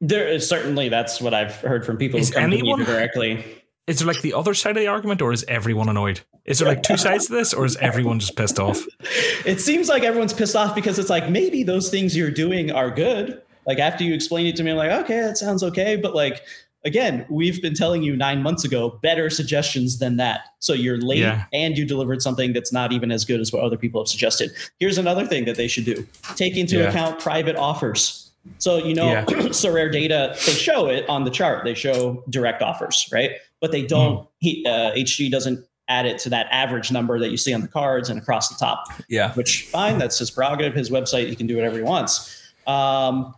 There 0.00 0.26
is 0.28 0.48
certainly 0.48 0.88
that's 0.88 1.20
what 1.20 1.32
I've 1.34 1.54
heard 1.56 1.84
from 1.86 1.96
people 1.96 2.18
Is 2.20 2.28
who 2.28 2.34
come 2.34 2.44
anyone- 2.52 2.78
to 2.80 2.84
me 2.84 2.90
directly. 2.90 3.44
Is 3.86 4.00
there 4.00 4.08
like 4.08 4.20
the 4.20 4.34
other 4.34 4.52
side 4.52 4.76
of 4.76 4.80
the 4.82 4.88
argument, 4.88 5.22
or 5.22 5.32
is 5.32 5.44
everyone 5.46 5.88
annoyed? 5.88 6.20
Is 6.44 6.58
there 6.58 6.66
like 6.66 6.82
two 6.82 6.96
sides 6.96 7.26
to 7.28 7.34
this, 7.34 7.54
or 7.54 7.64
is 7.64 7.76
everyone 7.76 8.18
just 8.18 8.34
pissed 8.36 8.58
off? 8.58 8.84
It 9.46 9.60
seems 9.60 9.88
like 9.88 10.02
everyone's 10.02 10.32
pissed 10.32 10.56
off 10.56 10.74
because 10.74 10.98
it's 10.98 11.08
like 11.08 11.30
maybe 11.30 11.62
those 11.62 11.88
things 11.88 12.16
you're 12.16 12.32
doing 12.32 12.72
are 12.72 12.90
good. 12.90 13.40
Like 13.64 13.78
after 13.78 14.02
you 14.02 14.12
explain 14.12 14.46
it 14.46 14.56
to 14.56 14.64
me, 14.64 14.72
I'm 14.72 14.76
like, 14.76 14.90
okay, 15.04 15.20
that 15.20 15.38
sounds 15.38 15.62
okay. 15.62 15.94
But 15.94 16.16
like 16.16 16.42
again, 16.86 17.26
we've 17.28 17.60
been 17.60 17.74
telling 17.74 18.02
you 18.02 18.16
nine 18.16 18.42
months 18.42 18.64
ago 18.64 18.98
better 19.02 19.28
suggestions 19.28 19.98
than 19.98 20.16
that. 20.16 20.40
So 20.60 20.72
you're 20.72 20.98
late 20.98 21.18
Yeah. 21.18 21.44
and 21.52 21.76
you 21.76 21.84
delivered 21.84 22.22
something 22.22 22.52
that's 22.54 22.72
not 22.72 22.92
even 22.92 23.10
as 23.12 23.24
good 23.26 23.40
as 23.40 23.52
what 23.52 23.62
other 23.62 23.76
people 23.76 24.00
have 24.00 24.08
suggested. 24.08 24.50
Here's 24.80 24.96
another 24.96 25.26
thing 25.26 25.44
that 25.44 25.56
they 25.56 25.68
should 25.68 25.84
do: 25.84 26.06
take 26.36 26.56
into 26.56 26.78
Yeah. 26.78 26.88
account 26.88 27.18
private 27.20 27.56
offers. 27.56 28.30
So 28.58 28.78
you 28.78 28.94
know, 28.94 29.10
Yeah. 29.10 29.24
SorareData 29.62 30.44
they 30.46 30.52
show 30.52 30.86
it 30.86 31.06
on 31.08 31.24
the 31.24 31.30
chart. 31.30 31.64
They 31.64 31.74
show 31.74 32.22
direct 32.30 32.62
offers, 32.62 33.08
right? 33.12 33.32
But 33.60 33.72
they 33.72 33.82
don't. 33.82 34.26
He 34.38 34.64
uh, 34.66 34.92
HG 34.94 35.30
doesn't 35.30 35.64
add 35.88 36.06
it 36.06 36.18
to 36.20 36.28
that 36.30 36.46
average 36.50 36.90
number 36.90 37.18
that 37.18 37.30
you 37.30 37.36
see 37.36 37.52
on 37.54 37.60
the 37.60 37.68
cards 37.68 38.08
and 38.08 38.18
across 38.18 38.48
the 38.48 38.54
top. 38.56 38.84
Yeah. 39.08 39.32
Which 39.34 39.66
fine, 39.70 39.98
that's 39.98 40.18
his 40.18 40.30
prerogative. 40.30 40.74
His 40.74 40.90
website, 40.90 41.28
he 41.28 41.36
can 41.36 41.46
do 41.46 41.54
whatever 41.56 41.76
he 41.76 41.82
wants. 41.82 42.42
Um, 42.66 43.34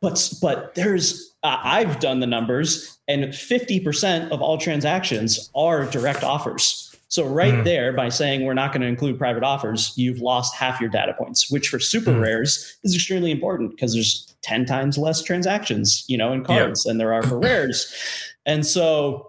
but 0.00 0.32
but 0.42 0.74
there's 0.74 1.27
uh, 1.42 1.58
I've 1.62 2.00
done 2.00 2.20
the 2.20 2.26
numbers, 2.26 2.98
and 3.06 3.34
fifty 3.34 3.80
percent 3.80 4.32
of 4.32 4.40
all 4.42 4.58
transactions 4.58 5.50
are 5.54 5.84
direct 5.86 6.24
offers. 6.24 6.84
So 7.10 7.24
right 7.24 7.54
Mhm. 7.54 7.64
there, 7.64 7.92
by 7.94 8.10
saying 8.10 8.44
we're 8.44 8.52
not 8.54 8.70
going 8.72 8.82
to 8.82 8.86
include 8.86 9.18
private 9.18 9.42
offers, 9.42 9.94
you've 9.96 10.20
lost 10.20 10.54
half 10.54 10.78
your 10.78 10.90
data 10.90 11.14
points, 11.16 11.50
which 11.50 11.68
for 11.68 11.78
super 11.78 12.10
Mhm. 12.12 12.20
rares 12.22 12.76
is 12.84 12.94
extremely 12.94 13.30
important 13.30 13.70
because 13.70 13.94
there's 13.94 14.34
ten 14.42 14.66
times 14.66 14.98
less 14.98 15.22
transactions, 15.22 16.04
you 16.06 16.18
know, 16.18 16.32
in 16.32 16.40
Yeah. 16.40 16.46
cards 16.46 16.84
than 16.84 16.98
there 16.98 17.14
are 17.14 17.22
for 17.22 17.38
rares, 17.40 17.92
and 18.44 18.66
so. 18.66 19.24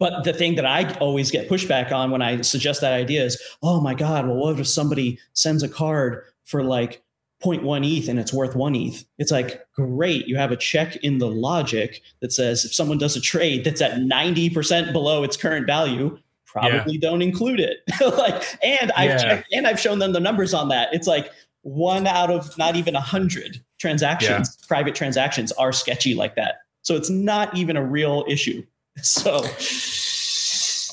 But 0.00 0.22
the 0.22 0.32
thing 0.32 0.54
that 0.54 0.66
I 0.66 0.92
always 1.00 1.28
get 1.32 1.48
pushback 1.48 1.90
on 1.90 2.12
when 2.12 2.22
I 2.22 2.40
suggest 2.42 2.80
that 2.82 2.92
idea 2.92 3.24
is, 3.24 3.36
oh 3.64 3.80
my 3.80 3.94
God, 3.94 4.26
well, 4.28 4.36
what 4.36 4.60
if 4.60 4.68
somebody 4.68 5.18
sends 5.32 5.64
a 5.64 5.68
card 5.68 6.22
for 6.44 6.62
like 6.62 7.02
0.1 7.42 7.86
ETH 7.98 8.08
and 8.08 8.18
it's 8.18 8.32
worth 8.32 8.56
one 8.56 8.74
ETH? 8.74 9.04
It's 9.18 9.30
like, 9.30 9.62
great, 9.74 10.26
you 10.26 10.36
have 10.36 10.50
a 10.50 10.56
check 10.56 10.96
in 10.96 11.18
the 11.18 11.28
logic 11.28 12.02
that 12.20 12.32
says 12.32 12.64
if 12.64 12.74
someone 12.74 12.98
does 12.98 13.16
a 13.16 13.20
trade 13.20 13.64
that's 13.64 13.80
at 13.80 14.00
90% 14.00 14.92
below 14.92 15.22
its 15.22 15.36
current 15.36 15.66
value, 15.66 16.18
probably 16.46 16.98
don't 16.98 17.22
include 17.22 17.60
it. 17.60 17.78
like, 18.18 18.42
and 18.62 18.90
I've 18.92 19.10
Yeah. 19.10 19.16
checked 19.18 19.48
and 19.52 19.66
I've 19.66 19.78
shown 19.78 19.98
them 19.98 20.12
the 20.12 20.20
numbers 20.20 20.54
on 20.54 20.68
that. 20.68 20.88
It's 20.92 21.06
like 21.06 21.30
one 21.62 22.06
out 22.06 22.30
of 22.30 22.56
not 22.58 22.76
even 22.76 22.96
a 22.96 23.00
hundred 23.00 23.62
transactions, 23.78 24.56
private 24.66 24.94
transactions 24.94 25.52
are 25.52 25.72
sketchy 25.72 26.14
like 26.14 26.34
that. 26.36 26.56
So 26.82 26.96
it's 26.96 27.10
not 27.10 27.56
even 27.56 27.76
a 27.76 27.84
real 27.84 28.24
issue. 28.28 28.64
So 29.02 29.42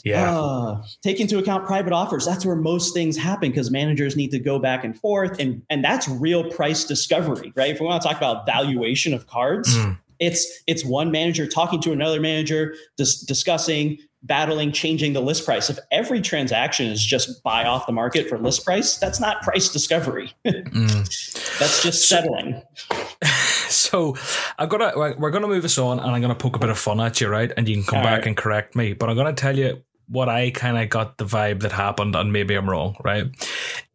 Yeah. 0.05 0.39
uh, 0.39 0.83
take 1.01 1.19
into 1.19 1.37
account 1.39 1.65
private 1.65 1.91
offers. 1.91 2.25
That's 2.25 2.45
where 2.45 2.55
most 2.55 2.93
things 2.93 3.17
happen 3.17 3.49
because 3.49 3.71
managers 3.71 4.15
need 4.15 4.29
to 4.31 4.39
go 4.39 4.59
back 4.59 4.83
and 4.85 4.95
forth, 4.97 5.39
and 5.39 5.61
and 5.69 5.83
that's 5.83 6.07
real 6.07 6.49
price 6.51 6.83
discovery, 6.85 7.51
right? 7.55 7.71
If 7.71 7.79
we 7.81 7.87
want 7.87 8.01
to 8.03 8.07
talk 8.07 8.17
about 8.17 8.45
valuation 8.45 9.13
of 9.13 9.25
cards, 9.27 9.75
Mm. 9.75 9.97
it's 10.19 10.45
it's 10.67 10.85
one 10.85 11.11
manager 11.11 11.47
talking 11.47 11.81
to 11.81 11.91
another 11.91 12.21
manager, 12.21 12.75
dis- 12.97 13.19
discussing, 13.21 13.97
battling, 14.23 14.71
changing 14.71 15.13
the 15.13 15.21
list 15.21 15.43
price. 15.43 15.69
If 15.71 15.79
every 15.91 16.21
transaction 16.21 16.85
is 16.87 17.03
just 17.03 17.41
buy 17.43 17.65
off 17.65 17.85
the 17.87 17.91
market 17.93 18.29
for 18.29 18.37
list 18.37 18.63
price, 18.63 18.97
that's 18.97 19.19
not 19.19 19.41
price 19.41 19.69
discovery. 19.69 20.31
Mm. 20.45 21.57
that's 21.59 21.81
just 21.83 22.07
settling. 22.07 22.61
So 23.67 24.15
I'm 24.57 24.67
gonna 24.69 24.91
we're 24.95 25.15
we're 25.17 25.31
gonna 25.31 25.47
move 25.47 25.65
us 25.65 25.77
on, 25.77 25.99
and 25.99 26.09
I'm 26.11 26.21
gonna 26.21 26.35
poke 26.35 26.55
a 26.55 26.59
bit 26.59 26.69
of 26.69 26.77
fun 26.77 26.99
at 26.99 27.19
you, 27.21 27.27
right? 27.27 27.51
And 27.57 27.67
you 27.67 27.75
can 27.75 27.83
come 27.83 27.97
All 27.99 28.03
back 28.03 28.19
right. 28.19 28.27
and 28.27 28.37
correct 28.37 28.75
me. 28.75 28.93
But 28.93 29.09
I'm 29.09 29.15
gonna 29.15 29.33
tell 29.33 29.57
you 29.57 29.81
what 30.07 30.29
I 30.29 30.51
kind 30.51 30.77
of 30.77 30.89
got 30.89 31.17
the 31.17 31.25
vibe 31.25 31.61
that 31.61 31.71
happened, 31.71 32.15
and 32.15 32.31
maybe 32.31 32.55
I'm 32.55 32.69
wrong, 32.69 32.95
right? 33.03 33.25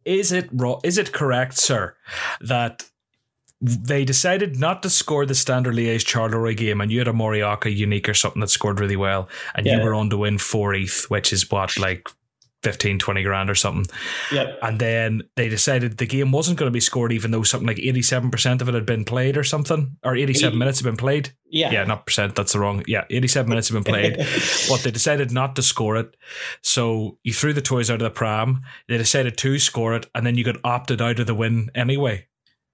Is 0.05 0.31
it 0.31 0.49
wrong? 0.51 0.81
Is 0.83 0.97
it 0.97 1.11
correct, 1.11 1.57
sir, 1.57 1.95
that 2.41 2.85
they 3.61 4.03
decided 4.03 4.59
not 4.59 4.81
to 4.81 4.89
score 4.89 5.25
the 5.25 5.35
standard 5.35 5.75
Liège 5.75 6.05
Charleroi 6.05 6.57
game, 6.57 6.81
and 6.81 6.91
you 6.91 6.97
had 6.97 7.07
a 7.07 7.13
Morioka 7.13 7.75
unique 7.75 8.09
or 8.09 8.15
something 8.15 8.39
that 8.39 8.49
scored 8.49 8.79
really 8.79 8.95
well, 8.95 9.29
and 9.53 9.67
you 9.67 9.79
were 9.79 9.93
on 9.93 10.09
to 10.09 10.17
win 10.17 10.37
four 10.37 10.73
ETH, 10.73 11.05
which 11.09 11.31
is 11.31 11.49
what 11.51 11.77
like 11.77 12.09
15, 12.63 12.99
20 12.99 13.23
grand 13.23 13.49
or 13.49 13.55
something. 13.55 13.85
Yep. 14.31 14.59
And 14.61 14.79
then 14.79 15.21
they 15.35 15.49
decided 15.49 15.97
the 15.97 16.05
game 16.05 16.31
wasn't 16.31 16.59
going 16.59 16.67
to 16.67 16.73
be 16.73 16.79
scored, 16.79 17.11
even 17.11 17.31
though 17.31 17.43
something 17.43 17.67
like 17.67 17.77
87% 17.77 18.61
of 18.61 18.69
it 18.69 18.73
had 18.75 18.85
been 18.85 19.03
played 19.03 19.35
or 19.37 19.43
something, 19.43 19.97
or 20.03 20.15
87 20.15 20.49
Eighty. 20.49 20.57
minutes 20.59 20.79
had 20.79 20.85
been 20.85 20.97
played. 20.97 21.33
Yeah. 21.49 21.71
Yeah, 21.71 21.83
not 21.85 22.05
percent, 22.05 22.35
that's 22.35 22.53
the 22.53 22.59
wrong. 22.59 22.83
Yeah, 22.87 23.05
87 23.09 23.49
minutes 23.49 23.69
have 23.69 23.83
been 23.83 23.91
played. 23.93 24.17
but 24.69 24.81
they 24.83 24.91
decided 24.91 25.31
not 25.31 25.55
to 25.55 25.61
score 25.63 25.95
it. 25.97 26.15
So 26.61 27.17
you 27.23 27.33
threw 27.33 27.53
the 27.53 27.61
toys 27.61 27.89
out 27.89 27.95
of 27.95 28.05
the 28.05 28.09
pram. 28.11 28.61
They 28.87 28.97
decided 28.97 29.37
to 29.37 29.59
score 29.59 29.95
it, 29.95 30.05
and 30.15 30.25
then 30.25 30.35
you 30.35 30.43
got 30.43 30.57
opted 30.63 31.01
out 31.01 31.19
of 31.19 31.27
the 31.27 31.35
win 31.35 31.71
anyway. 31.75 32.27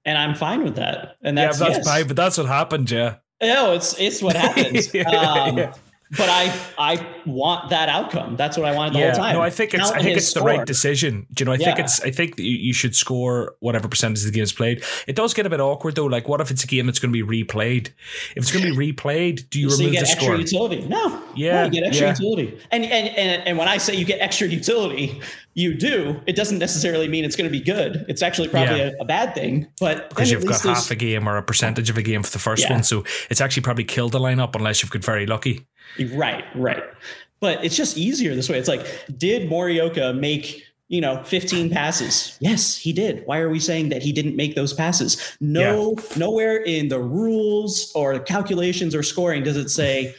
and 0.06 0.18
I'm 0.18 0.36
fine 0.36 0.64
with 0.64 0.76
that. 0.76 1.16
And 1.22 1.38
Yeah, 1.38 1.46
that's, 1.46 1.60
but 1.60 1.66
that's 1.66 1.78
yes. 1.80 1.88
fine, 1.88 2.08
but 2.08 2.16
that's 2.16 2.38
what 2.38 2.48
happened, 2.48 2.92
yeah. 2.92 3.16
No, 3.42 3.74
it's 3.74 3.98
it's 4.00 4.22
what 4.22 4.36
happens. 4.36 4.94
Yeah, 4.94 5.10
um, 5.10 5.58
yeah. 5.58 5.74
But 6.12 6.30
I 6.30 6.53
I 6.78 7.05
want 7.26 7.70
that 7.72 7.89
outcome. 7.89 8.36
That's 8.38 8.58
what 8.58 8.66
I 8.66 8.74
wanted 8.74 8.93
the 8.93 8.99
yeah, 8.99 9.12
whole 9.12 9.24
time. 9.24 9.34
no, 9.36 9.41
I 9.41 9.49
think 9.49 9.74
it's 9.74 9.84
Count 9.84 9.95
I 9.99 10.03
think 10.03 10.16
it's 10.18 10.32
the 10.34 10.41
right 10.41 10.66
decision. 10.66 11.28
Do 11.34 11.41
you 11.41 11.45
know? 11.45 11.51
I 11.51 11.58
think 11.58 11.80
it's 11.80 12.01
I 12.01 12.12
think 12.12 12.38
you, 12.39 12.45
you 12.45 12.74
should 12.74 12.95
score 12.95 13.55
whatever 13.60 13.88
percentage 13.89 14.24
the 14.24 14.32
game's 14.32 14.53
played. 14.53 14.84
It 15.08 15.16
does 15.18 15.34
get 15.34 15.45
a 15.45 15.49
bit 15.49 15.60
awkward 15.60 15.95
though. 15.95 16.05
Like, 16.05 16.28
what 16.30 16.39
if 16.39 16.49
it's 16.51 16.64
a 16.64 16.68
game 16.68 16.86
that's 16.86 16.99
going 16.99 17.12
to 17.14 17.26
be 17.26 17.43
replayed? 17.43 17.88
If 18.36 18.43
it's 18.43 18.51
going 18.51 18.66
to 18.66 18.74
be 18.78 18.93
replayed, 18.93 19.49
do 19.49 19.60
you 19.60 19.70
so 19.70 19.82
you 19.82 19.89
remove 19.89 19.93
get 19.93 20.05
the 20.05 20.12
extra 20.12 20.24
score? 20.24 20.36
utility. 20.38 20.88
No, 20.88 21.22
Yeah, 21.36 21.53
no, 21.53 21.66
you 21.66 21.72
get 21.72 21.84
extra 21.88 22.08
yeah. 22.08 22.14
utility. 22.14 22.60
And, 22.72 22.86
and 22.86 23.08
and 23.10 23.47
and 23.47 23.58
when 23.58 23.68
I 23.68 23.78
say 23.78 23.95
you 23.95 24.05
get 24.05 24.20
extra 24.22 24.47
utility, 24.47 25.20
you 25.55 25.74
do. 25.74 26.22
It 26.28 26.36
doesn't 26.36 26.60
necessarily 26.60 27.08
mean 27.08 27.26
it's 27.26 27.36
going 27.36 27.49
to 27.51 27.58
be 27.58 27.64
good. 27.64 28.05
It's 28.08 28.22
actually 28.22 28.47
probably 28.47 28.78
Yeah. 28.78 28.91
a, 28.99 29.01
a 29.01 29.05
bad 29.05 29.34
thing. 29.34 29.68
But 29.80 30.10
because 30.10 30.32
you've 30.32 30.45
got 30.45 30.62
half 30.62 30.89
a 30.91 30.95
game 30.95 31.28
or 31.28 31.36
a 31.38 31.43
percentage 31.43 31.89
of 31.89 31.97
a 31.97 32.01
game 32.03 32.24
for 32.24 32.32
the 32.32 32.39
first 32.39 32.64
Yeah. 32.64 32.74
one, 32.74 32.84
so 32.84 33.03
it's 33.30 33.41
actually 33.41 33.64
probably 33.64 33.84
killed 33.84 34.12
the 34.14 34.20
lineup 34.20 34.55
unless 34.55 34.82
you've 34.82 34.91
got 34.91 35.03
very 35.03 35.26
lucky. 35.26 35.66
Right, 36.14 36.44
right. 36.56 36.84
But 37.40 37.64
it's 37.64 37.76
just 37.76 37.98
easier 37.98 38.36
this 38.36 38.50
way. 38.50 38.58
It's 38.58 38.68
like, 38.68 38.86
did 39.18 39.50
Morioka 39.50 40.18
make, 40.18 40.64
you 40.88 41.02
know, 41.02 41.22
15 41.24 41.70
passes? 41.70 42.38
Yes, 42.40 42.76
he 42.76 42.92
did. 42.94 43.24
Why 43.26 43.40
are 43.40 43.50
we 43.50 43.60
saying 43.60 43.90
that 43.90 44.02
he 44.02 44.12
didn't 44.12 44.36
make 44.36 44.56
those 44.56 44.74
passes? 44.74 45.38
No, 45.40 45.96
nowhere 46.16 46.58
in 46.58 46.88
the 46.90 47.00
rules 47.00 47.92
or 47.94 48.20
calculations 48.20 48.96
or 48.96 49.04
scoring 49.04 49.44
does 49.44 49.58
it 49.58 49.70
say, 49.70 50.16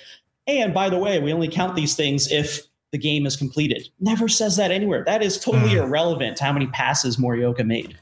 and 0.46 0.72
by 0.72 0.88
the 0.88 0.98
way, 0.98 1.18
we 1.20 1.32
only 1.32 1.48
count 1.48 1.74
these 1.76 1.94
things 1.96 2.30
if 2.30 2.62
the 2.92 2.98
game 2.98 3.26
is 3.26 3.36
completed. 3.36 3.88
Never 4.00 4.28
says 4.28 4.56
that 4.56 4.70
anywhere. 4.70 5.04
That 5.04 5.22
is 5.22 5.38
totally 5.38 5.72
Hmm. 5.72 5.78
irrelevant 5.84 6.36
to 6.38 6.44
how 6.44 6.52
many 6.52 6.68
passes 6.68 7.16
Morioka 7.18 7.66
made. 7.66 7.98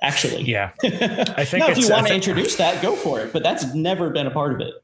Actually. 0.00 0.42
Yeah, 0.42 0.70
I 0.84 1.44
think 1.44 1.60
now, 1.64 1.70
if 1.70 1.78
you 1.78 1.88
want 1.88 2.08
to 2.08 2.14
introduce 2.14 2.56
that, 2.56 2.82
go 2.82 2.96
for 2.96 3.20
it. 3.20 3.32
But 3.32 3.42
that's 3.44 3.72
never 3.74 4.10
been 4.10 4.26
a 4.26 4.30
part 4.32 4.52
of 4.52 4.60
it. 4.60 4.74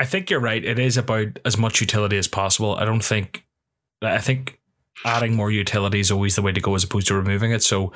I 0.00 0.04
think 0.04 0.30
you're 0.30 0.40
right. 0.40 0.64
It 0.64 0.78
is 0.78 0.96
about 0.96 1.38
as 1.44 1.56
much 1.56 1.80
utility 1.80 2.18
as 2.18 2.28
possible. 2.28 2.74
I 2.76 2.84
don't 2.84 3.04
think. 3.04 3.44
I 4.02 4.18
think 4.18 4.58
adding 5.04 5.34
more 5.34 5.50
utility 5.50 6.00
is 6.00 6.10
always 6.10 6.36
the 6.36 6.42
way 6.42 6.52
to 6.52 6.60
go, 6.60 6.74
as 6.74 6.84
opposed 6.84 7.06
to 7.08 7.14
removing 7.14 7.52
it. 7.52 7.62
So, 7.62 7.92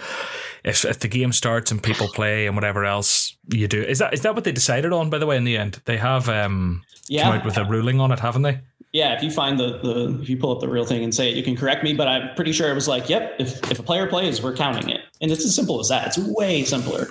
if 0.64 0.84
if 0.84 1.01
the 1.01 1.09
game 1.09 1.32
starts 1.32 1.70
and 1.70 1.82
people 1.82 2.09
play 2.09 2.46
and 2.46 2.57
whatever 2.57 2.84
else 2.84 3.36
you 3.53 3.68
do, 3.68 3.82
is 3.82 3.99
that 3.99 4.14
is 4.14 4.22
that 4.22 4.34
what 4.34 4.44
they 4.44 4.53
decided 4.53 4.92
on? 4.92 5.11
By 5.11 5.18
the 5.18 5.26
way, 5.26 5.36
in 5.36 5.44
the 5.44 5.57
end, 5.57 5.80
they 5.84 5.96
have 5.96 6.28
um 6.28 6.82
Yeah. 7.09 7.24
come 7.24 7.32
out 7.38 7.44
with 7.44 7.57
a 7.59 7.64
ruling 7.64 8.01
on 8.01 8.12
it, 8.12 8.20
haven't 8.20 8.42
they? 8.42 8.61
Yeah, 8.93 9.14
if 9.14 9.22
you 9.22 9.30
find 9.30 9.61
the, 9.61 9.78
the 9.78 10.18
if 10.22 10.30
you 10.30 10.39
pull 10.39 10.51
up 10.51 10.61
the 10.61 10.68
real 10.68 10.86
thing 10.86 11.05
and 11.05 11.14
say 11.14 11.30
it, 11.30 11.36
you 11.36 11.43
can 11.43 11.57
correct 11.57 11.84
me, 11.84 11.93
but 11.93 12.09
I'm 12.09 12.34
pretty 12.34 12.53
sure 12.53 12.70
it 12.70 12.74
was 12.74 12.89
like, 12.89 13.11
yep, 13.11 13.36
if, 13.39 13.70
if 13.70 13.78
a 13.78 13.82
player 13.82 14.07
plays, 14.07 14.43
we're 14.43 14.57
counting 14.57 14.89
it. 14.89 15.03
And 15.20 15.30
it's 15.30 15.45
as 15.45 15.55
simple 15.55 15.78
as 15.78 15.89
that. 15.89 16.07
It's 16.07 16.18
way 16.18 16.64
simpler. 16.64 17.09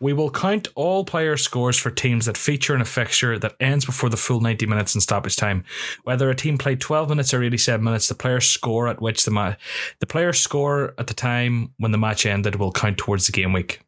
We 0.00 0.14
will 0.14 0.30
count 0.30 0.68
all 0.74 1.04
player 1.04 1.36
scores 1.36 1.76
for 1.76 1.90
teams 1.90 2.24
that 2.24 2.38
feature 2.38 2.74
in 2.74 2.80
a 2.80 2.86
fixture 2.86 3.38
that 3.38 3.54
ends 3.60 3.84
before 3.84 4.08
the 4.08 4.16
full 4.16 4.40
90 4.40 4.64
minutes 4.66 4.94
in 4.94 5.00
stoppage 5.02 5.36
time. 5.36 5.64
Whether 6.04 6.30
a 6.30 6.34
team 6.34 6.56
played 6.56 6.80
12 6.80 7.10
minutes 7.10 7.34
or 7.34 7.42
87 7.42 7.84
minutes, 7.84 8.08
the 8.08 8.14
player's 8.14 8.48
score 8.48 8.88
at 8.88 9.02
which 9.02 9.24
the 9.24 9.30
ma- 9.30 9.54
the 9.98 10.06
player's 10.06 10.40
score 10.40 10.94
at 10.96 11.06
the 11.08 11.14
time 11.14 11.72
when 11.78 11.92
the 11.92 11.98
match 11.98 12.24
ended 12.24 12.56
will 12.56 12.72
count 12.72 12.96
towards 12.96 13.26
the 13.26 13.32
game 13.32 13.52
week. 13.52 13.80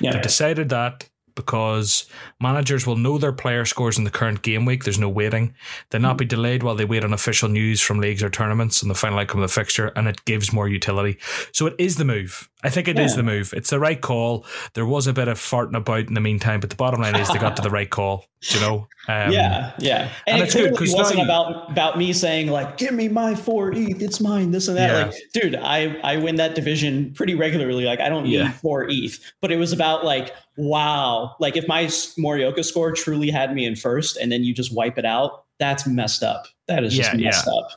Yeah. 0.00 0.12
They've 0.12 0.22
decided 0.22 0.70
that 0.70 1.08
because 1.38 2.04
managers 2.40 2.84
will 2.84 2.96
know 2.96 3.16
their 3.16 3.32
player 3.32 3.64
scores 3.64 3.96
in 3.96 4.02
the 4.02 4.10
current 4.10 4.42
game 4.42 4.64
week. 4.64 4.82
There's 4.82 4.98
no 4.98 5.08
waiting. 5.08 5.54
They'll 5.88 6.00
not 6.00 6.18
be 6.18 6.24
mm-hmm. 6.24 6.30
delayed 6.30 6.62
while 6.64 6.74
they 6.74 6.84
wait 6.84 7.04
on 7.04 7.12
official 7.12 7.48
news 7.48 7.80
from 7.80 8.00
leagues 8.00 8.24
or 8.24 8.28
tournaments 8.28 8.82
and 8.82 8.90
the 8.90 8.96
final 8.96 9.20
outcome 9.20 9.40
of 9.40 9.48
the 9.48 9.54
fixture, 9.54 9.92
and 9.94 10.08
it 10.08 10.24
gives 10.24 10.52
more 10.52 10.68
utility. 10.68 11.16
So 11.52 11.66
it 11.66 11.76
is 11.78 11.94
the 11.94 12.04
move. 12.04 12.50
I 12.64 12.70
think 12.70 12.88
it 12.88 12.98
is 12.98 13.12
Yeah. 13.12 13.18
the 13.18 13.22
move. 13.22 13.54
It's 13.56 13.70
the 13.70 13.78
right 13.78 14.00
call. 14.00 14.44
There 14.74 14.84
was 14.84 15.06
a 15.06 15.12
bit 15.12 15.28
of 15.28 15.38
farting 15.38 15.76
about 15.76 16.08
in 16.08 16.14
the 16.14 16.20
meantime, 16.20 16.58
but 16.58 16.70
the 16.70 16.76
bottom 16.76 17.00
line 17.00 17.14
is 17.14 17.28
they 17.28 17.38
got 17.38 17.54
to 17.56 17.62
the 17.62 17.70
right 17.70 17.88
call. 17.88 18.24
You 18.52 18.60
know? 18.60 18.88
Um, 19.08 19.32
yeah, 19.32 19.72
yeah. 19.78 20.10
And, 20.26 20.40
and 20.40 20.42
it 20.42 20.44
it's 20.46 20.54
good, 20.54 20.72
wasn't 20.96 21.18
you- 21.18 21.24
about 21.24 21.70
about 21.70 21.96
me 21.98 22.12
saying 22.12 22.48
like, 22.48 22.76
give 22.76 22.92
me 22.92 23.08
my 23.08 23.34
four 23.36 23.72
ETH, 23.72 24.02
it's 24.02 24.20
mine, 24.20 24.50
this 24.50 24.66
and 24.68 24.76
that. 24.76 24.90
Yeah. 24.90 25.04
Like, 25.06 25.14
dude, 25.34 25.54
I 25.56 25.96
I 26.02 26.16
win 26.16 26.36
that 26.36 26.54
division 26.56 27.12
pretty 27.14 27.34
regularly. 27.36 27.84
Like, 27.84 28.00
I 28.00 28.08
don't 28.08 28.24
need 28.24 28.34
Yeah. 28.34 28.50
four 28.52 28.86
ETH. 28.88 29.18
But 29.40 29.52
it 29.52 29.56
was 29.56 29.72
about 29.72 30.04
like, 30.04 30.34
wow, 30.56 31.36
like 31.40 31.56
if 31.56 31.66
my 31.68 31.84
Morioka 31.84 32.64
score 32.64 32.92
truly 32.92 33.30
had 33.30 33.54
me 33.54 33.64
in 33.66 33.76
first 33.76 34.16
and 34.16 34.30
then 34.32 34.42
you 34.44 34.52
just 34.52 34.74
wipe 34.74 34.98
it 34.98 35.04
out, 35.04 35.44
that's 35.58 35.86
messed 35.86 36.22
up. 36.22 36.46
That 36.68 36.84
is 36.84 36.94
just 36.94 37.12
Yeah, 37.14 37.18
yeah. 37.18 37.24
messed 37.26 37.48
up. 37.48 37.70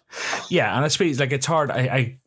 Yeah, 0.50 0.76
and 0.76 0.84
I 0.84 0.88
suppose 0.90 1.20
like 1.20 1.32
it's 1.32 1.46
hard. 1.46 1.72
I, 1.72 1.80
I, 1.80 2.18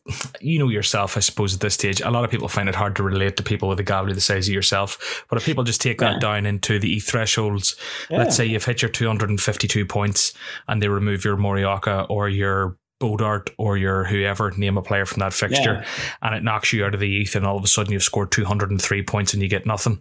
you 0.41 0.59
know 0.59 0.69
yourself. 0.69 1.17
I 1.17 1.21
suppose 1.21 1.55
at 1.55 1.61
this 1.61 1.75
stage, 1.75 2.01
a 2.01 2.11
lot 2.11 2.25
of 2.25 2.31
people 2.31 2.49
find 2.49 2.69
it 2.69 2.75
hard 2.75 2.97
to 2.97 3.03
relate 3.03 3.37
to 3.37 3.43
people 3.43 3.69
with 3.69 3.79
a 3.81 3.83
gallery 3.85 4.15
the 4.15 4.21
size 4.21 4.49
of 4.49 4.55
yourself. 4.55 5.25
But 5.29 5.37
if 5.37 5.45
people 5.45 5.63
just 5.65 5.81
take 5.83 6.01
Yeah. 6.01 6.13
that 6.15 6.21
down 6.21 6.47
into 6.47 6.79
the 6.79 6.91
E 6.91 7.01
thresholds, 7.01 7.77
Yeah. 8.11 8.19
let's 8.19 8.35
say 8.35 8.47
you've 8.47 8.65
hit 8.65 8.81
your 8.83 8.91
252 8.91 9.85
points, 9.87 10.33
and 10.67 10.81
they 10.83 10.89
remove 10.89 11.25
your 11.25 11.37
Morioka 11.37 12.07
or 12.09 12.29
your 12.29 12.79
Bodart 13.03 13.51
or 13.59 13.77
your 13.77 14.05
whoever, 14.05 14.51
name 14.53 14.79
a 14.79 14.83
player 14.83 15.05
from 15.05 15.19
that 15.21 15.35
fixture, 15.35 15.83
yeah. 15.85 15.87
and 16.23 16.35
it 16.35 16.43
knocks 16.43 16.73
you 16.73 16.85
out 16.87 16.95
of 16.95 17.01
the 17.01 17.21
ETH, 17.21 17.35
and 17.37 17.45
all 17.45 17.59
of 17.59 17.65
a 17.65 17.67
sudden 17.67 17.93
you've 17.93 18.03
scored 18.03 18.31
203 18.33 19.03
points 19.03 19.35
and 19.35 19.43
you 19.43 19.49
get 19.49 19.67
nothing, 19.67 20.01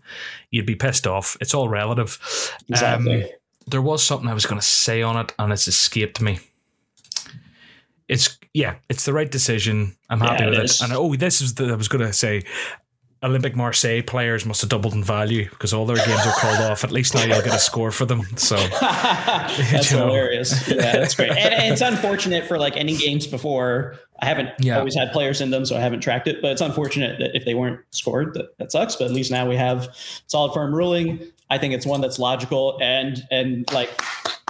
you'd 0.51 0.65
be 0.65 0.75
pissed 0.75 1.05
off. 1.07 1.35
It's 1.41 1.53
all 1.53 1.67
relative. 1.67 2.17
Exactly. 2.69 3.23
Um, 3.23 3.29
there 3.67 3.81
was 3.81 4.03
something 4.03 4.27
I 4.27 4.33
was 4.33 4.45
going 4.45 4.59
to 4.59 4.65
say 4.65 5.01
on 5.01 5.17
it, 5.17 5.33
and 5.39 5.51
it's 5.51 5.67
escaped 5.67 6.21
me. 6.21 6.39
It's 8.07 8.37
yeah, 8.53 8.75
it's 8.89 9.05
the 9.05 9.13
right 9.13 9.29
decision. 9.29 9.95
I'm 10.09 10.19
happy 10.19 10.43
yeah, 10.43 10.49
with 10.49 10.59
it. 10.59 10.65
it. 10.65 10.81
And 10.81 10.93
oh, 10.93 11.15
this 11.15 11.41
is 11.41 11.55
the 11.55 11.65
I 11.65 11.75
was 11.75 11.87
going 11.87 12.05
to 12.05 12.13
say. 12.13 12.43
Olympique 13.23 13.55
Marseille 13.55 14.01
players 14.01 14.45
must 14.45 14.61
have 14.61 14.69
doubled 14.69 14.93
in 14.93 15.03
value 15.03 15.49
because 15.49 15.73
all 15.73 15.85
their 15.85 15.97
games 15.97 16.25
are 16.25 16.33
called 16.33 16.59
off. 16.59 16.83
At 16.83 16.91
least 16.91 17.15
now 17.15 17.23
you'll 17.23 17.41
get 17.41 17.55
a 17.55 17.59
score 17.59 17.91
for 17.91 18.05
them. 18.05 18.23
So 18.37 18.55
that's 18.81 19.89
hilarious. 19.89 20.67
Yeah, 20.67 20.75
that's 20.75 21.15
great. 21.15 21.29
And, 21.29 21.53
and, 21.53 21.73
it's 21.73 21.81
unfortunate 21.81 22.45
for 22.45 22.57
like 22.57 22.75
any 22.75 22.97
games 22.97 23.25
before. 23.25 23.95
I 24.21 24.25
haven't 24.25 24.49
yeah. 24.59 24.77
always 24.77 24.95
had 24.95 25.11
players 25.11 25.41
in 25.41 25.51
them, 25.51 25.65
so 25.65 25.75
I 25.75 25.79
haven't 25.79 26.01
tracked 26.01 26.27
it. 26.27 26.41
But 26.41 26.51
it's 26.51 26.61
unfortunate 26.61 27.19
that 27.19 27.35
if 27.35 27.45
they 27.45 27.53
weren't 27.53 27.79
scored, 27.91 28.33
that, 28.33 28.57
that 28.57 28.71
sucks. 28.71 28.95
But 28.95 29.05
at 29.05 29.11
least 29.11 29.31
now 29.31 29.47
we 29.47 29.55
have 29.55 29.87
solid 30.27 30.53
firm 30.53 30.75
ruling. 30.75 31.19
I 31.49 31.57
think 31.57 31.73
it's 31.73 31.85
one 31.85 32.01
that's 32.01 32.19
logical 32.19 32.77
and 32.81 33.25
and 33.31 33.71
like 33.71 33.89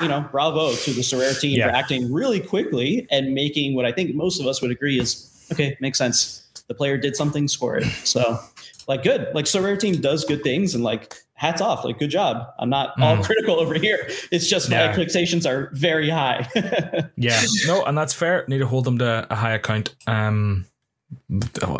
you 0.01 0.07
know, 0.07 0.27
bravo 0.31 0.73
to 0.73 0.93
the 0.93 1.01
Sorare 1.01 1.39
team 1.39 1.57
yeah. 1.57 1.69
for 1.69 1.75
acting 1.75 2.11
really 2.11 2.39
quickly 2.39 3.07
and 3.11 3.33
making 3.33 3.75
what 3.75 3.85
I 3.85 3.91
think 3.91 4.15
most 4.15 4.39
of 4.39 4.47
us 4.47 4.61
would 4.61 4.71
agree 4.71 4.99
is 4.99 5.47
okay, 5.51 5.77
makes 5.79 5.97
sense. 5.97 6.39
The 6.67 6.73
player 6.73 6.97
did 6.97 7.15
something, 7.15 7.47
score 7.47 7.77
it. 7.77 7.85
So, 8.03 8.39
like, 8.87 9.03
good. 9.03 9.27
Like, 9.33 9.45
Sorare 9.45 9.79
team 9.79 10.01
does 10.01 10.25
good 10.25 10.43
things, 10.43 10.75
and 10.75 10.83
like, 10.83 11.15
hats 11.33 11.61
off. 11.61 11.83
Like, 11.83 11.99
good 11.99 12.09
job. 12.09 12.47
I'm 12.59 12.69
not 12.69 12.95
mm. 12.97 13.03
all 13.03 13.23
critical 13.23 13.59
over 13.59 13.73
here. 13.73 14.09
It's 14.31 14.47
just 14.47 14.69
yeah. 14.69 14.77
my 14.77 14.83
expectations 14.89 15.45
are 15.45 15.69
very 15.73 16.09
high. 16.09 16.47
yeah, 17.17 17.41
no, 17.67 17.83
and 17.85 17.97
that's 17.97 18.13
fair. 18.13 18.45
Need 18.47 18.59
to 18.59 18.67
hold 18.67 18.85
them 18.85 18.97
to 18.99 19.27
a 19.29 19.35
high 19.35 19.53
account. 19.53 19.95
Um, 20.07 20.65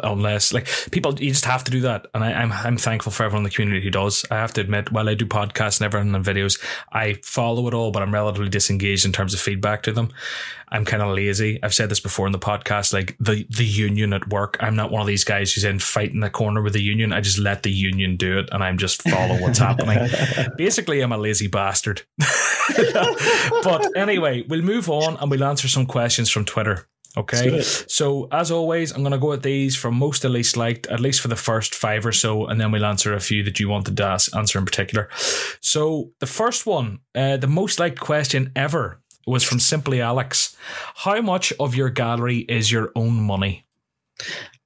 unless 0.03 0.53
like 0.53 0.67
people 0.91 1.19
you 1.19 1.31
just 1.31 1.45
have 1.45 1.63
to 1.63 1.71
do 1.71 1.81
that. 1.81 2.07
And 2.13 2.23
I, 2.23 2.31
am 2.31 2.51
I'm, 2.51 2.67
I'm 2.67 2.77
thankful 2.77 3.11
for 3.11 3.23
everyone 3.23 3.41
in 3.41 3.43
the 3.45 3.55
community 3.55 3.83
who 3.83 3.89
does. 3.89 4.25
I 4.31 4.35
have 4.35 4.53
to 4.53 4.61
admit 4.61 4.91
while 4.91 5.09
I 5.09 5.13
do 5.13 5.25
podcasts 5.25 5.79
and 5.79 5.85
everything 5.85 6.13
and 6.13 6.25
videos 6.25 6.63
I 6.91 7.13
follow 7.23 7.67
it 7.67 7.73
all 7.73 7.91
but 7.91 8.03
I'm 8.03 8.13
relatively 8.13 8.49
disengaged 8.49 9.05
in 9.05 9.11
terms 9.11 9.33
of 9.33 9.39
feedback 9.39 9.83
to 9.83 9.91
them. 9.91 10.11
I'm 10.69 10.85
kind 10.85 11.03
of 11.03 11.15
lazy. 11.15 11.59
I've 11.61 11.73
said 11.73 11.89
this 11.89 11.99
before 11.99 12.25
in 12.25 12.31
the 12.31 12.39
podcast 12.39 12.93
like 12.93 13.15
the 13.19 13.45
the 13.49 13.65
union 13.65 14.13
at 14.13 14.27
work 14.29 14.57
I'm 14.59 14.75
not 14.75 14.91
one 14.91 15.01
of 15.01 15.07
these 15.07 15.23
guys 15.23 15.53
who's 15.53 15.63
in 15.63 15.79
fighting 15.79 16.19
the 16.19 16.29
corner 16.29 16.61
with 16.61 16.73
the 16.73 16.81
union. 16.81 17.13
I 17.13 17.21
just 17.21 17.39
let 17.39 17.63
the 17.63 17.71
union 17.71 18.17
do 18.17 18.39
it 18.39 18.49
and 18.51 18.63
I'm 18.63 18.77
just 18.77 19.01
follow 19.01 19.39
what's 19.39 19.59
happening. 19.67 20.09
Basically 20.57 21.01
I'm 21.01 21.11
a 21.11 21.17
lazy 21.17 21.47
bastard. 21.47 22.01
But 23.63 23.95
anyway 23.97 24.43
we'll 24.47 24.61
move 24.61 24.89
on 24.89 25.17
and 25.17 25.29
we'll 25.29 25.43
answer 25.43 25.67
some 25.67 25.85
questions 25.85 26.29
from 26.29 26.45
Twitter 26.45 26.87
Okay. 27.15 27.61
So 27.61 28.27
as 28.31 28.49
always, 28.49 28.91
I'm 28.91 29.03
going 29.03 29.11
to 29.11 29.19
go 29.19 29.33
at 29.33 29.43
these 29.43 29.75
from 29.75 29.95
most 29.95 30.23
to 30.23 30.29
least 30.29 30.57
liked, 30.57 30.87
at 30.87 30.99
least 30.99 31.21
for 31.21 31.27
the 31.27 31.35
first 31.35 31.75
five 31.75 32.05
or 32.05 32.11
so, 32.11 32.47
and 32.47 32.59
then 32.59 32.71
we'll 32.71 32.85
answer 32.85 33.13
a 33.13 33.19
few 33.19 33.43
that 33.43 33.59
you 33.59 33.69
wanted 33.69 33.95
to 33.97 34.03
ask, 34.03 34.35
answer 34.35 34.57
in 34.57 34.65
particular. 34.65 35.09
So 35.61 36.11
the 36.19 36.25
first 36.25 36.65
one, 36.65 36.99
uh, 37.13 37.37
the 37.37 37.47
most 37.47 37.79
liked 37.79 37.99
question 37.99 38.51
ever 38.55 38.99
was 39.27 39.43
from 39.43 39.59
Simply 39.59 40.01
Alex. 40.01 40.57
How 40.95 41.21
much 41.21 41.53
of 41.59 41.75
your 41.75 41.89
gallery 41.89 42.39
is 42.39 42.71
your 42.71 42.91
own 42.95 43.21
money? 43.21 43.65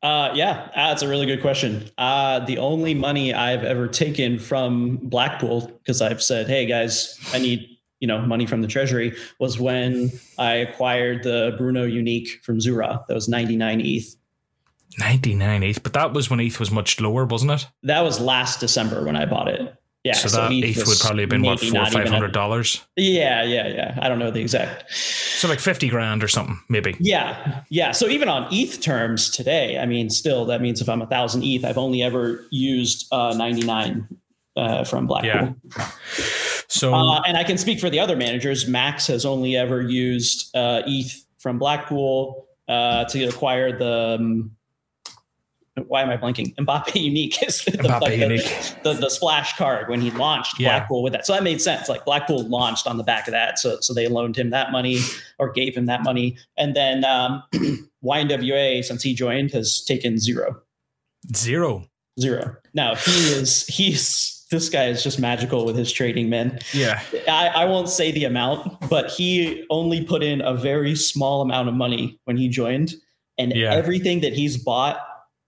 Uh, 0.01 0.31
yeah, 0.33 0.69
that's 0.75 1.01
a 1.01 1.07
really 1.07 1.25
good 1.25 1.41
question. 1.41 1.89
Uh, 1.97 2.39
the 2.39 2.59
only 2.59 2.93
money 2.93 3.33
I've 3.33 3.63
ever 3.63 3.87
taken 3.87 4.39
from 4.39 4.97
Blackpool, 4.97 5.67
because 5.67 6.01
I've 6.01 6.21
said, 6.21 6.47
hey 6.47 6.65
guys, 6.65 7.19
I 7.33 7.39
need 7.39 7.76
you 7.99 8.07
know 8.07 8.21
money 8.21 8.45
from 8.45 8.61
the 8.61 8.67
treasury 8.67 9.15
was 9.39 9.59
when 9.59 10.11
I 10.37 10.53
acquired 10.55 11.23
the 11.23 11.55
Bruno 11.57 11.83
Unique 11.83 12.39
from 12.43 12.61
Zura. 12.61 13.03
That 13.07 13.13
was 13.13 13.27
99 13.27 13.81
ETH. 13.81 14.15
99 14.99 15.63
ETH, 15.63 15.83
but 15.83 15.93
that 15.93 16.13
was 16.13 16.29
when 16.29 16.39
ETH 16.39 16.59
was 16.59 16.71
much 16.71 16.99
lower, 16.99 17.25
wasn't 17.25 17.51
it? 17.51 17.67
That 17.83 18.01
was 18.01 18.19
last 18.19 18.59
December 18.59 19.03
when 19.03 19.15
I 19.15 19.25
bought 19.25 19.47
it. 19.47 19.73
Yeah, 20.03 20.13
so, 20.13 20.29
so 20.29 20.37
that 20.37 20.51
ETH, 20.53 20.77
ETH 20.77 20.87
would 20.87 20.99
probably 20.99 21.23
have 21.23 21.29
been 21.29 21.41
what 21.41 21.59
four 21.59 21.81
or 21.81 21.85
five 21.87 22.07
hundred 22.07 22.31
dollars. 22.31 22.85
Yeah, 22.95 23.43
yeah, 23.43 23.67
yeah. 23.67 23.99
I 24.01 24.07
don't 24.07 24.19
know 24.19 24.31
the 24.31 24.39
exact. 24.39 24.89
So 24.93 25.49
like 25.49 25.59
fifty 25.59 25.89
grand 25.89 26.23
or 26.23 26.29
something, 26.29 26.59
maybe. 26.69 26.95
Yeah, 26.99 27.63
yeah. 27.69 27.91
So 27.91 28.07
even 28.07 28.29
on 28.29 28.47
ETH 28.51 28.81
terms 28.81 29.29
today, 29.29 29.77
I 29.77 29.85
mean, 29.85 30.09
still 30.09 30.45
that 30.45 30.61
means 30.61 30.81
if 30.81 30.87
I'm 30.87 31.01
a 31.01 31.07
thousand 31.07 31.43
ETH, 31.43 31.65
I've 31.65 31.77
only 31.77 32.03
ever 32.03 32.45
used 32.51 33.07
uh, 33.11 33.33
ninety 33.35 33.65
nine 33.65 34.07
uh, 34.57 34.83
from 34.83 35.07
Blackpool. 35.07 35.55
Yeah. 35.77 35.89
So, 36.67 36.93
uh, 36.93 37.21
and 37.21 37.37
I 37.37 37.43
can 37.43 37.57
speak 37.57 37.79
for 37.79 37.89
the 37.89 37.99
other 37.99 38.15
managers. 38.15 38.67
Max 38.67 39.07
has 39.07 39.25
only 39.25 39.55
ever 39.55 39.81
used 39.81 40.55
uh, 40.55 40.81
ETH 40.85 41.25
from 41.37 41.59
Blackpool 41.59 42.47
uh, 42.67 43.05
to 43.05 43.23
acquire 43.25 43.77
the. 43.77 44.17
Um, 44.19 44.51
why 45.85 46.01
am 46.01 46.09
I 46.09 46.17
blanking? 46.17 46.55
Mbappe 46.55 46.95
Unique 47.01 47.41
is 47.43 47.63
the, 47.63 47.71
Mbappe 47.73 48.01
like 48.01 48.19
Unique. 48.19 48.43
The, 48.83 48.93
the, 48.93 49.01
the, 49.01 49.09
splash 49.09 49.55
card 49.57 49.89
when 49.89 50.01
he 50.01 50.09
launched 50.09 50.59
yeah. 50.59 50.79
Blackpool 50.79 51.03
with 51.03 51.13
that. 51.13 51.27
So 51.27 51.33
that 51.33 51.43
made 51.43 51.61
sense. 51.61 51.87
Like 51.87 52.03
Blackpool 52.03 52.47
launched 52.49 52.87
on 52.87 52.97
the 52.97 53.03
back 53.03 53.27
of 53.27 53.31
that, 53.31 53.59
so 53.59 53.77
so 53.79 53.93
they 53.93 54.07
loaned 54.07 54.35
him 54.35 54.49
that 54.49 54.71
money 54.71 54.99
or 55.37 55.51
gave 55.51 55.77
him 55.77 55.85
that 55.85 56.03
money, 56.03 56.35
and 56.57 56.75
then 56.75 57.05
um, 57.05 57.43
YNWA 58.03 58.83
since 58.83 59.03
he 59.03 59.13
joined 59.13 59.51
has 59.51 59.81
taken 59.81 60.17
zero. 60.17 60.59
Zero. 61.35 61.85
Zero. 62.19 62.55
Now 62.73 62.95
he 62.95 63.11
is 63.11 63.67
he's 63.67 64.36
this 64.49 64.69
guy 64.69 64.85
is 64.85 65.03
just 65.03 65.19
magical 65.19 65.65
with 65.65 65.75
his 65.75 65.91
trading, 65.91 66.29
man. 66.29 66.59
Yeah. 66.73 67.01
I, 67.27 67.47
I 67.47 67.65
won't 67.65 67.89
say 67.89 68.11
the 68.11 68.23
amount, 68.23 68.89
but 68.89 69.11
he 69.11 69.65
only 69.69 70.03
put 70.05 70.23
in 70.23 70.41
a 70.41 70.53
very 70.53 70.95
small 70.95 71.41
amount 71.41 71.67
of 71.67 71.75
money 71.75 72.19
when 72.25 72.37
he 72.37 72.47
joined. 72.47 72.95
And 73.37 73.53
yeah. 73.53 73.73
everything 73.73 74.21
that 74.21 74.33
he's 74.33 74.57
bought 74.57 74.99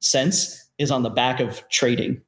since 0.01 0.69
is 0.77 0.91
on 0.91 1.03
the 1.03 1.09
back 1.09 1.39
of 1.39 1.67
trading, 1.69 2.21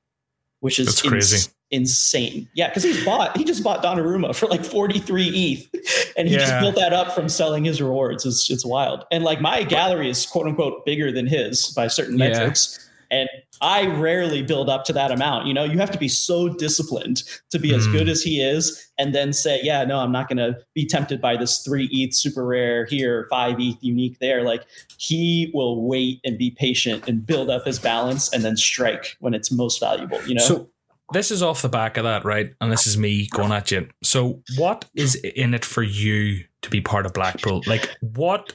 which 0.59 0.79
is 0.79 0.87
That's 0.87 1.01
crazy. 1.01 1.35
Ins- 1.35 1.53
insane. 1.71 2.49
Yeah, 2.53 2.67
because 2.67 2.83
he's 2.83 3.03
bought, 3.03 3.35
he 3.37 3.43
just 3.43 3.63
bought 3.63 3.83
Donnarumma 3.83 4.35
for 4.35 4.47
like 4.47 4.63
43 4.63 5.27
ETH. 5.27 6.07
And 6.17 6.27
he 6.27 6.33
yeah. 6.33 6.41
just 6.41 6.59
built 6.59 6.75
that 6.75 6.91
up 6.91 7.13
from 7.13 7.29
selling 7.29 7.63
his 7.63 7.81
rewards. 7.81 8.25
It's 8.25 8.49
it's 8.51 8.65
wild. 8.65 9.05
And 9.11 9.23
like 9.23 9.39
my 9.39 9.63
gallery 9.63 10.09
is 10.09 10.25
quote 10.25 10.45
unquote 10.45 10.85
bigger 10.85 11.09
than 11.09 11.25
his 11.25 11.69
by 11.69 11.87
certain 11.87 12.17
yeah. 12.17 12.29
metrics. 12.29 12.89
And 13.09 13.29
I 13.61 13.85
rarely 13.85 14.41
build 14.41 14.69
up 14.69 14.85
to 14.85 14.93
that 14.93 15.11
amount. 15.11 15.47
You 15.47 15.53
know, 15.53 15.63
you 15.63 15.77
have 15.77 15.91
to 15.91 15.97
be 15.97 16.07
so 16.07 16.49
disciplined 16.49 17.23
to 17.51 17.59
be 17.59 17.69
mm. 17.69 17.77
as 17.77 17.87
good 17.87 18.03
hmm. 18.03 18.09
as 18.09 18.23
he 18.23 18.41
is, 18.41 18.91
and 18.97 19.13
then 19.13 19.33
say, 19.33 19.59
yeah, 19.63 19.83
no, 19.83 19.99
I'm 19.99 20.11
not 20.11 20.27
going 20.27 20.37
to 20.37 20.57
be 20.73 20.85
tempted 20.85 21.21
by 21.21 21.37
this 21.37 21.59
three 21.59 21.87
ETH 21.91 22.15
super 22.15 22.45
rare 22.45 22.85
here, 22.85 23.27
five 23.29 23.59
ETH 23.59 23.77
unique 23.81 24.19
there. 24.19 24.43
Like 24.43 24.65
he 24.97 25.51
will 25.53 25.83
wait 25.83 26.19
and 26.23 26.37
be 26.37 26.51
patient 26.51 27.07
and 27.07 27.25
build 27.25 27.49
up 27.49 27.65
his 27.65 27.79
balance 27.79 28.33
and 28.33 28.43
then 28.43 28.57
strike 28.57 29.15
when 29.19 29.33
it's 29.33 29.51
most 29.51 29.79
valuable. 29.79 30.21
You 30.25 30.35
know. 30.35 30.43
So- 30.43 30.67
this 31.13 31.29
is 31.29 31.43
off 31.43 31.61
the 31.61 31.67
back 31.67 31.97
of 31.97 32.05
that, 32.05 32.23
right? 32.23 32.53
And 32.61 32.71
this 32.71 32.87
is 32.87 32.97
me 32.97 33.27
going 33.27 33.51
at 33.51 33.69
you. 33.69 33.89
So, 34.01 34.41
what 34.55 34.85
is 34.95 35.15
in 35.15 35.53
it 35.53 35.65
for 35.65 35.83
you 35.83 36.45
to 36.61 36.69
be 36.69 36.79
part 36.79 37.05
of 37.05 37.11
Blackpool? 37.11 37.61
Like, 37.67 37.89
what 37.99 38.53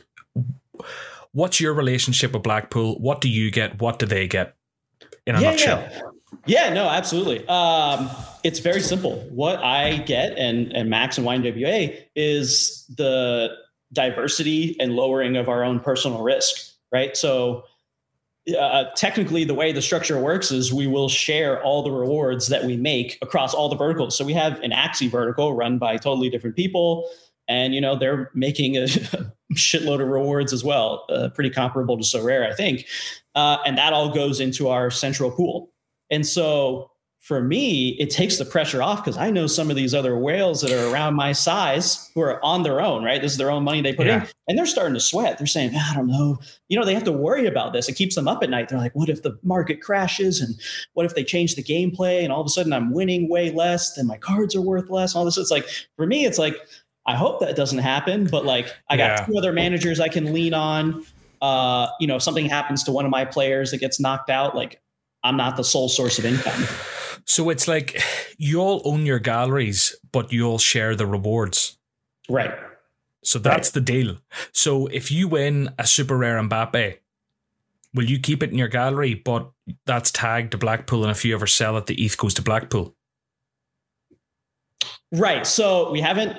what's 1.33 1.61
your 1.61 1.75
relationship 1.75 2.33
with 2.33 2.43
Blackpool? 2.43 2.99
What 2.99 3.21
do 3.21 3.29
you 3.29 3.51
get? 3.51 3.79
What 3.81 3.99
do 3.99 4.07
they 4.07 4.27
get? 4.27 4.56
In 5.27 5.35
a 5.35 5.41
yeah, 5.41 5.51
nutshell. 5.51 5.89
Yeah. 5.91 6.01
Yeah, 6.47 6.73
no, 6.73 6.89
absolutely. 6.89 7.47
Um, 7.49 8.09
it's 8.45 8.61
very 8.61 8.81
simple. 8.81 9.17
What 9.31 9.59
I 9.63 9.99
get 9.99 10.39
and 10.39 10.73
and 10.73 10.89
Max 10.89 11.19
and 11.19 11.27
YNWA 11.27 12.05
is 12.15 12.87
the 12.97 13.51
diversity 13.93 14.77
and 14.81 14.95
lowering 14.95 15.37
of 15.37 15.49
our 15.49 15.65
own 15.65 15.81
personal 15.81 16.23
risk, 16.23 16.73
right? 16.93 17.17
So 17.17 17.65
uh, 18.59 18.85
technically 18.95 19.45
the 19.45 19.55
way 19.55 19.73
the 19.73 19.83
structure 19.83 20.21
works 20.21 20.53
is 20.53 20.73
we 20.73 20.87
will 20.87 21.09
share 21.09 21.61
all 21.63 21.83
the 21.83 21.91
rewards 21.91 22.47
that 22.49 22.65
we 22.65 22.77
make 22.77 23.19
across 23.23 23.55
all 23.55 23.69
the 23.69 23.77
verticals. 23.77 24.17
So 24.17 24.25
we 24.25 24.35
have 24.35 24.61
an 24.61 24.71
Axie 24.71 25.11
vertical 25.11 25.55
run 25.55 25.79
by 25.79 25.97
totally 25.97 26.31
different 26.31 26.55
people 26.55 27.09
and 27.49 27.75
you 27.75 27.81
know 27.81 27.97
they're 27.97 28.31
making 28.35 28.77
a 28.77 28.87
shitload 29.55 30.03
of 30.03 30.09
rewards 30.09 30.53
as 30.53 30.65
well, 30.65 31.05
uh, 31.09 31.29
pretty 31.31 31.51
comparable 31.51 31.97
to 31.97 32.05
Sorare, 32.05 32.51
I 32.51 32.55
think. 32.55 32.87
Uh, 33.37 33.59
and 33.65 33.79
that 33.79 33.93
all 33.93 34.13
goes 34.13 34.41
into 34.41 34.69
our 34.69 34.91
central 34.91 35.31
pool. 35.31 35.71
And 36.11 36.27
so 36.27 36.91
for 37.21 37.43
me, 37.43 37.91
it 37.99 38.09
takes 38.09 38.39
the 38.39 38.45
pressure 38.45 38.81
off 38.81 39.05
because 39.05 39.19
I 39.19 39.31
know 39.31 39.47
some 39.49 39.69
of 39.69 39.75
these 39.77 39.93
other 39.93 40.17
whales 40.17 40.61
that 40.61 40.71
are 40.71 40.93
around 40.93 41.15
my 41.15 41.33
size 41.33 42.11
who 42.15 42.21
are 42.21 42.43
on 42.45 42.63
their 42.63 42.81
own, 42.81 43.03
right? 43.03 43.21
This 43.21 43.33
is 43.33 43.39
their 43.39 43.51
own 43.51 43.65
money 43.65 43.83
they 43.83 43.93
put 43.93 44.07
yeah. 44.07 44.23
in, 44.23 44.29
and 44.47 44.57
they're 44.57 44.65
starting 44.65 44.95
to 44.95 45.01
sweat. 45.01 45.37
They're 45.37 45.47
saying, 45.47 45.75
I 45.75 45.93
don't 45.93 46.07
know. 46.07 46.39
You 46.69 46.79
know, 46.79 46.87
they 46.87 46.95
have 46.95 47.05
to 47.05 47.13
worry 47.13 47.47
about 47.47 47.73
this. 47.73 47.89
It 47.89 47.97
keeps 47.97 48.15
them 48.15 48.29
up 48.29 48.45
at 48.45 48.51
night. 48.51 48.69
They're 48.69 48.79
like, 48.79 48.95
what 48.95 49.09
if 49.09 49.23
the 49.23 49.39
market 49.43 49.83
crashes? 49.83 50.41
And 50.41 50.55
what 50.95 51.05
if 51.05 51.17
they 51.17 51.25
change 51.25 51.57
the 51.57 51.65
gameplay? 51.65 52.23
And 52.23 52.33
all 52.33 52.41
of 52.41 52.47
a 52.47 52.51
sudden 52.51 52.73
I'm 52.73 52.93
winning 52.93 53.29
way 53.29 53.51
less, 53.51 53.95
then 53.95 54.07
my 54.07 54.19
cards 54.19 54.55
are 54.55 54.63
worth 54.63 54.89
less. 54.89 55.17
All 55.17 55.25
this. 55.25 55.37
It's 55.37 55.51
like, 55.51 55.69
for 55.97 56.07
me, 56.07 56.27
it's 56.27 56.39
like, 56.39 56.57
I 57.07 57.17
hope 57.17 57.41
that 57.41 57.57
doesn't 57.57 57.79
happen, 57.79 58.29
but 58.29 58.45
like 58.45 58.73
I 58.89 58.97
got 58.97 59.19
yeah. 59.19 59.27
two 59.27 59.37
other 59.37 59.53
managers 59.53 60.01
I 60.01 60.09
can 60.09 60.33
lean 60.33 60.55
on. 60.55 61.05
Uh, 61.41 61.89
you 62.01 62.07
know, 62.07 62.17
if 62.17 62.23
something 62.23 62.47
happens 62.47 62.85
to 62.85 62.93
one 62.93 63.05
of 63.05 63.11
my 63.11 63.25
players 63.25 63.71
that 63.71 63.79
gets 63.79 64.01
knocked 64.01 64.31
out, 64.31 64.55
like 64.55 64.81
I'm 65.23 65.37
not 65.37 65.57
the 65.57 65.65
sole 65.65 65.89
source 65.89 66.19
of 66.19 66.25
income. 66.25 66.65
So 67.29 67.51
it's 67.51 67.67
like 67.67 68.01
you 68.39 68.61
all 68.61 68.81
own 68.85 69.05
your 69.05 69.19
galleries, 69.19 69.97
but 70.13 70.33
you 70.33 70.47
all 70.47 70.59
share 70.59 70.95
the 70.95 71.07
rewards. 71.07 71.77
Right. 72.29 72.55
So 73.25 73.41
that's 73.41 73.69
right. 73.69 73.75
the 73.75 73.81
deal. 73.81 74.19
So 74.53 74.87
if 74.87 75.11
you 75.11 75.27
win 75.27 75.75
a 75.77 75.89
super 75.89 76.17
rare 76.17 76.41
Mbappe, 76.41 76.99
will 77.95 78.05
you 78.05 78.21
keep 78.21 78.45
it 78.45 78.51
in 78.51 78.59
your 78.59 78.69
gallery? 78.69 79.15
But 79.15 79.51
that's 79.87 80.13
tagged 80.13 80.53
to 80.53 80.59
Blackpool, 80.59 81.03
and 81.03 81.11
if 81.11 81.25
you 81.25 81.35
ever 81.35 81.49
sell 81.49 81.77
it, 81.79 81.87
the 81.87 82.01
ETH 82.01 82.17
goes 82.17 82.35
to 82.35 82.43
Blackpool. 82.43 82.95
Right. 85.11 85.45
So 85.45 85.91
we 85.91 86.01
haven't. 86.01 86.39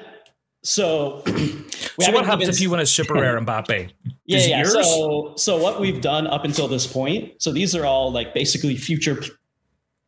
So. 0.63 1.23
So 1.99 2.11
what 2.11 2.25
happens 2.25 2.49
if 2.49 2.61
you 2.61 2.69
win 2.69 2.79
a 2.79 2.85
super 2.85 3.15
rare 3.15 3.39
Mbappe? 3.41 3.89
yeah, 4.25 4.37
yeah. 4.39 4.57
Yours? 4.59 4.73
So, 4.73 5.33
so 5.35 5.57
what 5.57 5.79
we've 5.79 5.99
done 5.99 6.27
up 6.27 6.45
until 6.45 6.67
this 6.67 6.85
point. 6.85 7.41
So 7.41 7.51
these 7.51 7.75
are 7.75 7.85
all 7.85 8.11
like 8.11 8.35
basically 8.35 8.75
future 8.75 9.19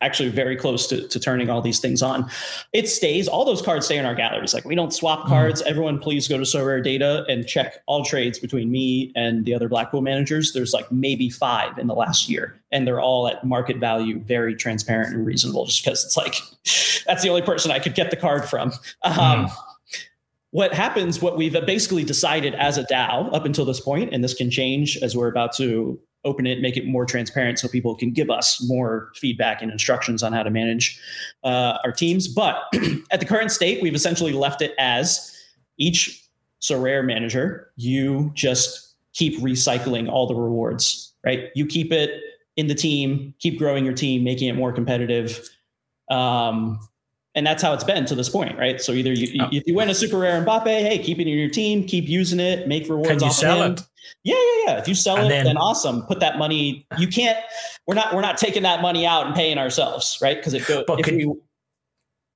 actually 0.01 0.29
very 0.29 0.55
close 0.55 0.87
to, 0.87 1.07
to 1.07 1.19
turning 1.19 1.49
all 1.49 1.61
these 1.61 1.79
things 1.79 2.01
on. 2.01 2.29
It 2.71 2.87
stays, 2.87 3.27
all 3.27 3.43
those 3.43 3.61
cards 3.61 3.85
stay 3.85 3.97
in 3.97 4.05
our 4.05 4.15
galleries. 4.15 4.53
Like 4.53 4.65
we 4.65 4.75
don't 4.75 4.93
swap 4.93 5.23
hmm. 5.23 5.29
cards. 5.29 5.61
Mm. 5.61 5.67
Everyone 5.67 5.99
please 5.99 6.27
go 6.27 6.37
to 6.37 6.43
SorareData 6.43 7.25
and 7.27 7.45
check 7.45 7.79
all 7.85 8.05
trades 8.05 8.39
between 8.39 8.71
me 8.71 9.11
and 9.15 9.45
the 9.45 9.53
other 9.53 9.67
Blackpool 9.67 10.01
managers. 10.01 10.53
There's 10.53 10.73
like 10.73 10.89
maybe 10.91 11.29
five 11.29 11.77
in 11.77 11.87
the 11.87 11.95
last 11.95 12.29
year. 12.29 12.59
And 12.71 12.87
they're 12.87 13.01
all 13.01 13.27
at 13.27 13.43
market 13.43 13.77
value, 13.77 14.19
very 14.19 14.55
transparent 14.55 15.13
and 15.13 15.25
reasonable, 15.25 15.65
just 15.65 15.83
because 15.83 16.05
it's 16.05 16.15
like 16.15 16.35
that's 17.05 17.23
the 17.23 17.29
only 17.29 17.41
person 17.41 17.71
I 17.71 17.79
could 17.79 17.95
get 17.95 18.11
the 18.11 18.17
card 18.17 18.47
from. 18.47 18.71
Um, 19.03 19.47
mm. 19.47 19.51
What 20.51 20.73
happens, 20.73 21.21
what 21.21 21.37
we've 21.37 21.53
basically 21.65 22.03
decided 22.03 22.55
as 22.55 22.77
a 22.77 22.83
DAO 22.85 23.33
up 23.33 23.45
until 23.45 23.65
this 23.65 23.79
point, 23.79 24.13
and 24.13 24.23
this 24.23 24.33
can 24.33 24.49
change 24.49 24.97
as 24.97 25.15
we're 25.15 25.27
about 25.27 25.55
to 25.57 25.99
open 26.25 26.45
it, 26.45 26.59
make 26.59 26.75
it 26.75 26.85
more 26.85 27.05
transparent 27.05 27.59
so 27.59 27.67
people 27.67 27.95
can 27.95 28.11
give 28.11 28.29
us 28.29 28.61
more 28.67 29.11
feedback 29.15 29.61
and 29.61 29.71
instructions 29.71 30.21
on 30.21 30.33
how 30.33 30.43
to 30.43 30.49
manage 30.49 30.99
uh, 31.43 31.77
our 31.85 31.91
teams. 31.91 32.27
But 32.27 32.57
at 33.11 33.19
the 33.19 33.25
current 33.25 33.51
state, 33.51 33.81
we've 33.81 33.95
essentially 33.95 34.33
left 34.33 34.61
it 34.61 34.73
as 34.77 35.33
each 35.77 36.29
Sorare 36.61 37.05
manager, 37.05 37.71
you 37.77 38.31
just 38.33 38.95
keep 39.13 39.39
recycling 39.39 40.09
all 40.09 40.27
the 40.27 40.35
rewards, 40.35 41.13
right? 41.23 41.49
You 41.55 41.65
keep 41.65 41.91
it 41.91 42.21
in 42.57 42.67
the 42.67 42.75
team, 42.75 43.33
keep 43.39 43.57
growing 43.57 43.85
your 43.85 43.93
team, 43.93 44.23
making 44.23 44.49
it 44.49 44.55
more 44.55 44.73
competitive. 44.73 45.49
Um, 46.11 46.79
and 47.35 47.45
that's 47.45 47.61
how 47.61 47.73
it's 47.73 47.83
been 47.83 48.05
to 48.05 48.15
this 48.15 48.29
point, 48.29 48.57
right? 48.57 48.81
So 48.81 48.91
either 48.91 49.13
you, 49.13 49.41
oh. 49.43 49.49
if 49.51 49.63
you 49.67 49.75
win 49.75 49.89
a 49.89 49.93
super 49.93 50.17
rare 50.17 50.43
Mbappe, 50.43 50.65
hey, 50.65 50.99
keep 50.99 51.19
it 51.19 51.27
in 51.27 51.37
your 51.37 51.49
team, 51.49 51.85
keep 51.85 52.07
using 52.07 52.39
it, 52.39 52.67
make 52.67 52.89
rewards. 52.89 53.09
Can 53.09 53.19
you 53.19 53.31
sell 53.31 53.63
it? 53.63 53.81
Yeah, 54.23 54.35
yeah, 54.35 54.63
yeah. 54.65 54.79
If 54.79 54.87
you 54.87 54.95
sell 54.95 55.17
and 55.17 55.27
it, 55.27 55.29
then, 55.29 55.45
then, 55.45 55.57
awesome. 55.57 56.03
Put 56.03 56.19
that 56.21 56.37
money. 56.37 56.87
You 56.97 57.07
can't. 57.07 57.37
We're 57.85 57.95
not. 57.95 58.13
We're 58.13 58.21
not 58.21 58.37
taking 58.37 58.63
that 58.63 58.81
money 58.81 59.05
out 59.05 59.27
and 59.27 59.35
paying 59.35 59.57
ourselves, 59.57 60.17
right? 60.21 60.37
Because 60.37 60.53
it 60.53 60.65
goes. 60.65 60.83
But 60.87 61.01
If 61.01 61.07
we, 61.07 61.31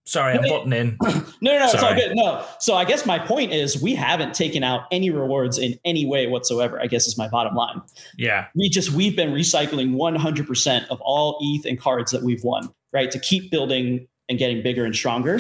Sorry, 0.06 0.38
I'm 0.38 0.42
butting 0.42 0.74
in. 0.74 0.98
no, 1.02 1.10
no, 1.42 1.60
no, 1.60 1.66
it's 1.66 1.82
all 1.82 1.96
good. 1.96 2.12
No. 2.14 2.46
So 2.60 2.76
I 2.76 2.84
guess 2.84 3.06
my 3.06 3.20
point 3.20 3.54
is 3.54 3.82
we 3.82 3.96
haven't 3.96 4.34
taken 4.34 4.62
out 4.62 4.82
any 4.92 5.10
rewards 5.10 5.58
in 5.58 5.80
any 5.86 6.06
way 6.06 6.28
whatsoever, 6.28 6.80
I 6.82 6.88
guess 6.88 7.08
is 7.08 7.18
my 7.18 7.30
bottom 7.30 7.56
line. 7.56 7.82
Yeah. 8.18 8.48
We 8.54 8.68
just, 8.70 8.92
we've 8.92 9.16
been 9.16 9.32
recycling 9.32 9.96
100% 9.96 10.88
of 10.90 11.00
all 11.02 11.38
ETH 11.42 11.66
and 11.66 11.80
cards 11.80 12.12
that 12.12 12.22
we've 12.22 12.44
won, 12.44 12.70
right? 12.92 13.12
To 13.12 13.20
keep 13.20 13.50
building 13.50 14.08
and 14.30 14.38
getting 14.40 14.64
bigger 14.64 14.86
and 14.86 14.96
stronger. 14.96 15.40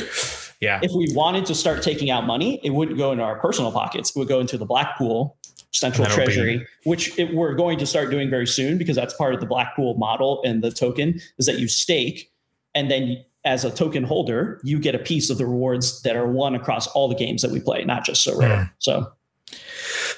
Yeah. 0.59 0.79
If 0.81 0.91
we 0.93 1.13
wanted 1.13 1.45
to 1.47 1.55
start 1.55 1.83
taking 1.83 2.09
out 2.09 2.25
money, 2.25 2.59
it 2.63 2.69
wouldn't 2.69 2.97
go 2.97 3.11
into 3.11 3.23
our 3.23 3.39
personal 3.39 3.71
pockets. 3.71 4.11
It 4.11 4.17
would 4.17 4.27
go 4.27 4.39
into 4.39 4.57
the 4.57 4.65
Blackpool 4.65 5.37
central 5.71 6.07
treasury, 6.07 6.59
be... 6.59 6.65
which 6.85 7.17
it, 7.17 7.33
we're 7.33 7.55
going 7.55 7.79
to 7.79 7.85
start 7.85 8.11
doing 8.11 8.29
very 8.29 8.47
soon 8.47 8.77
because 8.77 8.95
that's 8.95 9.13
part 9.15 9.33
of 9.33 9.39
the 9.39 9.45
Blackpool 9.45 9.95
model 9.95 10.41
and 10.45 10.63
the 10.63 10.71
token 10.71 11.19
is 11.37 11.45
that 11.47 11.59
you 11.59 11.67
stake 11.67 12.31
and 12.75 12.89
then 12.89 13.23
as 13.45 13.65
a 13.65 13.71
token 13.71 14.03
holder, 14.03 14.59
you 14.63 14.79
get 14.79 14.95
a 14.95 14.99
piece 14.99 15.29
of 15.29 15.37
the 15.37 15.45
rewards 15.45 16.01
that 16.03 16.15
are 16.15 16.27
won 16.27 16.55
across 16.55 16.87
all 16.87 17.07
the 17.07 17.15
games 17.15 17.41
that 17.41 17.51
we 17.51 17.59
play, 17.59 17.83
not 17.83 18.05
just 18.05 18.25
Sorare. 18.25 18.59
Mm. 18.59 18.71
So, 18.79 19.11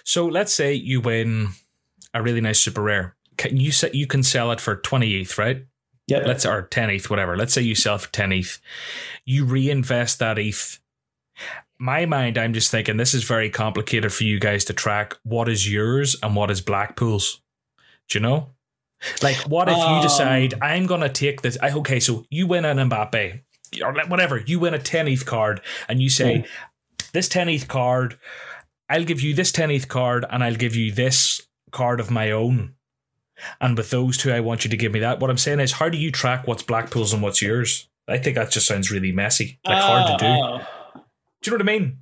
so 0.03 0.27
let's 0.27 0.53
say 0.53 0.73
you 0.73 1.01
win 1.01 1.49
a 2.13 2.21
really 2.21 2.41
nice 2.41 2.59
super 2.59 2.81
rare. 2.81 3.15
Can 3.37 3.57
you 3.57 3.71
say 3.71 3.89
you 3.93 4.07
can 4.07 4.23
sell 4.23 4.51
it 4.51 4.61
for 4.61 4.77
twenty 4.77 5.19
ETH, 5.19 5.37
right? 5.37 5.65
Yeah. 6.07 6.19
Let's 6.19 6.45
or 6.45 6.63
ten 6.63 6.89
ETH, 6.89 7.09
whatever. 7.09 7.35
Let's 7.35 7.53
say 7.53 7.61
you 7.61 7.75
sell 7.75 7.97
for 7.97 8.11
ten 8.11 8.31
ETH. 8.31 8.59
You 9.25 9.45
reinvest 9.45 10.19
that 10.19 10.37
ETH. 10.37 10.79
My 11.77 12.05
mind, 12.05 12.37
I'm 12.37 12.53
just 12.53 12.71
thinking 12.71 12.97
this 12.97 13.13
is 13.13 13.23
very 13.23 13.49
complicated 13.49 14.13
for 14.13 14.23
you 14.23 14.39
guys 14.39 14.65
to 14.65 14.73
track. 14.73 15.15
What 15.23 15.49
is 15.49 15.71
yours 15.71 16.15
and 16.23 16.35
what 16.35 16.51
is 16.51 16.61
Blackpool's? 16.61 17.41
Do 18.07 18.19
you 18.19 18.23
know? 18.23 18.51
Like, 19.21 19.35
what 19.47 19.67
if 19.67 19.75
um, 19.75 19.95
you 19.95 20.01
decide 20.01 20.53
I'm 20.61 20.85
gonna 20.85 21.09
take 21.09 21.41
this? 21.41 21.57
I, 21.61 21.71
okay, 21.71 21.99
so 21.99 22.25
you 22.29 22.47
win 22.47 22.65
an 22.65 22.77
Mbappe 22.77 23.41
or 23.83 23.93
whatever. 24.07 24.37
You 24.37 24.59
win 24.59 24.73
a 24.73 24.79
ten 24.79 25.07
ETH 25.07 25.25
card, 25.25 25.61
and 25.89 26.01
you 26.01 26.09
say, 26.09 26.37
yeah. 26.37 26.45
"This 27.13 27.27
ten 27.27 27.49
ETH 27.49 27.67
card, 27.67 28.17
I'll 28.89 29.03
give 29.03 29.21
you 29.21 29.33
this 29.33 29.51
ten 29.51 29.71
ETH 29.71 29.87
card, 29.87 30.25
and 30.29 30.43
I'll 30.43 30.55
give 30.55 30.75
you 30.75 30.91
this 30.91 31.41
card 31.71 31.99
of 31.99 32.09
my 32.09 32.31
own." 32.31 32.74
And 33.61 33.77
with 33.77 33.89
those 33.89 34.17
two, 34.17 34.31
I 34.31 34.39
want 34.39 34.63
you 34.63 34.69
to 34.69 34.77
give 34.77 34.91
me 34.91 34.99
that. 34.99 35.19
What 35.19 35.29
I'm 35.29 35.37
saying 35.37 35.59
is, 35.59 35.73
how 35.73 35.89
do 35.89 35.97
you 35.97 36.11
track 36.11 36.47
what's 36.47 36.63
Blackpool's 36.63 37.13
and 37.13 37.21
what's 37.21 37.41
yours? 37.41 37.87
I 38.07 38.17
think 38.17 38.35
that 38.35 38.51
just 38.51 38.67
sounds 38.67 38.91
really 38.91 39.11
messy, 39.11 39.59
like 39.65 39.81
hard 39.81 40.19
to 40.19 40.25
do. 40.25 40.31
Uh, 40.31 40.57
do 41.41 41.51
you 41.51 41.57
know 41.57 41.63
what 41.63 41.69
I 41.69 41.77
mean? 41.77 41.97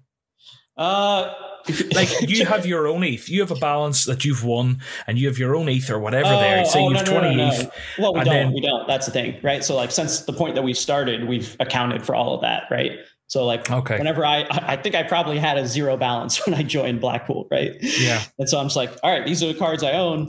Uh, 0.76 1.34
like 1.94 2.10
you 2.30 2.46
have 2.48 2.66
your 2.66 2.88
own 2.88 3.04
ETH, 3.04 3.30
you 3.30 3.40
have 3.42 3.52
a 3.52 3.56
balance 3.56 4.06
that 4.06 4.26
you've 4.26 4.44
won, 4.44 4.82
and 5.08 5.18
you 5.18 5.28
have 5.28 5.38
your 5.38 5.56
own 5.56 5.70
ETH 5.70 5.90
or 5.90 6.00
whatever. 6.00 6.30
Oh, 6.30 6.40
there, 6.40 6.66
say 6.66 6.80
oh, 6.80 6.90
you've 6.90 7.06
no, 7.06 7.12
twenty 7.12 7.36
no, 7.36 7.50
no, 7.50 7.54
ETH. 7.54 7.72
Well, 7.98 8.14
we 8.14 8.20
don't. 8.22 8.34
Then, 8.34 8.54
we 8.54 8.62
don't. 8.62 8.88
That's 8.88 9.06
the 9.06 9.12
thing, 9.12 9.40
right? 9.44 9.64
So, 9.64 9.76
like, 9.76 9.92
since 9.92 10.22
the 10.22 10.34
point 10.34 10.56
that 10.56 10.64
we 10.64 10.74
started, 10.74 11.28
we've 11.28 11.56
accounted 11.60 12.06
for 12.06 12.16
all 12.16 12.36
of 12.36 12.42
that, 12.42 12.64
right? 12.70 13.00
So, 13.28 13.46
like, 13.46 13.72
okay. 13.72 13.98
whenever 13.98 14.26
I, 14.26 14.46
I 14.50 14.76
think 14.76 14.96
I 14.96 15.04
probably 15.04 15.40
had 15.40 15.58
a 15.58 15.66
zero 15.66 15.96
balance 15.96 16.38
when 16.46 16.54
I 16.54 16.64
joined 16.64 17.00
Blackpool, 17.00 17.48
right? 17.50 17.72
Yeah. 17.82 18.22
And 18.38 18.50
so 18.50 18.60
I'm 18.60 18.66
just 18.66 18.76
like, 18.76 18.92
all 19.02 19.12
right, 19.12 19.26
these 19.26 19.42
are 19.42 19.48
the 19.48 19.58
cards 19.58 19.84
I 19.84 19.94
own 19.94 20.28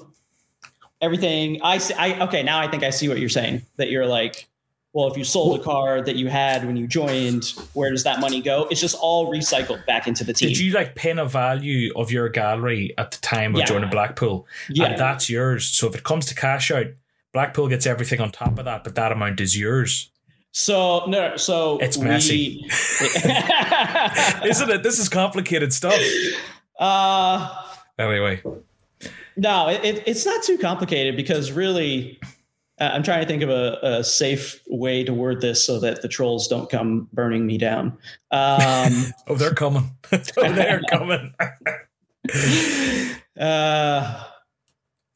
everything 1.05 1.61
I 1.63 1.79
see. 1.79 1.95
I 1.95 2.25
okay. 2.25 2.43
Now 2.43 2.59
I 2.59 2.69
think 2.69 2.83
I 2.83 2.91
see 2.91 3.09
what 3.09 3.19
you're 3.19 3.29
saying. 3.29 3.63
That 3.77 3.91
you're 3.91 4.07
like, 4.07 4.49
well, 4.95 5.09
if 5.09 5.17
you 5.17 5.25
sold 5.25 5.61
a 5.61 5.63
car 5.63 6.01
that 6.01 6.17
you 6.17 6.29
had 6.29 6.65
when 6.65 6.77
you 6.77 6.87
joined, 6.87 7.53
where 7.75 7.91
does 7.91 8.05
that 8.05 8.21
money 8.21 8.41
go? 8.41 8.67
It's 8.71 8.81
just 8.81 8.97
all 9.01 9.31
recycled 9.31 9.85
back 9.87 10.07
into 10.07 10.25
the 10.25 10.33
team. 10.33 10.49
Did 10.49 10.59
you 10.59 10.73
like 10.73 10.95
pin 10.95 11.19
a 11.19 11.27
value 11.27 11.93
of 11.97 12.11
your 12.11 12.29
gallery 12.29 12.95
at 12.97 13.11
the 13.11 13.19
time 13.19 13.55
of 13.55 13.61
yeah. 13.61 13.67
joining 13.67 13.91
Blackpool? 13.91 14.47
Yeah, 14.71 14.87
and 14.87 14.99
that's 14.99 15.29
yours. 15.29 15.67
So 15.67 15.89
if 15.89 15.95
it 15.95 16.05
comes 16.05 16.27
to 16.27 16.35
cash 16.35 16.71
out, 16.71 16.87
Blackpool 17.33 17.69
gets 17.69 17.87
everything 17.87 18.21
on 18.21 18.31
top 18.31 18.59
of 18.59 18.65
that, 18.65 18.85
but 18.85 18.95
that 18.95 19.13
amount 19.13 19.41
is 19.41 19.59
yours. 19.59 20.11
So 20.53 21.05
no, 21.07 21.37
so 21.37 21.79
it's 21.79 21.99
messy, 21.99 22.63
we, 22.63 22.69
isn't 24.49 24.71
it? 24.71 24.85
This 24.85 25.01
is 25.01 25.09
complicated 25.09 25.73
stuff. 25.73 26.01
Uh 26.79 27.53
anyway. 27.99 28.41
No, 29.37 29.69
it, 29.69 30.03
it's 30.07 30.25
not 30.25 30.43
too 30.43 30.59
complicated 30.59 31.17
because 31.17 31.51
really, 31.51 32.19
uh, 32.81 32.91
I'm 32.93 33.03
trying 33.03 33.21
to 33.21 33.27
think 33.27 33.43
of 33.43 33.51
a, 33.51 33.79
a, 33.83 34.05
safe 34.05 34.61
way 34.69 35.05
to 35.05 35.13
word 35.13 35.41
this 35.41 35.65
so 35.65 35.81
that 35.81 36.03
the 36.03 36.09
trolls 36.09 36.49
don't 36.49 36.71
come 36.71 37.09
burning 37.13 37.47
me 37.47 37.59
down. 37.59 37.99
Um, 38.31 39.07
oh, 39.27 39.37
they're 39.37 39.55
coming. 39.55 39.91
oh, 40.13 40.53
they're 40.53 40.83
coming. 40.91 41.35
uh, 43.39 44.25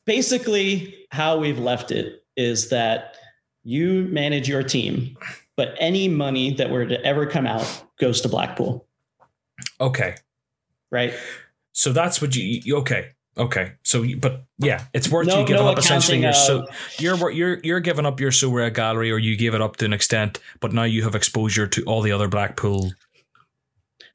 basically, 0.04 1.06
how 1.10 1.38
we've 1.38 1.58
left 1.58 1.90
it 1.90 2.24
is 2.36 2.70
that 2.70 3.16
you 3.64 4.04
manage 4.10 4.48
your 4.48 4.62
team, 4.62 5.16
but 5.56 5.74
any 5.78 6.08
money 6.08 6.54
that 6.54 6.70
were 6.70 6.86
to 6.86 7.04
ever 7.04 7.26
come 7.26 7.46
out 7.46 7.84
goes 7.98 8.20
to 8.22 8.28
Blackpool. 8.28 8.86
Okay. 9.80 10.16
Right. 10.90 11.12
So 11.72 11.92
that's 11.92 12.22
what 12.22 12.34
you, 12.34 12.76
okay. 12.78 13.10
Okay, 13.38 13.72
so 13.84 14.04
but 14.18 14.44
yeah, 14.58 14.84
it's 14.92 15.08
worth 15.08 15.28
no, 15.28 15.40
you 15.40 15.46
giving 15.46 15.62
no 15.62 15.70
up 15.70 15.78
essentially 15.78 16.20
your 16.20 16.32
so 16.32 16.66
you're 16.98 17.30
you're 17.30 17.60
you're 17.62 17.80
giving 17.80 18.04
up 18.04 18.18
your 18.18 18.32
Sorare 18.32 18.74
gallery, 18.74 19.12
or 19.12 19.18
you 19.18 19.36
gave 19.36 19.54
it 19.54 19.62
up 19.62 19.76
to 19.76 19.84
an 19.84 19.92
extent, 19.92 20.40
but 20.60 20.72
now 20.72 20.82
you 20.82 21.04
have 21.04 21.14
exposure 21.14 21.66
to 21.68 21.82
all 21.84 22.02
the 22.02 22.10
other 22.10 22.26
Blackpool 22.26 22.90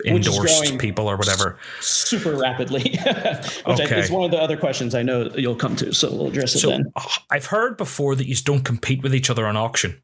endorsed 0.05 0.77
people 0.79 1.09
or 1.09 1.17
whatever. 1.17 1.57
super 1.79 2.35
rapidly 2.35 2.81
which 3.65 3.79
okay. 3.79 3.99
is 3.99 4.11
one 4.11 4.25
of 4.25 4.31
the 4.31 4.37
other 4.37 4.57
questions 4.57 4.95
i 4.95 5.01
know 5.01 5.29
you'll 5.35 5.55
come 5.55 5.75
to 5.75 5.93
so 5.93 6.11
we'll 6.11 6.27
address 6.27 6.55
it 6.55 6.59
so 6.59 6.69
then. 6.69 6.91
I've 7.29 7.45
heard 7.45 7.77
before 7.77 8.15
that 8.15 8.27
you 8.27 8.35
don't 8.35 8.63
compete 8.63 9.01
with 9.01 9.15
each 9.15 9.29
other 9.29 9.47
on 9.47 9.55
auction 9.55 10.01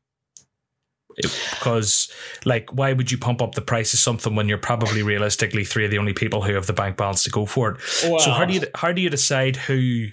because 1.22 2.12
like 2.46 2.70
why 2.74 2.94
would 2.94 3.12
you 3.12 3.18
pump 3.18 3.42
up 3.42 3.56
the 3.56 3.62
price 3.62 3.94
of 3.94 4.00
something 4.00 4.36
when 4.36 4.48
you're 4.48 4.58
probably 4.58 5.04
realistically 5.04 5.64
three 5.64 5.86
of 5.86 5.92
the 5.92 5.98
only 5.98 6.14
people 6.14 6.42
who 6.42 6.54
have 6.54 6.68
the 6.68 6.74
bank 6.74 6.98
balance 6.98 7.24
to 7.24 7.30
go 7.30 7.46
for 7.46 7.72
it 7.72 7.78
wow. 8.06 8.18
so 8.18 8.32
how 8.32 8.46
do 8.46 8.54
you 8.54 8.62
how 8.76 8.92
do 8.92 9.02
you 9.02 9.10
decide 9.10 9.56
who 9.56 10.08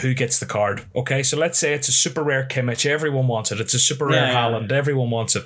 who 0.00 0.14
gets 0.14 0.38
the 0.38 0.46
card 0.46 0.84
okay 0.94 1.22
so 1.22 1.36
let's 1.36 1.58
say 1.58 1.72
it's 1.72 1.88
a 1.88 1.92
super 1.92 2.22
rare 2.22 2.46
Kimmich 2.46 2.86
everyone 2.86 3.26
wants 3.26 3.52
it 3.52 3.60
it's 3.60 3.74
a 3.74 3.78
super 3.78 4.06
rare 4.06 4.26
yeah. 4.26 4.34
Haaland 4.34 4.72
everyone 4.72 5.10
wants 5.10 5.36
it 5.36 5.44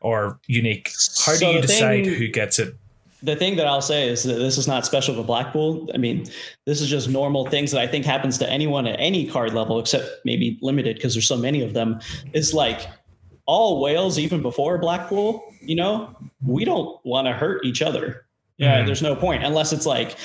or 0.00 0.38
unique 0.46 0.88
how 1.24 1.32
so 1.32 1.38
do 1.38 1.46
you 1.56 1.62
decide 1.62 2.04
thing, 2.04 2.14
who 2.14 2.28
gets 2.28 2.58
it 2.58 2.76
the 3.22 3.36
thing 3.36 3.56
that 3.56 3.66
I'll 3.66 3.82
say 3.82 4.08
is 4.08 4.22
that 4.24 4.34
this 4.34 4.58
is 4.58 4.68
not 4.68 4.84
special 4.84 5.14
to 5.16 5.22
Blackpool. 5.22 5.88
I 5.94 5.96
mean, 5.96 6.26
this 6.66 6.80
is 6.80 6.88
just 6.88 7.08
normal 7.08 7.46
things 7.46 7.72
that 7.72 7.80
I 7.80 7.86
think 7.86 8.04
happens 8.04 8.36
to 8.38 8.48
anyone 8.48 8.86
at 8.86 9.00
any 9.00 9.26
card 9.26 9.54
level, 9.54 9.78
except 9.78 10.06
maybe 10.24 10.58
limited 10.60 10.96
because 10.96 11.14
there's 11.14 11.26
so 11.26 11.36
many 11.36 11.62
of 11.62 11.72
them. 11.72 11.98
Is 12.34 12.52
like 12.52 12.86
all 13.46 13.80
whales, 13.80 14.18
even 14.18 14.42
before 14.42 14.78
Blackpool, 14.78 15.44
you 15.60 15.76
know, 15.76 16.14
we 16.44 16.64
don't 16.64 16.98
want 17.04 17.26
to 17.26 17.32
hurt 17.32 17.64
each 17.64 17.80
other. 17.82 18.26
Yeah, 18.58 18.80
mm. 18.80 18.86
there's 18.86 19.02
no 19.02 19.14
point 19.14 19.44
unless 19.44 19.72
it's 19.72 19.84
like 19.84 20.16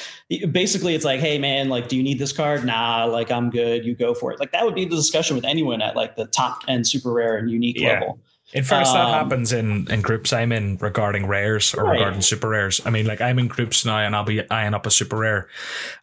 basically 0.51 0.95
it's 0.95 1.03
like, 1.03 1.19
hey 1.19 1.37
man, 1.37 1.69
like, 1.69 1.89
do 1.89 1.97
you 1.97 2.03
need 2.03 2.17
this 2.17 2.31
card? 2.31 2.65
Nah, 2.65 3.05
like 3.05 3.29
I'm 3.29 3.49
good. 3.49 3.85
You 3.85 3.93
go 3.93 4.13
for 4.13 4.31
it. 4.31 4.39
Like 4.39 4.51
that 4.53 4.63
would 4.63 4.75
be 4.75 4.85
the 4.85 4.95
discussion 4.95 5.35
with 5.35 5.45
anyone 5.45 5.81
at 5.81 5.95
like 5.95 6.15
the 6.15 6.27
top 6.27 6.61
end 6.67 6.87
super 6.87 7.11
rare 7.11 7.37
and 7.37 7.51
unique 7.51 7.79
yeah. 7.79 7.99
level. 7.99 8.19
In 8.53 8.63
fairness, 8.63 8.89
um, 8.89 8.95
that 8.95 9.09
happens 9.09 9.53
in, 9.53 9.89
in 9.91 10.01
groups 10.01 10.33
I'm 10.33 10.51
in 10.51 10.77
regarding 10.77 11.27
rares 11.27 11.73
or 11.73 11.83
right. 11.83 11.93
regarding 11.93 12.21
super 12.21 12.49
rares. 12.49 12.81
I 12.85 12.89
mean, 12.89 13.05
like 13.05 13.21
I'm 13.21 13.39
in 13.39 13.47
groups 13.47 13.85
now 13.85 13.97
and 13.97 14.15
I'll 14.15 14.23
be 14.23 14.49
eyeing 14.51 14.73
up 14.73 14.85
a 14.85 14.91
super 14.91 15.17
rare. 15.17 15.47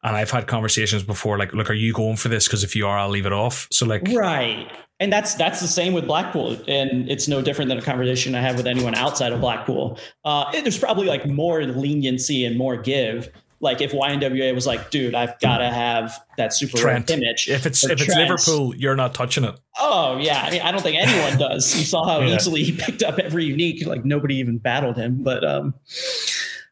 And 0.03 0.17
I've 0.17 0.31
had 0.31 0.47
conversations 0.47 1.03
before, 1.03 1.39
like, 1.39 1.53
look, 1.53 1.71
are 1.71 1.75
you 1.75 1.93
going 1.93 2.17
for 2.17 2.29
this? 2.29 2.47
Because 2.47 2.65
if 2.65 2.75
you 2.75 2.87
are, 2.87 2.99
I'll 2.99 3.09
leave 3.09 3.27
it 3.27 3.33
off. 3.33 3.69
So 3.71 3.87
like 3.87 4.03
Right. 4.09 4.71
And 5.01 5.13
that's 5.13 5.35
that's 5.35 5.61
the 5.61 5.69
same 5.69 5.93
with 5.93 6.07
Blackpool. 6.07 6.57
And 6.67 7.09
it's 7.09 7.29
no 7.29 7.41
different 7.41 7.69
than 7.69 7.79
a 7.79 7.83
conversation 7.83 8.35
I 8.35 8.41
have 8.41 8.57
with 8.57 8.67
anyone 8.67 8.95
outside 8.95 9.33
of 9.33 9.41
Blackpool. 9.41 9.99
Uh, 10.25 10.51
there's 10.53 10.79
probably 10.79 11.07
like 11.07 11.27
more 11.27 11.65
leniency 11.65 12.45
and 12.45 12.59
more 12.59 12.77
give 12.77 13.31
like 13.61 13.81
if 13.81 13.93
YNWA 13.93 14.55
was 14.55 14.67
like, 14.67 14.91
dude, 14.91 15.15
I've 15.15 15.39
got 15.41 15.59
to 15.59 15.69
have 15.69 16.19
that 16.37 16.53
super 16.53 16.77
Trent. 16.77 17.11
image. 17.11 17.49
If 17.49 17.67
it's 17.67 17.83
if 17.85 17.99
Trent. 17.99 18.03
it's 18.03 18.17
Liverpool, 18.17 18.75
you're 18.77 18.97
not 18.97 19.15
touching 19.15 19.45
it. 19.45 19.59
Oh 19.79 20.19
yeah, 20.19 20.43
I 20.43 20.51
mean, 20.51 20.63
I 20.63 20.71
don't 20.71 20.83
think 20.83 20.97
anyone 21.01 21.39
does. 21.39 21.77
You 21.77 21.85
saw 21.85 22.05
how 22.05 22.21
yeah. 22.27 22.37
easily 22.37 22.63
he 22.63 22.73
picked 22.73 23.03
up 23.03 23.19
every 23.19 23.45
unique. 23.45 23.85
Like 23.87 24.05
nobody 24.05 24.37
even 24.37 24.59
battled 24.59 24.97
him. 24.97 25.23
But 25.23 25.45
um, 25.45 25.75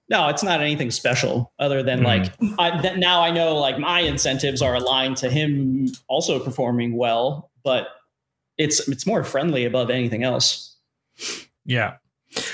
no, 0.09 0.28
it's 0.28 0.43
not 0.43 0.61
anything 0.61 0.91
special 0.91 1.53
other 1.59 1.82
than 1.82 2.01
mm. 2.01 2.05
like 2.05 2.32
I, 2.59 2.80
that 2.82 2.99
now 2.99 3.22
I 3.22 3.30
know 3.30 3.57
like 3.57 3.78
my 3.78 4.01
incentives 4.01 4.62
are 4.62 4.74
aligned 4.74 5.16
to 5.18 5.30
him 5.30 5.89
also 6.09 6.39
performing 6.39 6.97
well, 6.97 7.51
but 7.64 7.89
it's 8.59 8.89
it's 8.89 9.07
more 9.07 9.24
friendly 9.24 9.64
above 9.64 9.91
anything 9.91 10.22
else. 10.22 10.76
Yeah. 11.64 11.97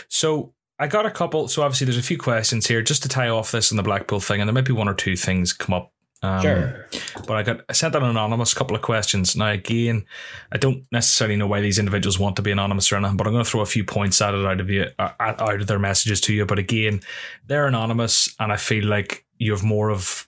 So 0.09 0.55
I 0.83 0.89
got 0.89 1.07
a 1.07 1.13
couple. 1.13 1.47
So 1.47 1.63
obviously, 1.63 1.85
there's 1.85 1.97
a 1.97 2.03
few 2.03 2.19
questions 2.19 2.67
here 2.67 2.83
just 2.83 3.05
to 3.05 3.09
tie 3.09 3.29
off 3.29 3.53
this 3.53 3.71
and 3.71 3.79
the 3.79 3.85
Blackpool 3.85 4.19
thing, 4.19 4.41
and 4.41 4.49
there 4.49 4.53
might 4.53 4.65
be 4.65 4.73
one 4.73 4.89
or 4.89 4.95
two 4.95 5.15
things 5.17 5.53
come 5.53 5.75
up. 5.75 5.93
Um, 6.25 6.43
sure. 6.43 6.89
But 7.25 7.37
I 7.37 7.43
got 7.45 7.61
I 7.69 7.73
sent 7.73 7.95
an 7.95 8.03
anonymous 8.03 8.53
couple 8.53 8.75
of 8.75 8.83
questions. 8.83 9.37
Now 9.37 9.51
again, 9.51 10.05
I 10.51 10.59
don't 10.59 10.85
necessarily 10.91 11.37
know 11.37 11.47
why 11.47 11.61
these 11.61 11.79
individuals 11.79 12.19
want 12.19 12.35
to 12.35 12.43
be 12.43 12.51
anonymous 12.51 12.91
or 12.91 12.97
anything, 12.97 13.17
but 13.17 13.29
I'm 13.29 13.33
going 13.33 13.45
to 13.45 13.49
throw 13.49 13.61
a 13.61 13.67
few 13.67 13.85
points 13.85 14.21
at 14.21 14.35
it 14.35 14.45
out 14.45 14.61
of 14.61 14.71
you 14.71 14.87
uh, 14.99 15.11
out 15.21 15.61
of 15.61 15.69
their 15.69 15.79
messages 15.79 16.21
to 16.23 16.35
you. 16.35 16.47
But 16.47 16.59
again, 16.59 17.01
they're 17.47 17.69
anonymous, 17.69 18.35
and 18.41 18.51
I 18.53 18.57
feel 18.57 18.85
like 18.85 19.25
you 19.39 19.53
have 19.53 19.63
more 19.63 19.91
of 19.91 20.27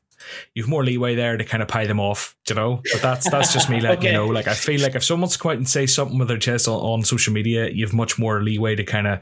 you've 0.54 0.68
more 0.68 0.84
leeway 0.84 1.16
there 1.16 1.36
to 1.36 1.44
kind 1.44 1.64
of 1.64 1.68
pie 1.68 1.86
them 1.86 1.98
off, 1.98 2.36
you 2.48 2.54
know. 2.54 2.80
But 2.92 3.02
that's 3.02 3.28
that's 3.28 3.52
just 3.52 3.68
me 3.68 3.80
letting 3.80 3.98
okay. 3.98 4.06
you 4.06 4.12
know. 4.12 4.26
Like 4.26 4.46
I 4.46 4.54
feel 4.54 4.80
like 4.80 4.94
if 4.94 5.02
someone's 5.02 5.36
come 5.36 5.50
out 5.50 5.58
and 5.58 5.68
say 5.68 5.86
something 5.86 6.16
with 6.16 6.28
their 6.28 6.38
chest 6.38 6.68
on, 6.68 6.74
on 6.74 7.02
social 7.02 7.32
media, 7.32 7.70
you've 7.70 7.92
much 7.92 8.20
more 8.20 8.40
leeway 8.40 8.76
to 8.76 8.84
kind 8.84 9.08
of 9.08 9.20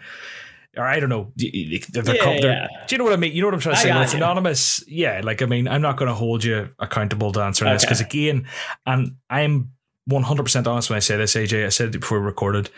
or 0.76 0.84
I 0.84 1.00
don't 1.00 1.08
know. 1.08 1.32
Eh, 1.40 1.78
they're, 1.90 2.02
they're, 2.02 2.16
yeah, 2.16 2.38
yeah. 2.40 2.66
Do 2.86 2.94
you 2.94 2.98
know 2.98 3.04
what 3.04 3.12
I 3.12 3.16
mean? 3.16 3.32
You 3.32 3.42
know 3.42 3.48
what 3.48 3.54
I'm 3.54 3.60
trying 3.60 3.74
to 3.76 3.80
say? 3.80 3.90
When 3.90 4.02
it's 4.02 4.12
you. 4.12 4.18
anonymous, 4.18 4.84
yeah. 4.86 5.20
Like 5.22 5.42
I 5.42 5.46
mean, 5.46 5.68
I'm 5.68 5.82
not 5.82 5.96
going 5.96 6.08
to 6.08 6.14
hold 6.14 6.44
you 6.44 6.70
accountable 6.78 7.32
to 7.32 7.40
answering 7.42 7.70
okay. 7.70 7.76
this 7.76 7.84
because 7.84 8.00
again, 8.00 8.46
and 8.86 9.16
I'm 9.28 9.72
100 10.06 10.42
percent 10.42 10.66
honest 10.66 10.90
when 10.90 10.96
I 10.96 11.00
say 11.00 11.16
this, 11.16 11.34
AJ. 11.34 11.66
I 11.66 11.68
said 11.68 11.94
it 11.94 12.00
before 12.00 12.20
we 12.20 12.26
recorded. 12.26 12.70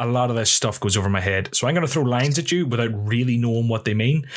A 0.00 0.06
lot 0.06 0.30
of 0.30 0.36
this 0.36 0.52
stuff 0.52 0.78
goes 0.78 0.96
over 0.96 1.08
my 1.08 1.20
head, 1.20 1.50
so 1.54 1.66
I'm 1.66 1.74
going 1.74 1.86
to 1.86 1.92
throw 1.92 2.04
lines 2.04 2.38
at 2.38 2.52
you 2.52 2.66
without 2.66 2.90
really 2.92 3.36
knowing 3.36 3.66
what 3.66 3.84
they 3.84 3.94
mean 3.94 4.28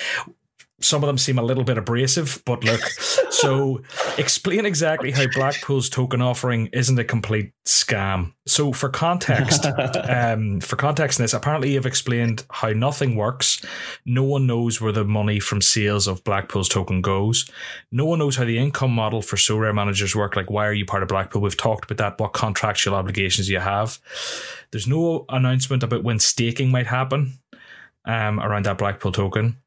some 0.81 1.03
of 1.03 1.07
them 1.07 1.17
seem 1.17 1.37
a 1.37 1.43
little 1.43 1.63
bit 1.63 1.77
abrasive, 1.77 2.41
but 2.45 2.63
look. 2.63 2.81
so, 3.29 3.81
explain 4.17 4.65
exactly 4.65 5.11
how 5.11 5.25
Blackpool's 5.33 5.89
token 5.89 6.21
offering 6.21 6.67
isn't 6.73 6.99
a 6.99 7.03
complete 7.03 7.51
scam. 7.65 8.33
So, 8.45 8.73
for 8.73 8.89
context, 8.89 9.65
um, 10.09 10.59
for 10.59 10.75
context 10.75 11.19
in 11.19 11.23
this, 11.23 11.33
apparently 11.33 11.73
you've 11.73 11.85
explained 11.85 12.45
how 12.49 12.69
nothing 12.69 13.15
works. 13.15 13.61
No 14.05 14.23
one 14.23 14.47
knows 14.47 14.81
where 14.81 14.91
the 14.91 15.05
money 15.05 15.39
from 15.39 15.61
sales 15.61 16.07
of 16.07 16.23
Blackpool's 16.23 16.69
token 16.69 17.01
goes. 17.01 17.49
No 17.91 18.05
one 18.05 18.19
knows 18.19 18.35
how 18.35 18.45
the 18.45 18.57
income 18.57 18.91
model 18.91 19.21
for 19.21 19.35
Sorare 19.35 19.75
managers 19.75 20.15
work. 20.15 20.35
Like, 20.35 20.49
why 20.49 20.67
are 20.67 20.73
you 20.73 20.85
part 20.85 21.03
of 21.03 21.09
Blackpool? 21.09 21.41
We've 21.41 21.57
talked 21.57 21.89
about 21.89 21.97
that. 21.97 22.19
What 22.19 22.33
contractual 22.33 22.95
obligations 22.95 23.49
you 23.49 23.59
have? 23.59 23.99
There's 24.71 24.87
no 24.87 25.25
announcement 25.29 25.83
about 25.83 26.03
when 26.03 26.19
staking 26.19 26.71
might 26.71 26.87
happen 26.87 27.39
um, 28.05 28.39
around 28.39 28.65
that 28.65 28.77
Blackpool 28.77 29.11
token. 29.11 29.57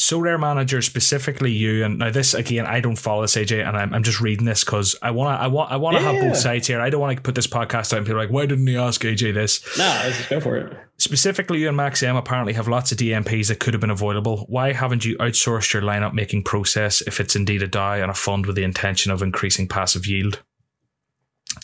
Sorare 0.00 0.40
manager 0.40 0.80
specifically 0.80 1.52
you 1.52 1.84
and 1.84 1.98
now 1.98 2.10
this 2.10 2.32
again 2.32 2.64
I 2.64 2.80
don't 2.80 2.96
follow 2.96 3.20
this 3.20 3.36
AJ 3.36 3.68
and 3.68 3.76
I'm, 3.76 3.92
I'm 3.92 4.02
just 4.02 4.18
reading 4.18 4.46
this 4.46 4.64
because 4.64 4.96
I 5.02 5.10
want 5.10 5.38
to 5.38 5.42
I 5.42 5.46
want 5.46 5.70
I 5.70 5.76
want 5.76 5.98
to 5.98 6.02
yeah. 6.02 6.12
have 6.12 6.22
both 6.22 6.38
sides 6.38 6.66
here. 6.66 6.80
I 6.80 6.88
don't 6.88 7.02
want 7.02 7.14
to 7.14 7.22
put 7.22 7.34
this 7.34 7.46
podcast 7.46 7.92
out 7.92 7.98
and 7.98 8.06
people 8.06 8.18
are 8.18 8.24
like 8.24 8.32
why 8.32 8.46
didn't 8.46 8.66
he 8.66 8.78
ask 8.78 9.02
AJ 9.02 9.34
this? 9.34 9.60
No 9.76 9.84
let's 10.02 10.26
go 10.26 10.40
for 10.40 10.56
it. 10.56 10.76
Specifically 10.96 11.58
you 11.58 11.68
and 11.68 11.76
Max 11.76 12.02
M 12.02 12.16
apparently 12.16 12.54
have 12.54 12.66
lots 12.66 12.92
of 12.92 12.98
DNPs 12.98 13.48
that 13.48 13.60
could 13.60 13.74
have 13.74 13.80
been 13.82 13.90
avoidable. 13.90 14.46
Why 14.48 14.72
haven't 14.72 15.04
you 15.04 15.18
outsourced 15.18 15.74
your 15.74 15.82
lineup 15.82 16.14
making 16.14 16.44
process 16.44 17.02
if 17.02 17.20
it's 17.20 17.36
indeed 17.36 17.62
a 17.62 17.68
DAO 17.68 18.00
and 18.00 18.10
a 18.10 18.14
fund 18.14 18.46
with 18.46 18.56
the 18.56 18.64
intention 18.64 19.12
of 19.12 19.20
increasing 19.20 19.68
passive 19.68 20.06
yield? 20.06 20.42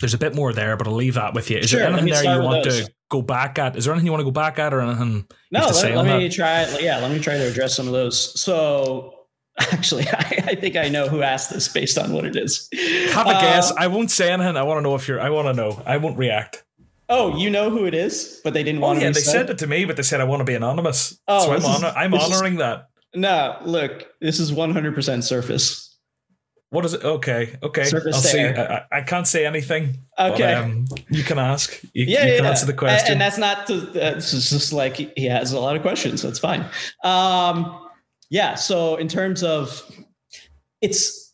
There's 0.01 0.14
a 0.14 0.18
bit 0.18 0.34
more 0.34 0.53
there 0.53 0.76
but 0.76 0.87
I'll 0.87 0.93
leave 0.93 1.14
that 1.14 1.32
with 1.32 1.51
you. 1.51 1.57
Is 1.57 1.70
sure, 1.70 1.80
there 1.80 1.89
anything 1.89 2.12
there 2.12 2.37
you 2.37 2.43
want 2.43 2.64
those. 2.64 2.87
to 2.87 2.93
go 3.09 3.23
back 3.23 3.59
at? 3.59 3.77
Is 3.77 3.85
there 3.85 3.95
anything 3.95 4.07
you 4.07 4.13
want 4.13 4.21
to 4.21 4.25
go 4.25 4.31
back 4.31 4.59
at 4.59 4.75
or 4.75 4.81
anything? 4.81 5.27
No, 5.51 5.67
let, 5.67 5.95
let 5.97 6.19
me 6.19 6.29
that? 6.29 6.35
try. 6.35 6.79
Yeah, 6.79 6.99
let 6.99 7.11
me 7.11 7.19
try 7.19 7.37
to 7.37 7.49
address 7.49 7.75
some 7.75 7.87
of 7.87 7.93
those. 7.93 8.41
So 8.41 9.15
actually, 9.59 10.07
I, 10.13 10.45
I, 10.47 10.55
think 10.55 10.77
I 10.77 10.89
know 10.89 11.09
who 11.09 11.23
asked 11.23 11.53
this 11.53 11.69
based 11.69 11.99
on 11.99 12.13
what 12.13 12.25
it 12.25 12.37
is. 12.37 12.69
Have 13.13 13.27
a 13.27 13.31
uh, 13.31 13.41
guess. 13.41 13.73
I 13.73 13.87
won't 13.87 14.11
say 14.11 14.33
anything. 14.33 14.57
I 14.57 14.63
want 14.63 14.79
to 14.79 14.83
know 14.83 14.95
if 14.95 15.09
you're. 15.09 15.21
I 15.21 15.31
want 15.31 15.49
to 15.49 15.55
know. 15.55 15.83
I 15.87 15.97
won't 15.97 16.19
react. 16.19 16.65
Oh, 17.09 17.37
you 17.37 17.51
know 17.51 17.71
who 17.71 17.87
it 17.87 17.95
is, 17.95 18.41
but 18.43 18.53
they 18.53 18.65
didn't 18.65 18.81
want 18.81 18.99
oh, 18.99 19.03
want. 19.03 19.03
Yeah, 19.03 19.11
they 19.13 19.21
said 19.21 19.49
it 19.49 19.59
to 19.59 19.67
me, 19.67 19.85
but 19.85 19.97
they 19.97 20.03
said 20.03 20.21
I 20.21 20.25
want 20.25 20.41
to 20.41 20.45
be 20.45 20.55
anonymous. 20.55 21.19
Oh, 21.29 21.47
so 21.47 21.53
I'm, 21.53 21.65
honor- 21.65 21.95
I'm 21.97 22.15
honoring 22.15 22.55
is, 22.55 22.59
that. 22.59 22.89
No, 23.15 23.57
look, 23.65 24.09
this 24.21 24.41
is 24.41 24.53
100% 24.53 25.23
surface. 25.23 25.86
What 26.71 26.85
is 26.85 26.95
it? 26.95 27.05
Okay, 27.05 27.57
okay. 27.62 27.85
Surface 27.85 28.35
I'll. 28.35 28.59
I, 28.59 28.85
I, 28.91 29.01
can't 29.03 29.27
say 29.27 29.47
anything. 29.47 29.99
Okay, 30.19 30.43
but, 30.43 30.55
um, 30.55 30.85
you 31.11 31.23
can 31.23 31.39
ask. 31.39 31.81
You, 31.83 31.89
yeah, 31.95 32.03
you 32.05 32.12
yeah, 32.12 32.37
can 32.37 32.45
yeah. 32.45 32.51
answer 32.51 32.67
the 32.67 32.73
question. 32.73 33.12
And 33.12 33.21
that's 33.21 33.39
not. 33.39 33.69
To, 33.69 33.91
it's 33.95 34.33
just 34.33 34.73
like 34.73 34.97
he 34.97 35.27
has 35.27 35.53
a 35.53 35.61
lot 35.61 35.77
of 35.77 35.83
questions, 35.83 36.23
That's 36.23 36.41
fine. 36.41 36.64
Um, 37.05 37.89
yeah. 38.31 38.57
So 38.57 38.97
in 38.97 39.07
terms 39.07 39.45
of, 39.45 39.81
it's 40.81 41.33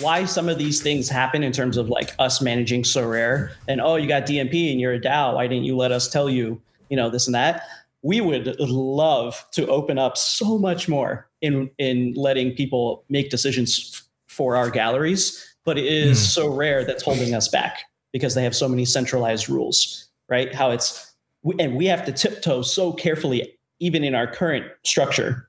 why 0.00 0.24
some 0.24 0.48
of 0.48 0.58
these 0.58 0.82
things 0.82 1.08
happen 1.08 1.42
in 1.42 1.52
terms 1.52 1.76
of 1.76 1.88
like 1.88 2.14
us 2.18 2.42
managing 2.42 2.82
Sorare 2.82 3.50
and 3.68 3.80
oh 3.80 3.96
you 3.96 4.06
got 4.06 4.26
DNP 4.26 4.70
and 4.70 4.80
you're 4.80 4.94
a 4.94 5.00
DAO. 5.00 5.34
Why 5.34 5.46
didn't 5.46 5.64
you 5.64 5.76
let 5.76 5.92
us 5.92 6.08
tell 6.08 6.28
you? 6.28 6.60
You 6.90 6.96
know 6.96 7.10
this 7.10 7.26
and 7.26 7.34
that. 7.34 7.62
We 8.02 8.20
would 8.20 8.58
love 8.60 9.44
to 9.52 9.66
open 9.68 9.98
up 9.98 10.16
so 10.16 10.58
much 10.58 10.88
more 10.88 11.28
in 11.40 11.70
in 11.78 12.14
letting 12.14 12.54
people 12.54 13.04
make 13.08 13.30
decisions 13.30 14.05
for 14.36 14.54
our 14.54 14.70
galleries, 14.70 15.56
but 15.64 15.78
it 15.78 15.86
is 15.86 16.18
mm. 16.18 16.42
Sorare 16.42 16.86
that's 16.86 17.02
holding 17.02 17.34
us 17.34 17.48
back 17.48 17.80
because 18.12 18.34
they 18.34 18.44
have 18.44 18.54
so 18.54 18.68
many 18.68 18.84
centralized 18.84 19.48
rules, 19.48 20.08
right? 20.28 20.54
How 20.54 20.70
it's, 20.70 21.14
and 21.58 21.76
we 21.76 21.86
have 21.86 22.04
to 22.04 22.12
tiptoe 22.12 22.62
so 22.62 22.92
carefully, 22.92 23.56
even 23.80 24.04
in 24.04 24.14
our 24.14 24.26
current 24.26 24.66
structure, 24.84 25.48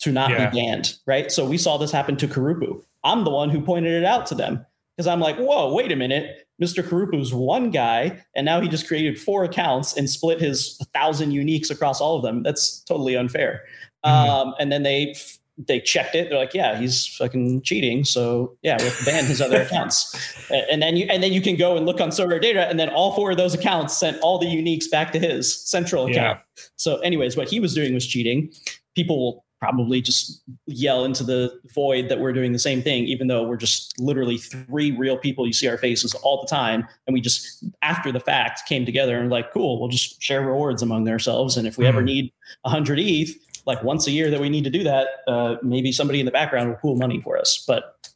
to 0.00 0.12
not 0.12 0.30
yeah. 0.30 0.50
be 0.50 0.60
banned, 0.60 0.98
right? 1.06 1.32
So 1.32 1.46
we 1.46 1.56
saw 1.56 1.78
this 1.78 1.90
happen 1.90 2.16
to 2.18 2.28
Karupu. 2.28 2.82
I'm 3.02 3.24
the 3.24 3.30
one 3.30 3.48
who 3.48 3.60
pointed 3.62 3.92
it 3.92 4.04
out 4.04 4.26
to 4.26 4.34
them 4.34 4.64
because 4.96 5.06
I'm 5.06 5.20
like, 5.20 5.36
whoa, 5.36 5.72
wait 5.72 5.90
a 5.92 5.96
minute. 5.96 6.46
Mr. 6.62 6.82
Karupu's 6.82 7.32
one 7.32 7.70
guy, 7.70 8.22
and 8.34 8.44
now 8.44 8.60
he 8.60 8.68
just 8.68 8.86
created 8.86 9.18
four 9.18 9.44
accounts 9.44 9.96
and 9.96 10.08
split 10.08 10.40
his 10.40 10.78
thousand 10.94 11.32
uniques 11.32 11.70
across 11.70 12.00
all 12.00 12.16
of 12.16 12.22
them. 12.22 12.42
That's 12.42 12.80
totally 12.80 13.16
unfair. 13.16 13.62
Mm-hmm. 14.04 14.30
Um, 14.30 14.54
and 14.58 14.72
then 14.72 14.82
they 14.82 15.14
they 15.58 15.80
checked 15.80 16.14
it. 16.14 16.28
They're 16.28 16.38
like, 16.38 16.54
yeah, 16.54 16.78
he's 16.78 17.06
fucking 17.06 17.62
cheating. 17.62 18.04
So 18.04 18.56
yeah, 18.62 18.76
we 18.78 18.84
have 18.84 18.98
to 18.98 19.04
ban 19.04 19.24
his 19.24 19.40
other 19.40 19.62
accounts. 19.66 20.14
And 20.50 20.82
then 20.82 20.96
you 20.96 21.06
and 21.10 21.22
then 21.22 21.32
you 21.32 21.40
can 21.40 21.56
go 21.56 21.76
and 21.76 21.86
look 21.86 22.00
on 22.00 22.10
SorareData, 22.10 22.68
and 22.68 22.78
then 22.78 22.88
all 22.90 23.14
four 23.14 23.30
of 23.30 23.36
those 23.36 23.54
accounts 23.54 23.96
sent 23.96 24.20
all 24.20 24.38
the 24.38 24.46
uniques 24.46 24.90
back 24.90 25.12
to 25.12 25.18
his 25.18 25.54
central 25.68 26.04
account. 26.04 26.38
Yeah. 26.38 26.64
So, 26.76 26.98
anyways, 26.98 27.36
what 27.36 27.48
he 27.48 27.60
was 27.60 27.74
doing 27.74 27.94
was 27.94 28.06
cheating. 28.06 28.52
People 28.94 29.18
will 29.18 29.46
probably 29.58 30.02
just 30.02 30.42
yell 30.66 31.04
into 31.04 31.24
the 31.24 31.58
void 31.74 32.08
that 32.10 32.20
we're 32.20 32.32
doing 32.32 32.52
the 32.52 32.58
same 32.58 32.82
thing, 32.82 33.04
even 33.04 33.26
though 33.26 33.42
we're 33.42 33.56
just 33.56 33.98
literally 33.98 34.36
three 34.36 34.92
real 34.92 35.16
people. 35.16 35.46
You 35.46 35.52
see 35.52 35.68
our 35.68 35.78
faces 35.78 36.14
all 36.14 36.42
the 36.42 36.46
time, 36.46 36.86
and 37.06 37.14
we 37.14 37.20
just 37.20 37.64
after 37.82 38.12
the 38.12 38.20
fact 38.20 38.68
came 38.68 38.84
together 38.84 39.18
and 39.18 39.30
like, 39.30 39.52
cool, 39.52 39.80
we'll 39.80 39.88
just 39.88 40.22
share 40.22 40.42
rewards 40.42 40.82
among 40.82 41.08
ourselves. 41.08 41.56
And 41.56 41.66
if 41.66 41.78
we 41.78 41.84
mm-hmm. 41.84 41.96
ever 41.96 42.02
need 42.02 42.32
100 42.62 42.98
ETH, 42.98 43.30
like 43.66 43.82
once 43.82 44.06
a 44.06 44.10
year 44.10 44.30
that 44.30 44.40
we 44.40 44.48
need 44.48 44.64
to 44.64 44.70
do 44.70 44.82
that, 44.84 45.08
uh, 45.26 45.56
maybe 45.62 45.92
somebody 45.92 46.20
in 46.20 46.26
the 46.26 46.32
background 46.32 46.70
will 46.70 46.76
pool 46.76 46.96
money 46.96 47.20
for 47.20 47.36
us. 47.36 47.62
But, 47.66 48.08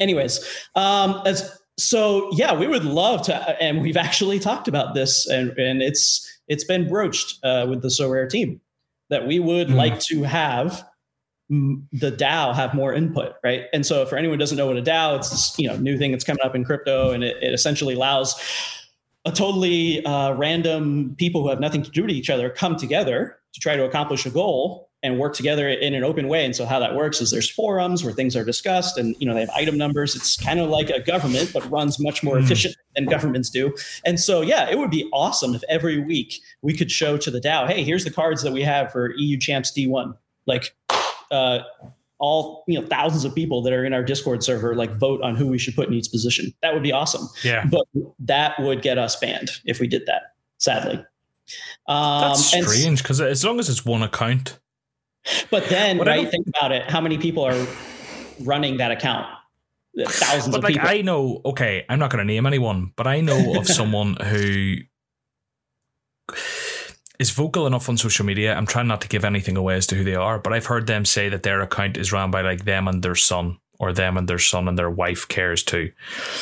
anyways, 0.00 0.44
um, 0.74 1.22
as 1.24 1.58
so 1.78 2.28
yeah, 2.32 2.52
we 2.54 2.66
would 2.66 2.84
love 2.84 3.22
to, 3.22 3.62
and 3.62 3.80
we've 3.80 3.96
actually 3.96 4.38
talked 4.38 4.68
about 4.68 4.94
this, 4.94 5.26
and 5.26 5.50
and 5.58 5.80
it's 5.82 6.26
it's 6.48 6.64
been 6.64 6.88
broached 6.88 7.38
uh, 7.44 7.66
with 7.68 7.82
the 7.82 7.88
Sorare 7.88 8.28
team 8.28 8.60
that 9.10 9.26
we 9.26 9.38
would 9.38 9.68
mm. 9.68 9.74
like 9.74 10.00
to 10.00 10.24
have 10.24 10.84
the 11.48 12.12
DAO 12.12 12.54
have 12.54 12.74
more 12.74 12.92
input, 12.92 13.32
right? 13.42 13.64
And 13.72 13.86
so, 13.86 14.04
for 14.04 14.16
anyone 14.16 14.34
who 14.34 14.38
doesn't 14.38 14.58
know 14.58 14.66
what 14.66 14.76
a 14.76 14.82
DAO, 14.82 15.16
it's 15.16 15.30
this 15.30 15.58
you 15.58 15.68
know 15.68 15.76
new 15.76 15.96
thing 15.96 16.10
that's 16.10 16.24
coming 16.24 16.42
up 16.44 16.54
in 16.54 16.64
crypto, 16.64 17.12
and 17.12 17.24
it, 17.24 17.36
it 17.42 17.54
essentially 17.54 17.94
allows 17.94 18.34
a 19.24 19.32
totally 19.32 20.04
uh, 20.04 20.32
random 20.34 21.14
people 21.16 21.42
who 21.42 21.48
have 21.48 21.60
nothing 21.60 21.82
to 21.82 21.90
do 21.90 22.02
with 22.02 22.10
each 22.10 22.30
other 22.30 22.50
come 22.50 22.76
together 22.76 23.38
to 23.52 23.60
try 23.60 23.76
to 23.76 23.84
accomplish 23.84 24.26
a 24.26 24.30
goal 24.30 24.87
and 25.02 25.18
work 25.18 25.34
together 25.34 25.68
in 25.68 25.94
an 25.94 26.02
open 26.02 26.26
way. 26.26 26.44
And 26.44 26.56
so 26.56 26.66
how 26.66 26.80
that 26.80 26.94
works 26.94 27.20
is 27.20 27.30
there's 27.30 27.48
forums 27.48 28.02
where 28.02 28.12
things 28.12 28.34
are 28.34 28.44
discussed 28.44 28.98
and 28.98 29.14
you 29.18 29.26
know 29.26 29.34
they 29.34 29.40
have 29.40 29.50
item 29.50 29.78
numbers. 29.78 30.16
It's 30.16 30.36
kind 30.36 30.58
of 30.58 30.68
like 30.68 30.90
a 30.90 31.00
government, 31.00 31.52
but 31.52 31.68
runs 31.70 32.00
much 32.00 32.22
more 32.22 32.36
mm. 32.36 32.42
efficient 32.42 32.74
than 32.96 33.06
governments 33.06 33.50
do. 33.50 33.74
And 34.04 34.18
so 34.18 34.40
yeah, 34.40 34.68
it 34.68 34.78
would 34.78 34.90
be 34.90 35.08
awesome 35.12 35.54
if 35.54 35.62
every 35.68 36.00
week 36.00 36.40
we 36.62 36.76
could 36.76 36.90
show 36.90 37.16
to 37.16 37.30
the 37.30 37.40
DAO, 37.40 37.68
hey, 37.68 37.84
here's 37.84 38.04
the 38.04 38.10
cards 38.10 38.42
that 38.42 38.52
we 38.52 38.62
have 38.62 38.90
for 38.90 39.14
EU 39.16 39.38
champs 39.38 39.72
D1. 39.72 40.16
Like 40.46 40.74
uh, 41.30 41.60
all 42.18 42.64
you 42.66 42.80
know 42.80 42.86
thousands 42.86 43.24
of 43.24 43.34
people 43.34 43.62
that 43.62 43.72
are 43.72 43.84
in 43.84 43.92
our 43.92 44.02
discord 44.02 44.42
server 44.42 44.74
like 44.74 44.90
vote 44.96 45.22
on 45.22 45.36
who 45.36 45.46
we 45.46 45.58
should 45.58 45.74
put 45.74 45.88
in 45.88 45.94
each 45.94 46.10
position 46.10 46.52
that 46.62 46.74
would 46.74 46.82
be 46.82 46.92
awesome 46.92 47.28
yeah 47.44 47.64
but 47.70 47.86
that 48.18 48.58
would 48.58 48.82
get 48.82 48.98
us 48.98 49.14
banned 49.16 49.50
if 49.64 49.78
we 49.78 49.86
did 49.86 50.04
that 50.06 50.34
sadly 50.58 50.96
um, 51.86 52.22
that's 52.22 52.44
strange 52.44 53.02
because 53.02 53.20
as 53.20 53.44
long 53.44 53.58
as 53.60 53.68
it's 53.68 53.84
one 53.84 54.02
account 54.02 54.58
but 55.50 55.68
then 55.68 55.98
right 55.98 56.30
think 56.30 56.46
about 56.48 56.72
it 56.72 56.90
how 56.90 57.00
many 57.00 57.18
people 57.18 57.44
are 57.44 57.66
running 58.40 58.76
that 58.78 58.90
account 58.90 59.26
thousands 60.06 60.54
but 60.54 60.58
of 60.58 60.64
like 60.64 60.74
people 60.74 60.88
i 60.88 61.02
know 61.02 61.40
okay 61.44 61.84
i'm 61.88 61.98
not 61.98 62.10
going 62.10 62.18
to 62.18 62.24
name 62.24 62.46
anyone 62.46 62.92
but 62.96 63.06
i 63.06 63.20
know 63.20 63.58
of 63.58 63.66
someone 63.80 64.16
who 64.16 64.76
is 67.18 67.30
vocal 67.30 67.66
enough 67.66 67.88
on 67.88 67.96
social 67.96 68.24
media. 68.24 68.54
I'm 68.54 68.66
trying 68.66 68.86
not 68.86 69.00
to 69.02 69.08
give 69.08 69.24
anything 69.24 69.56
away 69.56 69.76
as 69.76 69.86
to 69.88 69.96
who 69.96 70.04
they 70.04 70.14
are, 70.14 70.38
but 70.38 70.52
I've 70.52 70.66
heard 70.66 70.86
them 70.86 71.04
say 71.04 71.28
that 71.28 71.42
their 71.42 71.60
account 71.60 71.96
is 71.96 72.12
run 72.12 72.30
by 72.30 72.42
like 72.42 72.64
them 72.64 72.86
and 72.86 73.02
their 73.02 73.16
son, 73.16 73.58
or 73.80 73.92
them 73.92 74.16
and 74.16 74.28
their 74.28 74.38
son 74.38 74.68
and 74.68 74.78
their 74.78 74.90
wife 74.90 75.26
cares 75.26 75.62
too. 75.62 75.90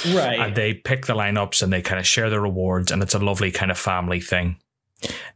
Right. 0.06 0.38
And 0.38 0.54
they 0.54 0.74
pick 0.74 1.06
the 1.06 1.14
lineups 1.14 1.62
and 1.62 1.72
they 1.72 1.82
kind 1.82 1.98
of 1.98 2.06
share 2.06 2.30
the 2.30 2.40
rewards, 2.40 2.92
and 2.92 3.02
it's 3.02 3.14
a 3.14 3.18
lovely 3.18 3.50
kind 3.50 3.70
of 3.70 3.78
family 3.78 4.20
thing. 4.20 4.58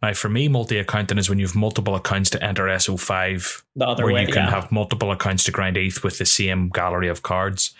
Now, 0.02 0.14
for 0.14 0.28
me, 0.28 0.48
multi 0.48 0.78
accounting 0.78 1.18
is 1.18 1.28
when 1.28 1.38
you 1.38 1.46
have 1.46 1.54
multiple 1.54 1.94
accounts 1.94 2.30
to 2.30 2.42
enter 2.42 2.64
SO5, 2.64 3.62
the 3.76 3.86
other 3.86 4.04
where 4.04 4.14
way, 4.14 4.20
you 4.22 4.26
can 4.28 4.44
yeah. 4.44 4.50
have 4.50 4.72
multiple 4.72 5.12
accounts 5.12 5.44
to 5.44 5.50
grind 5.50 5.76
ETH 5.76 6.02
with 6.02 6.18
the 6.18 6.24
same 6.24 6.70
gallery 6.70 7.08
of 7.08 7.22
cards. 7.22 7.74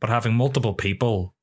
But 0.00 0.08
having 0.10 0.34
multiple 0.34 0.72
people 0.74 1.34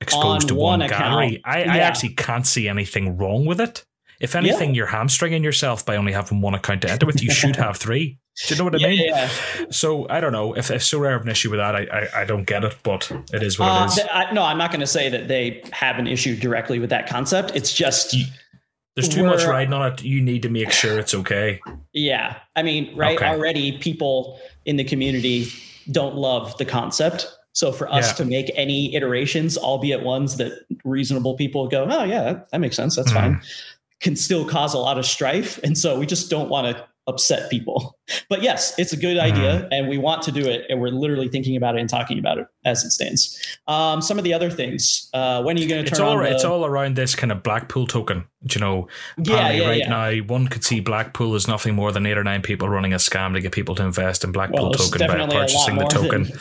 exposed 0.00 0.44
On 0.44 0.48
to 0.48 0.54
one, 0.54 0.80
one 0.80 0.88
gallery, 0.88 1.42
I, 1.44 1.64
I 1.64 1.78
actually 1.78 2.14
can't 2.14 2.46
see 2.46 2.68
anything 2.68 3.16
wrong 3.16 3.46
with 3.46 3.60
it. 3.60 3.84
If 4.20 4.34
anything, 4.34 4.74
you're 4.74 4.86
hamstringing 4.86 5.44
yourself 5.44 5.84
by 5.84 5.96
only 5.96 6.12
having 6.12 6.40
one 6.40 6.54
account 6.54 6.82
to 6.82 6.90
enter 6.90 7.04
with. 7.04 7.22
You 7.22 7.30
should 7.30 7.56
have 7.56 7.76
three. 7.76 8.18
Do 8.46 8.54
you 8.54 8.58
know 8.58 8.64
what 8.64 8.74
I 8.74 8.78
yeah, 8.78 8.88
mean? 8.88 9.08
yeah. 9.08 9.30
So 9.70 10.06
I 10.08 10.20
don't 10.20 10.32
know 10.32 10.54
if 10.54 10.70
if 10.70 10.82
Sorare 10.82 11.16
of 11.16 11.22
an 11.22 11.28
issue 11.28 11.50
with 11.50 11.58
that. 11.58 11.74
I 11.74 11.86
I, 11.92 12.20
I 12.22 12.24
don't 12.24 12.44
get 12.44 12.64
it, 12.64 12.76
but 12.82 13.10
it 13.32 13.42
is 13.42 13.58
what 13.58 13.68
Uh, 13.68 13.82
it 13.84 13.86
is. 13.88 13.94
th- 13.96 14.08
I, 14.12 14.32
no, 14.32 14.42
I'm 14.42 14.58
not 14.58 14.70
going 14.70 14.80
to 14.80 14.86
say 14.86 15.08
that 15.08 15.28
they 15.28 15.62
have 15.72 15.98
an 15.98 16.06
issue 16.06 16.36
directly 16.36 16.78
with 16.78 16.90
that 16.90 17.08
concept. 17.08 17.52
It's 17.54 17.72
just, 17.72 18.14
There's 18.96 19.08
too 19.08 19.24
much 19.24 19.44
riding 19.44 19.72
on 19.74 19.92
it. 19.92 20.02
You 20.02 20.20
need 20.22 20.42
to 20.42 20.48
make 20.48 20.70
sure 20.72 20.98
it's 20.98 21.14
okay. 21.14 21.60
yeah. 21.92 22.38
I 22.56 22.62
mean, 22.62 22.96
right? 22.96 23.16
Okay. 23.16 23.26
Already, 23.28 23.76
people 23.78 24.40
in 24.64 24.76
the 24.76 24.84
community 24.84 25.48
don't 25.92 26.16
love 26.16 26.56
the 26.58 26.64
concept. 26.64 27.30
So 27.52 27.72
for 27.72 27.90
us 27.92 28.08
Yeah. 28.08 28.12
to 28.14 28.24
make 28.24 28.50
any 28.54 28.94
iterations, 28.94 29.56
albeit 29.58 30.02
ones 30.02 30.36
that 30.38 30.52
reasonable 30.84 31.34
people 31.36 31.68
go, 31.68 31.86
oh 31.90 32.04
yeah, 32.04 32.22
that, 32.24 32.50
that 32.50 32.60
makes 32.60 32.76
sense. 32.76 32.96
That's 32.96 33.10
Mhm. 33.10 33.14
fine, 33.14 33.40
can 34.00 34.16
still 34.16 34.44
cause 34.46 34.72
a 34.74 34.78
lot 34.78 34.98
of 34.98 35.06
strife. 35.06 35.58
And 35.62 35.76
so 35.76 35.98
we 35.98 36.06
just 36.06 36.28
don't 36.30 36.48
want 36.48 36.74
to 36.76 36.84
upset 37.06 37.50
people. 37.50 37.94
But 38.28 38.40
yes, 38.40 38.72
it's 38.78 38.92
a 38.92 38.96
good 38.96 39.18
idea, 39.18 39.68
and 39.72 39.88
we 39.88 39.98
want 39.98 40.22
to 40.22 40.32
do 40.32 40.46
it, 40.46 40.66
and 40.68 40.80
we're 40.80 40.90
literally 40.90 41.28
thinking 41.28 41.56
about 41.56 41.74
it 41.76 41.80
and 41.80 41.90
talking 41.90 42.20
about 42.20 42.38
it 42.38 42.46
as 42.64 42.84
it 42.84 42.90
stands. 42.92 43.36
Um, 43.66 44.00
some 44.00 44.16
of 44.16 44.22
the 44.22 44.32
other 44.32 44.48
things. 44.48 45.10
Uh, 45.12 45.42
when 45.42 45.56
are 45.56 45.60
you 45.60 45.68
going 45.68 45.84
to 45.84 45.88
It's 45.90 45.98
turn 45.98 46.06
all 46.06 46.18
on 46.18 46.22
the? 46.22 46.30
it's 46.30 46.44
all 46.44 46.64
around 46.64 46.94
this 46.94 47.16
kind 47.16 47.32
of 47.32 47.42
Blackpool 47.42 47.88
token. 47.88 48.26
You 48.48 48.60
know, 48.60 48.86
yeah, 49.18 49.50
yeah, 49.50 49.66
right 49.66 49.78
yeah. 49.78 49.88
now 49.88 50.12
one 50.24 50.46
could 50.46 50.62
see 50.62 50.78
Blackpool 50.78 51.34
is 51.34 51.48
nothing 51.48 51.74
more 51.74 51.90
than 51.90 52.06
eight 52.06 52.16
or 52.16 52.22
nine 52.22 52.42
people 52.42 52.68
running 52.68 52.92
a 52.92 52.96
scam 52.96 53.32
to 53.34 53.40
get 53.40 53.50
people 53.50 53.74
to 53.74 53.82
invest 53.82 54.22
in 54.22 54.30
Blackpool 54.30 54.62
Well, 54.70 54.72
token 54.74 55.00
by 55.00 55.06
definitely 55.08 55.36
a 55.36 55.38
lot 55.40 55.48
purchasing 55.48 55.78
the 55.78 55.84
token. 55.86 56.22
than- 56.24 56.38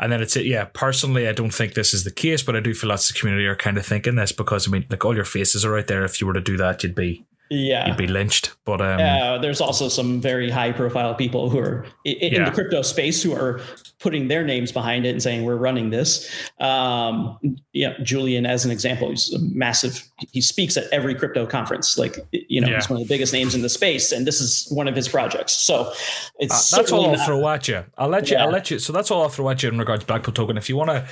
And 0.00 0.12
then 0.12 0.20
it's 0.20 0.36
it. 0.36 0.44
Yeah, 0.44 0.64
personally, 0.74 1.28
I 1.28 1.32
don't 1.32 1.54
think 1.54 1.72
this 1.72 1.94
is 1.94 2.04
the 2.04 2.10
case, 2.10 2.42
but 2.42 2.56
I 2.56 2.60
do 2.60 2.74
feel 2.74 2.90
lots 2.90 3.08
of 3.08 3.16
community 3.16 3.46
are 3.46 3.56
kind 3.56 3.78
of 3.78 3.86
thinking 3.86 4.16
this 4.16 4.32
because 4.32 4.68
I 4.68 4.70
mean, 4.70 4.84
like 4.90 5.02
all 5.02 5.14
your 5.16 5.24
faces 5.24 5.64
are 5.64 5.78
out 5.78 5.86
there. 5.86 6.04
If 6.04 6.20
you 6.20 6.26
were 6.26 6.34
to 6.34 6.42
do 6.42 6.58
that, 6.58 6.82
you'd 6.82 6.94
be 6.94 7.24
yeah. 7.50 7.86
you'd 7.88 7.96
be 7.96 8.06
lynched. 8.06 8.52
But 8.64 8.80
um, 8.80 9.00
Uh, 9.00 9.38
there's 9.38 9.60
also 9.60 9.88
some 9.88 10.20
very 10.20 10.48
high 10.50 10.72
profile 10.72 11.14
people 11.14 11.50
who 11.50 11.58
are 11.58 11.84
in 12.04 12.32
Yeah. 12.32 12.44
the 12.44 12.50
crypto 12.52 12.82
space 12.82 13.22
who 13.22 13.32
are 13.34 13.60
putting 13.98 14.28
their 14.28 14.44
names 14.44 14.72
behind 14.72 15.04
it 15.04 15.10
and 15.10 15.22
saying 15.22 15.44
we're 15.44 15.56
running 15.56 15.90
this. 15.90 16.30
Um, 16.58 17.38
yeah, 17.72 17.94
Julian, 18.02 18.46
as 18.46 18.64
an 18.64 18.70
example, 18.70 19.10
he's 19.10 19.32
a 19.34 19.38
massive. 19.52 20.02
He 20.32 20.40
speaks 20.40 20.76
at 20.76 20.84
every 20.92 21.14
crypto 21.14 21.44
conference. 21.46 21.98
Like 21.98 22.16
you 22.32 22.60
know, 22.60 22.68
Yeah. 22.68 22.76
he's 22.76 22.88
one 22.88 23.00
of 23.02 23.06
the 23.06 23.12
biggest 23.12 23.32
names 23.32 23.54
in 23.54 23.62
the 23.62 23.68
space, 23.68 24.12
and 24.12 24.26
this 24.26 24.40
is 24.40 24.66
one 24.70 24.88
of 24.88 24.94
his 24.96 25.08
projects. 25.08 25.52
So 25.52 25.92
it's 26.38 26.72
Uh, 26.72 26.76
that's 26.78 26.92
all 26.92 27.06
I'll 27.06 27.16
not- 27.16 27.26
throw 27.26 27.48
at 27.48 27.68
you. 27.68 27.84
I'll 27.98 28.08
let 28.08 28.30
you. 28.30 28.36
Yeah. 28.36 28.44
I'll 28.44 28.50
let 28.52 28.70
you. 28.70 28.78
So 28.78 28.92
that's 28.92 29.10
all 29.10 29.22
I'll 29.22 29.28
throw 29.28 29.50
at 29.50 29.62
you 29.62 29.68
in 29.68 29.78
regards 29.78 30.02
to 30.02 30.06
Blackpool 30.06 30.32
token. 30.32 30.56
If 30.56 30.68
you 30.68 30.76
want 30.76 30.90
to 30.90 31.04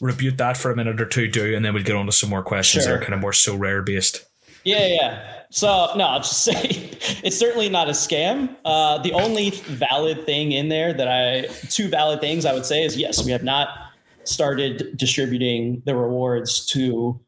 rebuke 0.00 0.36
that 0.38 0.56
for 0.56 0.70
a 0.70 0.76
minute 0.76 1.00
or 1.00 1.06
two, 1.06 1.28
do, 1.28 1.54
and 1.54 1.64
then 1.64 1.72
we'll 1.72 1.82
get 1.84 1.94
on 1.96 2.06
to 2.06 2.12
some 2.12 2.28
more 2.30 2.42
questions 2.42 2.84
that 2.86 2.92
are 2.92 2.98
kind 3.00 3.14
of 3.14 3.20
more 3.20 3.32
Sorare 3.32 3.84
based. 3.84 4.24
Yeah, 4.64 4.86
yeah. 4.86 5.42
So 5.50 5.92
no, 5.96 6.04
I'll 6.06 6.20
just 6.20 6.42
say 6.44 6.90
it's 7.22 7.38
certainly 7.38 7.68
not 7.68 7.88
a 7.88 7.92
scam. 7.92 8.56
Uh, 8.64 8.98
the 8.98 9.12
only 9.12 9.50
valid 9.50 10.24
thing 10.26 10.52
in 10.52 10.68
there 10.68 10.92
that 10.92 11.08
I 11.08 11.46
two 11.68 11.88
valid 11.88 12.20
things 12.20 12.44
I 12.44 12.52
would 12.52 12.66
say 12.66 12.82
is 12.84 12.96
yes, 12.96 13.24
we 13.24 13.30
have 13.30 13.44
not 13.44 13.68
started 14.24 14.96
distributing 14.96 15.82
the 15.84 15.94
rewards 15.94 16.64
to 16.66 17.20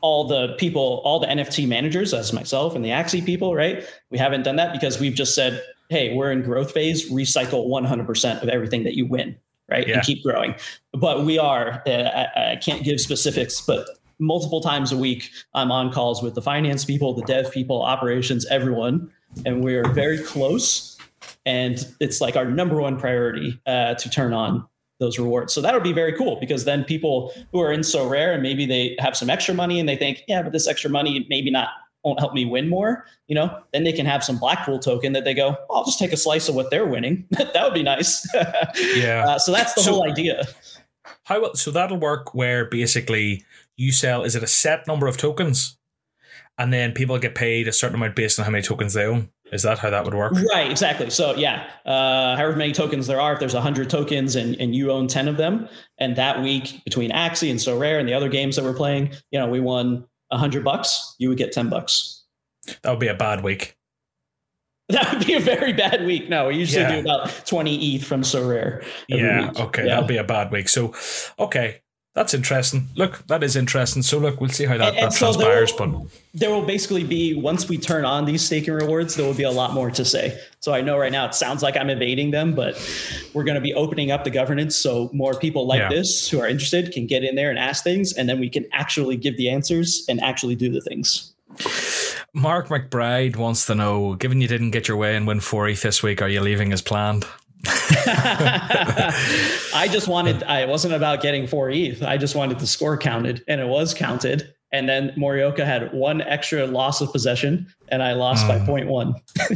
all 0.00 0.28
the 0.28 0.54
people, 0.58 1.00
all 1.04 1.18
the 1.18 1.26
NFT 1.26 1.66
managers, 1.66 2.14
as 2.14 2.32
myself 2.32 2.74
and 2.74 2.84
the 2.84 2.90
Axie 2.90 3.24
people, 3.24 3.54
right? 3.54 3.84
We 4.10 4.18
haven't 4.18 4.42
done 4.42 4.56
that 4.56 4.72
because 4.72 5.00
we've 5.00 5.14
just 5.14 5.34
said, 5.34 5.62
hey, 5.88 6.14
we're 6.14 6.30
in 6.30 6.42
growth 6.42 6.72
phase, 6.72 7.10
recycle 7.10 7.66
100% 7.66 8.42
of 8.42 8.48
everything 8.48 8.84
that 8.84 8.94
you 8.94 9.06
win, 9.06 9.36
right? 9.68 9.88
Yeah. 9.88 9.94
And 9.94 10.02
keep 10.04 10.22
growing. 10.22 10.54
But 10.92 11.24
we 11.24 11.38
are, 11.38 11.82
uh, 11.86 11.90
I, 11.90 12.52
I 12.52 12.56
can't 12.56 12.84
give 12.84 13.00
specifics, 13.00 13.60
but 13.60 13.88
multiple 14.18 14.60
times 14.60 14.92
a 14.92 14.96
week, 14.96 15.30
I'm 15.54 15.70
on 15.70 15.92
calls 15.92 16.22
with 16.22 16.34
the 16.34 16.42
finance 16.42 16.84
people, 16.84 17.14
the 17.14 17.22
dev 17.22 17.50
people, 17.52 17.82
operations, 17.82 18.46
everyone, 18.46 19.10
and 19.46 19.62
we're 19.64 19.88
very 19.92 20.18
close. 20.18 20.96
And 21.46 21.84
it's 22.00 22.20
like 22.20 22.36
our 22.36 22.44
number 22.44 22.76
one 22.80 22.98
priority 22.98 23.60
uh, 23.66 23.94
to 23.94 24.10
turn 24.10 24.32
on 24.32 24.66
those 25.00 25.18
rewards. 25.18 25.52
So 25.52 25.60
that 25.60 25.72
would 25.74 25.82
be 25.84 25.92
very 25.92 26.12
cool 26.12 26.36
because 26.40 26.64
then 26.64 26.84
people 26.84 27.32
who 27.52 27.60
are 27.60 27.72
in 27.72 27.80
Sorare 27.80 28.34
and 28.34 28.42
maybe 28.42 28.66
they 28.66 28.96
have 28.98 29.16
some 29.16 29.30
extra 29.30 29.54
money 29.54 29.78
and 29.78 29.88
they 29.88 29.96
think, 29.96 30.22
yeah, 30.26 30.42
but 30.42 30.52
this 30.52 30.66
extra 30.66 30.90
money 30.90 31.24
maybe 31.30 31.50
not 31.50 31.68
won't 32.04 32.18
help 32.20 32.32
me 32.34 32.44
win 32.44 32.68
more, 32.68 33.04
you 33.26 33.34
know, 33.34 33.56
then 33.72 33.84
they 33.84 33.92
can 33.92 34.06
have 34.06 34.22
some 34.24 34.38
Blackpool 34.38 34.78
token 34.78 35.12
that 35.12 35.24
they 35.24 35.34
go, 35.34 35.56
I'll 35.70 35.84
just 35.84 35.98
take 35.98 36.12
a 36.12 36.16
slice 36.16 36.48
of 36.48 36.54
what 36.54 36.70
they're 36.70 36.86
winning. 36.86 37.26
that 37.30 37.62
would 37.62 37.74
be 37.74 37.82
nice. 37.82 38.26
Yeah. 38.96 39.24
Uh, 39.28 39.38
so 39.38 39.52
that's 39.52 39.74
the 39.74 39.82
So- 39.82 39.92
whole 39.94 40.04
idea. 40.04 40.44
How 41.24 41.52
so 41.54 41.70
that'll 41.70 41.98
work 41.98 42.34
where 42.34 42.64
basically 42.66 43.44
you 43.78 43.92
sell 43.92 44.24
is 44.24 44.34
it 44.36 44.42
a 44.42 44.46
set 44.46 44.86
number 44.86 45.06
of 45.06 45.16
tokens, 45.16 45.78
and 46.58 46.70
then 46.72 46.92
people 46.92 47.18
get 47.18 47.34
paid 47.34 47.66
a 47.68 47.72
certain 47.72 47.94
amount 47.94 48.14
based 48.16 48.38
on 48.38 48.44
how 48.44 48.50
many 48.50 48.62
tokens 48.62 48.92
they 48.92 49.04
own. 49.06 49.30
Is 49.50 49.62
that 49.62 49.78
how 49.78 49.88
that 49.88 50.04
would 50.04 50.12
work? 50.12 50.34
Right, 50.52 50.70
exactly. 50.70 51.08
So 51.08 51.34
yeah, 51.34 51.70
uh, 51.86 52.36
however 52.36 52.54
many 52.56 52.72
tokens 52.72 53.06
there 53.06 53.18
are, 53.20 53.32
if 53.32 53.38
there's 53.38 53.54
100 53.54 53.88
tokens 53.88 54.36
and, 54.36 54.54
and 54.60 54.74
you 54.74 54.90
own 54.92 55.06
10 55.06 55.26
of 55.26 55.38
them, 55.38 55.68
and 55.96 56.16
that 56.16 56.42
week 56.42 56.82
between 56.84 57.10
Axie 57.10 57.50
and 57.50 57.58
Sorare 57.58 57.98
and 57.98 58.06
the 58.06 58.12
other 58.12 58.28
games 58.28 58.56
that 58.56 58.64
we're 58.64 58.74
playing, 58.74 59.12
you 59.30 59.38
know, 59.38 59.48
we 59.48 59.60
won 59.60 60.04
100 60.28 60.62
bucks, 60.64 61.14
you 61.18 61.30
would 61.30 61.38
get 61.38 61.52
10 61.52 61.70
bucks. 61.70 62.26
That 62.82 62.90
would 62.90 63.00
be 63.00 63.08
a 63.08 63.14
bad 63.14 63.42
week. 63.42 63.74
That 64.90 65.12
would 65.18 65.26
be 65.26 65.34
a 65.34 65.40
very 65.40 65.74
bad 65.74 66.06
week. 66.06 66.30
No, 66.30 66.48
we 66.48 66.56
usually 66.56 66.80
Yeah. 66.82 66.92
do 66.96 67.00
about 67.00 67.42
20 67.46 67.94
ETH 67.96 68.04
from 68.04 68.22
Sorare. 68.22 68.82
Yeah. 69.06 69.48
week. 69.48 69.60
Okay. 69.60 69.82
Yeah. 69.82 69.88
That'll 69.90 70.08
be 70.08 70.16
a 70.16 70.24
bad 70.24 70.50
week. 70.50 70.70
So, 70.70 70.94
okay. 71.38 71.82
That's 72.18 72.34
interesting. 72.34 72.88
Look, 72.96 73.24
that 73.28 73.44
is 73.44 73.54
interesting. 73.54 74.02
So, 74.02 74.18
look, 74.18 74.40
we'll 74.40 74.50
see 74.50 74.64
how 74.64 74.76
that, 74.76 74.88
And- 74.88 74.96
and 74.96 75.06
that 75.06 75.12
so 75.12 75.26
transpires. 75.32 75.72
there- 75.72 75.86
But 75.86 76.00
there 76.34 76.50
will 76.50 76.64
basically 76.64 77.04
be 77.04 77.34
once 77.34 77.68
we 77.68 77.78
turn 77.78 78.04
on 78.04 78.24
these 78.24 78.42
staking 78.44 78.74
rewards 78.74 79.14
there 79.14 79.24
will 79.24 79.34
be 79.34 79.44
a 79.44 79.50
lot 79.50 79.72
more 79.72 79.90
to 79.90 80.04
say 80.04 80.38
so 80.60 80.72
i 80.72 80.80
know 80.80 80.96
right 80.98 81.10
now 81.10 81.24
it 81.26 81.34
sounds 81.34 81.62
like 81.62 81.76
i'm 81.76 81.90
evading 81.90 82.30
them 82.30 82.54
but 82.54 82.72
we're 83.34 83.42
going 83.44 83.54
to 83.56 83.60
be 83.60 83.72
opening 83.74 84.10
up 84.10 84.22
the 84.24 84.30
governance 84.30 84.76
so 84.76 85.10
more 85.12 85.34
people 85.34 85.66
like 85.66 85.80
Yeah. 85.80 85.88
this 85.88 86.28
who 86.28 86.38
are 86.40 86.46
interested 86.46 86.92
can 86.92 87.06
get 87.06 87.24
in 87.24 87.34
there 87.34 87.50
and 87.50 87.58
ask 87.58 87.82
things 87.82 88.12
and 88.12 88.28
then 88.28 88.38
we 88.38 88.48
can 88.50 88.66
actually 88.72 89.16
give 89.16 89.36
the 89.36 89.48
answers 89.48 90.04
and 90.08 90.20
actually 90.20 90.54
do 90.54 90.68
the 90.70 90.80
things 90.80 91.32
Mark 92.34 92.68
McBride 92.68 93.36
wants 93.36 93.66
to 93.66 93.74
know 93.74 94.14
given 94.14 94.40
you 94.40 94.48
didn't 94.48 94.70
get 94.72 94.86
your 94.86 94.96
way 94.96 95.16
and 95.16 95.26
win 95.26 95.40
4 95.40 95.68
ETH 95.68 95.82
this 95.82 96.02
week, 96.02 96.20
are 96.22 96.28
you 96.28 96.40
leaving 96.40 96.72
as 96.72 96.82
planned? 96.82 97.24
i 99.74 99.88
just 99.90 100.08
wanted 100.08 100.42
i 100.44 100.60
it 100.60 100.68
wasn't 100.68 100.92
about 100.92 101.20
getting 101.20 101.46
four 101.46 101.70
eth 101.70 102.02
i 102.02 102.16
just 102.16 102.34
wanted 102.34 102.58
the 102.58 102.66
score 102.66 102.96
counted 102.96 103.44
and 103.46 103.60
it 103.60 103.66
was 103.66 103.94
counted 103.94 104.52
and 104.72 104.88
then 104.88 105.12
Morioka 105.16 105.64
had 105.64 105.92
one 105.92 106.20
extra 106.20 106.66
loss 106.66 107.00
of 107.00 107.10
possession, 107.12 107.66
and 107.88 108.02
I 108.02 108.12
lost 108.12 108.46
by 108.46 108.58
Mm. 108.58 108.66
point 108.66 108.88
one. 108.88 109.14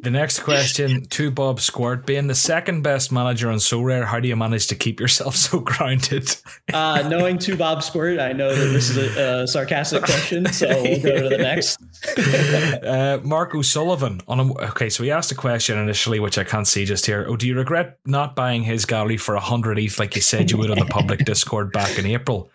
The 0.00 0.10
next 0.10 0.40
question 0.40 1.04
to 1.06 1.30
Bob 1.30 1.60
Squirt, 1.60 2.06
being 2.06 2.28
the 2.28 2.34
second 2.34 2.82
best 2.82 3.10
manager 3.10 3.50
on 3.50 3.58
Sorare, 3.58 4.04
how 4.04 4.20
do 4.20 4.28
you 4.28 4.36
manage 4.36 4.68
to 4.68 4.74
keep 4.76 5.00
yourself 5.00 5.34
so 5.36 5.58
grounded? 5.60 6.34
Uh, 6.72 7.02
knowing 7.08 7.38
to 7.38 7.56
Bob 7.56 7.82
Squirt, 7.82 8.20
I 8.20 8.32
know 8.32 8.54
that 8.54 8.66
this 8.66 8.90
is 8.90 9.16
a, 9.16 9.42
a 9.42 9.46
sarcastic 9.48 10.02
question, 10.02 10.46
so 10.52 10.68
we'll 10.68 11.00
go 11.02 11.22
to 11.22 11.28
the 11.30 11.38
next. 11.38 11.78
uh, 12.84 13.18
Mark 13.24 13.54
O'Sullivan 13.54 14.20
on 14.28 14.38
a, 14.40 14.52
okay, 14.68 14.90
so 14.90 15.02
he 15.02 15.10
asked 15.10 15.32
a 15.32 15.34
question 15.34 15.78
initially, 15.78 16.20
which 16.20 16.36
I 16.36 16.44
can't 16.44 16.66
see 16.66 16.84
just 16.84 17.06
here. 17.06 17.24
Oh, 17.26 17.36
do 17.36 17.46
you 17.48 17.56
regret 17.56 17.98
not 18.04 18.36
buying 18.36 18.62
his 18.62 18.84
gallery 18.84 19.16
for 19.16 19.34
a 19.34 19.40
hundred 19.40 19.78
ETH 19.78 19.98
like 19.98 20.14
you 20.14 20.20
said 20.20 20.50
you 20.50 20.58
would 20.58 20.70
on 20.70 20.78
the 20.78 20.84
public 20.84 21.24
Discord 21.24 21.72
back 21.72 21.98
in 21.98 22.04
April? 22.06 22.50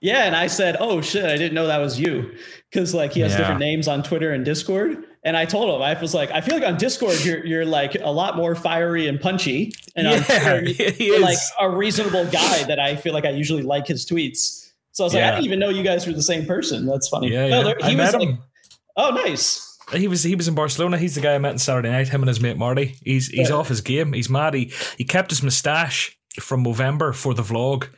Yeah, 0.00 0.24
and 0.24 0.34
I 0.36 0.46
said, 0.46 0.76
"Oh 0.80 1.00
shit, 1.00 1.24
I 1.24 1.36
didn't 1.36 1.54
know 1.54 1.66
that 1.66 1.78
was 1.78 1.98
you," 2.00 2.34
because 2.70 2.94
like 2.94 3.12
he 3.12 3.20
has 3.20 3.32
Yeah. 3.32 3.38
different 3.38 3.60
names 3.60 3.88
on 3.88 4.02
Twitter 4.02 4.32
and 4.32 4.44
Discord. 4.44 5.04
And 5.24 5.36
I 5.36 5.44
told 5.44 5.74
him, 5.74 5.82
I 5.82 6.00
was 6.00 6.14
like, 6.14 6.30
I 6.30 6.40
feel 6.40 6.54
like 6.54 6.66
on 6.66 6.76
Discord 6.76 7.24
you're 7.24 7.44
you're 7.44 7.64
like 7.66 7.96
a 8.00 8.10
lot 8.12 8.36
more 8.36 8.54
fiery 8.54 9.08
and 9.08 9.20
punchy, 9.20 9.72
and 9.96 10.06
on 10.06 10.14
Yeah, 10.28 10.60
Twitter 10.60 10.84
you're 11.02 11.16
is. 11.16 11.22
like 11.22 11.38
a 11.60 11.68
reasonable 11.68 12.24
guy 12.26 12.62
that 12.64 12.78
I 12.78 12.94
feel 12.96 13.12
like 13.12 13.24
I 13.24 13.30
usually 13.30 13.62
like 13.62 13.86
his 13.88 14.06
tweets. 14.06 14.70
So 14.92 15.02
I 15.02 15.06
was 15.06 15.14
like, 15.14 15.22
I 15.22 15.26
Yeah. 15.26 15.30
didn't 15.32 15.44
even 15.46 15.58
know 15.58 15.68
you 15.68 15.82
guys 15.82 16.06
were 16.06 16.12
the 16.12 16.22
same 16.22 16.46
person. 16.46 16.86
That's 16.86 17.08
funny. 17.08 17.28
Yeah, 17.32 17.48
No, 17.48 17.58
yeah. 17.58 17.62
there- 17.64 17.76
I 17.84 17.90
he 17.90 17.96
was 17.96 18.12
met 18.12 18.20
like, 18.20 18.28
him. 18.30 18.38
oh, 18.96 19.10
nice. 19.10 19.62
He 19.92 20.08
was 20.08 20.22
he 20.24 20.34
was 20.34 20.48
in 20.48 20.54
Barcelona. 20.54 20.96
He's 20.98 21.14
the 21.14 21.20
guy 21.20 21.34
I 21.34 21.38
met 21.38 21.52
on 21.52 21.58
Saturday 21.58 21.90
night. 21.90 22.08
Him 22.08 22.22
and 22.22 22.28
his 22.28 22.40
mate 22.40 22.56
Marty. 22.56 22.96
He's 23.04 23.28
he's 23.28 23.50
Yeah. 23.50 23.54
off 23.56 23.68
his 23.68 23.80
game. 23.80 24.12
He's 24.14 24.28
mad. 24.30 24.54
He 24.54 24.72
he 24.98 25.04
kept 25.04 25.30
his 25.30 25.42
moustache 25.44 26.15
from 26.40 26.62
November 26.62 27.12
for 27.12 27.34
the 27.34 27.42
vlog. 27.42 27.88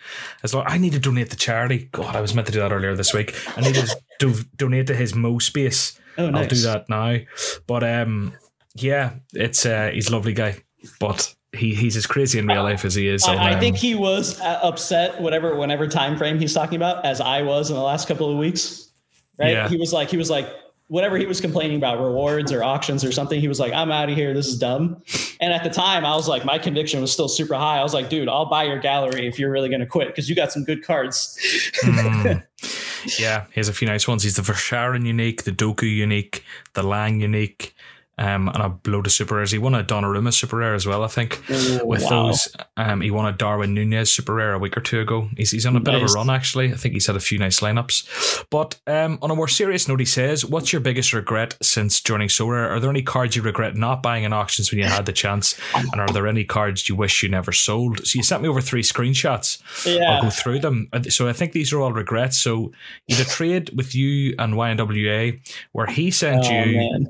As 0.43 0.55
well, 0.55 0.65
I 0.67 0.79
need 0.79 0.93
to 0.93 0.99
donate 0.99 1.31
to 1.31 1.37
charity. 1.37 1.89
God, 1.93 2.17
I 2.17 2.21
was 2.21 2.35
meant 2.35 2.47
to 2.47 2.53
do 2.53 2.61
that 2.61 2.73
earlier 2.73 2.95
this 2.97 3.13
week. 3.13 3.35
I 3.57 3.61
need 3.61 3.75
to 3.75 3.97
do, 4.19 4.35
donate 4.57 4.87
to 4.89 4.95
his 4.95 5.15
Mo 5.15 5.39
space. 5.39 5.99
Oh, 6.17 6.31
nice. 6.31 6.43
I'll 6.43 6.49
do 6.49 6.63
that 6.63 6.89
now. 6.89 7.19
But 7.67 7.85
um, 7.85 8.35
yeah, 8.75 9.15
it's 9.33 9.65
uh, 9.65 9.91
he's 9.93 10.09
a 10.09 10.13
lovely 10.13 10.33
guy. 10.33 10.63
But 11.01 11.35
he 11.53 11.75
he's 11.75 11.97
as 11.97 12.07
crazy 12.07 12.39
in 12.39 12.47
real 12.47 12.63
life 12.63 12.85
as 12.85 12.95
he 12.95 13.09
is. 13.09 13.25
on, 13.25 13.37
I, 13.39 13.51
I 13.51 13.55
um, 13.55 13.61
think 13.61 13.77
he 13.77 13.95
was 13.95 14.41
uh, 14.41 14.61
upset, 14.63 15.21
whatever, 15.21 15.57
whenever 15.57 15.87
time 15.87 16.17
frame 16.17 16.39
he's 16.39 16.55
talking 16.55 16.77
about, 16.77 17.05
as 17.05 17.21
I 17.21 17.43
was 17.43 17.71
in 17.71 17.77
the 17.77 17.83
last 17.83 18.09
couple 18.09 18.31
of 18.31 18.39
weeks. 18.39 18.91
Right? 19.39 19.53
Yeah. 19.53 19.69
He 19.69 19.77
was 19.77 19.93
like, 19.93 20.11
he 20.11 20.17
was 20.17 20.31
like, 20.31 20.49
whatever 20.89 21.19
he 21.19 21.27
was 21.27 21.41
complaining 21.41 21.77
about, 21.77 22.01
rewards 22.01 22.51
or 22.51 22.65
auctions 22.65 23.05
or 23.05 23.13
something. 23.13 23.41
He 23.41 23.49
was 23.49 23.61
like, 23.61 23.73
I'm 23.73 23.93
out 23.93 24.09
of 24.09 24.17
here. 24.17 24.35
This 24.35 24.47
is 24.47 24.59
dumb. 24.59 25.03
And 25.41 25.53
at 25.53 25.63
the 25.63 25.71
time, 25.71 26.05
I 26.05 26.17
was 26.17 26.27
like, 26.27 26.45
my 26.45 26.59
conviction 26.59 27.01
was 27.01 27.13
still 27.13 27.29
super 27.29 27.55
high. 27.55 27.79
I 27.79 27.83
was 27.83 27.95
like, 27.95 28.09
dude, 28.09 28.29
I'll 28.29 28.47
buy 28.47 28.65
your 28.65 28.79
gallery 28.79 29.27
if 29.27 29.39
you're 29.39 29.51
really 29.51 29.69
going 29.69 29.81
to 29.81 29.87
quit 29.87 30.09
because 30.09 30.29
you 30.29 30.35
got 30.35 30.51
some 30.51 30.65
good 30.65 30.83
cards. 30.83 31.39
Mm. 31.85 32.43
yeah, 33.19 33.45
he 33.53 33.61
has 33.61 33.69
a 33.69 33.73
few 33.73 33.87
nice 33.87 34.09
ones. 34.09 34.23
He's 34.23 34.37
the 34.37 34.43
Verschaeren 34.43 35.07
unique, 35.07 35.45
the 35.45 35.53
Doku 35.53 35.83
unique, 35.83 36.43
the 36.73 36.83
Lang 36.83 37.21
unique, 37.21 37.75
um, 38.19 38.49
and 38.49 38.57
a 38.59 38.79
load 38.91 39.07
of 39.07 39.13
super 39.13 39.37
rares. 39.37 39.51
He 39.53 39.59
won 39.59 39.75
a 39.75 39.83
Donnarumma 39.85 40.33
super 40.33 40.57
rare 40.57 40.75
as 40.75 40.87
well, 40.87 41.05
I 41.05 41.09
think. 41.09 41.41
With 41.49 42.03
Wow. 42.03 42.09
those, 42.27 42.55
um, 42.77 43.01
he 43.01 43.11
won 43.11 43.27
a 43.27 43.33
Darwin 43.37 43.75
Nunez 43.75 44.13
super 44.13 44.35
rare 44.35 44.53
a 44.53 44.59
week 44.59 44.77
or 44.77 44.81
two 44.81 45.01
ago. 45.01 45.29
He's, 45.37 45.51
he's 45.53 45.67
on 45.67 45.77
a 45.77 45.81
bit 45.81 45.95
of 45.95 46.03
a 46.03 46.07
run, 46.07 46.29
actually. 46.31 46.73
I 46.73 46.77
think 46.77 46.95
he's 46.95 47.07
had 47.07 47.17
a 47.17 47.21
few 47.21 47.39
nice 47.39 47.61
lineups. 47.61 48.45
But 48.51 48.79
um, 48.87 49.19
on 49.23 49.31
a 49.31 49.37
more 49.37 49.49
serious 49.49 49.89
note, 49.89 50.01
he 50.01 50.07
says, 50.07 50.45
What's 50.45 50.73
your 50.73 50.81
biggest 50.81 51.13
regret 51.13 51.57
since 51.63 52.01
joining 52.01 52.29
Sorare? 52.29 52.69
Are 52.71 52.81
there 52.81 52.91
any 52.91 53.03
cards 53.03 53.37
you 53.37 53.43
regret 53.43 53.77
not 53.77 54.03
buying 54.03 54.25
in 54.25 54.33
auctions 54.33 54.71
when 54.71 54.79
you 54.79 54.87
had 54.87 55.07
the 55.07 55.13
chance? 55.13 55.59
And 55.75 56.01
are 56.01 56.09
there 56.09 56.27
any 56.27 56.45
cards 56.45 56.89
you 56.89 56.97
wish 56.97 57.23
you 57.23 57.29
never 57.29 57.53
sold? 57.53 58.07
So 58.07 58.17
you 58.19 58.23
sent 58.23 58.43
me 58.43 58.49
over 58.49 58.61
three 58.61 58.83
screenshots. 58.83 59.63
Yeah. 59.87 60.17
I'll 60.17 60.23
go 60.23 60.31
through 60.31 60.59
them. 60.61 60.89
So 61.09 61.29
I 61.29 61.33
think 61.33 61.53
these 61.53 61.73
are 61.73 61.81
all 61.81 61.93
regrets. 61.93 62.39
So 62.39 62.73
a 63.11 63.25
trade 63.25 63.71
with 63.77 63.95
you 63.95 64.35
and 64.39 64.55
YNWA 64.55 65.41
where 65.73 65.87
he 65.87 66.11
sent 66.11 66.45
Oh, 66.47 66.51
you 66.51 66.77
man. 66.77 67.07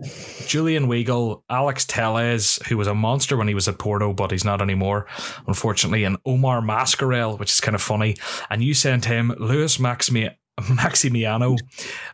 Julian 0.47 0.89
Weigl, 1.05 1.43
Alex 1.51 1.85
Telles, 1.85 2.59
who 2.69 2.77
was 2.77 2.87
a 2.89 2.95
monster 2.95 3.37
when 3.37 3.49
he 3.49 3.55
was 3.55 3.69
at 3.69 3.79
Porto, 3.79 4.13
but 4.13 4.31
he's 4.31 4.45
not 4.45 4.61
anymore, 4.63 5.07
unfortunately, 5.47 6.05
and 6.05 6.17
Omar 6.25 6.61
Mascarell, 6.61 7.39
which 7.39 7.53
is 7.53 7.61
kind 7.61 7.75
of 7.75 7.83
funny. 7.83 8.17
And 8.51 8.63
you 8.63 8.75
sent 8.75 9.05
him 9.05 9.35
Luis 9.39 9.79
Maximi- 9.79 10.35
Maximiano, 10.61 11.57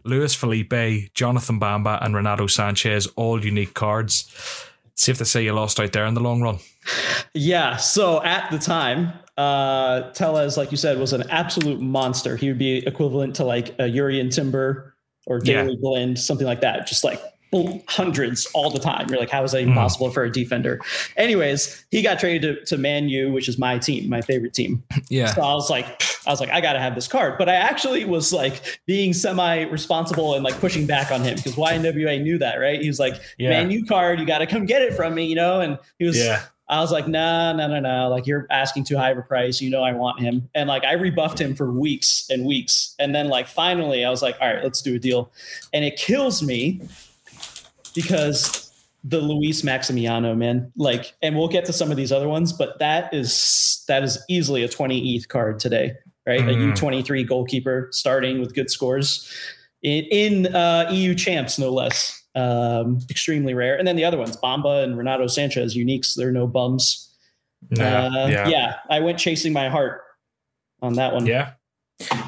Luis 0.04 0.34
Felipe, 0.34 1.12
Jonathan 1.14 1.58
Bamba, 1.58 2.04
and 2.04 2.14
Renato 2.14 2.46
Sanches, 2.46 3.10
all 3.16 3.44
unique 3.44 3.74
cards. 3.74 4.30
Safe 4.96 5.18
to 5.18 5.24
say 5.24 5.42
you 5.42 5.52
lost 5.52 5.80
out 5.80 5.92
there 5.92 6.06
in 6.06 6.14
the 6.14 6.20
long 6.20 6.40
run. 6.40 6.58
Yeah. 7.32 7.76
So 7.76 8.22
at 8.22 8.48
the 8.52 8.58
time, 8.58 9.12
uh, 9.36 10.12
Telles, 10.12 10.56
like 10.56 10.70
you 10.70 10.76
said, 10.76 10.98
was 11.00 11.12
an 11.12 11.28
absolute 11.30 11.80
monster. 11.80 12.36
He 12.36 12.46
would 12.46 12.58
be 12.58 12.86
equivalent 12.86 13.34
to 13.36 13.44
like 13.44 13.70
a 13.80 13.90
Jurrien 13.90 14.32
Timber 14.32 14.94
or 15.26 15.40
Yeah. 15.42 15.64
Daley 15.64 15.76
Blind, 15.80 16.18
something 16.20 16.46
like 16.46 16.60
that. 16.60 16.86
Just 16.86 17.02
like 17.02 17.20
hundreds 17.88 18.46
all 18.54 18.70
the 18.70 18.78
time. 18.78 19.06
You're 19.08 19.18
like, 19.18 19.30
how 19.30 19.42
is 19.44 19.52
that 19.52 19.60
even 19.60 19.72
Mhm. 19.74 19.76
possible 19.76 20.10
for 20.10 20.24
a 20.24 20.30
defender? 20.32 20.80
Anyways, 21.16 21.84
he 21.90 22.02
got 22.02 22.18
traded 22.18 22.58
to, 22.60 22.64
to 22.66 22.78
Man 22.78 23.08
U, 23.08 23.32
which 23.32 23.48
is 23.48 23.58
my 23.58 23.78
team, 23.78 24.08
my 24.08 24.20
favorite 24.20 24.54
team. 24.54 24.82
Yeah. 25.08 25.26
So 25.34 25.42
I 25.42 25.54
was 25.54 25.70
like, 25.70 26.02
I 26.26 26.30
was 26.30 26.40
like, 26.40 26.50
I 26.50 26.60
gotta 26.60 26.80
have 26.80 26.94
this 26.94 27.06
card. 27.06 27.36
But 27.38 27.48
I 27.48 27.54
actually 27.54 28.04
was 28.04 28.32
like 28.32 28.80
being 28.86 29.12
semi-responsible 29.12 30.34
and 30.34 30.42
like 30.44 30.58
pushing 30.60 30.86
back 30.86 31.10
on 31.10 31.22
him 31.22 31.36
because 31.36 31.54
YNWA 31.56 32.20
knew 32.22 32.38
that, 32.38 32.56
right? 32.56 32.80
He 32.80 32.88
was 32.88 32.98
like, 32.98 33.14
Yeah. 33.38 33.50
Man 33.50 33.70
U 33.70 33.84
card, 33.84 34.18
you 34.20 34.26
gotta 34.26 34.46
come 34.46 34.66
get 34.66 34.82
it 34.82 34.94
from 34.94 35.14
me, 35.14 35.26
you 35.26 35.34
know? 35.34 35.60
And 35.60 35.78
he 35.98 36.04
was 36.06 36.18
Yeah. 36.18 36.42
I 36.66 36.80
was 36.80 36.90
like, 36.90 37.06
no, 37.06 37.52
no, 37.54 37.66
no, 37.68 37.78
no. 37.78 38.08
Like 38.08 38.26
you're 38.26 38.46
asking 38.50 38.84
too 38.84 38.96
high 38.96 39.10
of 39.10 39.18
a 39.18 39.22
price. 39.22 39.60
You 39.60 39.68
know, 39.68 39.82
I 39.84 39.92
want 39.92 40.20
him. 40.20 40.48
And 40.54 40.66
like 40.66 40.82
I 40.82 40.94
rebuffed 40.94 41.38
him 41.38 41.54
for 41.54 41.70
weeks 41.70 42.24
and 42.30 42.46
weeks. 42.46 42.94
And 42.98 43.14
then 43.14 43.28
like 43.28 43.46
finally 43.46 44.02
I 44.02 44.08
was 44.08 44.22
like, 44.22 44.34
all 44.40 44.48
right, 44.52 44.64
let's 44.64 44.80
do 44.80 44.94
a 44.94 44.98
deal. 44.98 45.30
And 45.74 45.84
it 45.84 45.96
kills 45.98 46.42
me 46.42 46.80
because 47.94 48.70
the 49.04 49.20
Luis 49.20 49.62
Maximiano, 49.62 50.36
man. 50.36 50.72
Like, 50.76 51.14
and 51.22 51.36
we'll 51.36 51.48
get 51.48 51.66
to 51.66 51.72
some 51.72 51.90
of 51.90 51.96
these 51.96 52.10
other 52.10 52.28
ones, 52.28 52.52
but 52.52 52.78
that 52.78 53.12
is 53.12 53.84
that 53.86 54.02
is 54.02 54.18
easily 54.30 54.64
a 54.64 54.68
20 54.68 55.14
ETH 55.14 55.28
card 55.28 55.60
today, 55.60 55.92
right? 56.26 56.40
A 56.40 56.54
Mm. 56.54 56.72
U23 56.72 57.28
goalkeeper 57.28 57.88
starting 57.92 58.40
with 58.40 58.54
good 58.54 58.70
scores 58.70 59.30
in, 59.82 60.04
in 60.10 60.54
uh, 60.54 60.88
EU 60.90 61.14
champs, 61.14 61.58
no 61.58 61.70
less. 61.70 62.22
Um, 62.34 62.98
extremely 63.10 63.54
rare. 63.54 63.76
And 63.76 63.86
then 63.86 63.94
the 63.94 64.04
other 64.04 64.18
ones, 64.18 64.36
Bamba 64.38 64.82
and 64.82 64.98
Renato 64.98 65.26
Sanches, 65.26 65.76
uniques. 65.76 66.16
They're 66.16 66.32
no 66.32 66.48
bums. 66.48 67.14
Yeah. 67.70 68.06
Uh, 68.06 68.26
yeah. 68.26 68.48
yeah, 68.48 68.74
I 68.90 69.00
went 69.00 69.18
chasing 69.18 69.52
my 69.52 69.68
heart 69.68 70.00
on 70.82 70.94
that 70.94 71.14
one. 71.14 71.26
Yeah. 71.26 71.52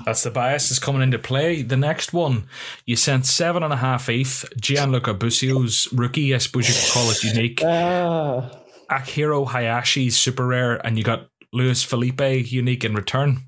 That's 0.05 0.23
the 0.23 0.31
bias 0.31 0.71
is 0.71 0.79
coming 0.79 1.03
into 1.03 1.19
play. 1.19 1.63
The 1.63 1.77
next 1.77 2.13
one, 2.13 2.45
you 2.85 2.95
sent 2.97 3.27
seven 3.27 3.63
and 3.63 3.73
a 3.73 3.77
half 3.77 4.09
ETH. 4.09 4.45
Gianluca 4.61 5.13
Busio's 5.15 5.89
rookie, 5.93 6.35
I 6.35 6.39
suppose 6.39 6.69
you 6.69 6.75
could 6.75 6.93
call 6.93 7.11
it 7.11 7.23
unique. 7.25 7.61
Ah, 7.65 8.51
Akihiro 8.91 9.47
Hayashi's 9.49 10.17
super 10.17 10.47
rare, 10.47 10.75
and 10.87 10.97
you 10.97 11.03
got 11.05 11.27
Luis 11.53 11.83
Felipe 11.83 12.21
unique 12.53 12.85
in 12.85 12.95
return. 12.95 13.39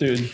dude, 0.00 0.30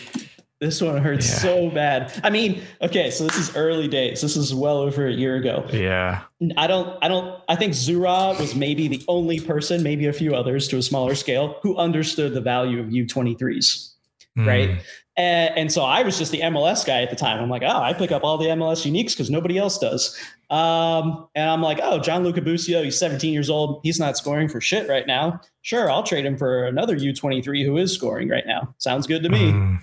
this 0.61 0.81
one 0.81 0.97
hurts 0.97 1.27
Yeah. 1.29 1.35
so 1.37 1.69
bad. 1.69 2.11
I 2.23 2.29
mean, 2.31 2.61
okay, 2.81 3.11
so 3.11 3.23
this 3.25 3.37
is 3.37 3.55
early 3.55 3.87
days. 3.87 4.21
This 4.21 4.35
is 4.35 4.53
well 4.55 4.77
over 4.77 5.05
a 5.07 5.11
year 5.11 5.35
ago. 5.35 5.65
Yeah. 5.71 6.21
I 6.57 6.65
don't, 6.67 6.97
I 7.03 7.07
don't, 7.07 7.41
I 7.49 7.55
think 7.55 7.73
Zura 7.75 8.35
was 8.39 8.55
maybe 8.55 8.87
the 8.87 9.03
only 9.07 9.39
person, 9.39 9.83
maybe 9.83 10.07
a 10.07 10.13
few 10.13 10.33
others 10.33 10.67
to 10.69 10.77
a 10.77 10.81
smaller 10.81 11.13
scale, 11.13 11.57
who 11.61 11.77
understood 11.77 12.33
the 12.33 12.41
value 12.41 12.79
of 12.79 12.87
U23s. 12.87 13.91
Right. 14.37 14.79
And, 15.17 15.57
and 15.57 15.71
so 15.71 15.83
I 15.83 16.03
was 16.03 16.17
just 16.17 16.31
the 16.31 16.41
MLS 16.41 16.85
guy 16.85 17.01
at 17.01 17.09
the 17.09 17.15
time. 17.15 17.41
I'm 17.41 17.49
like, 17.49 17.63
oh, 17.63 17.81
I 17.81 17.93
pick 17.93 18.11
up 18.11 18.23
all 18.23 18.37
the 18.37 18.47
MLS 18.47 18.89
uniques 18.89 19.11
because 19.11 19.29
nobody 19.29 19.57
else 19.57 19.79
does. 19.79 20.17
Um, 20.49 21.27
and 21.35 21.49
I'm 21.49 21.61
like, 21.61 21.79
oh, 21.81 21.99
Gianluca 21.99 22.41
Busio, 22.41 22.83
he's 22.83 22.99
17 22.99 23.33
years 23.33 23.49
old. 23.49 23.79
He's 23.83 23.99
not 23.99 24.17
scoring 24.17 24.49
for 24.49 24.59
shit 24.59 24.89
right 24.89 25.07
now. 25.07 25.39
Sure, 25.61 25.89
I'll 25.89 26.03
trade 26.03 26.25
him 26.25 26.37
for 26.37 26.65
another 26.65 26.97
U23 26.97 27.65
who 27.65 27.77
is 27.77 27.93
scoring 27.93 28.29
right 28.29 28.45
now. 28.45 28.75
Sounds 28.77 29.07
good 29.07 29.23
to 29.23 29.29
me. 29.29 29.51
Mm. 29.51 29.79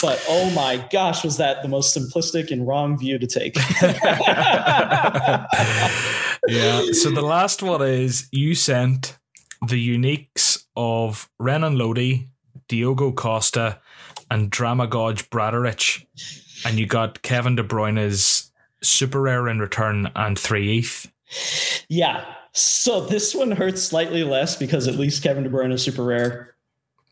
But 0.00 0.24
oh 0.28 0.50
my 0.50 0.84
gosh, 0.90 1.22
was 1.22 1.36
that 1.36 1.62
the 1.62 1.68
most 1.68 1.96
simplistic 1.96 2.50
and 2.50 2.66
wrong 2.66 2.98
view 2.98 3.18
to 3.18 3.26
take? 3.26 3.54
yeah. 6.48 6.82
So 6.92 7.10
the 7.10 7.22
last 7.22 7.62
one 7.62 7.82
is 7.82 8.28
you 8.32 8.56
sent 8.56 9.16
the 9.68 9.76
uniques 9.98 10.64
of 10.76 11.30
Renan 11.38 11.78
Lodi, 11.78 12.28
Diogo 12.66 13.12
Costa, 13.12 13.78
and 14.30 14.50
Domagoj 14.50 15.28
Bradarić, 15.28 16.04
and 16.66 16.78
you 16.78 16.86
got 16.86 17.22
Kevin 17.22 17.56
De 17.56 17.62
Bruyne's 17.64 18.50
super 18.82 19.20
rare 19.22 19.48
in 19.48 19.58
return 19.58 20.10
and 20.14 20.38
three 20.38 20.78
ETH. 20.78 21.10
yeah. 21.88 22.24
So 22.52 23.00
this 23.00 23.34
one 23.34 23.50
hurts 23.50 23.82
slightly 23.82 24.22
less 24.22 24.56
because 24.56 24.86
at 24.86 24.94
least 24.94 25.22
Kevin 25.22 25.42
De 25.42 25.50
Bruyne 25.50 25.72
is 25.72 25.82
super 25.82 26.04
rare 26.04 26.54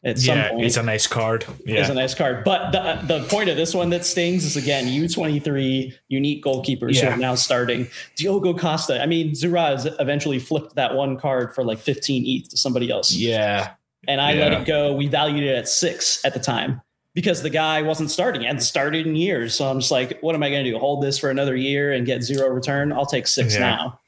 at 0.05 0.18
some 0.18 0.36
Yeah, 0.36 0.51
point. 0.51 0.64
it's 0.66 0.76
a 0.76 0.82
nice 0.84 1.06
card. 1.09 1.44
Yeah. 1.66 1.90
a 1.90 1.94
nice 1.94 2.14
card. 2.14 2.44
But 2.44 2.70
the 2.70 3.18
the 3.18 3.24
point 3.28 3.48
of 3.48 3.56
this 3.56 3.74
one 3.74 3.90
that 3.90 4.05
stings 4.05 4.44
is 4.44 4.56
again 4.56 4.86
U23 4.86 5.93
unique 6.09 6.44
goalkeepers 6.44 7.01
who 7.01 7.09
are 7.09 7.16
now 7.16 7.34
starting. 7.34 7.89
Diogo 8.16 8.55
Costa. 8.56 9.02
I 9.02 9.06
mean, 9.06 9.34
Zura 9.34 9.62
has 9.62 9.86
eventually 9.98 10.39
flipped 10.39 10.76
that 10.76 10.94
one 10.94 11.18
card 11.18 11.55
for 11.55 11.64
like 11.64 11.78
15 11.78 12.24
ETH 12.24 12.48
to 12.51 12.56
somebody 12.56 12.90
else. 12.90 13.12
Yeah. 13.12 13.72
And 14.06 14.20
I 14.20 14.34
let 14.34 14.52
it 14.52 14.66
go. 14.66 14.93
We 14.94 15.06
valued 15.09 15.43
it 15.44 15.56
at 15.56 15.68
six 15.68 16.24
at 16.24 16.34
the 16.34 16.40
time. 16.40 16.82
Because 17.14 17.43
the 17.43 17.51
guy 17.51 17.82
wasn't 17.82 18.10
starting 18.10 18.47
and 18.47 18.62
started 18.62 19.06
in 19.06 19.16
years. 19.16 19.55
So 19.55 19.68
I'm 19.68 19.80
just 19.80 19.90
like, 19.90 20.18
what 20.20 20.34
am 20.34 20.43
I 20.43 20.51
going 20.51 20.64
to 20.64 20.70
do? 20.70 20.78
Hold 20.78 21.02
this 21.02 21.18
for 21.18 21.30
another 21.30 21.56
year 21.56 21.93
and 21.93 22.06
get 22.06 22.22
zero 22.22 22.48
return? 22.48 22.93
I'll 22.93 23.06
take 23.06 23.26
six 23.26 23.55
yeah. 23.55 23.60
now. 23.60 24.01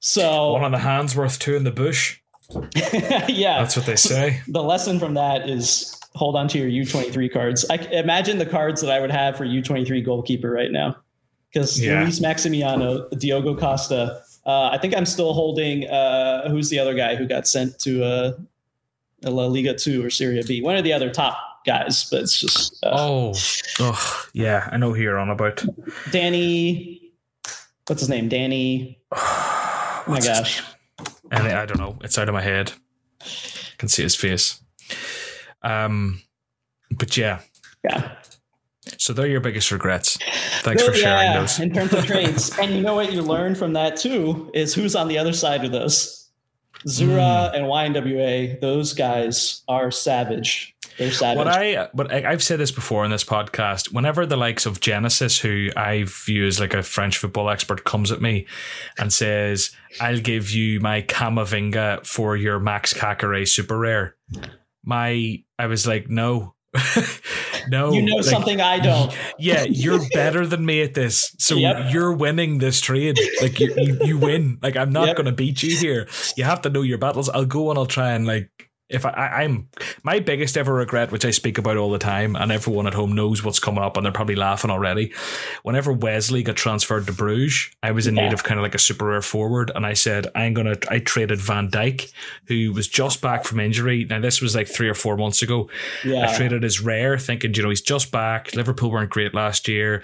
So 0.00 0.52
one 0.52 0.64
on 0.64 0.72
the 0.72 0.78
hands 0.78 1.16
worth 1.16 1.38
two 1.38 1.56
in 1.56 1.64
the 1.64 1.70
bush. 1.70 2.20
yeah, 2.74 3.60
that's 3.60 3.76
what 3.76 3.86
they 3.86 3.96
say. 3.96 4.42
The 4.48 4.62
lesson 4.62 4.98
from 4.98 5.14
that 5.14 5.48
is 5.48 5.98
hold 6.14 6.36
on 6.36 6.46
to 6.48 6.58
your 6.58 6.84
U23 6.84 7.32
cards. 7.32 7.64
I 7.70 7.76
imagine 7.76 8.38
the 8.38 8.46
cards 8.46 8.80
that 8.82 8.90
I 8.90 9.00
would 9.00 9.10
have 9.10 9.36
for 9.36 9.44
U23 9.44 10.04
goalkeeper 10.04 10.50
right 10.50 10.70
now 10.70 10.96
because 11.52 11.80
yeah. 11.80 12.02
Luis 12.02 12.20
Maximiano, 12.20 13.08
Diogo 13.18 13.56
Costa. 13.56 14.22
Uh, 14.46 14.68
I 14.68 14.78
think 14.78 14.94
I'm 14.94 15.06
still 15.06 15.32
holding. 15.32 15.88
Uh, 15.88 16.50
who's 16.50 16.68
the 16.68 16.78
other 16.78 16.94
guy 16.94 17.16
who 17.16 17.26
got 17.26 17.48
sent 17.48 17.78
to 17.80 18.04
uh, 18.04 18.32
La 19.22 19.46
Liga 19.46 19.74
Two 19.74 20.04
or 20.04 20.10
Serie 20.10 20.42
B? 20.46 20.60
One 20.60 20.76
of 20.76 20.84
the 20.84 20.92
other 20.92 21.10
top 21.10 21.38
guys, 21.64 22.08
but 22.10 22.22
it's 22.22 22.40
just. 22.40 22.84
Uh, 22.84 22.90
oh, 22.92 23.34
oh, 23.80 24.26
yeah, 24.32 24.68
I 24.70 24.76
know 24.76 24.92
who 24.92 25.02
you're 25.02 25.18
on 25.18 25.30
about. 25.30 25.64
Danny, 26.10 27.12
what's 27.86 28.00
his 28.00 28.08
name? 28.08 28.28
Danny. 28.28 29.00
oh 29.12 30.04
my 30.08 30.20
gosh. 30.20 30.62
And 31.30 31.48
I 31.48 31.66
don't 31.66 31.78
know. 31.78 31.98
It's 32.02 32.18
out 32.18 32.28
of 32.28 32.34
my 32.34 32.42
head. 32.42 32.72
I 33.20 33.76
can 33.78 33.88
see 33.88 34.02
his 34.02 34.14
face. 34.14 34.60
Um, 35.62 36.22
but 36.90 37.16
yeah. 37.16 37.40
Yeah. 37.82 38.12
So 38.98 39.12
they're 39.12 39.26
your 39.26 39.40
biggest 39.40 39.70
regrets. 39.70 40.18
Thanks 40.60 40.82
for 40.82 40.92
sharing 40.92 41.30
yeah, 41.32 41.40
those. 41.40 41.58
In 41.58 41.72
terms 41.72 41.92
of 41.92 42.06
trades. 42.06 42.56
and 42.58 42.72
you 42.72 42.82
know 42.82 42.94
what 42.94 43.12
you 43.12 43.22
learn 43.22 43.54
from 43.54 43.72
that 43.72 43.96
too 43.96 44.50
is 44.54 44.74
who's 44.74 44.94
on 44.94 45.08
the 45.08 45.18
other 45.18 45.32
side 45.32 45.64
of 45.64 45.72
those. 45.72 46.30
Zura 46.86 47.50
mm. 47.52 47.56
and 47.56 47.64
YNWA, 47.64 48.60
those 48.60 48.92
guys 48.92 49.62
are 49.68 49.90
savage. 49.90 50.73
They're 50.98 51.10
savage. 51.10 51.38
What 51.38 51.48
I 51.48 51.88
but 51.94 52.12
I've 52.12 52.42
said 52.42 52.60
this 52.60 52.70
before 52.70 53.04
in 53.04 53.10
this 53.10 53.24
podcast. 53.24 53.92
Whenever 53.92 54.26
the 54.26 54.36
likes 54.36 54.66
of 54.66 54.80
Genesis, 54.80 55.40
who 55.40 55.68
I 55.76 56.04
view 56.04 56.46
as 56.46 56.60
like 56.60 56.74
a 56.74 56.82
French 56.82 57.18
football 57.18 57.50
expert, 57.50 57.84
comes 57.84 58.12
at 58.12 58.20
me 58.20 58.46
and 58.98 59.12
says, 59.12 59.74
"I'll 60.00 60.20
give 60.20 60.50
you 60.50 60.80
my 60.80 61.02
Camavinga 61.02 62.06
for 62.06 62.36
your 62.36 62.60
Max 62.60 62.92
Caqueret 62.92 63.48
super 63.48 63.78
rare," 63.78 64.16
my 64.84 65.42
I 65.58 65.66
was 65.66 65.86
like, 65.86 66.08
"No, 66.08 66.54
no, 67.68 67.92
you 67.92 68.02
know 68.02 68.16
like, 68.16 68.24
something 68.24 68.60
I 68.60 68.78
don't. 68.78 69.14
Yeah, 69.36 69.64
you're 69.68 70.00
better 70.12 70.46
than 70.46 70.64
me 70.64 70.82
at 70.82 70.94
this, 70.94 71.34
so 71.38 71.56
yep. 71.56 71.92
you're 71.92 72.12
winning 72.12 72.58
this 72.58 72.80
trade. 72.80 73.18
Like 73.42 73.58
you, 73.58 73.74
you, 73.76 73.98
you 74.04 74.18
win. 74.18 74.58
Like 74.62 74.76
I'm 74.76 74.92
not 74.92 75.08
yep. 75.08 75.16
going 75.16 75.26
to 75.26 75.32
beat 75.32 75.62
you 75.62 75.76
here. 75.76 76.08
You 76.36 76.44
have 76.44 76.62
to 76.62 76.70
know 76.70 76.82
your 76.82 76.98
battles. 76.98 77.28
I'll 77.28 77.44
go 77.44 77.70
and 77.70 77.78
I'll 77.78 77.84
try 77.84 78.12
and 78.12 78.26
like 78.26 78.70
if 78.94 79.04
I, 79.04 79.42
am 79.42 79.68
my 80.02 80.20
biggest 80.20 80.56
ever 80.56 80.72
regret, 80.72 81.10
which 81.10 81.24
I 81.24 81.30
speak 81.30 81.58
about 81.58 81.76
all 81.76 81.90
the 81.90 81.98
time, 81.98 82.36
and 82.36 82.52
everyone 82.52 82.86
at 82.86 82.94
home 82.94 83.12
knows 83.12 83.42
what's 83.42 83.58
coming 83.58 83.82
up, 83.82 83.96
and 83.96 84.06
they're 84.06 84.12
probably 84.12 84.36
laughing 84.36 84.70
already. 84.70 85.12
Whenever 85.64 85.92
Wesley 85.92 86.42
got 86.42 86.56
transferred 86.56 87.06
to 87.06 87.12
Bruges, 87.12 87.70
I 87.82 87.90
was 87.90 88.06
in 88.06 88.14
yeah. 88.16 88.24
need 88.24 88.32
of 88.32 88.44
kind 88.44 88.58
of 88.58 88.62
like 88.62 88.74
a 88.74 88.78
super 88.78 89.06
rare 89.06 89.20
forward, 89.20 89.72
and 89.74 89.84
I 89.84 89.94
said 89.94 90.28
I'm 90.34 90.54
gonna. 90.54 90.76
I 90.88 91.00
traded 91.00 91.40
Van 91.40 91.68
Dijk, 91.68 92.12
who 92.46 92.72
was 92.72 92.86
just 92.88 93.20
back 93.20 93.44
from 93.44 93.60
injury. 93.60 94.04
Now 94.04 94.20
this 94.20 94.40
was 94.40 94.54
like 94.54 94.68
three 94.68 94.88
or 94.88 94.94
four 94.94 95.16
months 95.16 95.42
ago. 95.42 95.68
Yeah. 96.04 96.30
I 96.30 96.36
traded 96.36 96.62
his 96.62 96.80
rare, 96.80 97.18
thinking 97.18 97.52
you 97.54 97.62
know 97.62 97.70
he's 97.70 97.82
just 97.82 98.12
back. 98.12 98.54
Liverpool 98.54 98.90
weren't 98.90 99.10
great 99.10 99.34
last 99.34 99.66
year. 99.66 100.02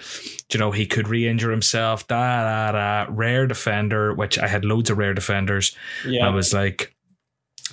You 0.51 0.59
know 0.59 0.71
he 0.71 0.85
could 0.85 1.07
re-injure 1.07 1.51
himself. 1.51 2.07
Da 2.07 2.43
da 2.43 2.71
da. 2.73 3.11
Rare 3.11 3.47
defender, 3.47 4.13
which 4.13 4.37
I 4.37 4.47
had 4.47 4.65
loads 4.65 4.89
of 4.89 4.97
rare 4.97 5.13
defenders. 5.13 5.75
Yeah. 6.05 6.27
I 6.27 6.29
was 6.29 6.53
like 6.53 6.93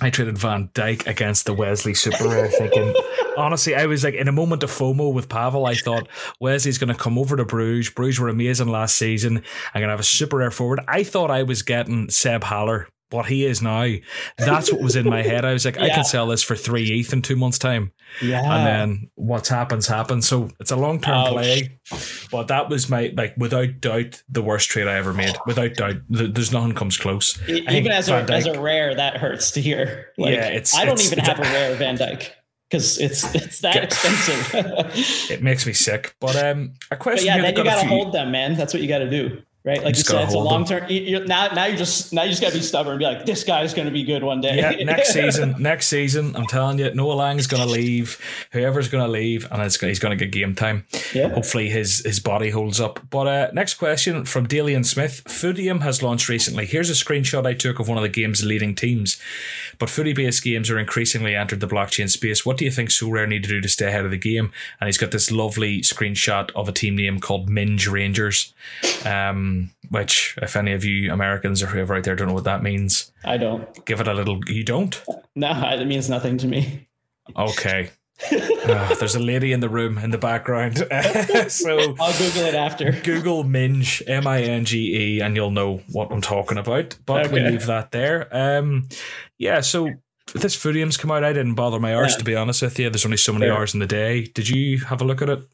I 0.01 0.09
traded 0.09 0.37
Van 0.37 0.69
Dijk 0.69 1.07
against 1.07 1.45
the 1.45 1.53
Wesley 1.53 1.93
Super 1.93 2.29
Rare, 2.29 2.47
thinking, 2.47 2.93
honestly, 3.37 3.75
I 3.75 3.85
was 3.85 4.03
like 4.03 4.13
in 4.13 4.27
a 4.27 4.31
moment 4.31 4.63
of 4.63 4.71
FOMO 4.71 5.13
with 5.13 5.27
Pavel. 5.27 5.65
I 5.65 5.75
thought 5.75 6.07
Wesley's 6.39 6.77
going 6.77 6.93
to 6.93 6.99
come 6.99 7.17
over 7.17 7.35
to 7.35 7.43
Bruges. 7.43 7.89
Bruges 7.89 8.19
were 8.19 8.29
amazing 8.29 8.69
last 8.69 8.95
season. 8.95 9.37
I'm 9.73 9.81
going 9.81 9.87
to 9.87 9.93
have 9.93 9.99
a 9.99 10.03
Super 10.03 10.37
Rare 10.37 10.51
forward. 10.51 10.79
I 10.87 11.03
thought 11.03 11.31
I 11.31 11.43
was 11.43 11.63
getting 11.63 12.09
Seb 12.09 12.45
Haller 12.45 12.87
what 13.11 13.25
he 13.25 13.45
is 13.45 13.61
now. 13.61 13.87
That's 14.37 14.71
what 14.71 14.81
was 14.81 14.95
in 14.95 15.09
my 15.09 15.21
head. 15.21 15.45
I 15.45 15.53
was 15.53 15.65
like, 15.65 15.75
yeah. 15.75 15.85
I 15.85 15.89
can 15.89 16.03
sell 16.03 16.27
this 16.27 16.43
for 16.43 16.55
three 16.55 16.99
ETH 16.99 17.11
in 17.11 17.21
two 17.21 17.35
months' 17.35 17.57
time. 17.57 17.91
Yeah. 18.21 18.41
And 18.41 18.65
then 18.65 19.11
what's 19.15 19.49
happens 19.49 19.87
happens. 19.87 20.27
So 20.27 20.49
it's 20.59 20.71
a 20.71 20.75
long 20.75 20.99
term 20.99 21.33
play. 21.33 21.79
But 22.31 22.47
that 22.47 22.69
was 22.69 22.89
my 22.89 23.11
like 23.15 23.35
without 23.37 23.81
doubt 23.81 24.21
the 24.29 24.41
worst 24.41 24.69
trade 24.69 24.87
I 24.87 24.95
ever 24.95 25.13
made. 25.13 25.35
Without 25.45 25.73
doubt, 25.75 25.97
there's 26.09 26.51
nothing 26.51 26.73
comes 26.73 26.97
close. 26.97 27.39
Even 27.47 27.91
as 27.91 28.09
a, 28.09 28.15
as 28.31 28.45
a 28.45 28.59
rare, 28.59 28.95
that 28.95 29.17
hurts 29.17 29.51
to 29.51 29.61
hear. 29.61 30.07
Like, 30.17 30.35
yeah, 30.35 30.47
it's. 30.47 30.75
I 30.75 30.85
don't 30.85 30.93
it's, 30.93 31.07
even 31.07 31.19
it's 31.19 31.27
have 31.27 31.39
a, 31.39 31.41
rare 31.43 31.75
Van 31.75 31.97
Dijk 31.97 32.29
because 32.69 32.99
it's 32.99 33.33
it's 33.33 33.61
that 33.61 33.83
expensive. 33.83 35.31
it 35.31 35.41
makes 35.41 35.65
me 35.65 35.73
sick. 35.73 36.15
But 36.19 36.35
um, 36.35 36.73
a 36.91 36.97
question. 36.97 37.27
But 37.27 37.37
yeah, 37.37 37.41
then 37.41 37.57
you 37.57 37.63
got 37.63 37.81
to 37.81 37.87
hold 37.87 38.13
them, 38.13 38.31
man. 38.31 38.55
That's 38.55 38.73
what 38.73 38.81
you 38.81 38.89
got 38.89 38.99
to 38.99 39.09
do 39.09 39.41
right? 39.69 39.83
Like 39.83 39.95
you 39.95 40.03
said, 40.03 40.23
it's 40.23 40.33
a 40.33 40.37
long 40.37 40.65
term. 40.65 40.83
Now, 41.27 41.47
now 41.47 41.65
you 41.65 41.77
just 41.77 42.11
now 42.11 42.23
you 42.23 42.29
just 42.29 42.41
got 42.41 42.51
to 42.51 42.57
be 42.57 42.63
stubborn 42.63 42.93
and 42.93 42.99
be 42.99 43.05
like, 43.05 43.25
this 43.25 43.43
guy's 43.43 43.73
going 43.73 43.87
to 43.87 43.91
be 43.91 44.03
good 44.03 44.23
one 44.23 44.41
day. 44.41 44.57
Yeah, 44.57 44.83
next 44.83 45.13
season, 45.13 45.55
next 45.59 45.87
season, 45.87 46.35
I'm 46.35 46.47
telling 46.47 46.79
you, 46.79 46.93
Noah 46.93 47.13
Lang 47.13 47.37
is 47.37 47.47
going 47.47 47.65
to 47.65 47.69
leave. 47.69 48.19
Whoever's 48.51 48.87
going 48.87 49.05
to 49.05 49.11
leave, 49.11 49.47
and 49.51 49.61
it's, 49.61 49.79
he's 49.79 49.99
going 49.99 50.17
to 50.17 50.25
get 50.25 50.31
game 50.31 50.55
time. 50.55 50.85
Yeah. 51.13 51.29
Hopefully, 51.29 51.69
his 51.69 51.99
his 51.99 52.19
body 52.19 52.49
holds 52.49 52.79
up. 52.79 52.99
But 53.09 53.27
uh, 53.27 53.51
next 53.53 53.75
question 53.75 54.25
from 54.25 54.47
Dalian 54.47 54.85
Smith. 54.85 55.23
Footium 55.25 55.81
has 55.81 56.01
launched 56.01 56.29
recently. 56.29 56.65
Here's 56.65 56.89
a 56.89 56.93
screenshot 56.93 57.45
I 57.45 57.53
took 57.53 57.79
of 57.79 57.87
one 57.87 57.97
of 57.97 58.03
the 58.03 58.09
game's 58.09 58.43
leading 58.43 58.75
teams. 58.75 59.19
But 59.77 59.89
footy 59.89 60.13
based 60.13 60.43
games 60.43 60.69
are 60.69 60.79
increasingly 60.79 61.35
entered 61.35 61.59
the 61.59 61.67
blockchain 61.67 62.09
space. 62.09 62.45
What 62.45 62.57
do 62.57 62.65
you 62.65 62.71
think 62.71 62.89
Sorare 62.89 63.27
need 63.27 63.43
to 63.43 63.49
do 63.49 63.61
to 63.61 63.69
stay 63.69 63.87
ahead 63.87 64.05
of 64.05 64.11
the 64.11 64.17
game? 64.17 64.51
And 64.79 64.87
he's 64.87 64.97
got 64.97 65.11
this 65.11 65.31
lovely 65.31 65.81
screenshot 65.81 66.51
of 66.55 66.67
a 66.67 66.71
team 66.71 66.95
name 66.95 67.19
called 67.19 67.49
Minge 67.49 67.87
Rangers. 67.87 68.53
Um, 69.05 69.58
which, 69.89 70.37
if 70.41 70.55
any 70.55 70.73
of 70.73 70.83
you 70.83 71.11
Americans 71.11 71.63
or 71.63 71.67
whoever 71.67 71.95
out 71.95 72.03
there 72.03 72.15
don't 72.15 72.27
know 72.27 72.33
what 72.33 72.43
that 72.43 72.63
means, 72.63 73.11
I 73.23 73.37
don't. 73.37 73.85
Give 73.85 74.01
it 74.01 74.07
a 74.07 74.13
little. 74.13 74.39
You 74.47 74.63
don't? 74.63 75.01
No, 75.35 75.51
it 75.71 75.85
means 75.85 76.09
nothing 76.09 76.37
to 76.39 76.47
me. 76.47 76.87
Okay. 77.35 77.91
uh, 78.31 78.95
there's 78.99 79.15
a 79.15 79.19
lady 79.19 79.53
in 79.53 79.59
the 79.59 79.69
room 79.69 79.97
in 79.97 80.11
the 80.11 80.17
background. 80.17 80.77
so 81.47 81.95
I'll 81.99 82.17
Google 82.17 82.43
it 82.43 82.55
after. 82.55 82.91
Google 82.91 83.43
Minge, 83.43 84.03
M 84.07 84.27
I 84.27 84.41
N 84.41 84.65
G 84.65 85.17
E, 85.17 85.21
and 85.21 85.35
you'll 85.35 85.51
know 85.51 85.81
what 85.91 86.11
I'm 86.11 86.21
talking 86.21 86.57
about. 86.57 86.97
But 87.05 87.27
okay. 87.27 87.33
we 87.33 87.49
leave 87.49 87.65
that 87.67 87.91
there. 87.91 88.27
Um, 88.31 88.89
yeah, 89.37 89.61
so 89.61 89.89
this 90.33 90.55
Footium's 90.55 90.97
come 90.97 91.11
out. 91.11 91.23
I 91.23 91.33
didn't 91.33 91.55
bother 91.55 91.79
my 91.79 91.93
arse, 91.93 92.13
yeah. 92.13 92.17
to 92.17 92.23
be 92.23 92.35
honest 92.35 92.61
with 92.61 92.77
you. 92.77 92.89
There's 92.89 93.05
only 93.05 93.17
so 93.17 93.33
many 93.33 93.45
Fair. 93.45 93.55
hours 93.55 93.73
in 93.73 93.79
the 93.79 93.87
day. 93.87 94.23
Did 94.23 94.49
you 94.49 94.79
have 94.79 95.01
a 95.01 95.05
look 95.05 95.21
at 95.21 95.29
it? 95.29 95.47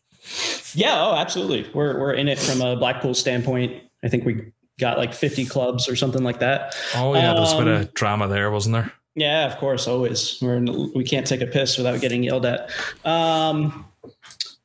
Yeah, 0.73 1.05
oh, 1.05 1.15
absolutely. 1.15 1.69
We're 1.73 1.99
we're 1.99 2.13
in 2.13 2.27
it 2.27 2.39
from 2.39 2.61
a 2.61 2.75
Blackpool 2.75 3.13
standpoint. 3.13 3.83
I 4.05 4.09
think 4.09 4.23
we 4.23 4.53
got 4.79 4.97
like 4.97 5.13
50 5.13 5.45
clubs 5.45 5.89
or 5.89 5.95
something 5.95 6.23
like 6.23 6.39
that. 6.39 6.75
Oh 6.95 7.13
yeah, 7.15 7.29
um, 7.29 7.35
there 7.35 7.41
was 7.41 7.53
a 7.53 7.57
bit 7.57 7.67
of 7.67 7.81
um, 7.81 7.89
drama 7.93 8.27
there, 8.27 8.51
wasn't 8.51 8.73
there? 8.73 8.93
Yeah, 9.15 9.45
of 9.45 9.57
course, 9.57 9.87
always. 9.87 10.37
We're 10.41 10.57
in, 10.57 10.91
we 10.93 11.03
can't 11.03 11.25
take 11.25 11.41
a 11.41 11.47
piss 11.47 11.77
without 11.77 12.01
getting 12.01 12.21
yelled 12.21 12.45
at. 12.45 12.69
Um, 13.05 13.85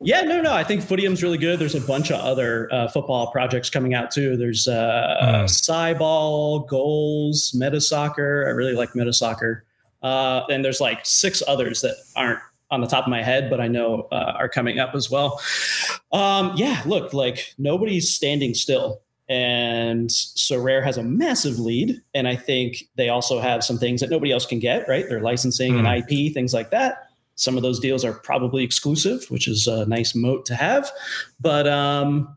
yeah, 0.01 0.23
no, 0.23 0.41
no. 0.41 0.53
I 0.53 0.65
think 0.65 0.83
Footium's 0.83 1.23
really 1.23 1.39
good. 1.39 1.59
There's 1.59 1.75
a 1.75 1.81
bunch 1.81 2.11
of 2.11 2.21
other 2.21 2.73
uh, 2.73 2.89
football 2.89 3.31
projects 3.31 3.71
coming 3.71 3.95
out 3.95 4.11
too. 4.11 4.37
There's 4.37 4.67
uh, 4.67 5.17
mm. 5.23 5.45
Cyball, 5.45 6.67
Goals, 6.69 7.55
Meta 7.55 7.81
Soccer. 7.81 8.45
I 8.47 8.51
really 8.51 8.75
like 8.75 8.95
Meta 8.95 9.13
Soccer. 9.13 9.65
Uh, 10.03 10.43
and 10.51 10.65
there's 10.65 10.81
like 10.81 11.01
six 11.05 11.43
others 11.47 11.83
that 11.83 11.97
aren't 12.17 12.41
on 12.71 12.81
the 12.81 12.87
top 12.87 13.05
of 13.05 13.11
my 13.11 13.23
head, 13.23 13.51
but 13.51 13.61
I 13.61 13.69
know 13.69 14.09
uh, 14.11 14.33
are 14.37 14.49
coming 14.49 14.79
up 14.79 14.95
as 14.95 15.11
well. 15.11 15.41
Um, 16.13 16.53
yeah, 16.57 16.83
look, 16.87 17.13
like 17.13 17.55
nobody's 17.59 18.13
standing 18.13 18.55
still. 18.55 19.03
And 19.31 20.11
Sorare 20.11 20.83
has 20.83 20.99
a 20.99 21.05
massive 21.05 21.61
lead. 21.61 22.03
And 22.15 22.27
I 22.27 22.35
think 22.35 22.89
they 22.97 23.09
also 23.09 23.39
have 23.39 23.63
some 23.63 23.79
things 23.79 24.01
that 24.01 24.11
nobody 24.11 24.33
else 24.33 24.45
can 24.45 24.59
get, 24.59 24.89
right? 24.89 25.09
Their 25.09 25.21
licensing 25.21 25.75
mm. 25.75 25.79
and 25.79 25.87
hmm. 25.87 26.13
IP, 26.13 26.35
things 26.35 26.53
like 26.53 26.71
that. 26.73 27.09
Some 27.37 27.57
of 27.57 27.63
those 27.63 27.79
deals 27.79 28.05
are 28.05 28.13
probably 28.13 28.65
exclusive, 28.65 29.25
which 29.31 29.47
is 29.47 29.67
a 29.69 29.87
nice 29.87 30.17
moat 30.17 30.45
to 30.47 30.57
have. 30.57 30.91
But 31.41 31.69
um, 31.69 32.37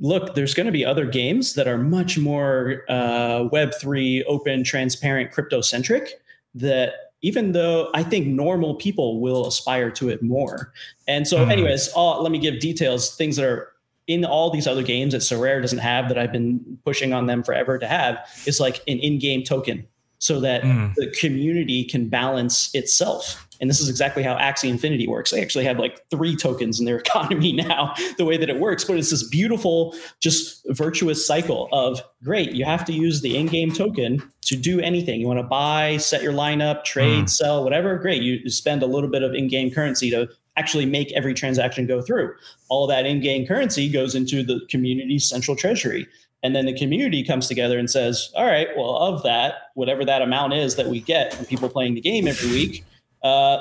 look, 0.00 0.34
there's 0.34 0.52
going 0.52 0.66
to 0.66 0.72
be 0.72 0.84
other 0.84 1.06
games 1.06 1.54
that 1.54 1.68
are 1.68 1.78
much 1.78 2.18
more 2.18 2.82
uh, 2.88 3.48
Web3 3.48 4.24
open, 4.26 4.64
transparent, 4.64 5.30
crypto 5.30 5.60
centric 5.60 6.20
that 6.54 6.94
even 7.22 7.52
though 7.52 7.88
I 7.94 8.02
think 8.02 8.26
normal 8.26 8.74
people 8.74 9.20
will 9.20 9.46
aspire 9.46 9.90
to 9.92 10.08
it 10.08 10.22
more. 10.22 10.72
And 11.08 11.26
so, 11.26 11.38
mm. 11.38 11.50
anyways, 11.50 11.88
all, 11.88 12.22
let 12.22 12.30
me 12.32 12.38
give 12.38 12.60
details, 12.60 13.14
things 13.16 13.36
that 13.36 13.46
are 13.46 13.72
in 14.06 14.24
all 14.24 14.50
these 14.50 14.66
other 14.66 14.82
games 14.82 15.12
that 15.12 15.22
Sorare 15.22 15.60
doesn't 15.60 15.78
have 15.78 16.08
that 16.08 16.18
I've 16.18 16.32
been 16.32 16.78
pushing 16.84 17.12
on 17.12 17.26
them 17.26 17.42
forever 17.42 17.78
to 17.78 17.86
have 17.86 18.18
is 18.46 18.60
like 18.60 18.76
an 18.86 18.98
in-game 18.98 19.42
token 19.42 19.86
so 20.18 20.40
that 20.40 20.62
mm. 20.62 20.94
the 20.94 21.10
community 21.10 21.84
can 21.84 22.08
balance 22.08 22.74
itself. 22.74 23.46
And 23.60 23.70
this 23.70 23.80
is 23.80 23.88
exactly 23.88 24.22
how 24.22 24.36
Axie 24.36 24.68
Infinity 24.68 25.06
works. 25.06 25.30
They 25.30 25.40
actually 25.40 25.64
have 25.64 25.78
like 25.78 26.02
three 26.10 26.36
tokens 26.36 26.78
in 26.78 26.86
their 26.86 26.98
economy 27.06 27.52
now, 27.52 27.94
the 28.18 28.24
way 28.24 28.36
that 28.36 28.48
it 28.48 28.58
works. 28.58 28.84
But 28.84 28.96
it's 28.96 29.10
this 29.10 29.26
beautiful, 29.26 29.94
just 30.20 30.62
virtuous 30.68 31.26
cycle 31.26 31.68
of 31.72 32.02
great, 32.22 32.52
you 32.52 32.64
have 32.64 32.84
to 32.86 32.92
use 32.92 33.22
the 33.22 33.36
in 33.36 33.46
game 33.46 33.72
token 33.72 34.22
to 34.42 34.56
do 34.56 34.80
anything. 34.80 35.20
You 35.20 35.26
want 35.26 35.40
to 35.40 35.46
buy, 35.46 35.96
set 35.96 36.22
your 36.22 36.32
lineup, 36.32 36.84
trade, 36.84 37.24
mm. 37.24 37.30
sell, 37.30 37.64
whatever. 37.64 37.96
Great. 37.96 38.22
You 38.22 38.48
spend 38.50 38.82
a 38.82 38.86
little 38.86 39.10
bit 39.10 39.22
of 39.22 39.34
in 39.34 39.48
game 39.48 39.70
currency 39.70 40.10
to 40.10 40.28
actually 40.56 40.86
make 40.86 41.12
every 41.12 41.34
transaction 41.34 41.86
go 41.86 42.00
through. 42.00 42.34
All 42.68 42.86
that 42.86 43.06
in-game 43.06 43.46
currency 43.46 43.88
goes 43.90 44.14
into 44.14 44.42
the 44.42 44.60
community's 44.68 45.28
central 45.28 45.56
treasury. 45.56 46.06
And 46.42 46.54
then 46.54 46.66
the 46.66 46.76
community 46.76 47.24
comes 47.24 47.48
together 47.48 47.78
and 47.78 47.90
says, 47.90 48.30
all 48.36 48.46
right, 48.46 48.68
well, 48.76 48.96
of 48.96 49.22
that, 49.22 49.70
whatever 49.74 50.04
that 50.04 50.22
amount 50.22 50.52
is 50.54 50.76
that 50.76 50.86
we 50.86 51.00
get 51.00 51.34
from 51.34 51.46
people 51.46 51.68
playing 51.68 51.94
the 51.94 52.00
game 52.00 52.28
every 52.28 52.50
week, 52.50 52.84
uh, 53.22 53.58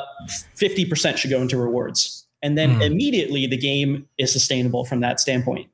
50% 0.55 1.17
should 1.17 1.29
go 1.29 1.41
into 1.41 1.57
rewards. 1.57 2.25
And 2.41 2.57
then 2.57 2.79
mm. 2.79 2.85
immediately 2.85 3.47
the 3.47 3.57
game 3.57 4.07
is 4.17 4.31
sustainable 4.31 4.85
from 4.85 4.99
that 4.99 5.19
standpoint 5.19 5.69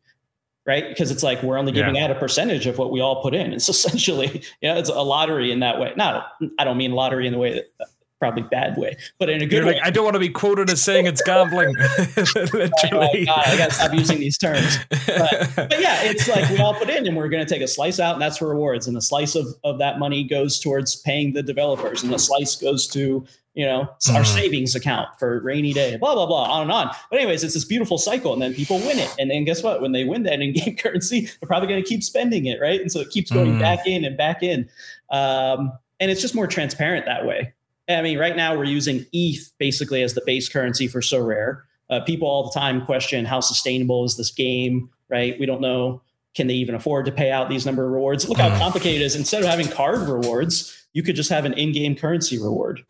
right? 0.65 0.89
Because 0.89 1.11
it's 1.11 1.23
like 1.23 1.41
we're 1.41 1.57
only 1.57 1.71
giving 1.71 1.95
yeah. 1.95 2.05
out 2.05 2.11
a 2.11 2.15
percentage 2.15 2.67
of 2.67 2.77
what 2.77 2.91
we 2.91 2.99
all 2.99 3.21
put 3.21 3.33
in. 3.33 3.53
It's 3.53 3.69
essentially, 3.75 4.43
you 4.61 4.69
know, 4.69 4.77
it's 4.77 4.89
a 4.89 5.01
lottery 5.01 5.51
in 5.51 5.59
that 5.61 5.79
way. 5.79 5.93
Not, 5.95 6.33
I 6.59 6.63
don't 6.63 6.77
mean 6.77 6.91
lottery 6.91 7.27
in 7.27 7.33
the 7.33 7.39
way 7.39 7.53
that 7.53 7.87
probably 8.21 8.43
bad 8.43 8.77
way, 8.77 8.95
but 9.17 9.29
in 9.31 9.41
a 9.41 9.47
good 9.47 9.57
You're 9.57 9.65
way. 9.65 9.73
Like, 9.73 9.83
I 9.83 9.89
don't 9.89 10.03
want 10.03 10.13
to 10.13 10.19
be 10.19 10.29
quoted 10.29 10.69
as 10.69 10.79
saying 10.81 11.07
it's 11.07 11.23
gambling. 11.23 11.73
Literally. 12.15 12.69
Oh 12.91 13.25
God, 13.25 13.43
I 13.47 13.57
gotta 13.57 13.73
stop 13.73 13.93
using 13.93 14.19
these 14.19 14.37
terms. 14.37 14.77
But, 14.89 15.49
but, 15.55 15.81
yeah, 15.81 16.03
it's 16.03 16.27
like 16.27 16.47
we 16.51 16.59
all 16.59 16.75
put 16.75 16.87
in 16.91 17.07
and 17.07 17.17
we're 17.17 17.29
going 17.29 17.43
to 17.43 17.51
take 17.51 17.63
a 17.63 17.67
slice 17.67 17.99
out 17.99 18.13
and 18.13 18.21
that's 18.21 18.37
for 18.37 18.47
rewards. 18.47 18.87
And 18.87 18.95
a 18.95 19.01
slice 19.01 19.33
of, 19.33 19.47
of 19.63 19.79
that 19.79 19.97
money 19.97 20.23
goes 20.23 20.59
towards 20.59 20.95
paying 20.97 21.33
the 21.33 21.41
developers 21.41 22.03
and 22.03 22.13
the 22.13 22.19
slice 22.19 22.55
goes 22.55 22.85
to, 22.89 23.25
you 23.55 23.65
know, 23.65 23.89
our 24.13 24.23
savings 24.23 24.75
account 24.75 25.09
for 25.17 25.39
rainy 25.41 25.73
day, 25.73 25.97
blah, 25.97 26.13
blah, 26.13 26.27
blah, 26.27 26.43
on 26.43 26.61
and 26.61 26.71
on. 26.71 26.91
But 27.09 27.21
anyways, 27.21 27.43
it's 27.43 27.55
this 27.55 27.65
beautiful 27.65 27.97
cycle. 27.97 28.33
And 28.33 28.41
then 28.41 28.53
people 28.53 28.77
win 28.77 28.99
it. 28.99 29.13
And 29.17 29.31
then 29.31 29.45
guess 29.45 29.63
what? 29.63 29.81
When 29.81 29.93
they 29.93 30.03
win 30.03 30.21
that 30.23 30.41
in 30.41 30.53
game 30.53 30.75
currency, 30.77 31.21
they're 31.21 31.47
probably 31.47 31.69
going 31.69 31.81
to 31.81 31.89
keep 31.89 32.03
spending 32.03 32.45
it. 32.45 32.61
Right. 32.61 32.79
And 32.79 32.91
so 32.91 32.99
it 32.99 33.09
keeps 33.09 33.31
going 33.31 33.53
mm. 33.53 33.59
back 33.59 33.87
in 33.87 34.05
and 34.05 34.15
back 34.15 34.43
in. 34.43 34.69
Um, 35.09 35.71
and 35.99 36.11
it's 36.11 36.21
just 36.21 36.35
more 36.35 36.47
transparent 36.47 37.07
that 37.07 37.25
way. 37.25 37.53
I 37.97 38.01
mean, 38.01 38.17
right 38.17 38.35
now 38.35 38.55
we're 38.55 38.65
using 38.65 39.05
ETH 39.11 39.51
basically 39.57 40.01
as 40.03 40.13
the 40.13 40.21
base 40.25 40.49
currency 40.49 40.87
for 40.87 41.01
Sorare. 41.01 41.61
Uh, 41.89 41.99
people 42.01 42.27
all 42.27 42.43
the 42.43 42.57
time 42.57 42.85
question 42.85 43.25
how 43.25 43.39
sustainable 43.39 44.05
is 44.05 44.17
this 44.17 44.31
game, 44.31 44.89
right? 45.09 45.37
We 45.39 45.45
don't 45.45 45.61
know. 45.61 46.01
Can 46.33 46.47
they 46.47 46.53
even 46.53 46.75
afford 46.75 47.05
to 47.05 47.11
pay 47.11 47.31
out 47.31 47.49
these 47.49 47.65
number 47.65 47.85
of 47.85 47.91
rewards? 47.91 48.27
Look 48.29 48.37
how 48.37 48.49
mm. 48.49 48.57
complicated 48.57 49.01
it 49.01 49.05
is. 49.05 49.15
Instead 49.15 49.43
of 49.43 49.49
having 49.49 49.67
card 49.67 50.07
rewards, 50.07 50.87
you 50.93 51.03
could 51.03 51.15
just 51.15 51.29
have 51.29 51.43
an 51.43 51.53
in-game 51.53 51.95
currency 51.95 52.37
reward. 52.37 52.85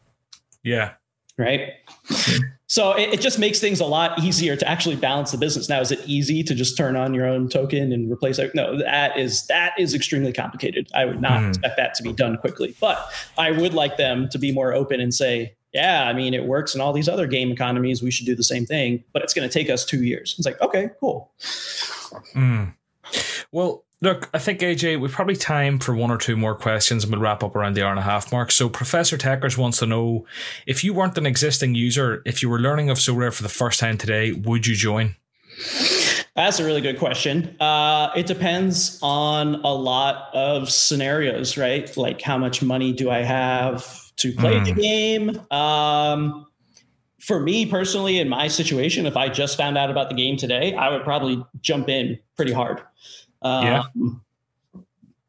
Yeah. 0.63 0.93
Right. 1.37 1.73
So 2.71 2.93
it, 2.93 3.15
it, 3.15 3.19
just 3.19 3.37
makes 3.37 3.59
things 3.59 3.81
a 3.81 3.85
lot 3.85 4.17
easier 4.23 4.55
to 4.55 4.65
actually 4.65 4.95
balance 4.95 5.33
the 5.33 5.37
business. 5.37 5.67
Now, 5.67 5.81
is 5.81 5.91
it 5.91 5.99
easy 6.05 6.41
to 6.41 6.55
just 6.55 6.77
turn 6.77 6.95
on 6.95 7.13
your 7.13 7.27
own 7.27 7.49
token 7.49 7.91
and 7.91 8.09
replace 8.09 8.39
it? 8.39 8.55
No, 8.55 8.77
that 8.77 9.19
is 9.19 9.45
that 9.47 9.73
is 9.77 9.93
extremely 9.93 10.31
complicated. 10.31 10.89
I 10.95 11.03
would 11.03 11.19
not 11.19 11.41
mm. 11.41 11.49
expect 11.49 11.75
that 11.75 11.95
to 11.95 12.03
be 12.03 12.13
done 12.13 12.37
quickly. 12.37 12.73
But 12.79 13.11
I 13.37 13.51
would 13.51 13.73
like 13.73 13.97
them 13.97 14.29
to 14.29 14.39
be 14.39 14.53
more 14.53 14.71
open 14.71 15.01
and 15.01 15.13
say, 15.13 15.53
yeah, 15.73 16.05
I 16.07 16.13
mean, 16.13 16.33
it 16.33 16.45
works 16.45 16.73
in 16.73 16.79
all 16.79 16.93
these 16.93 17.09
other 17.09 17.27
game 17.27 17.51
economies. 17.51 18.01
We 18.01 18.09
should 18.09 18.25
do 18.25 18.35
the 18.35 18.43
same 18.43 18.65
thing, 18.65 19.03
but 19.11 19.21
it's 19.21 19.33
going 19.33 19.49
to 19.49 19.53
take 19.53 19.69
us 19.69 19.83
two 19.83 20.05
years. 20.05 20.35
It's 20.37 20.45
like, 20.45 20.61
okay, 20.61 20.91
cool. 21.01 21.29
Mm. 22.33 22.73
Well, 23.51 23.85
Look, 24.03 24.31
I 24.33 24.39
think 24.39 24.61
AJ, 24.61 24.99
we've 24.99 25.11
probably 25.11 25.35
time 25.35 25.77
for 25.77 25.93
one 25.93 26.09
or 26.09 26.17
two 26.17 26.35
more 26.35 26.55
questions 26.55 27.03
and 27.03 27.13
we'll 27.13 27.21
wrap 27.21 27.43
up 27.43 27.55
around 27.55 27.75
the 27.75 27.83
hour 27.83 27.91
and 27.91 27.99
a 27.99 28.03
half 28.03 28.31
mark. 28.31 28.49
So 28.49 28.67
Professor 28.67 29.15
Techers 29.15 29.59
wants 29.59 29.77
to 29.77 29.85
know 29.85 30.25
if 30.65 30.83
you 30.83 30.91
weren't 30.91 31.19
an 31.19 31.27
existing 31.27 31.75
user, 31.75 32.23
if 32.25 32.41
you 32.41 32.49
were 32.49 32.59
learning 32.59 32.89
of 32.89 32.97
Sorare 32.97 33.31
for 33.31 33.43
the 33.43 33.49
first 33.49 33.79
time 33.79 33.99
today, 33.99 34.31
would 34.31 34.65
you 34.65 34.75
join? 34.75 35.15
That's 36.35 36.59
a 36.59 36.65
really 36.65 36.81
good 36.81 36.97
question. 36.97 37.55
Uh, 37.59 38.09
it 38.15 38.25
depends 38.25 38.97
on 39.03 39.55
a 39.63 39.73
lot 39.73 40.33
of 40.33 40.71
scenarios, 40.71 41.55
right? 41.55 41.95
Like 41.95 42.23
how 42.23 42.39
much 42.39 42.63
money 42.63 42.93
do 42.93 43.11
I 43.11 43.21
have 43.21 44.15
to 44.15 44.31
play 44.31 44.55
mm. 44.55 44.65
the 44.65 44.81
game? 44.81 45.41
Um, 45.51 46.47
for 47.19 47.39
me 47.39 47.67
personally, 47.67 48.17
in 48.17 48.29
my 48.29 48.47
situation, 48.47 49.05
if 49.05 49.15
I 49.15 49.29
just 49.29 49.57
found 49.57 49.77
out 49.77 49.91
about 49.91 50.09
the 50.09 50.15
game 50.15 50.37
today, 50.37 50.73
I 50.73 50.89
would 50.89 51.03
probably 51.03 51.45
jump 51.61 51.87
in 51.87 52.17
pretty 52.35 52.51
hard. 52.51 52.81
Um, 53.41 53.65
yeah. 53.65 53.83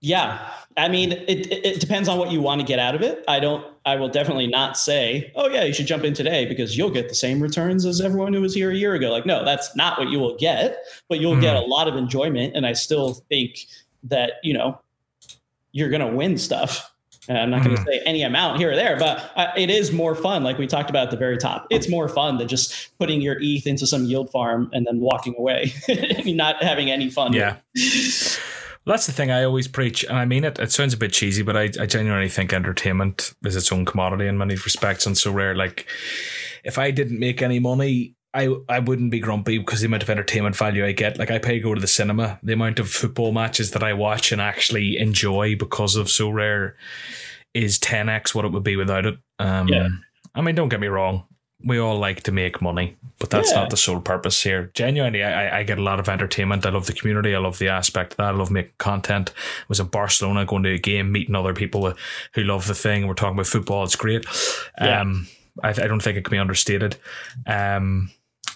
Yeah. 0.00 0.50
I 0.76 0.88
mean, 0.88 1.12
it, 1.12 1.52
it 1.52 1.80
depends 1.80 2.08
on 2.08 2.18
what 2.18 2.32
you 2.32 2.40
want 2.40 2.60
to 2.60 2.66
get 2.66 2.80
out 2.80 2.96
of 2.96 3.02
it. 3.02 3.24
I 3.28 3.38
don't, 3.38 3.64
I 3.86 3.94
will 3.96 4.08
definitely 4.08 4.48
not 4.48 4.76
say, 4.76 5.32
oh, 5.36 5.48
yeah, 5.48 5.62
you 5.62 5.72
should 5.72 5.86
jump 5.86 6.02
in 6.02 6.12
today 6.12 6.44
because 6.44 6.76
you'll 6.76 6.90
get 6.90 7.08
the 7.08 7.14
same 7.14 7.40
returns 7.40 7.86
as 7.86 8.00
everyone 8.00 8.32
who 8.32 8.40
was 8.40 8.54
here 8.54 8.70
a 8.70 8.74
year 8.74 8.94
ago. 8.94 9.10
Like, 9.10 9.26
no, 9.26 9.44
that's 9.44 9.76
not 9.76 9.98
what 9.98 10.08
you 10.08 10.18
will 10.18 10.36
get, 10.36 10.78
but 11.08 11.20
you'll 11.20 11.36
mm. 11.36 11.40
get 11.40 11.56
hmm. 11.56 11.62
a 11.62 11.66
lot 11.66 11.86
of 11.86 11.94
enjoyment. 11.94 12.56
And 12.56 12.66
I 12.66 12.72
still 12.72 13.14
think 13.28 13.66
that, 14.04 14.34
you 14.42 14.54
know, 14.54 14.80
you're 15.70 15.88
going 15.88 16.00
to 16.00 16.16
win 16.16 16.36
stuff. 16.36 16.91
And 17.28 17.38
I'm 17.38 17.50
not 17.50 17.62
going 17.62 17.76
to 17.76 17.82
mm. 17.82 17.86
say 17.86 18.02
any 18.04 18.22
amount 18.22 18.58
here 18.58 18.72
or 18.72 18.76
there, 18.76 18.96
but 18.96 19.30
uh, 19.36 19.52
it 19.56 19.70
is 19.70 19.92
more 19.92 20.14
fun. 20.14 20.42
Like 20.42 20.58
we 20.58 20.66
talked 20.66 20.90
about 20.90 21.04
at 21.04 21.10
the 21.12 21.16
very 21.16 21.38
top, 21.38 21.66
it's 21.70 21.88
more 21.88 22.08
fun 22.08 22.38
than 22.38 22.48
just 22.48 22.96
putting 22.98 23.20
your 23.20 23.36
ETH 23.40 23.66
into 23.66 23.86
some 23.86 24.04
yield 24.06 24.30
farm 24.30 24.68
and 24.72 24.86
then 24.86 24.98
walking 24.98 25.34
away, 25.38 25.72
not 26.26 26.62
having 26.62 26.90
any 26.90 27.10
fun. 27.10 27.32
Yeah. 27.32 27.58
Well, 28.84 28.94
that's 28.94 29.06
the 29.06 29.12
thing 29.12 29.30
I 29.30 29.44
always 29.44 29.68
preach, 29.68 30.02
and 30.02 30.18
I 30.18 30.24
mean 30.24 30.42
it. 30.42 30.58
It 30.58 30.72
sounds 30.72 30.92
a 30.92 30.96
bit 30.96 31.12
cheesy, 31.12 31.42
but 31.42 31.56
I, 31.56 31.70
I 31.78 31.86
genuinely 31.86 32.28
think 32.28 32.52
entertainment 32.52 33.32
is 33.44 33.54
its 33.54 33.70
own 33.70 33.84
commodity 33.84 34.26
in 34.26 34.36
many 34.36 34.56
respects, 34.56 35.06
and 35.06 35.14
Sorare. 35.14 35.56
Like, 35.56 35.86
if 36.64 36.78
I 36.78 36.90
didn't 36.90 37.20
make 37.20 37.42
any 37.42 37.60
money, 37.60 38.16
I 38.34 38.54
I 38.68 38.78
wouldn't 38.78 39.10
be 39.10 39.20
grumpy 39.20 39.58
because 39.58 39.80
the 39.80 39.86
amount 39.86 40.02
of 40.02 40.10
entertainment 40.10 40.56
value 40.56 40.84
I 40.84 40.92
get. 40.92 41.18
Like 41.18 41.30
I 41.30 41.38
pay 41.38 41.54
to 41.54 41.60
go 41.60 41.74
to 41.74 41.80
the 41.80 41.86
cinema. 41.86 42.38
The 42.42 42.54
amount 42.54 42.78
of 42.78 42.90
football 42.90 43.32
matches 43.32 43.72
that 43.72 43.82
I 43.82 43.92
watch 43.92 44.32
and 44.32 44.40
actually 44.40 44.96
enjoy 44.98 45.56
because 45.56 45.96
of 45.96 46.06
Sorare 46.06 46.74
is 47.54 47.78
10x 47.78 48.34
what 48.34 48.44
it 48.44 48.52
would 48.52 48.62
be 48.62 48.76
without 48.76 49.04
it. 49.06 49.18
Um, 49.38 49.68
yeah. 49.68 49.88
I 50.34 50.40
mean, 50.40 50.54
don't 50.54 50.70
get 50.70 50.80
me 50.80 50.86
wrong. 50.86 51.24
We 51.64 51.78
all 51.78 51.98
like 51.98 52.22
to 52.24 52.32
make 52.32 52.60
money, 52.60 52.96
but 53.18 53.30
that's 53.30 53.50
yeah. 53.50 53.60
not 53.60 53.70
the 53.70 53.76
sole 53.76 54.00
purpose 54.00 54.42
here. 54.42 54.72
Genuinely, 54.74 55.22
I, 55.22 55.60
I 55.60 55.62
get 55.62 55.78
a 55.78 55.82
lot 55.82 56.00
of 56.00 56.08
entertainment. 56.08 56.66
I 56.66 56.70
love 56.70 56.86
the 56.86 56.92
community. 56.92 57.36
I 57.36 57.38
love 57.38 57.58
the 57.58 57.68
aspect 57.68 58.14
of 58.14 58.16
that. 58.16 58.26
I 58.26 58.30
love 58.30 58.50
making 58.50 58.72
content. 58.78 59.30
I 59.36 59.64
was 59.68 59.78
in 59.78 59.86
Barcelona 59.86 60.44
going 60.44 60.64
to 60.64 60.74
a 60.74 60.78
game, 60.78 61.12
meeting 61.12 61.36
other 61.36 61.54
people 61.54 61.92
who 62.34 62.42
love 62.42 62.66
the 62.66 62.74
thing. 62.74 63.06
We're 63.06 63.14
talking 63.14 63.36
about 63.36 63.46
football. 63.46 63.84
It's 63.84 63.94
great. 63.94 64.26
Yeah. 64.80 65.02
Um, 65.02 65.28
I, 65.62 65.68
I 65.68 65.72
don't 65.72 66.02
think 66.02 66.16
it 66.16 66.24
can 66.24 66.32
be 66.32 66.38
understated. 66.38 66.96
Um, 67.46 68.10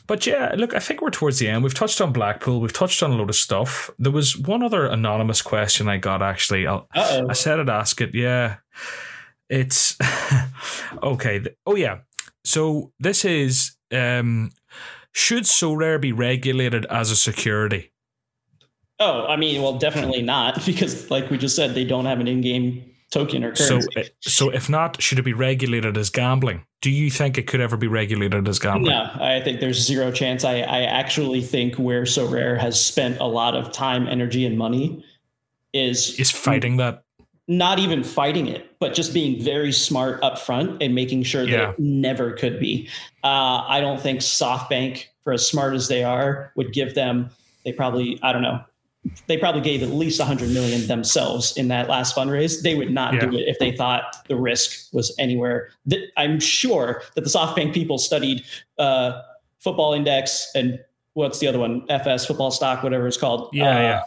but 0.07 0.27
yeah, 0.27 0.55
look, 0.57 0.75
I 0.75 0.79
think 0.79 1.03
we're 1.03 1.11
towards 1.11 1.39
the 1.39 1.49
end. 1.49 1.63
We've 1.63 1.75
touched 1.75 2.01
on 2.01 2.13
Blackpool. 2.13 2.61
We've 2.61 2.73
touched 2.73 3.03
on 3.03 3.11
a 3.11 3.15
load 3.15 3.31
of 3.31 3.37
stuff. 3.37 3.91
There 3.99 4.13
was 4.13 4.37
one 4.37 4.63
other 4.63 4.87
anonymous 4.87 5.43
question 5.43 5.89
I 5.89 5.99
got 5.99 6.23
actually. 6.23 6.67
I'll, 6.67 6.89
I 6.95 7.33
said 7.33 7.61
I'd 7.61 7.69
ask 7.69 8.01
it. 8.01 8.15
Yeah, 8.15 8.57
it's 9.49 9.97
okay. 11.03 11.45
Oh 11.67 11.75
yeah. 11.75 11.99
So 12.45 12.93
this 13.01 13.25
is 13.25 13.77
um, 13.93 14.51
should 15.13 15.45
Sorare 15.45 16.01
be 16.01 16.13
regulated 16.13 16.87
as 16.87 17.11
a 17.11 17.17
security? 17.17 17.93
Oh, 18.99 19.27
I 19.27 19.37
mean, 19.37 19.63
well, 19.63 19.79
definitely 19.79 20.23
not 20.23 20.63
because, 20.67 21.11
like 21.11 21.31
we 21.31 21.39
just 21.39 21.57
said, 21.57 21.75
they 21.75 21.85
don't 21.85 22.07
have 22.07 22.21
an 22.21 22.29
in-game 22.29 22.86
token 23.11 23.45
or 23.45 23.55
currency. 23.55 23.89
So, 24.21 24.31
so 24.31 24.51
if 24.51 24.69
not, 24.69 25.01
should 25.01 25.19
it 25.19 25.23
be 25.23 25.33
regulated 25.33 25.97
as 25.97 26.11
gambling? 26.11 26.65
Do 26.83 26.91
you 26.91 27.11
think 27.11 27.39
it 27.39 27.47
could 27.47 27.61
ever 27.61 27.77
be 27.77 27.87
regulated 27.87 28.47
as 28.49 28.59
gambling? 28.59 28.93
No, 28.93 29.11
I 29.21 29.41
think 29.43 29.61
there's 29.61 29.79
zero 29.79 30.11
chance. 30.11 30.45
I, 30.45 30.59
I 30.59 30.83
actually 30.83 31.43
think 31.43 31.77
where 31.77 32.03
Sorare 32.03 32.59
has 32.59 32.83
spent 32.83 33.19
a 33.21 33.27
lot 33.27 33.55
of 33.55 33.73
time, 33.73 34.07
energy, 34.07 34.45
and 34.45 34.59
money 34.59 35.05
is 35.73 36.19
is 36.19 36.31
fighting 36.31 36.77
that. 36.79 37.03
Not 37.49 37.79
even 37.79 38.03
fighting 38.03 38.49
it, 38.49 38.77
but 38.81 38.93
just 38.93 39.15
being 39.15 39.41
very 39.41 39.71
smart 39.71 40.21
up 40.23 40.37
front 40.37 40.83
and 40.83 40.97
making 40.97 41.23
sure 41.23 41.45
that 41.45 41.51
yeah. 41.51 41.71
it 41.71 41.79
never 41.79 42.33
could 42.33 42.59
be. 42.59 42.89
Uh, 43.23 43.65
I 43.69 43.81
don't 43.81 44.01
think 44.01 44.19
SoftBank, 44.19 45.05
for 45.23 45.33
as 45.33 45.47
smart 45.47 45.75
as 45.75 45.87
they 45.87 46.03
are, 46.03 46.53
would 46.57 46.73
give 46.73 46.97
them. 46.97 47.31
They 47.65 47.73
probably, 47.73 48.19
I 48.21 48.33
don't 48.33 48.43
know, 48.43 48.65
they 49.27 49.37
probably 49.37 49.61
gave 49.61 49.83
at 49.83 49.91
least 49.91 50.19
100 50.19 50.51
million 50.51 50.87
themselves 50.87 51.57
in 51.57 51.69
that 51.69 51.89
last 51.89 52.15
fundraise. 52.15 52.63
They 52.63 52.75
would 52.75 52.91
not 52.91 53.15
yeah. 53.15 53.27
do 53.27 53.37
it 53.37 53.49
if 53.49 53.59
they 53.59 53.73
thought 53.73 54.17
the 54.29 54.37
risk 54.37 54.93
was 54.93 55.15
anywhere. 55.19 55.71
I'm 56.17 56.41
sure 56.41 57.03
that 57.15 57.23
the 57.23 57.31
SoftBank 57.31 57.75
people 57.75 57.99
studied 57.99 58.45
uh, 58.79 59.23
Football 59.59 59.95
Index 59.95 60.51
and 60.55 60.79
what's 61.15 61.39
the 61.39 61.49
other 61.49 61.59
one? 61.59 61.85
FS 61.89 62.27
Football 62.27 62.51
Stock, 62.51 62.83
whatever 62.83 63.07
it's 63.07 63.17
called. 63.17 63.51
Yeah, 63.53 63.77
uh, 63.77 63.81
yeah. 63.81 64.03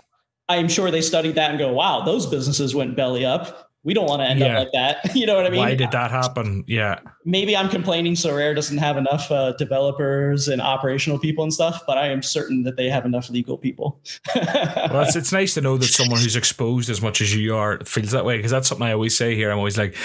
I'm 0.48 0.68
sure 0.68 0.90
they 0.90 1.02
studied 1.02 1.36
that 1.36 1.52
and 1.52 1.60
go, 1.60 1.72
wow, 1.72 2.02
those 2.02 2.26
businesses 2.26 2.74
went 2.74 2.96
belly 2.96 3.26
up 3.26 3.69
we 3.84 3.94
don't 3.94 4.08
want 4.08 4.22
to 4.22 4.28
end 4.28 4.40
yeah. 4.40 4.48
up 4.48 4.60
like 4.60 4.72
that. 4.74 5.16
you 5.16 5.26
know 5.26 5.36
what 5.36 5.46
I 5.46 5.50
mean? 5.50 5.60
Why 5.60 5.76
did 5.76 5.92
that 5.92 6.12
happen? 6.12 6.64
Yeah. 6.68 7.00
Maybe 7.24 7.56
I'm 7.56 7.70
complaining 7.70 8.14
Sorare 8.14 8.54
doesn't 8.54 8.78
have 8.78 8.98
enough 8.98 9.32
uh, 9.32 9.54
developers 9.54 10.48
and 10.48 10.62
operational 10.62 11.18
people 11.18 11.44
and 11.44 11.54
stuff, 11.54 11.82
but 11.88 11.98
I 11.98 12.08
am 12.08 12.22
certain 12.22 12.64
that 12.64 12.76
they 12.76 12.90
have 12.90 13.06
enough 13.06 13.30
legal 13.30 13.58
people. 13.58 14.02
well, 14.36 15.02
it's, 15.02 15.16
it's 15.16 15.32
nice 15.32 15.54
to 15.54 15.62
know 15.62 15.78
that 15.78 15.88
someone 15.88 16.20
who's 16.20 16.36
exposed 16.36 16.90
as 16.90 17.02
much 17.02 17.22
as 17.22 17.34
you 17.34 17.56
are 17.56 17.80
feels 17.86 18.12
that 18.12 18.26
way 18.26 18.38
because 18.38 18.52
that's 18.52 18.68
something 18.68 18.86
I 18.86 18.92
always 18.92 19.16
say 19.16 19.36
here. 19.36 19.50
I'm 19.50 19.58
always 19.58 19.78
like, 19.78 19.96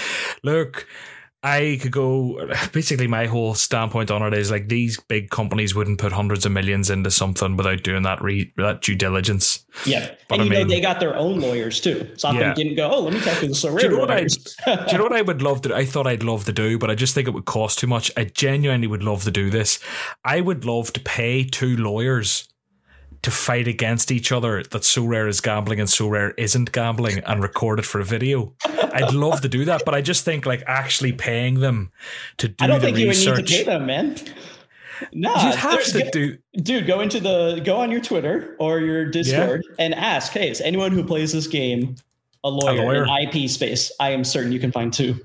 look, 0.43 0.87
I 1.45 1.77
could 1.79 1.91
go. 1.91 2.49
Basically, 2.73 3.05
my 3.05 3.27
whole 3.27 3.53
standpoint 3.53 4.09
on 4.09 4.23
it 4.23 4.33
is 4.33 4.49
like 4.49 4.67
these 4.67 4.99
big 4.99 5.29
companies 5.29 5.75
wouldn't 5.75 5.99
put 5.99 6.11
hundreds 6.11 6.43
of 6.43 6.51
millions 6.51 6.89
into 6.89 7.11
something 7.11 7.55
without 7.55 7.83
doing 7.83 8.01
that 8.01 8.19
re, 8.19 8.51
that 8.57 8.81
due 8.81 8.95
diligence. 8.95 9.63
Yeah, 9.85 10.15
but 10.27 10.39
and 10.39 10.41
I 10.41 10.43
you 10.45 10.49
mean, 10.49 10.67
know 10.67 10.73
they 10.73 10.81
got 10.81 10.99
their 10.99 11.15
own 11.15 11.39
lawyers 11.39 11.79
too. 11.79 12.09
So 12.17 12.31
yeah. 12.31 12.55
didn't 12.55 12.77
go. 12.77 12.89
Oh, 12.89 13.01
let 13.01 13.13
me 13.13 13.19
talk 13.19 13.37
to 13.41 13.47
the 13.47 13.53
Sorare. 13.53 13.81
Do 13.81 13.85
you 13.85 13.91
know 13.91 13.99
what 13.99 14.09
I? 14.09 14.21
do 14.85 14.91
you 14.91 14.97
know 14.97 15.03
what 15.03 15.13
I 15.13 15.21
would 15.21 15.43
love 15.43 15.61
to? 15.61 15.75
I 15.75 15.85
thought 15.85 16.07
I'd 16.07 16.23
love 16.23 16.45
to 16.45 16.51
do, 16.51 16.79
but 16.79 16.89
I 16.89 16.95
just 16.95 17.13
think 17.13 17.27
it 17.27 17.31
would 17.35 17.45
cost 17.45 17.77
too 17.77 17.85
much. 17.85 18.11
I 18.17 18.23
genuinely 18.23 18.87
would 18.87 19.03
love 19.03 19.23
to 19.25 19.31
do 19.31 19.51
this. 19.51 19.79
I 20.23 20.41
would 20.41 20.65
love 20.65 20.93
to 20.93 20.99
pay 20.99 21.43
two 21.43 21.77
lawyers 21.77 22.49
to 23.25 23.31
fight 23.31 23.67
against 23.67 24.11
each 24.11 24.31
other 24.31 24.61
that 24.61 24.83
Sorare 24.83 25.27
is 25.27 25.41
gambling 25.41 25.79
and 25.79 25.89
Sorare 25.89 26.35
isn't 26.37 26.71
gambling 26.71 27.23
and 27.23 27.41
record 27.41 27.79
it 27.79 27.85
for 27.85 27.99
a 27.99 28.03
video. 28.03 28.53
I'd 28.63 29.15
love 29.15 29.41
to 29.41 29.49
do 29.49 29.65
that, 29.65 29.81
but 29.83 29.95
I 29.95 30.01
just 30.01 30.23
think 30.23 30.45
like 30.45 30.61
actually 30.67 31.11
paying 31.11 31.59
them 31.59 31.91
to 32.37 32.49
do 32.49 32.63
I 32.63 32.67
don't 32.67 32.81
think 32.81 32.97
research. 32.97 33.25
you 33.25 33.31
would 33.31 33.37
need 33.37 33.47
to 33.47 33.53
pay 33.55 33.63
them, 33.63 33.87
man. 33.87 34.15
No, 35.11 35.33
you 35.33 35.55
have 35.57 35.83
to 35.85 36.11
do, 36.11 36.37
dude. 36.53 36.85
Go 36.85 36.99
into 36.99 37.19
the 37.19 37.63
go 37.65 37.77
on 37.77 37.89
your 37.89 37.99
Twitter 37.99 38.55
or 38.59 38.79
your 38.79 39.05
Discord 39.05 39.63
yeah. 39.67 39.85
and 39.85 39.95
ask, 39.95 40.31
"Hey, 40.31 40.51
is 40.51 40.61
anyone 40.61 40.91
who 40.91 41.03
plays 41.03 41.33
this 41.33 41.47
game 41.47 41.95
a 42.43 42.49
lawyer, 42.49 42.79
a 42.79 42.85
lawyer 42.85 43.03
in 43.05 43.09
IP 43.09 43.49
space?" 43.49 43.91
I 43.99 44.11
am 44.11 44.23
certain 44.23 44.51
you 44.51 44.59
can 44.59 44.71
find 44.71 44.93
two, 44.93 45.19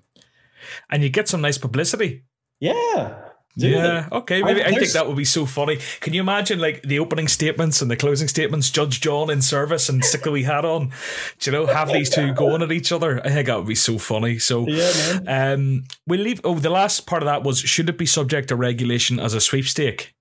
and 0.90 1.02
you 1.02 1.10
get 1.10 1.28
some 1.28 1.42
nice 1.42 1.58
publicity. 1.58 2.22
Yeah, 2.60 3.14
Dude, 3.58 3.72
yeah, 3.72 4.08
okay, 4.12 4.42
maybe 4.42 4.62
I, 4.62 4.68
I 4.68 4.72
think 4.72 4.92
that 4.92 5.08
would 5.08 5.16
be 5.16 5.24
so 5.24 5.44
funny. 5.44 5.78
Can 6.00 6.12
you 6.12 6.20
imagine 6.20 6.60
like 6.60 6.82
the 6.82 7.00
opening 7.00 7.26
statements 7.26 7.82
and 7.82 7.90
the 7.90 7.96
closing 7.96 8.28
statements, 8.28 8.70
Judge 8.70 9.00
John 9.00 9.28
in 9.28 9.42
service 9.42 9.88
and 9.88 10.04
stick 10.04 10.24
wee 10.24 10.44
hat 10.44 10.64
on? 10.64 10.92
Do 11.40 11.50
you 11.50 11.52
know, 11.52 11.66
have 11.66 11.92
these 11.92 12.10
two 12.10 12.32
going 12.32 12.62
at 12.62 12.70
each 12.70 12.92
other? 12.92 13.20
I 13.26 13.30
think 13.30 13.48
that 13.48 13.56
would 13.56 13.66
be 13.66 13.74
so 13.74 13.98
funny. 13.98 14.38
So 14.38 14.68
yeah, 14.68 15.20
man. 15.24 15.52
um 15.52 15.84
we'll 16.06 16.20
leave 16.20 16.40
oh 16.44 16.54
the 16.54 16.70
last 16.70 17.06
part 17.06 17.22
of 17.22 17.26
that 17.26 17.42
was 17.42 17.58
should 17.58 17.88
it 17.88 17.98
be 17.98 18.06
subject 18.06 18.48
to 18.48 18.56
regulation 18.56 19.18
as 19.18 19.34
a 19.34 19.40
sweepstake? 19.40 20.14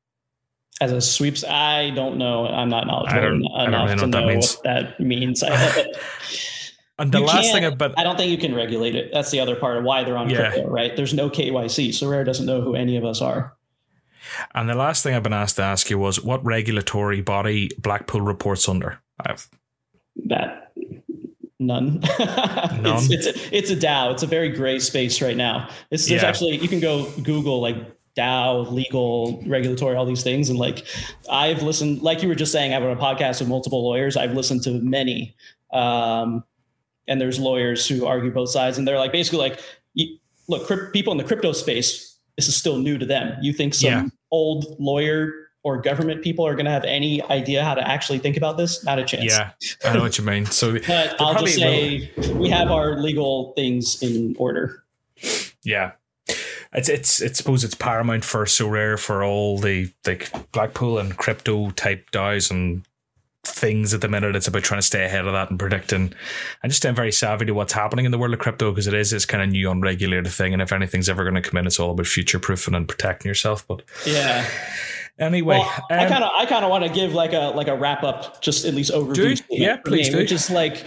As 0.82 0.92
a 0.92 1.02
sweeps, 1.02 1.44
I 1.44 1.92
don't 1.92 2.18
know. 2.18 2.48
I'm 2.48 2.70
not 2.70 2.88
knowledgeable 2.88 3.54
enough 3.60 3.90
really 3.90 3.96
know 3.96 4.02
to 4.02 4.08
know 4.08 4.38
what 4.38 4.60
that 4.64 5.00
means. 5.00 5.44
And 7.00 7.12
the 7.12 7.20
you 7.20 7.26
last 7.26 7.52
thing 7.52 7.64
about 7.64 7.98
I 7.98 8.04
don't 8.04 8.18
think 8.18 8.30
you 8.30 8.38
can 8.38 8.54
regulate 8.54 8.94
it. 8.94 9.12
That's 9.14 9.32
the 9.32 9.40
other 9.40 9.56
part 9.56 9.78
of 9.78 9.86
why 9.86 10.04
they're 10.04 10.18
on 10.18 10.30
yeah. 10.30 10.52
crypto, 10.52 10.70
right? 10.70 10.96
There's 10.96 11.14
no 11.14 11.30
KYC. 11.30 11.90
Sorare 11.90 12.26
doesn't 12.26 12.46
know 12.46 12.62
who 12.62 12.76
any 12.76 12.98
of 12.98 13.06
us 13.06 13.22
are. 13.22 13.56
And 14.54 14.70
the 14.70 14.76
last 14.76 15.02
thing 15.02 15.16
I've 15.16 15.24
been 15.24 15.34
asked 15.34 15.56
to 15.56 15.64
ask 15.64 15.90
you 15.90 15.98
was 15.98 16.22
what 16.22 16.44
regulatory 16.46 17.22
body 17.22 17.70
Blackpool 17.80 18.22
reports 18.22 18.68
under? 18.68 19.00
I've 19.20 19.48
that 20.26 20.74
none. 21.60 22.00
none. 22.20 22.86
it's, 22.86 23.10
it's, 23.10 23.28
a, 23.28 23.58
it's 23.58 23.72
a 23.72 23.76
DAO. 23.76 24.12
It's 24.12 24.24
a 24.24 24.28
very 24.28 24.50
gray 24.50 24.80
space 24.80 25.22
right 25.22 25.38
now. 25.38 25.70
It's 25.92 26.08
there's 26.08 26.22
yeah. 26.22 26.28
actually 26.28 26.58
you 26.58 26.68
can 26.68 26.80
go 26.80 27.10
Google 27.24 27.62
like 27.62 27.78
DAO, 28.16 28.70
legal, 28.72 29.42
regulatory, 29.46 29.96
all 29.96 30.06
these 30.06 30.24
things. 30.24 30.50
And 30.50 30.60
like 30.60 30.86
I've 31.32 31.64
listened, 31.64 32.02
like 32.02 32.22
you 32.22 32.28
were 32.28 32.36
just 32.36 32.52
saying, 32.52 32.72
I 32.72 32.74
have 32.76 32.84
on 32.84 32.92
a 32.92 33.00
podcast 33.00 33.40
with 33.40 33.50
multiple 33.50 33.84
lawyers. 33.84 34.18
I've 34.18 34.34
listened 34.34 34.64
to 34.64 34.72
many. 34.72 35.36
Um, 35.72 36.44
and 37.10 37.19
there's 37.19 37.40
lawyers 37.40 37.88
who 37.88 38.06
argue 38.06 38.31
both 38.31 38.49
sides, 38.49 38.77
and 38.77 38.88
they're 38.88 38.98
like 38.98 39.11
basically 39.11 39.40
like, 39.40 39.60
look, 40.48 40.65
crypt- 40.68 40.94
people 40.94 41.11
in 41.11 41.18
the 41.18 41.23
crypto 41.23 41.52
space, 41.52 42.18
this 42.38 42.48
is 42.48 42.56
still 42.56 42.77
new 42.77 42.98
to 42.98 43.06
them. 43.06 43.38
You 43.41 43.52
think 43.52 43.73
some 43.73 43.90
yeah. 43.90 44.07
old 44.31 44.80
lawyer 44.80 45.49
or 45.64 45.81
government 45.81 46.23
people 46.23 46.45
are 46.48 46.53
going 46.53 46.65
to 46.65 46.72
have 46.72 46.86
any 46.86 47.22
idea 47.23 47.64
how 47.64 47.73
to 47.73 47.86
actually 47.86 48.19
think 48.19 48.38
about 48.38 48.57
this? 48.57 48.84
Not 48.84 48.99
a 48.99 49.03
chance. 49.03 49.26
Yeah, 49.26 49.52
I 49.84 49.94
know 49.94 50.02
what 50.02 50.18
you 50.18 50.23
mean. 50.23 50.45
So, 50.45 50.73
but 50.73 51.19
I'll 51.19 51.44
just 51.44 51.56
say 51.56 52.11
will. 52.15 52.36
we 52.36 52.49
have 52.49 52.72
our 52.72 52.98
legal 52.98 53.53
things 53.53 54.02
in 54.02 54.36
order. 54.38 54.84
Yeah, 55.64 55.91
it's 56.73 56.88
it's 56.88 57.22
it's 57.22 57.38
suppose 57.38 57.64
it's 57.64 57.76
paramount 57.76 58.23
for 58.23 58.45
Sorare 58.45 58.98
for 58.98 59.23
all 59.23 59.57
the 59.57 59.91
like 60.06 60.31
Blackpool 60.52 60.98
and 60.98 61.18
crypto 61.18 61.72
type 61.72 62.11
DAOs 62.11 62.52
and 62.52 62.84
things 63.44 63.94
at 63.94 64.02
the 64.02 64.07
minute. 64.07 64.36
It's 64.36 64.48
about 64.48 64.64
trying 64.64 64.80
to 64.80 64.86
stay 64.86 65.06
ahead 65.06 65.26
of 65.26 65.34
that 65.34 65.49
and 65.49 65.60
predicting 65.60 66.14
and 66.64 66.70
just 66.70 66.78
staying 66.78 66.95
very 66.95 67.11
savvy 67.11 67.45
to 67.45 67.53
what's 67.53 67.74
happening 67.74 68.06
in 68.06 68.11
the 68.11 68.18
world 68.18 68.34
of 68.34 68.40
crypto 68.40 68.72
because 68.72 68.88
it 68.88 68.94
is 68.94 69.11
this 69.11 69.26
kind 69.26 69.44
of 69.44 69.49
new 69.49 69.70
unregulated 69.70 70.32
thing. 70.32 70.53
And 70.53 70.61
if 70.61 70.72
anything's 70.72 71.10
ever 71.10 71.24
going 71.24 71.41
to 71.41 71.48
come 71.48 71.57
in, 71.57 71.68
it's 71.68 71.80
all 71.80 71.91
about 71.91 72.07
future 72.07 72.40
proofing 72.40 72.76
and 72.76 72.88
protecting 72.88 73.30
yourself. 73.30 73.66
But 73.68 73.84
yeah. 74.06 74.49
Anyway, 75.20 75.57
well, 75.57 75.86
um, 75.91 75.99
I 75.99 76.07
kind 76.07 76.24
of 76.24 76.32
I 76.38 76.45
kind 76.45 76.64
of 76.64 76.72
want 76.72 76.86
to 76.86 76.90
give 76.90 77.14
like 77.14 77.34
a 77.34 77.52
like 77.53 77.68
a 77.68 77.76
wrap 77.76 78.03
up, 78.03 78.41
just 78.41 78.66
at 78.66 78.74
least 78.74 78.91
overview. 78.91 79.41
Yeah, 79.49 79.78
please 79.78 80.10
do. 80.10 80.18
Which 80.18 80.32
is 80.32 80.49
like, 80.49 80.86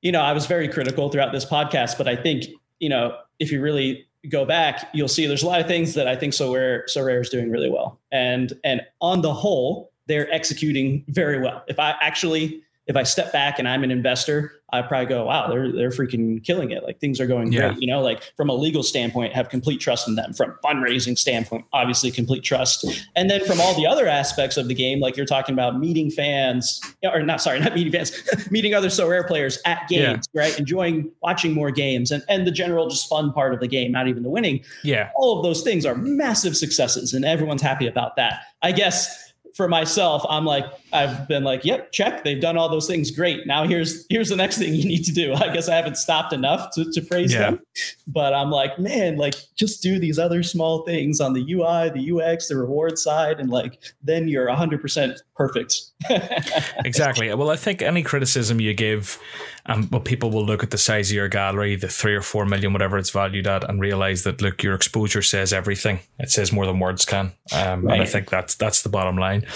you 0.00 0.10
know, 0.10 0.20
I 0.20 0.32
was 0.32 0.46
very 0.46 0.66
critical 0.66 1.10
throughout 1.10 1.32
this 1.32 1.44
podcast, 1.44 1.96
but 1.96 2.08
I 2.08 2.16
think 2.16 2.46
you 2.80 2.88
know 2.88 3.16
if 3.38 3.52
you 3.52 3.62
really 3.62 4.08
go 4.28 4.44
back, 4.44 4.90
you'll 4.92 5.06
see 5.06 5.26
there's 5.26 5.44
a 5.44 5.46
lot 5.46 5.60
of 5.60 5.68
things 5.68 5.94
that 5.94 6.08
I 6.08 6.16
think 6.16 6.32
Sorare 6.32 6.82
Sorare 6.88 7.20
is 7.20 7.28
doing 7.28 7.52
really 7.52 7.70
well, 7.70 8.00
and 8.10 8.52
and 8.64 8.82
on 9.00 9.22
the 9.22 9.32
whole, 9.32 9.91
they're 10.12 10.30
executing 10.30 11.04
very 11.08 11.40
well. 11.40 11.64
If 11.68 11.78
I 11.78 11.94
actually, 12.02 12.62
if 12.86 12.96
I 12.96 13.02
step 13.02 13.32
back 13.32 13.58
and 13.58 13.66
I'm 13.66 13.82
an 13.82 13.90
investor, 13.90 14.52
I 14.74 14.82
probably 14.82 15.06
go, 15.06 15.24
wow, 15.24 15.48
they're 15.48 15.72
they're 15.72 15.90
freaking 15.90 16.44
killing 16.44 16.70
it. 16.70 16.82
Like 16.82 16.98
things 16.98 17.18
are 17.18 17.26
going 17.26 17.50
yeah. 17.50 17.70
great. 17.70 17.82
You 17.82 17.88
know, 17.88 18.02
like 18.02 18.22
from 18.36 18.50
a 18.50 18.54
legal 18.54 18.82
standpoint, 18.82 19.34
have 19.34 19.48
complete 19.48 19.80
trust 19.80 20.06
in 20.06 20.16
them. 20.16 20.34
From 20.34 20.54
fundraising 20.62 21.18
standpoint, 21.18 21.64
obviously 21.72 22.10
complete 22.10 22.42
trust. 22.42 22.84
And 23.16 23.30
then 23.30 23.42
from 23.44 23.58
all 23.58 23.74
the 23.74 23.86
other 23.86 24.06
aspects 24.06 24.58
of 24.58 24.68
the 24.68 24.74
game, 24.74 25.00
like 25.00 25.16
you're 25.16 25.24
talking 25.24 25.54
about 25.54 25.78
meeting 25.78 26.10
fans, 26.10 26.78
or 27.02 27.22
not 27.22 27.40
sorry, 27.40 27.60
not 27.60 27.74
meeting 27.74 27.92
fans, 27.92 28.12
meeting 28.50 28.74
other 28.74 28.88
Sorare 28.88 29.26
players 29.26 29.58
at 29.64 29.88
games, 29.88 30.26
yeah. 30.34 30.42
right? 30.42 30.58
Enjoying 30.58 31.10
watching 31.22 31.52
more 31.54 31.70
games 31.70 32.10
and, 32.10 32.22
and 32.28 32.46
the 32.46 32.52
general 32.52 32.88
just 32.88 33.08
fun 33.08 33.32
part 33.32 33.54
of 33.54 33.60
the 33.60 33.68
game, 33.68 33.92
not 33.92 34.08
even 34.08 34.22
the 34.22 34.30
winning. 34.30 34.62
Yeah. 34.84 35.10
All 35.16 35.38
of 35.38 35.42
those 35.42 35.62
things 35.62 35.86
are 35.86 35.94
massive 35.94 36.56
successes 36.56 37.14
and 37.14 37.24
everyone's 37.24 37.62
happy 37.62 37.86
about 37.86 38.16
that. 38.16 38.40
I 38.62 38.72
guess 38.72 39.21
for 39.54 39.68
myself, 39.68 40.24
I'm 40.28 40.44
like, 40.44 40.64
I've 40.92 41.28
been 41.28 41.44
like, 41.44 41.64
yep, 41.64 41.92
check. 41.92 42.24
They've 42.24 42.40
done 42.40 42.56
all 42.56 42.68
those 42.68 42.86
things. 42.86 43.10
Great. 43.10 43.46
Now 43.46 43.64
here's 43.66 44.06
here's 44.08 44.28
the 44.28 44.36
next 44.36 44.58
thing 44.58 44.74
you 44.74 44.84
need 44.84 45.04
to 45.04 45.12
do. 45.12 45.32
I 45.36 45.52
guess 45.52 45.68
I 45.68 45.76
haven't 45.76 45.96
stopped 45.96 46.32
enough 46.32 46.70
to, 46.74 46.90
to 46.92 47.02
praise 47.02 47.32
yeah. 47.32 47.50
them. 47.50 47.60
But 48.06 48.34
I'm 48.34 48.50
like, 48.50 48.78
man, 48.78 49.16
like 49.16 49.34
just 49.54 49.82
do 49.82 49.98
these 49.98 50.18
other 50.18 50.42
small 50.42 50.84
things 50.84 51.20
on 51.20 51.32
the 51.32 51.40
UI, 51.40 51.90
the 51.90 52.20
UX, 52.20 52.48
the 52.48 52.56
reward 52.56 52.98
side, 52.98 53.40
and 53.40 53.50
like 53.50 53.78
then 54.02 54.28
you're 54.28 54.48
hundred 54.52 54.80
percent 54.80 55.22
perfect. 55.34 55.91
exactly. 56.84 57.32
Well, 57.34 57.50
I 57.50 57.56
think 57.56 57.82
any 57.82 58.02
criticism 58.02 58.60
you 58.60 58.74
give 58.74 59.18
um, 59.66 59.88
well, 59.92 60.00
people 60.00 60.30
will 60.30 60.44
look 60.44 60.64
at 60.64 60.70
the 60.70 60.78
size 60.78 61.10
of 61.10 61.14
your 61.14 61.28
gallery, 61.28 61.76
the 61.76 61.88
three 61.88 62.16
or 62.16 62.22
four 62.22 62.44
million, 62.44 62.72
whatever 62.72 62.98
it's 62.98 63.10
valued 63.10 63.46
at, 63.46 63.68
and 63.68 63.80
realize 63.80 64.24
that 64.24 64.42
look, 64.42 64.62
your 64.62 64.74
exposure 64.74 65.22
says 65.22 65.52
everything. 65.52 66.00
It 66.18 66.30
says 66.32 66.52
more 66.52 66.66
than 66.66 66.80
words 66.80 67.04
can, 67.04 67.32
um, 67.54 67.84
right. 67.84 67.94
and 67.94 68.02
I 68.02 68.06
think 68.06 68.28
that's 68.28 68.56
that's 68.56 68.82
the 68.82 68.88
bottom 68.88 69.16
line. 69.16 69.46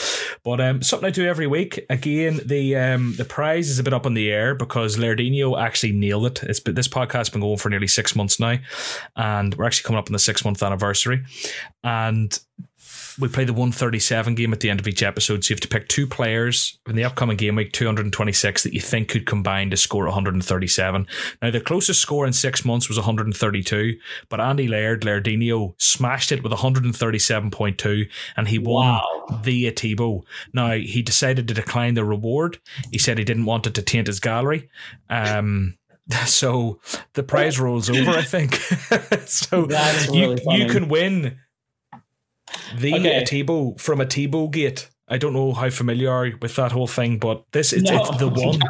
But 0.45 0.61
um, 0.61 0.83
something 0.83 1.09
I 1.09 1.11
do 1.11 1.27
every 1.27 1.49
week. 1.49 1.85
Again, 1.91 2.41
the 2.45 2.77
um, 2.77 3.15
the 3.17 3.25
prize 3.25 3.69
is 3.69 3.81
a 3.81 3.83
bit 3.83 3.93
up 3.93 4.07
in 4.07 4.15
the 4.15 4.31
air 4.31 4.55
because 4.55 4.97
Lairdinho 4.97 5.61
actually 5.61 5.93
nailed 5.93 6.27
it. 6.27 6.43
It's 6.45 6.61
been, 6.61 6.77
this 6.77 6.89
podcast 6.89 7.13
has 7.13 7.31
been 7.31 7.41
going 7.41 7.59
for 7.59 7.69
nearly 7.69 7.89
six 7.89 8.15
months 8.15 8.39
now, 8.39 8.59
and 9.17 9.57
we're 9.57 9.65
actually 9.65 9.89
coming 9.89 9.99
up 9.99 10.09
on 10.09 10.13
the 10.13 10.21
six 10.21 10.45
month 10.45 10.63
anniversary. 10.63 11.25
And 11.83 12.39
we 13.19 13.29
play 13.29 13.45
the 13.45 13.53
137 13.53 14.35
game 14.35 14.53
at 14.53 14.61
the 14.61 14.69
end 14.69 14.81
of 14.81 14.87
each 14.87 15.03
episode. 15.03 15.45
So 15.45 15.53
you 15.53 15.55
have 15.55 15.61
to 15.61 15.69
pick 15.69 15.89
two 15.89 16.07
players 16.07 16.79
in 16.87 16.97
the 16.97 17.05
upcoming 17.05 17.37
game 17.37 17.57
week 17.57 17.73
226 17.73 18.63
that 18.63 18.75
you 18.75 18.81
think 18.81 19.09
could 19.09 19.27
combine 19.27 19.71
to 19.71 19.77
score 19.77 20.05
137. 20.05 21.07
Now, 21.41 21.51
the 21.51 21.61
closest 21.61 22.01
score 22.01 22.27
in 22.27 22.33
six 22.33 22.65
months 22.65 22.89
was 22.89 22.99
132, 22.99 23.99
but 24.29 24.41
Andy 24.41 24.69
Laird, 24.69 25.03
Lairdinho, 25.03 25.75
smashed 25.79 26.33
it 26.33 26.43
with 26.43 26.53
137.2 26.53 28.09
and 28.37 28.49
he 28.49 28.59
won 28.59 28.87
wow. 28.87 29.41
via 29.43 29.73
Tebow. 29.73 30.23
Now, 30.53 30.73
he 30.73 31.03
decided 31.03 31.49
to 31.49 31.55
decline 31.55 31.95
the 31.95 32.05
reward. 32.05 32.59
He 32.91 32.99
said 32.99 33.19
he 33.19 33.25
didn't 33.25 33.47
want 33.47 33.67
it 33.67 33.75
to 33.75 33.83
taint 33.83 34.09
his 34.09 34.21
gallery. 34.21 34.69
Um, 35.09 35.79
so 36.27 36.81
the 37.15 37.23
prize 37.23 37.59
rolls 37.61 37.91
over, 37.91 38.11
I 38.11 38.23
think. 38.23 38.55
so 39.27 39.67
really 39.67 40.07
you, 40.13 40.39
you 40.51 40.67
can 40.67 40.89
win 40.89 41.39
the 42.79 42.95
okay. 42.95 43.25
Tebow 43.25 43.79
from 43.81 44.01
a 44.01 44.07
Tebow 44.07 44.51
gate. 44.51 44.89
I 45.09 45.19
don't 45.19 45.33
know 45.33 45.53
how 45.53 45.71
familiar 45.71 46.11
are 46.11 46.33
with 46.43 46.57
that 46.57 46.73
whole 46.73 46.89
thing, 46.89 47.19
but 47.19 47.45
this 47.53 47.73
it's, 47.73 47.89
no, 47.89 48.01
it's 48.01 48.17
the 48.19 48.29
one. 48.29 48.61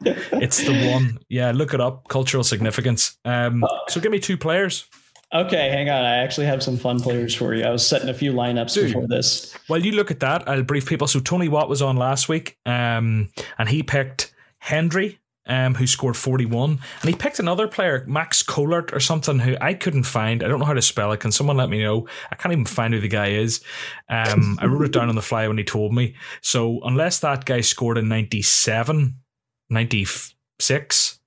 it's 0.42 0.58
the 0.64 0.90
one. 0.92 1.18
Yeah, 1.28 1.52
look 1.52 1.72
it 1.72 1.80
up. 1.80 2.08
Cultural 2.08 2.42
significance. 2.42 3.16
Um, 3.24 3.64
so 3.88 4.00
give 4.00 4.10
me 4.10 4.18
two 4.18 4.36
players. 4.36 4.86
Okay, 5.32 5.68
hang 5.68 5.90
on. 5.90 6.04
I 6.04 6.16
actually 6.16 6.46
have 6.46 6.62
some 6.62 6.78
fun 6.78 7.00
players 7.00 7.34
for 7.34 7.54
you. 7.54 7.64
I 7.64 7.70
was 7.70 7.86
setting 7.86 8.08
a 8.08 8.14
few 8.14 8.32
lineups 8.32 8.72
Dude, 8.72 8.86
before 8.86 9.06
this. 9.06 9.54
While 9.66 9.84
you 9.84 9.92
look 9.92 10.10
at 10.10 10.20
that, 10.20 10.48
I'll 10.48 10.62
brief 10.62 10.86
people. 10.86 11.06
So 11.06 11.20
Tony 11.20 11.48
Watt 11.48 11.68
was 11.68 11.82
on 11.82 11.96
last 11.96 12.28
week, 12.28 12.56
um, 12.64 13.28
and 13.58 13.68
he 13.68 13.82
picked 13.82 14.34
Hendry, 14.58 15.18
um, 15.48 15.74
who 15.74 15.86
scored 15.86 16.16
41. 16.16 16.78
And 17.00 17.10
he 17.10 17.14
picked 17.14 17.38
another 17.38 17.66
player, 17.66 18.04
Max 18.06 18.42
Colert 18.42 18.92
or 18.92 19.00
something, 19.00 19.38
who 19.38 19.56
I 19.60 19.74
couldn't 19.74 20.04
find. 20.04 20.42
I 20.44 20.48
don't 20.48 20.60
know 20.60 20.66
how 20.66 20.74
to 20.74 20.82
spell 20.82 21.12
it. 21.12 21.20
Can 21.20 21.32
someone 21.32 21.56
let 21.56 21.70
me 21.70 21.82
know? 21.82 22.06
I 22.30 22.36
can't 22.36 22.52
even 22.52 22.66
find 22.66 22.94
who 22.94 23.00
the 23.00 23.08
guy 23.08 23.30
is. 23.30 23.62
Um, 24.08 24.58
I 24.60 24.66
wrote 24.66 24.84
it 24.84 24.92
down 24.92 25.08
on 25.08 25.14
the 25.14 25.22
fly 25.22 25.48
when 25.48 25.58
he 25.58 25.64
told 25.64 25.94
me. 25.94 26.14
So 26.42 26.80
unless 26.84 27.20
that 27.20 27.44
guy 27.44 27.62
scored 27.62 27.98
in 27.98 28.08
97, 28.08 29.14
96, 29.70 31.20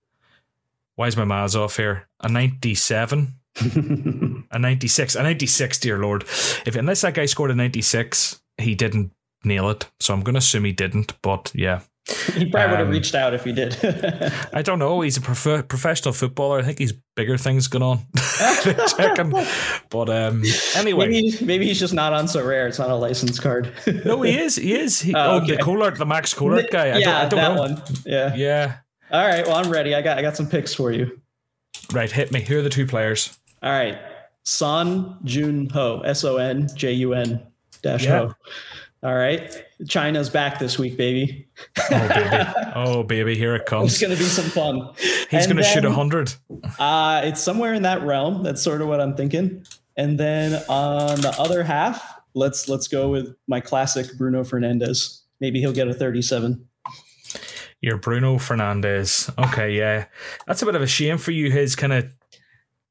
why 0.95 1.07
is 1.07 1.17
my 1.17 1.25
maths 1.25 1.55
off 1.55 1.77
here? 1.77 2.07
A 2.19 2.29
97. 2.29 3.33
a 3.59 4.59
96. 4.59 5.15
A 5.15 5.23
96, 5.23 5.79
dear 5.79 5.97
Lord. 5.97 6.23
If 6.65 6.75
Unless 6.75 7.01
that 7.01 7.15
guy 7.15 7.25
scored 7.25 7.51
a 7.51 7.55
96, 7.55 8.41
he 8.57 8.75
didn't 8.75 9.11
nail 9.43 9.69
it. 9.69 9.89
So 9.99 10.13
I'm 10.13 10.21
going 10.21 10.35
to 10.35 10.39
assume 10.39 10.65
he 10.65 10.71
didn't. 10.71 11.19
But 11.21 11.51
yeah. 11.55 11.81
He 12.31 12.45
probably 12.45 12.65
um, 12.65 12.71
would 12.71 12.79
have 12.79 12.89
reached 12.89 13.15
out 13.15 13.33
if 13.33 13.43
he 13.43 13.51
did. 13.51 13.77
I 14.53 14.61
don't 14.61 14.79
know. 14.79 15.01
He's 15.01 15.17
a 15.17 15.21
prof- 15.21 15.67
professional 15.67 16.13
footballer. 16.13 16.59
I 16.59 16.61
think 16.61 16.79
he's 16.79 16.93
bigger 17.15 17.37
things 17.37 17.67
going 17.67 17.83
on. 17.83 17.99
But 19.89 20.09
um, 20.09 20.43
anyway, 20.75 21.09
maybe, 21.09 21.45
maybe, 21.45 21.67
he's 21.67 21.79
just 21.79 21.93
not 21.93 22.13
on 22.13 22.25
Sorare. 22.25 22.67
It's 22.67 22.79
not 22.79 22.89
a 22.89 22.95
license 22.95 23.39
card. 23.39 23.73
no, 24.05 24.21
he 24.21 24.37
is. 24.37 24.55
He 24.55 24.73
is. 24.73 25.01
He, 25.01 25.13
oh, 25.13 25.37
okay. 25.37 25.53
oh, 25.53 25.57
the 25.57 25.63
Colart, 25.63 25.97
the 25.97 26.05
Max 26.05 26.33
Colart 26.33 26.71
guy. 26.71 26.89
I 26.89 26.97
yeah, 26.97 27.05
don't, 27.05 27.15
I 27.15 27.25
don't 27.27 27.39
that 27.39 27.55
know. 27.55 27.61
one. 27.61 27.83
Yeah. 28.05 28.35
Yeah. 28.35 28.77
All 29.11 29.27
right. 29.27 29.45
Well, 29.45 29.57
I'm 29.57 29.69
ready. 29.69 29.93
I 29.93 30.01
got 30.01 30.17
I 30.17 30.21
got 30.21 30.37
some 30.37 30.47
picks 30.47 30.73
for 30.73 30.91
you. 30.91 31.19
Right. 31.91 32.11
Hit 32.11 32.31
me. 32.31 32.41
Who 32.41 32.59
are 32.59 32.61
the 32.61 32.69
two 32.69 32.87
players? 32.87 33.37
All 33.61 33.71
right. 33.71 33.99
Son 34.43 35.17
Jun 35.23 35.69
Ho. 35.69 36.01
S 36.01 36.23
O 36.23 36.37
N 36.37 36.69
J 36.73 36.93
U 36.93 37.13
N 37.13 37.45
dash 37.81 38.05
Ho. 38.05 38.33
All 39.03 39.15
right. 39.15 39.51
China's 39.87 40.29
back 40.29 40.59
this 40.59 40.77
week, 40.77 40.95
baby. 40.95 41.47
oh, 41.91 42.07
baby. 42.07 42.53
Oh, 42.75 43.03
baby. 43.03 43.35
Here 43.35 43.55
it 43.55 43.65
comes. 43.65 43.91
It's 43.93 44.01
going 44.01 44.15
to 44.15 44.17
be 44.17 44.29
some 44.29 44.45
fun. 44.45 44.93
He's 45.29 45.47
going 45.47 45.57
to 45.57 45.63
shoot 45.63 45.83
100. 45.83 46.35
Uh, 46.77 47.21
it's 47.23 47.41
somewhere 47.41 47.73
in 47.73 47.81
that 47.81 48.03
realm. 48.03 48.43
That's 48.43 48.61
sort 48.61 48.81
of 48.81 48.87
what 48.87 49.01
I'm 49.01 49.15
thinking. 49.15 49.65
And 49.97 50.19
then 50.19 50.63
on 50.69 51.19
the 51.21 51.33
other 51.39 51.63
half, 51.63 52.19
let's 52.33 52.69
let's 52.69 52.87
go 52.87 53.09
with 53.09 53.35
my 53.47 53.59
classic 53.59 54.17
Bruno 54.17 54.43
Fernandes. 54.43 55.21
Maybe 55.39 55.59
he'll 55.59 55.73
get 55.73 55.87
a 55.87 55.93
37. 55.93 56.67
You're 57.81 57.97
Bruno 57.97 58.35
Fernandes. 58.35 59.33
Okay, 59.47 59.75
yeah. 59.75 60.05
That's 60.45 60.61
a 60.61 60.65
bit 60.65 60.75
of 60.75 60.83
a 60.83 60.87
shame 60.87 61.17
for 61.17 61.31
you. 61.31 61.49
His 61.49 61.75
kind 61.75 61.91
of 61.91 62.13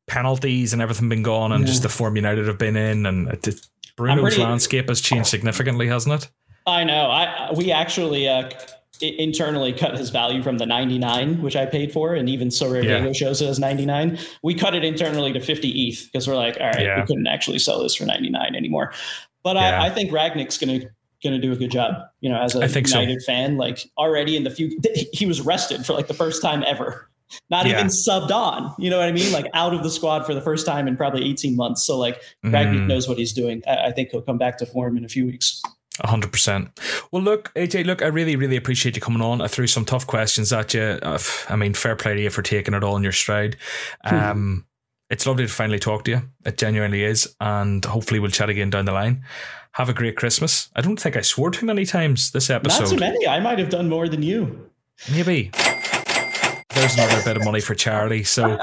penalties 0.09 0.73
and 0.73 0.82
everything 0.82 1.09
been 1.09 1.23
gone 1.23 1.53
and 1.53 1.62
yeah. 1.62 1.69
just 1.69 1.82
the 1.82 1.89
form 1.89 2.16
United 2.16 2.49
have 2.49 2.59
been 2.59 2.77
in 2.77 3.07
and 3.07 3.28
it, 3.28 3.61
Bruno's 4.01 4.35
pretty, 4.35 4.43
landscape 4.43 4.89
has 4.89 5.01
changed 5.01 5.28
significantly, 5.28 5.86
hasn't 5.89 6.22
it? 6.22 6.31
I 6.66 6.85
know. 6.85 7.10
I 7.10 7.52
we 7.52 7.70
actually 7.70 8.28
uh, 8.28 8.51
internally 9.02 9.74
cut 9.74 9.97
his 9.97 10.09
value 10.09 10.43
from 10.43 10.56
the 10.56 10.64
99, 10.64 11.43
which 11.43 11.55
I 11.55 11.66
paid 11.66 11.93
for, 11.93 12.14
and 12.14 12.28
even 12.28 12.51
So 12.51 12.70
Sorare 12.70 12.85
yeah. 12.85 13.12
shows 13.12 13.43
it 13.43 13.48
as 13.48 13.59
99. 13.59 14.18
We 14.43 14.55
cut 14.55 14.74
it 14.74 14.85
internally 14.85 15.32
to 15.35 15.40
50 15.40 15.68
ETH 15.68 16.09
because 16.10 16.27
we're 16.27 16.36
like, 16.36 16.56
all 16.59 16.68
right, 16.68 16.81
yeah. 16.81 17.01
we 17.01 17.06
couldn't 17.06 17.27
actually 17.27 17.59
sell 17.59 17.82
this 17.82 17.94
for 17.94 18.06
99 18.06 18.55
anymore. 18.55 18.93
But 19.43 19.56
yeah. 19.56 19.82
I, 19.82 19.86
I 19.86 19.90
think 19.90 20.10
Rangnick's 20.10 20.56
going 20.56 20.81
to 20.81 20.89
going 21.22 21.39
to 21.39 21.47
do 21.47 21.52
a 21.52 21.56
good 21.56 21.70
job. 21.70 21.94
You 22.20 22.31
know, 22.31 22.40
as 22.40 22.55
a 22.55 22.60
United 22.60 23.20
so. 23.20 23.27
fan, 23.27 23.59
like 23.59 23.85
already 23.98 24.36
in 24.36 24.44
the 24.44 24.51
few, 24.51 24.81
he 25.12 25.27
was 25.27 25.43
rested 25.43 25.85
for 25.85 25.93
like 25.93 26.06
the 26.06 26.14
first 26.14 26.40
time 26.40 26.64
ever. 26.66 27.10
Not 27.51 27.66
yeah. 27.66 27.74
even 27.74 27.86
subbed 27.86 28.31
on. 28.31 28.74
You 28.78 28.90
know 28.90 28.98
what 28.98 29.09
I 29.09 29.12
mean? 29.12 29.32
Like 29.32 29.47
out 29.55 29.74
of 29.74 29.82
the 29.82 29.90
squad 29.90 30.27
for 30.27 30.35
the 30.35 30.40
first 30.40 30.66
time 30.66 30.89
in 30.89 30.97
probably 30.97 31.28
18 31.28 31.57
months. 31.57 31.85
So 31.85 31.98
like 31.98 32.20
mm. 32.44 32.86
Knows 32.86 33.09
what 33.09 33.19
he's 33.19 33.32
doing. 33.32 33.62
I, 33.66 33.86
I 33.86 33.93
think 33.93 34.11
he'll 34.11 34.23
come 34.23 34.39
back 34.39 34.59
to 34.59 34.66
form 34.66 34.97
in 34.97 35.05
a 35.05 35.09
few 35.09 35.27
weeks 35.27 35.62
hundred 36.09 36.32
percent. 36.32 36.78
Well, 37.11 37.23
look, 37.23 37.52
AJ, 37.55 37.85
look, 37.85 38.02
I 38.02 38.07
really, 38.07 38.36
really 38.36 38.57
appreciate 38.57 38.97
you 38.97 39.02
coming 39.02 39.23
on. 39.23 39.40
I 39.40 39.48
threw 39.48 39.66
some 39.66 39.85
tough 39.85 40.07
questions 40.07 40.52
at 40.52 40.74
you. 40.74 40.81
Uh, 40.81 41.19
I 41.48 41.57
mean, 41.57 41.74
fair 41.74 41.97
play 41.97 42.15
to 42.15 42.23
you 42.23 42.31
for 42.31 42.43
taking 42.43 42.74
it 42.74 42.85
all 42.85 42.97
in 42.97 43.02
your 43.02 43.12
stride. 43.12 43.57
Hmm. 44.05 44.15
Um, 44.15 44.66
it's 45.11 45.27
lovely 45.27 45.47
to 45.47 45.52
finally 45.52 45.81
talk 45.81 46.05
to 46.05 46.12
you. 46.12 46.23
It 46.47 46.57
genuinely 46.57 47.02
is, 47.02 47.35
and 47.40 47.85
hopefully 47.85 48.20
we'll 48.20 48.31
chat 48.31 48.48
again 48.48 48.70
down 48.70 48.85
the 48.85 48.93
line. 48.93 49.24
Have 49.73 49.89
a 49.89 49.93
great 49.93 50.16
Christmas. 50.16 50.69
I 50.77 50.81
don't 50.81 50.98
think 50.98 51.16
I 51.16 51.20
swore 51.20 51.51
too 51.51 51.66
many 51.66 51.85
times 51.85 52.31
this 52.31 52.51
episode. 52.51 52.85
Not 52.85 52.90
too 52.90 52.98
many. 52.98 53.27
I 53.27 53.40
might 53.40 53.59
have 53.59 53.70
done 53.70 53.89
more 53.89 54.09
than 54.09 54.23
you. 54.23 54.70
Maybe. 55.11 55.51
There's 56.75 56.95
another 56.95 57.23
bit 57.25 57.37
of 57.37 57.45
money 57.45 57.61
for 57.61 57.75
charity. 57.75 58.23
So 58.23 58.57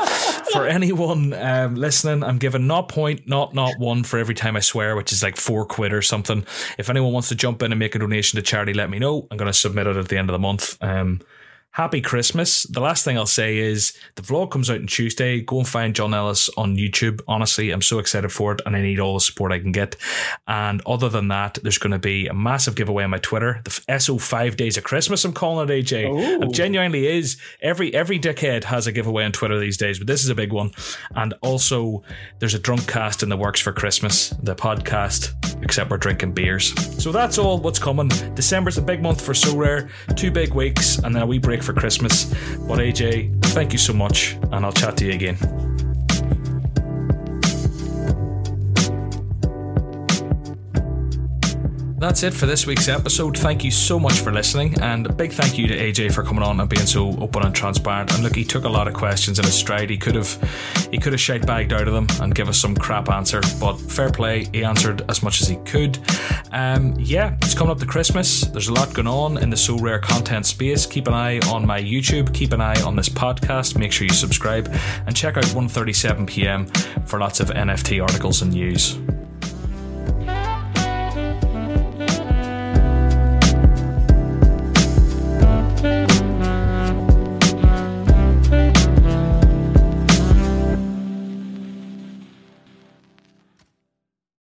for 0.54 0.66
anyone 0.68 1.34
um, 1.34 1.76
listening, 1.76 2.24
I'm 2.24 2.38
giving 2.38 2.66
not 2.66 2.88
point, 2.88 3.28
not 3.28 3.54
not 3.54 3.78
one 3.80 4.04
for 4.04 4.18
every 4.18 4.36
time 4.36 4.56
I 4.56 4.62
swear, 4.62 4.96
which 4.96 5.12
is 5.12 5.22
like 5.22 5.36
four 5.36 5.66
quid 5.66 5.94
or 5.94 6.02
something. 6.02 6.46
If 6.78 6.90
anyone 6.90 7.12
wants 7.12 7.30
to 7.30 7.36
jump 7.36 7.62
in 7.62 7.72
and 7.72 7.80
make 7.80 7.96
a 7.96 8.00
donation 8.00 8.38
to 8.38 8.42
charity, 8.42 8.74
let 8.74 8.90
me 8.90 9.00
know. 9.00 9.28
I'm 9.30 9.38
going 9.38 9.52
to 9.52 9.58
submit 9.58 9.88
it 9.88 9.98
at 9.98 10.08
the 10.08 10.18
end 10.18 10.30
of 10.30 10.34
the 10.34 10.40
month. 10.40 10.78
Um, 10.82 11.20
happy 11.78 12.02
Christmas. 12.02 12.64
The 12.64 12.80
last 12.80 13.06
thing 13.06 13.20
I'll 13.20 13.28
say 13.28 13.60
is 13.60 13.94
the 14.16 14.24
vlog 14.24 14.49
comes 14.49 14.68
out 14.68 14.80
on 14.80 14.88
Tuesday. 14.88 15.41
Go 15.41 15.60
and 15.60 15.68
find 15.68 15.94
John 15.94 16.12
Ellis 16.12 16.49
on 16.58 16.76
YouTube. 16.76 17.22
Honestly, 17.28 17.70
I'm 17.70 17.84
so 17.84 17.99
excited 17.99 18.30
for 18.30 18.54
it 18.54 18.62
and 18.66 18.76
I 18.76 18.82
need 18.82 18.99
all 18.99 19.14
the 19.14 19.20
support 19.20 19.52
I 19.52 19.60
can 19.60 19.72
get. 19.72 19.95
And 20.48 20.82
other 20.88 21.08
than 21.08 21.28
that, 21.28 21.60
there's 21.62 21.78
going 21.78 21.91
to 21.91 21.99
be 21.99 22.26
a 22.26 22.34
massive 22.34 22.74
giveaway 22.74 23.04
on 23.04 23.12
my 23.12 23.20
Twitter. 23.20 23.62
The 23.64 23.99
SO 23.99 24.18
five 24.18 24.58
days 24.58 24.76
of 24.78 24.86
Christmas, 24.86 25.24
I'm 25.24 25.34
calling 25.34 25.70
it 25.70 25.86
AJ. 25.86 26.10
Ooh. 26.10 26.48
It 26.48 26.52
genuinely 26.52 27.06
is. 27.06 27.38
Every 27.62 27.94
every 27.94 28.18
dickhead 28.18 28.64
has 28.64 28.88
a 28.88 28.91
giveaway 28.91 29.26
on 29.26 29.32
Twitter 29.32 29.60
these 29.60 29.78
days, 29.78 29.99
but 29.99 30.08
this 30.08 30.24
is 30.24 30.32
a 30.32 30.36
big 30.36 30.52
one. 30.52 30.72
And 31.16 31.36
also 31.44 32.02
there's 32.40 32.56
a 32.56 32.60
drunk 32.60 32.88
cast 32.88 33.22
in 33.22 33.30
the 33.30 33.38
works 33.38 33.60
for 33.60 33.72
Christmas, 33.72 34.30
the 34.41 34.56
podcast, 34.56 35.36
except 35.64 35.91
we're 35.91 35.98
drinking 35.98 36.32
beers. 36.34 36.74
So 36.99 37.12
that's 37.12 37.38
all 37.38 37.60
what's 37.60 37.78
coming. 37.78 38.08
December's 38.34 38.80
a 38.80 38.82
big 38.82 39.04
month 39.04 39.22
for 39.22 39.34
Sorare, 39.34 39.91
two 40.16 40.32
big 40.32 40.56
weeks, 40.56 40.98
and 40.98 41.14
then 41.14 41.22
a 41.22 41.28
wee 41.28 41.38
break 41.38 41.66
for 41.68 41.73
Christmas. 41.73 42.26
But 42.68 42.80
AJ, 42.80 43.45
thank 43.48 43.73
you 43.73 43.80
so 43.80 43.94
much, 43.94 44.38
and 44.52 44.65
I'll 44.65 44.72
chat 44.72 44.98
to 44.98 45.06
you 45.06 45.11
again. 45.11 45.38
That's 51.99 52.22
it 52.22 52.32
for 52.32 52.45
this 52.45 52.68
week's 52.68 52.88
episode. 52.90 53.36
Thank 53.36 53.64
you 53.64 53.72
so 53.72 53.99
much 53.99 54.19
for 54.19 54.32
listening, 54.32 54.80
and 54.82 55.07
a 55.07 55.11
big 55.11 55.32
thank 55.32 55.57
you 55.57 55.65
to 55.65 55.76
AJ 55.76 56.14
for 56.14 56.22
coming 56.22 56.44
on 56.44 56.60
and 56.60 56.69
being 56.69 56.86
so 56.86 57.18
open 57.18 57.44
and 57.44 57.56
transparent. 57.56 58.14
And 58.14 58.24
look, 58.24 58.36
he 58.36 58.44
took 58.44 58.65
a 58.65 58.69
lot 58.69 58.88
of 58.88 58.94
questions 58.94 59.40
in 59.40 59.45
his 59.45 59.56
stride. 59.56 59.90
He 59.90 59.98
could 59.98 60.14
have, 60.14 60.90
he 60.91 60.99
could 60.99 61.14
have 61.14 61.19
shite 61.19 61.48
bagged 61.48 61.74
out 61.74 61.88
of 61.88 61.95
them 61.95 62.06
and 62.22 62.36
give 62.36 62.49
us 62.49 62.60
some 62.60 62.76
crap 62.76 63.10
answer, 63.10 63.41
but 63.60 63.78
fair 63.78 64.11
play, 64.11 64.48
he 64.53 64.64
answered 64.64 65.02
as 65.10 65.24
much 65.24 65.41
as 65.41 65.48
he 65.48 65.56
could. 65.65 65.98
Um, 66.52 66.94
yeah, 66.99 67.36
it's 67.41 67.56
coming 67.56 67.72
up 67.72 67.80
to 67.80 67.88
Christmas. 67.88 68.41
There's 68.41 68.68
a 68.68 68.74
lot 68.74 68.94
going 68.94 69.07
on 69.07 69.40
in 69.40 69.49
the 69.49 69.56
Sorare 69.56 69.99
content 69.99 70.45
space. 70.45 70.86
Keep 70.86 71.07
an 71.07 71.15
eye 71.15 71.40
on 71.52 71.65
my 71.65 71.82
YouTube. 71.82 72.32
Keep 72.32 72.53
an 72.53 72.61
eye 72.61 72.80
on 72.84 72.95
this 72.95 73.10
podcast. 73.10 73.76
Make 73.76 73.91
sure 73.91 74.06
you 74.06 74.14
subscribe 74.14 74.69
and 75.07 75.15
check 75.15 75.36
out 75.36 75.45
1:37 75.45 76.28
p.m. 76.28 76.68
for 77.07 77.19
lots 77.19 77.40
of 77.40 77.49
NFT 77.49 78.03
articles 78.03 78.44
and 78.44 78.53
news. 78.53 78.99